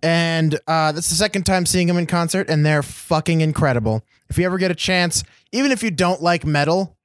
and 0.00 0.54
uh, 0.68 0.92
that's 0.92 1.08
the 1.08 1.16
second 1.16 1.42
time 1.42 1.66
seeing 1.66 1.88
them 1.88 1.98
in 1.98 2.06
concert, 2.06 2.48
and 2.48 2.64
they're 2.64 2.84
fucking 2.84 3.40
incredible. 3.40 4.04
If 4.28 4.38
you 4.38 4.46
ever 4.46 4.58
get 4.58 4.70
a 4.70 4.76
chance, 4.76 5.24
even 5.50 5.72
if 5.72 5.82
you 5.82 5.90
don't 5.90 6.22
like 6.22 6.46
metal, 6.46 6.96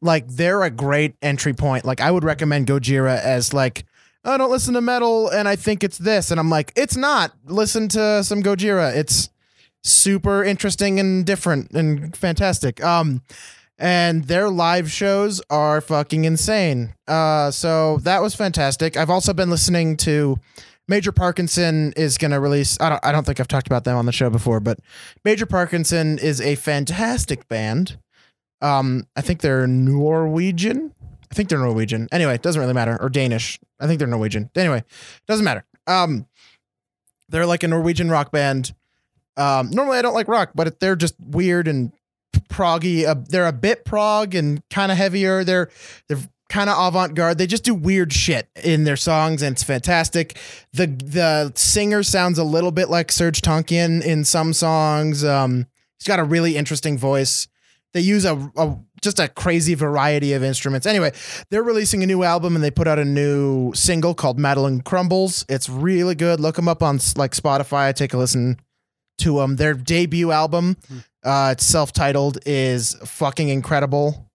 like 0.00 0.28
they're 0.28 0.62
a 0.62 0.70
great 0.70 1.16
entry 1.20 1.52
point. 1.52 1.84
Like 1.84 2.00
I 2.00 2.12
would 2.12 2.22
recommend 2.22 2.68
Gojira 2.68 3.18
as 3.20 3.52
like. 3.52 3.84
I 4.24 4.36
don't 4.36 4.50
listen 4.50 4.74
to 4.74 4.80
metal 4.80 5.28
and 5.28 5.48
I 5.48 5.56
think 5.56 5.82
it's 5.82 5.98
this. 5.98 6.30
And 6.30 6.38
I'm 6.38 6.50
like, 6.50 6.72
it's 6.76 6.96
not. 6.96 7.32
Listen 7.44 7.88
to 7.88 8.22
some 8.22 8.42
Gojira. 8.42 8.94
It's 8.94 9.30
super 9.82 10.44
interesting 10.44 11.00
and 11.00 11.24
different 11.24 11.70
and 11.72 12.14
fantastic. 12.16 12.82
Um, 12.84 13.22
and 13.78 14.24
their 14.24 14.50
live 14.50 14.90
shows 14.90 15.40
are 15.48 15.80
fucking 15.80 16.26
insane. 16.26 16.94
Uh, 17.08 17.50
so 17.50 17.96
that 17.98 18.20
was 18.20 18.34
fantastic. 18.34 18.96
I've 18.96 19.08
also 19.08 19.32
been 19.32 19.48
listening 19.48 19.96
to 19.98 20.38
Major 20.86 21.12
Parkinson 21.12 21.94
is 21.96 22.18
going 22.18 22.32
to 22.32 22.40
release. 22.40 22.76
I 22.80 22.88
don't. 22.90 23.04
I 23.04 23.12
don't 23.12 23.24
think 23.24 23.38
I've 23.38 23.48
talked 23.48 23.68
about 23.68 23.84
them 23.84 23.96
on 23.96 24.06
the 24.06 24.12
show 24.12 24.28
before, 24.28 24.58
but 24.58 24.80
Major 25.24 25.46
Parkinson 25.46 26.18
is 26.18 26.40
a 26.40 26.56
fantastic 26.56 27.46
band. 27.48 27.96
Um, 28.60 29.06
I 29.14 29.20
think 29.20 29.40
they're 29.40 29.68
Norwegian. 29.68 30.92
I 31.30 31.34
think 31.34 31.48
they're 31.48 31.58
Norwegian. 31.58 32.08
Anyway, 32.10 32.34
it 32.34 32.42
doesn't 32.42 32.60
really 32.60 32.74
matter. 32.74 33.00
Or 33.00 33.08
Danish. 33.08 33.60
I 33.78 33.86
think 33.86 33.98
they're 33.98 34.08
Norwegian. 34.08 34.50
Anyway, 34.56 34.82
doesn't 35.26 35.44
matter. 35.44 35.64
Um, 35.86 36.26
they're 37.28 37.46
like 37.46 37.62
a 37.62 37.68
Norwegian 37.68 38.10
rock 38.10 38.32
band. 38.32 38.74
Um, 39.36 39.70
normally 39.70 39.98
I 39.98 40.02
don't 40.02 40.14
like 40.14 40.28
rock, 40.28 40.50
but 40.54 40.80
they're 40.80 40.96
just 40.96 41.14
weird 41.18 41.68
and 41.68 41.92
proggy. 42.48 43.06
Uh, 43.06 43.14
they're 43.28 43.46
a 43.46 43.52
bit 43.52 43.84
prog 43.84 44.34
and 44.34 44.62
kind 44.70 44.90
of 44.92 44.98
heavier. 44.98 45.44
They're 45.44 45.70
they're 46.08 46.18
kind 46.48 46.68
of 46.68 46.76
avant-garde. 46.88 47.38
They 47.38 47.46
just 47.46 47.62
do 47.62 47.74
weird 47.74 48.12
shit 48.12 48.48
in 48.62 48.82
their 48.84 48.96
songs, 48.96 49.40
and 49.40 49.52
it's 49.52 49.62
fantastic. 49.62 50.36
the 50.72 50.86
The 50.86 51.52
singer 51.54 52.02
sounds 52.02 52.38
a 52.38 52.44
little 52.44 52.72
bit 52.72 52.90
like 52.90 53.08
Serj 53.08 53.40
Tankian 53.40 54.04
in 54.04 54.24
some 54.24 54.52
songs. 54.52 55.24
Um, 55.24 55.66
he's 55.98 56.08
got 56.08 56.18
a 56.18 56.24
really 56.24 56.56
interesting 56.56 56.98
voice. 56.98 57.46
They 57.92 58.00
use 58.00 58.24
a, 58.24 58.50
a 58.56 58.76
just 59.00 59.18
a 59.18 59.28
crazy 59.28 59.74
variety 59.74 60.32
of 60.32 60.42
instruments. 60.42 60.86
Anyway, 60.86 61.12
they're 61.50 61.62
releasing 61.62 62.02
a 62.02 62.06
new 62.06 62.22
album 62.22 62.54
and 62.54 62.64
they 62.64 62.70
put 62.70 62.86
out 62.86 62.98
a 62.98 63.04
new 63.04 63.72
single 63.74 64.14
called 64.14 64.38
Madeleine 64.38 64.80
Crumbles. 64.80 65.44
It's 65.48 65.68
really 65.68 66.14
good. 66.14 66.40
Look 66.40 66.56
them 66.56 66.68
up 66.68 66.82
on 66.82 66.98
like 67.16 67.32
Spotify. 67.32 67.94
Take 67.94 68.12
a 68.14 68.18
listen 68.18 68.60
to 69.18 69.36
them. 69.36 69.56
Their 69.56 69.74
debut 69.74 70.30
album, 70.32 70.76
uh, 71.22 71.50
it's 71.52 71.64
self-titled, 71.64 72.38
is 72.46 72.94
fucking 73.04 73.48
incredible. 73.48 74.30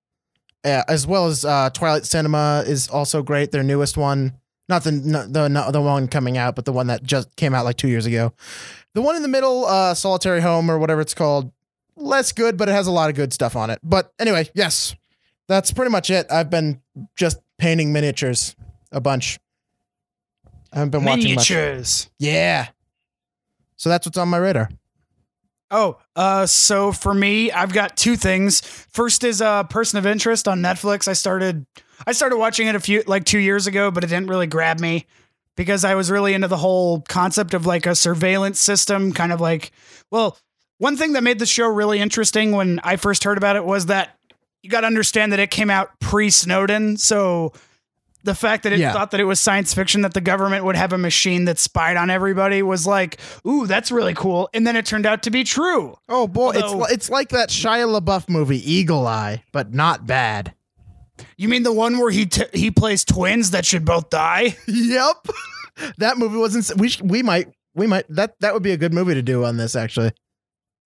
Uh, 0.63 0.83
as 0.87 1.05
well 1.05 1.27
as 1.27 1.45
uh, 1.45 1.69
Twilight 1.71 2.05
Cinema 2.05 2.63
is 2.65 2.87
also 2.87 3.21
great. 3.21 3.51
Their 3.51 3.61
newest 3.61 3.97
one, 3.97 4.33
not 4.67 4.83
the 4.83 4.91
not 4.91 5.31
the 5.31 5.47
not 5.47 5.73
the 5.73 5.81
one 5.81 6.07
coming 6.07 6.37
out, 6.37 6.55
but 6.55 6.65
the 6.65 6.71
one 6.71 6.87
that 6.87 7.03
just 7.03 7.35
came 7.35 7.53
out 7.53 7.65
like 7.65 7.77
two 7.77 7.87
years 7.87 8.07
ago. 8.07 8.33
The 8.95 9.01
one 9.01 9.15
in 9.15 9.21
the 9.21 9.27
middle, 9.27 9.65
uh, 9.65 9.93
Solitary 9.93 10.41
Home 10.41 10.71
or 10.71 10.79
whatever 10.79 11.01
it's 11.01 11.13
called, 11.13 11.51
less 11.95 12.31
good, 12.31 12.57
but 12.57 12.69
it 12.69 12.73
has 12.73 12.87
a 12.87 12.91
lot 12.91 13.09
of 13.09 13.15
good 13.15 13.33
stuff 13.33 13.55
on 13.55 13.69
it. 13.69 13.79
But 13.83 14.13
anyway, 14.19 14.49
yes, 14.53 14.95
that's 15.47 15.71
pretty 15.71 15.91
much 15.91 16.09
it. 16.09 16.27
I've 16.31 16.49
been 16.49 16.81
just 17.15 17.39
painting 17.57 17.93
miniatures 17.93 18.55
a 18.91 19.01
bunch. 19.01 19.39
I 20.73 20.79
haven't 20.79 20.91
been 20.91 21.05
watching 21.05 21.35
much. 21.35 21.49
Miniatures. 21.49 22.09
Yeah. 22.19 22.67
So 23.77 23.89
that's 23.89 24.05
what's 24.05 24.17
on 24.17 24.29
my 24.29 24.37
radar. 24.37 24.69
Oh, 25.71 25.97
uh, 26.15 26.45
so 26.45 26.91
for 26.91 27.13
me, 27.13 27.51
I've 27.51 27.73
got 27.73 27.97
two 27.97 28.15
things. 28.15 28.61
First 28.61 29.23
is 29.23 29.41
a 29.41 29.47
uh, 29.47 29.63
Person 29.63 29.97
of 29.97 30.05
Interest 30.05 30.47
on 30.47 30.61
Netflix. 30.61 31.07
I 31.07 31.13
started, 31.13 31.65
I 32.05 32.11
started 32.11 32.37
watching 32.37 32.67
it 32.67 32.75
a 32.75 32.79
few 32.79 33.03
like 33.07 33.25
two 33.25 33.39
years 33.39 33.67
ago, 33.67 33.89
but 33.89 34.03
it 34.03 34.07
didn't 34.07 34.27
really 34.27 34.47
grab 34.47 34.79
me 34.79 35.07
because 35.55 35.83
I 35.83 35.95
was 35.95 36.11
really 36.11 36.33
into 36.33 36.47
the 36.47 36.57
whole 36.57 37.01
concept 37.01 37.53
of 37.53 37.65
like 37.65 37.85
a 37.85 37.95
surveillance 37.95 38.59
system, 38.59 39.11
kind 39.11 39.31
of 39.31 39.41
like, 39.41 39.71
well, 40.11 40.37
one 40.77 40.97
thing 40.97 41.13
that 41.13 41.23
made 41.23 41.39
the 41.39 41.45
show 41.45 41.67
really 41.67 41.99
interesting 41.99 42.51
when 42.51 42.79
I 42.83 42.95
first 42.97 43.23
heard 43.23 43.37
about 43.37 43.55
it 43.55 43.63
was 43.65 43.85
that 43.87 44.17
you 44.61 44.69
got 44.69 44.81
to 44.81 44.87
understand 44.87 45.31
that 45.31 45.39
it 45.39 45.51
came 45.51 45.69
out 45.69 45.99
pre 45.99 46.29
Snowden, 46.29 46.97
so 46.97 47.53
the 48.23 48.33
fact 48.33 48.63
that 48.63 48.73
it 48.73 48.79
Yeah. 48.79 48.91
thought 48.91 49.11
that 49.11 49.19
it 49.19 49.25
was 49.25 49.39
science 49.39 49.71
fiction 49.75 50.01
that 50.01 50.15
the 50.15 50.21
government 50.21 50.65
would 50.65 50.75
have 50.75 50.91
a 50.91 50.97
machine 50.97 51.45
that 51.45 51.59
spied 51.59 51.95
on 51.95 52.09
everybody 52.09 52.63
was 52.63 52.87
like, 52.87 53.19
ooh, 53.47 53.67
that's 53.67 53.91
really 53.91 54.15
cool. 54.15 54.49
And 54.51 54.65
then 54.65 54.75
it 54.75 54.85
turned 54.87 55.05
out 55.05 55.21
to 55.23 55.29
be 55.29 55.43
true. 55.43 55.95
Oh 56.09 56.27
boy, 56.27 56.55
Although- 56.55 56.85
it's 56.85 56.93
it's 56.93 57.09
like 57.11 57.29
that 57.29 57.49
Shia 57.49 57.99
LaBeouf 57.99 58.27
movie 58.27 58.57
Eagle 58.71 59.05
Eye, 59.05 59.43
but 59.51 59.73
not 59.75 60.07
bad. 60.07 60.55
You 61.37 61.47
mean 61.49 61.61
the 61.63 61.71
one 61.71 61.99
where 61.99 62.09
he 62.11 62.25
t- 62.25 62.43
he 62.53 62.71
plays 62.71 63.05
twins 63.05 63.51
that 63.51 63.63
should 63.65 63.85
both 63.85 64.09
die? 64.09 64.57
Yep. 64.67 65.27
that 65.99 66.17
movie 66.17 66.37
wasn't. 66.37 66.77
We 66.79 66.89
sh- 66.89 67.01
we 67.03 67.21
might 67.21 67.49
we 67.75 67.85
might 67.85 68.05
that 68.09 68.33
that 68.39 68.53
would 68.55 68.63
be 68.63 68.71
a 68.71 68.77
good 68.77 68.93
movie 68.93 69.13
to 69.13 69.21
do 69.21 69.45
on 69.45 69.57
this 69.57 69.75
actually. 69.75 70.11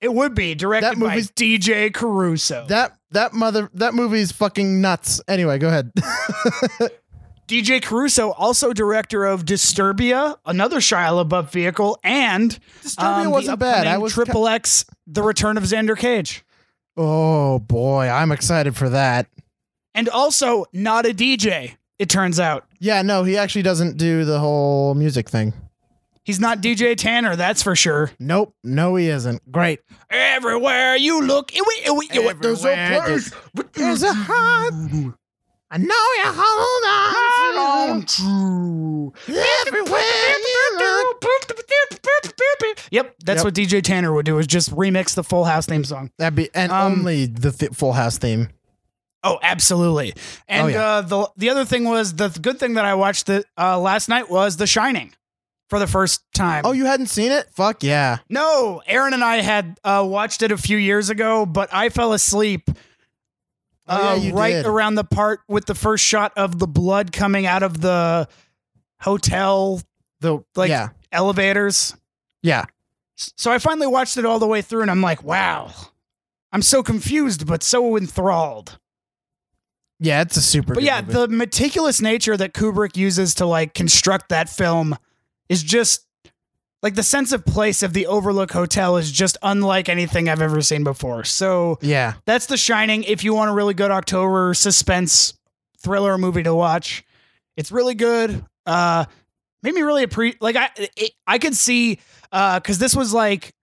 It 0.02 0.14
would 0.14 0.34
be 0.34 0.56
directed 0.56 0.92
That 0.92 0.98
movie's- 0.98 1.28
by 1.32 1.34
DJ 1.44 1.94
Caruso. 1.94 2.66
That 2.68 2.98
that 3.12 3.34
mother 3.34 3.70
that 3.74 3.94
movie's 3.94 4.32
fucking 4.32 4.80
nuts. 4.82 5.22
Anyway, 5.28 5.58
go 5.58 5.68
ahead. 5.68 5.92
DJ 7.48 7.82
Caruso, 7.82 8.30
also 8.32 8.74
director 8.74 9.26
of 9.26 9.44
Disturbia, 9.44 10.38
another 10.46 10.78
Shia 10.78 11.26
LaBeouf 11.28 11.50
vehicle, 11.52 11.98
and 12.04 12.60
Disturbia 12.84 13.26
um, 13.26 13.32
wasn't 13.32 13.60
bad. 13.60 13.88
I 13.88 13.98
was 13.98 14.14
Triple 14.14 14.48
X, 14.48 14.86
The 15.08 15.24
Return 15.24 15.58
of 15.58 15.64
Xander 15.64 15.98
Cage, 15.98 16.46
oh 16.96 17.58
boy, 17.60 18.08
I'm 18.08 18.32
excited 18.32 18.76
for 18.76 18.90
that. 18.90 19.28
and 19.96 20.08
also 20.10 20.66
not 20.74 21.08
a 21.08 21.10
DJ. 21.14 21.78
It 21.98 22.08
turns 22.08 22.40
out 22.40 22.66
Yeah, 22.80 23.02
no, 23.02 23.24
he 23.24 23.36
actually 23.36 23.64
doesn't 23.64 23.98
do 23.98 24.26
the 24.26 24.38
whole 24.40 24.94
music 24.94 25.28
thing. 25.28 25.54
He's 26.24 26.40
not 26.40 26.62
DJ 26.62 26.96
Tanner. 26.96 27.36
That's 27.36 27.62
for 27.64 27.76
sure. 27.76 28.12
Nope, 28.20 28.54
no, 28.64 28.96
he 28.96 29.08
isn't. 29.08 29.52
Great. 29.52 29.80
Everywhere 30.10 30.96
you 30.96 31.22
look, 31.22 31.54
ew, 31.56 31.64
ew, 31.86 32.02
ew, 32.14 32.22
ew, 32.24 32.34
there's 32.42 32.66
a 32.66 32.78
Everywhere 32.78 33.06
place. 33.20 33.34
There's 33.74 34.04
a 34.04 34.14
heart. 34.14 34.74
I 35.72 35.78
know 35.78 35.86
you 35.94 36.24
hold 36.26 38.00
on. 38.00 38.06
True. 38.06 39.14
Everywhere 39.68 40.02
you 40.02 40.78
look. 40.80 41.24
Yep, 42.92 43.16
that's 43.24 43.38
Yep. 43.40 43.46
what 43.46 43.54
DJ 43.54 43.82
Tanner 43.84 44.12
would 44.14 44.26
do 44.26 44.38
is 44.40 44.48
just 44.48 44.72
remix 44.76 45.14
the 45.14 45.24
Full 45.24 45.46
House 45.46 45.66
theme 45.68 45.84
song. 45.84 46.10
That'd 46.18 46.36
be 46.36 46.50
and 46.56 46.72
Um, 46.72 46.94
only 47.00 47.26
the 47.28 47.52
th- 47.52 47.72
Full 47.74 47.94
House 47.94 48.18
theme. 48.18 48.50
Oh, 49.24 49.38
absolutely. 49.44 50.14
And 50.48 50.64
Oh, 50.66 50.68
yeah. 50.68 50.84
uh, 50.86 51.02
the 51.02 51.30
the 51.38 51.50
other 51.50 51.66
thing 51.66 51.84
was 51.84 52.14
the 52.16 52.30
good 52.30 52.58
thing 52.60 52.74
that 52.76 52.86
I 52.86 52.96
watched 52.96 53.28
the, 53.28 53.44
uh, 53.58 53.78
last 53.78 54.08
night 54.10 54.30
was 54.30 54.58
The 54.58 54.66
Shining 54.66 55.14
for 55.70 55.80
the 55.80 55.88
first 55.88 56.22
time. 56.34 56.64
Oh, 56.66 56.72
you 56.72 56.86
hadn't 56.86 57.08
seen 57.08 57.32
it? 57.32 57.48
Fuck 57.54 57.84
yeah. 57.84 58.18
no, 58.30 58.82
Aaron 58.88 59.14
and 59.14 59.24
I 59.24 59.38
had 59.38 59.80
uh, 59.84 60.04
watched 60.08 60.42
it 60.42 60.52
a 60.52 60.58
few 60.58 60.78
years 60.78 61.10
ago, 61.10 61.46
but 61.46 61.70
I 61.72 61.90
fell 61.90 62.14
asleep. 62.14 62.70
Oh, 63.88 64.16
yeah, 64.16 64.32
uh, 64.32 64.36
right 64.36 64.52
did. 64.54 64.66
around 64.66 64.96
the 64.96 65.04
part 65.04 65.40
with 65.48 65.66
the 65.66 65.76
first 65.76 66.04
shot 66.04 66.32
of 66.38 66.60
the 66.60 66.68
blood 66.68 67.12
coming 67.12 67.46
out 67.46 67.64
of 67.64 67.82
the 67.82 68.28
hotel 69.02 69.82
The 70.22 70.40
Like- 70.56 70.70
yeah, 70.70 70.90
elevators. 71.12 71.96
yeah. 72.44 72.66
So 73.16 73.52
I 73.52 73.58
finally 73.60 73.88
watched 73.88 74.16
it 74.18 74.26
all 74.26 74.40
the 74.40 74.48
way 74.48 74.62
through, 74.62 74.82
and 74.84 74.92
I'm 74.92 75.02
like, 75.02 75.24
wow, 75.24 75.72
I'm 76.52 76.62
so 76.62 76.82
confused, 76.84 77.46
but 77.48 77.64
so 77.64 77.98
enthralled. 77.98 78.78
Yeah, 80.00 80.22
it's 80.22 80.38
a 80.38 80.42
super. 80.42 80.74
But 80.76 80.84
yeah, 80.84 81.02
movie. 81.02 81.14
the 81.14 81.28
meticulous 81.28 82.00
nature 82.02 82.38
that 82.38 82.54
Kubrick 82.54 82.96
uses 82.96 83.34
to 83.36 83.46
like 83.46 83.74
construct 83.74 84.30
that 84.30 84.48
film 84.50 84.96
is 85.50 85.64
just 85.64 86.06
like 86.82 86.96
the 86.96 87.04
sense 87.04 87.32
of 87.34 87.46
place 87.46 87.84
of 87.84 87.92
the 87.94 88.08
Overlook 88.08 88.52
Hotel 88.52 88.96
is 88.96 89.12
just 89.12 89.38
unlike 89.42 89.90
anything 89.90 90.30
I've 90.30 90.42
ever 90.42 90.62
seen 90.62 90.84
before. 90.84 91.26
So 91.26 91.78
yeah, 91.82 92.14
that's 92.26 92.46
The 92.46 92.56
Shining. 92.56 93.04
If 93.04 93.24
you 93.24 93.34
want 93.34 93.52
a 93.52 93.54
really 93.54 93.74
good 93.74 93.92
October 93.92 94.54
suspense 94.54 95.34
thriller 95.80 96.18
movie 96.18 96.44
to 96.44 96.56
watch, 96.56 97.04
it's 97.58 97.72
really 97.72 97.96
good. 97.96 98.46
Uh, 98.66 99.06
made 99.62 99.74
me 99.74 99.82
really 99.82 100.04
appreciate. 100.04 100.42
Like 100.42 100.56
I, 100.56 100.70
it, 100.78 101.12
I 101.28 101.38
could 101.38 101.56
see 101.56 102.00
because 102.32 102.78
this 102.78 102.96
was 102.96 103.14
like 103.14 103.54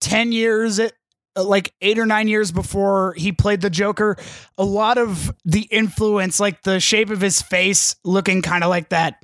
ten 0.00 0.32
years, 0.32 0.80
uh, 0.80 0.88
like 1.36 1.72
eight 1.80 2.00
or 2.00 2.06
nine 2.06 2.26
years 2.26 2.50
before 2.50 3.14
he 3.16 3.30
played 3.30 3.60
the 3.60 3.70
Joker. 3.70 4.16
A 4.58 4.64
lot 4.64 4.98
of 4.98 5.32
the 5.44 5.62
influence, 5.70 6.40
like 6.40 6.62
the 6.62 6.80
shape 6.80 7.10
of 7.10 7.20
his 7.20 7.42
face, 7.42 7.94
looking 8.02 8.42
kind 8.42 8.64
of 8.64 8.70
like 8.70 8.88
that. 8.88 9.22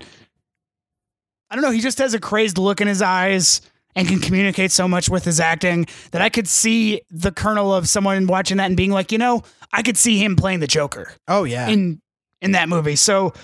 I 1.52 1.54
don't 1.54 1.62
know. 1.62 1.70
He 1.70 1.80
just 1.80 1.98
has 1.98 2.14
a 2.14 2.18
crazed 2.18 2.56
look 2.56 2.80
in 2.80 2.88
his 2.88 3.02
eyes 3.02 3.60
and 3.94 4.08
can 4.08 4.20
communicate 4.20 4.72
so 4.72 4.88
much 4.88 5.10
with 5.10 5.22
his 5.22 5.38
acting 5.38 5.86
that 6.12 6.22
I 6.22 6.30
could 6.30 6.48
see 6.48 7.02
the 7.10 7.30
kernel 7.30 7.74
of 7.74 7.86
someone 7.90 8.26
watching 8.26 8.56
that 8.56 8.64
and 8.64 8.76
being 8.76 8.90
like, 8.90 9.12
you 9.12 9.18
know, 9.18 9.42
I 9.70 9.82
could 9.82 9.98
see 9.98 10.16
him 10.16 10.34
playing 10.34 10.60
the 10.60 10.66
Joker 10.66 11.12
oh 11.28 11.44
yeah, 11.44 11.68
in 11.68 12.00
in 12.40 12.52
that 12.52 12.70
movie. 12.70 12.96
So, 12.96 13.34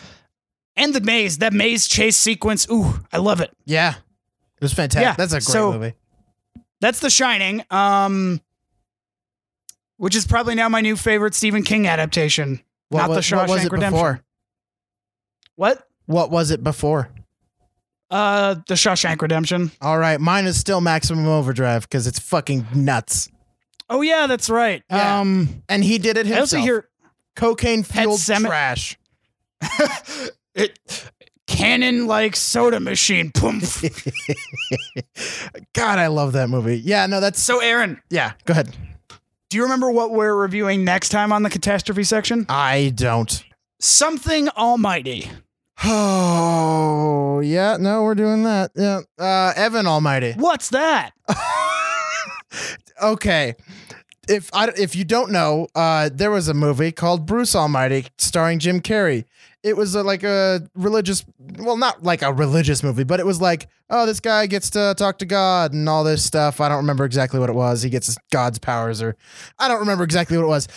and 0.75 0.95
the 0.95 1.03
maze, 1.03 1.37
that 1.39 1.53
maze 1.53 1.87
chase 1.87 2.17
sequence, 2.17 2.67
ooh, 2.71 2.99
I 3.13 3.19
love 3.19 3.43
it. 3.43 3.51
yeah. 3.67 3.91
It 4.57 4.63
was 4.63 4.73
fantastic. 4.73 5.03
Yeah, 5.07 5.15
That's 5.15 5.33
a 5.35 5.37
great 5.37 5.43
so- 5.45 5.73
movie. 5.73 5.93
That's 6.81 7.01
The 7.01 7.11
Shining, 7.11 7.63
um, 7.71 8.41
which 9.99 10.17
is 10.17 10.27
probably 10.27 10.55
now 10.55 10.69
my 10.69 10.81
new 10.81 10.97
favorite 10.97 11.35
Stephen 11.35 11.63
King 11.63 11.87
adaptation. 11.87 12.61
What, 12.89 13.01
not 13.01 13.07
the 13.09 13.11
what 13.11 13.17
was 13.19 13.27
Shawshank 13.61 13.67
it 13.67 13.73
Redemption. 13.73 13.91
before? 13.93 14.25
What? 15.57 15.87
What 16.07 16.31
was 16.31 16.51
it 16.51 16.65
before? 16.65 17.11
Uh, 18.11 18.55
The 18.67 18.75
Shawshank 18.75 19.21
Redemption. 19.21 19.71
All 19.81 19.99
right, 19.99 20.21
mine 20.21 20.47
is 20.47 20.59
still 20.59 20.81
Maximum 20.81 21.27
Overdrive 21.27 21.83
because 21.83 22.07
it's 22.07 22.19
fucking 22.19 22.67
nuts. 22.75 23.29
Oh 23.91 24.03
yeah, 24.03 24.27
that's 24.27 24.51
right. 24.51 24.83
Yeah. 24.91 25.21
Um, 25.21 25.63
And 25.69 25.83
he 25.85 25.99
did 25.99 26.17
it 26.17 26.27
I 26.27 26.39
also 26.41 26.59
hear 26.59 26.89
cocaine 27.37 27.83
fueled 27.83 28.21
Semi- 28.21 28.49
trash. 28.49 28.99
it 30.55 30.79
cannon 31.47 32.07
like 32.07 32.37
soda 32.37 32.81
machine. 32.81 33.31
Poof. 33.33 33.83
God, 35.75 35.99
I 35.99 36.09
love 36.09 36.33
that 36.33 36.49
movie. 36.49 36.79
Yeah, 36.79 37.07
no, 37.07 37.21
that's 37.21 37.43
so, 37.43 37.61
Aaron, 37.61 38.01
yeah. 38.11 38.33
Go 38.45 38.53
ahead. 38.53 38.77
do 39.49 39.57
you 39.57 39.63
remember 39.63 39.91
what 39.91 40.11
we're 40.13 40.35
reviewing 40.35 40.85
next 40.85 41.09
time 41.09 41.33
on 41.33 41.43
the 41.43 41.51
catastrophe 41.51 42.05
section? 42.05 42.45
I 42.49 42.93
don't. 42.95 43.43
Something 43.81 44.49
Almighty. 44.51 45.31
Oh 45.85 47.41
yeah, 47.41 47.77
no, 47.79 48.03
we're 48.03 48.15
doing 48.15 48.43
that. 48.45 48.73
Yeah, 48.75 49.01
uh, 49.19 49.53
Evan 49.57 49.87
Almighty. 49.87 50.33
What's 50.33 50.71
that? 50.71 51.13
okay, 53.03 53.55
if 54.29 54.51
I 54.53 54.69
if 54.77 54.97
you 54.97 55.05
don't 55.05 55.31
know, 55.31 55.69
uh, 55.75 56.11
there 56.13 56.31
was 56.31 56.49
a 56.49 56.55
movie 56.55 56.93
called 56.93 57.27
Bruce 57.27 57.55
Almighty 57.55 58.07
starring 58.19 58.59
Jim 58.59 58.81
Carrey. 58.81 59.25
It 59.63 59.77
was 59.77 59.97
uh 59.97 60.05
like 60.05 60.23
a 60.23 60.69
religious, 60.75 61.25
well, 61.59 61.77
not 61.77 62.03
like 62.03 62.23
a 62.23 62.33
religious 62.33 62.83
movie, 62.83 63.05
but 63.05 63.21
it 63.21 63.27
was 63.27 63.41
like, 63.41 63.69
oh, 63.91 64.07
this 64.07 64.21
guy 64.21 64.47
gets 64.47 64.71
to 64.71 64.95
talk 64.97 65.19
to 65.19 65.27
God 65.27 65.73
and 65.73 65.89
all 65.89 66.05
this 66.05 66.25
stuff. 66.25 66.61
I 66.61 66.69
don't 66.69 66.79
remember 66.79 67.05
exactly 67.05 67.41
what 67.41 67.51
it 67.51 67.55
was. 67.55 67.83
He 67.83 67.91
gets 67.91 68.17
God's 68.31 68.59
powers, 68.59 69.03
or 69.03 69.17
I 69.59 69.69
don't 69.69 69.81
remember 69.81 70.05
exactly 70.05 70.37
what 70.37 70.45
it 70.45 70.49
was. 70.49 70.69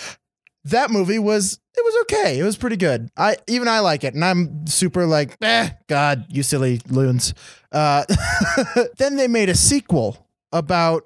That 0.66 0.92
movie 0.92 1.20
was 1.20 1.60
it 1.76 1.84
was 1.84 2.02
okay. 2.04 2.40
It 2.40 2.44
was 2.44 2.58
pretty 2.58 2.78
good. 2.78 3.10
I 3.18 3.38
even 3.48 3.68
I 3.68 3.80
like 3.80 4.04
it, 4.04 4.14
and 4.14 4.24
I'm 4.24 4.68
super 4.68 5.06
like, 5.06 5.38
eh, 5.42 5.70
God, 5.88 6.26
you 6.30 6.44
silly 6.44 6.82
loons. 6.90 7.34
Uh, 7.72 8.04
then 8.98 9.16
they 9.16 9.28
made 9.28 9.50
a 9.50 9.56
sequel 9.56 10.28
about 10.52 11.04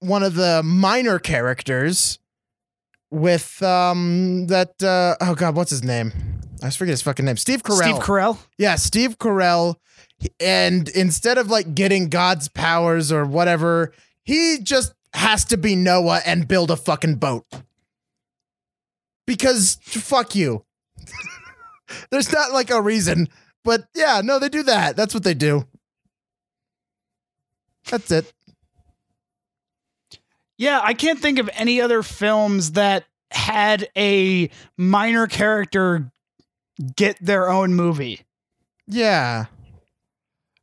one 0.00 0.22
of 0.22 0.34
the 0.34 0.62
minor 0.64 1.18
characters 1.18 2.18
with 3.10 3.62
um 3.62 4.46
that 4.46 4.82
uh 4.82 5.14
oh 5.20 5.34
god 5.34 5.54
what's 5.54 5.70
his 5.70 5.84
name 5.84 6.10
i 6.62 6.66
just 6.66 6.78
forget 6.78 6.92
his 6.92 7.02
fucking 7.02 7.26
name 7.26 7.36
steve 7.36 7.62
carell 7.62 7.82
Steve 7.82 7.96
Carell. 7.96 8.38
yeah 8.56 8.74
steve 8.74 9.18
carell 9.18 9.76
and 10.40 10.88
instead 10.88 11.36
of 11.36 11.50
like 11.50 11.74
getting 11.74 12.08
god's 12.08 12.48
powers 12.48 13.12
or 13.12 13.26
whatever 13.26 13.92
he 14.24 14.58
just 14.62 14.94
has 15.12 15.44
to 15.44 15.58
be 15.58 15.76
noah 15.76 16.22
and 16.24 16.48
build 16.48 16.70
a 16.70 16.76
fucking 16.76 17.16
boat 17.16 17.44
because 19.34 19.78
fuck 19.84 20.34
you 20.34 20.64
there's 22.10 22.32
not 22.32 22.52
like 22.52 22.70
a 22.70 22.80
reason 22.80 23.28
but 23.64 23.86
yeah 23.94 24.20
no 24.22 24.38
they 24.38 24.48
do 24.48 24.62
that 24.62 24.96
that's 24.96 25.14
what 25.14 25.24
they 25.24 25.34
do 25.34 25.66
that's 27.90 28.10
it 28.10 28.32
Yeah, 30.58 30.80
I 30.82 30.94
can't 30.94 31.18
think 31.18 31.38
of 31.40 31.50
any 31.54 31.80
other 31.80 32.02
films 32.02 32.72
that 32.72 33.04
had 33.32 33.88
a 33.96 34.48
minor 34.76 35.26
character 35.26 36.12
get 36.94 37.16
their 37.20 37.50
own 37.50 37.74
movie. 37.74 38.20
Yeah. 38.86 39.46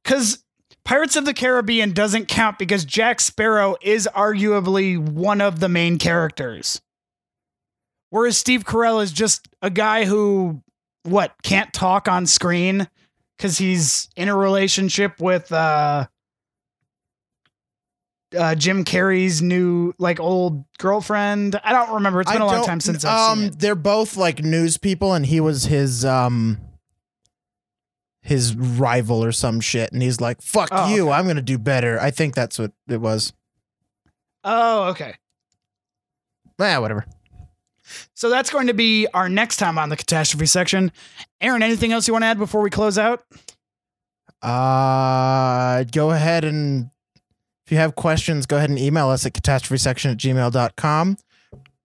Because 0.03 0.43
Pirates 0.85 1.15
of 1.15 1.25
the 1.25 1.33
Caribbean 1.33 1.91
doesn't 1.91 2.27
count 2.27 2.57
because 2.57 2.85
Jack 2.85 3.19
Sparrow 3.19 3.75
is 3.81 4.07
arguably 4.15 4.97
one 4.97 5.41
of 5.41 5.59
the 5.59 5.69
main 5.69 5.97
characters. 5.97 6.81
Whereas 8.09 8.37
Steve 8.37 8.63
Carell 8.63 9.03
is 9.03 9.11
just 9.11 9.47
a 9.61 9.69
guy 9.69 10.05
who, 10.05 10.61
what, 11.03 11.33
can't 11.43 11.71
talk 11.73 12.07
on 12.07 12.25
screen 12.25 12.87
because 13.37 13.57
he's 13.57 14.09
in 14.15 14.29
a 14.29 14.35
relationship 14.35 15.19
with 15.21 15.51
uh, 15.51 16.07
uh, 18.37 18.55
Jim 18.55 18.83
Carrey's 18.83 19.41
new, 19.41 19.93
like, 19.99 20.19
old 20.19 20.65
girlfriend. 20.77 21.59
I 21.63 21.71
don't 21.71 21.93
remember. 21.95 22.21
It's 22.21 22.31
been 22.31 22.41
I 22.41 22.45
a 22.45 22.47
long 22.47 22.65
time 22.65 22.79
since 22.79 23.05
I've 23.05 23.31
um, 23.31 23.37
seen 23.39 23.47
it. 23.49 23.59
They're 23.59 23.75
both 23.75 24.17
like 24.17 24.43
news 24.43 24.77
people, 24.77 25.13
and 25.13 25.25
he 25.25 25.39
was 25.39 25.65
his 25.65 26.03
um 26.03 26.59
his 28.21 28.55
rival 28.55 29.23
or 29.23 29.31
some 29.31 29.59
shit, 29.59 29.91
and 29.91 30.01
he's 30.01 30.19
like, 30.19 30.41
"Fuck 30.41 30.69
Oh, 30.71 30.93
you! 30.93 31.09
I'm 31.09 31.25
gonna 31.27 31.41
do 31.41 31.57
better." 31.57 31.99
I 31.99 32.11
think 32.11 32.35
that's 32.35 32.59
what 32.59 32.71
it 32.87 33.01
was. 33.01 33.33
Oh, 34.43 34.89
okay. 34.89 35.15
Yeah, 36.59 36.79
whatever. 36.79 37.05
So 38.13 38.29
that's 38.29 38.49
going 38.49 38.67
to 38.67 38.73
be 38.73 39.07
our 39.13 39.29
next 39.29 39.57
time 39.57 39.77
on 39.77 39.89
the 39.89 39.97
catastrophe 39.97 40.45
section. 40.45 40.91
Aaron, 41.41 41.63
anything 41.63 41.91
else 41.91 42.07
you 42.07 42.13
want 42.13 42.23
to 42.23 42.27
add 42.27 42.37
before 42.37 42.61
we 42.61 42.69
close 42.69 42.97
out? 42.97 43.23
Uh, 44.41 45.83
go 45.91 46.11
ahead 46.11 46.43
and 46.45 46.89
if 47.65 47.73
you 47.73 47.77
have 47.77 47.93
questions, 47.95 48.47
go 48.47 48.57
ahead 48.57 48.71
and 48.71 48.79
email 48.79 49.09
us 49.09 49.25
at 49.27 49.33
catastrophesection 49.33 50.11
at 50.11 50.17
gmail.com. 50.17 51.17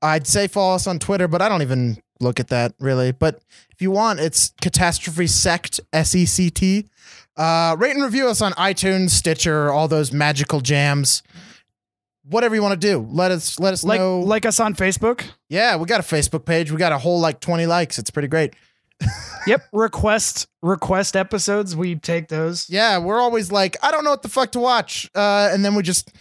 I'd 0.01 0.27
say 0.27 0.47
follow 0.47 0.75
us 0.77 0.87
on 0.87 0.99
Twitter, 0.99 1.29
but 1.29 1.43
I 1.43 1.49
don't 1.49 1.61
even 1.61 1.99
look 2.21 2.41
at 2.41 2.49
that 2.49 2.75
really. 2.79 3.13
But 3.13 3.43
if 3.71 3.83
you 3.83 3.91
want, 3.91 4.21
it's 4.21 4.55
catastrophe 4.63 5.27
sect, 5.27 5.81
S 5.93 6.15
E 6.15 6.25
C 6.25 6.49
T. 6.49 6.89
Uh, 7.37 7.77
rate 7.79 7.95
and 7.95 8.03
review 8.05 8.29
us 8.29 8.41
on 8.41 8.53
iTunes, 8.53 9.11
Stitcher, 9.11 9.71
all 9.71 9.89
those 9.89 10.13
magical 10.13 10.61
jams. 10.61 11.23
Whatever 12.27 12.55
you 12.55 12.63
want 12.63 12.81
to 12.81 12.87
do, 12.89 13.07
let 13.11 13.31
us 13.31 13.61
let 13.61 13.73
us 13.75 13.85
Like 13.85 14.01
know. 14.01 14.21
like 14.21 14.47
us 14.47 14.59
on 14.61 14.75
Facebook. 14.75 15.25
yeah, 15.49 15.77
we 15.77 15.85
got 15.87 16.01
a 16.01 16.03
Facebook 16.03 16.45
page. 16.47 16.71
We 16.71 16.79
got 16.79 16.93
a 16.93 16.99
whole 16.99 17.21
like 17.21 17.41
twenty 17.41 17.67
likes. 17.67 17.99
It's 17.99 18.11
pretty 18.11 18.29
great. 18.29 18.55
Yep. 19.47 19.63
request 19.75 20.49
request 20.63 21.17
episodes. 21.17 21.77
We 21.77 21.97
take 21.97 22.29
those. 22.29 22.71
Yeah, 22.71 22.97
we're 22.97 23.19
always 23.21 23.53
like, 23.53 23.77
I 23.83 23.91
don't 23.91 24.03
know 24.05 24.11
what 24.11 24.23
the 24.23 24.31
fuck 24.31 24.53
to 24.53 24.59
watch, 24.61 25.11
uh, 25.15 25.51
and 25.53 25.63
then 25.63 25.75
we 25.75 25.83
just, 25.83 26.13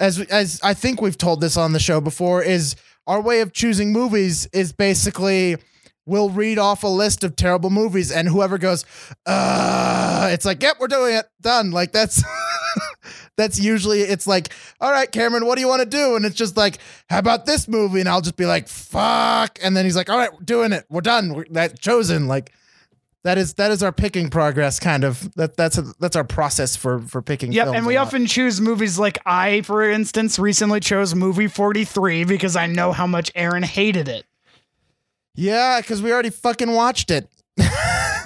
as 0.00 0.18
as 0.22 0.58
I 0.64 0.74
think 0.74 1.00
we've 1.00 1.16
told 1.16 1.40
this 1.40 1.56
on 1.56 1.72
the 1.74 1.78
show 1.78 2.00
before, 2.00 2.42
is 2.42 2.74
our 3.06 3.20
way 3.20 3.40
of 3.40 3.52
choosing 3.52 3.92
movies 3.92 4.48
is 4.52 4.72
basically 4.72 5.58
we'll 6.06 6.30
read 6.30 6.58
off 6.58 6.82
a 6.82 6.88
list 6.88 7.22
of 7.22 7.36
terrible 7.36 7.70
movies, 7.70 8.10
and 8.10 8.26
whoever 8.28 8.58
goes, 8.58 8.84
uh, 9.26 10.28
it's 10.32 10.44
like, 10.44 10.60
yep, 10.60 10.78
we're 10.80 10.88
doing 10.88 11.14
it, 11.14 11.26
done. 11.40 11.70
Like 11.70 11.92
that's. 11.92 12.24
That's 13.40 13.58
usually 13.58 14.00
it's 14.02 14.26
like, 14.26 14.50
all 14.80 14.92
right, 14.92 15.10
Cameron, 15.10 15.46
what 15.46 15.54
do 15.54 15.62
you 15.62 15.68
want 15.68 15.80
to 15.82 15.88
do? 15.88 16.14
And 16.16 16.24
it's 16.26 16.36
just 16.36 16.56
like, 16.56 16.78
how 17.08 17.18
about 17.18 17.46
this 17.46 17.66
movie? 17.66 18.00
And 18.00 18.08
I'll 18.08 18.20
just 18.20 18.36
be 18.36 18.44
like, 18.46 18.68
fuck. 18.68 19.58
And 19.62 19.74
then 19.76 19.84
he's 19.86 19.96
like, 19.96 20.10
all 20.10 20.18
right, 20.18 20.32
we're 20.32 20.44
doing 20.44 20.72
it. 20.72 20.84
We're 20.90 21.00
done. 21.00 21.32
We're 21.34 21.46
that 21.52 21.78
chosen. 21.80 22.28
Like, 22.28 22.52
that 23.24 23.36
is 23.36 23.54
that 23.54 23.70
is 23.70 23.82
our 23.82 23.92
picking 23.92 24.30
progress 24.30 24.80
kind 24.80 25.04
of 25.04 25.30
that 25.34 25.54
that's 25.56 25.76
that's 25.98 26.16
our 26.16 26.24
process 26.24 26.74
for 26.76 27.00
for 27.00 27.20
picking 27.20 27.52
Yep. 27.52 27.64
films 27.66 27.76
And 27.76 27.86
we 27.86 27.96
often 27.98 28.26
choose 28.26 28.60
movies 28.62 28.98
like 28.98 29.18
I, 29.26 29.60
for 29.62 29.82
instance, 29.88 30.38
recently 30.38 30.80
chose 30.80 31.14
movie 31.14 31.46
43 31.46 32.24
because 32.24 32.56
I 32.56 32.66
know 32.66 32.92
how 32.92 33.06
much 33.06 33.30
Aaron 33.34 33.62
hated 33.62 34.08
it. 34.08 34.24
yeah 35.34 35.80
because 35.82 36.00
we 36.02 36.12
already 36.12 36.30
fucking 36.30 36.72
watched 36.72 37.10
it 37.10 37.28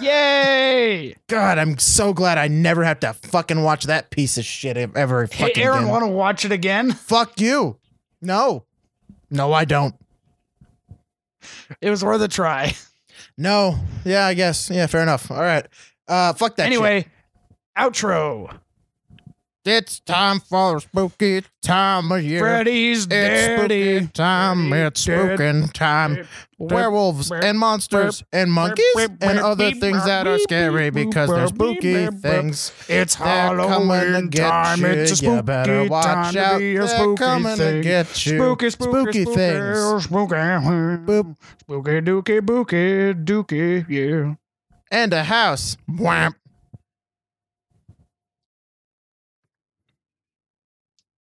Yay! 0.04 1.14
god 1.28 1.58
i'm 1.58 1.78
so 1.78 2.12
glad 2.12 2.38
i 2.38 2.46
never 2.48 2.84
have 2.84 3.00
to 3.00 3.12
fucking 3.12 3.62
watch 3.62 3.84
that 3.84 4.10
piece 4.10 4.36
of 4.38 4.44
shit 4.44 4.76
ever 4.76 5.26
Hey, 5.26 5.48
fucking 5.48 5.62
Aaron, 5.62 5.88
want 5.88 6.02
to 6.04 6.08
watch 6.08 6.44
it 6.44 6.52
again? 6.52 6.92
fuck 6.92 7.40
you. 7.40 7.78
No. 8.22 8.64
No 9.30 9.52
i 9.52 9.64
don't. 9.64 9.94
It 11.80 11.90
was 11.90 12.04
worth 12.04 12.20
a 12.22 12.28
try. 12.28 12.74
no. 13.38 13.78
Yeah 14.04 14.26
i 14.26 14.34
guess. 14.34 14.70
Yeah 14.70 14.86
fair 14.86 15.02
enough. 15.02 15.30
All 15.30 15.40
right. 15.40 15.66
Uh 16.06 16.32
fuck 16.34 16.56
that 16.56 16.66
anyway, 16.66 17.06
outro. 17.76 18.58
It's 19.64 20.00
time 20.00 20.40
for 20.40 20.80
spooky 20.80 21.42
time 21.62 22.12
of 22.12 22.22
year 22.22 22.40
Freddy's 22.40 23.06
it's 23.10 23.60
spooky 23.60 24.06
time 24.08 24.72
it's 24.72 25.06
spooking 25.06 25.72
time 25.72 26.26
werewolves 26.58 27.30
and 27.30 27.58
monsters 27.58 28.22
and 28.32 28.52
monkeys 28.52 28.84
and 29.20 29.38
other 29.38 29.70
things 29.72 30.04
that 30.04 30.26
are 30.26 30.38
scary 30.38 30.90
because 30.90 31.30
they're 31.30 31.48
spooky 31.48 32.06
things. 32.06 32.72
It's 32.88 33.16
They're 33.16 33.56
coming 33.56 33.60
to 33.60 33.68
Halloween 33.68 34.30
time. 34.30 34.84
It's 34.84 35.12
a 35.12 35.16
spooky 35.16 35.36
You 35.36 35.42
better 35.42 35.84
watch 35.88 36.36
out. 36.36 36.58
They're 36.58 37.14
coming 37.14 37.56
to 37.56 37.80
get 37.82 38.26
you. 38.26 38.38
Spooky, 38.38 38.70
spooky, 38.70 38.90
Spooky 38.90 39.22
spooky 39.24 39.36
things. 39.36 40.04
Spooky, 40.04 40.34
Boop. 40.34 41.36
spooky, 41.60 42.40
booky, 42.40 43.14
dooky, 43.14 43.88
yeah. 43.88 44.34
And 44.90 45.12
a 45.12 45.24
house. 45.24 45.76
Wham. 45.88 46.34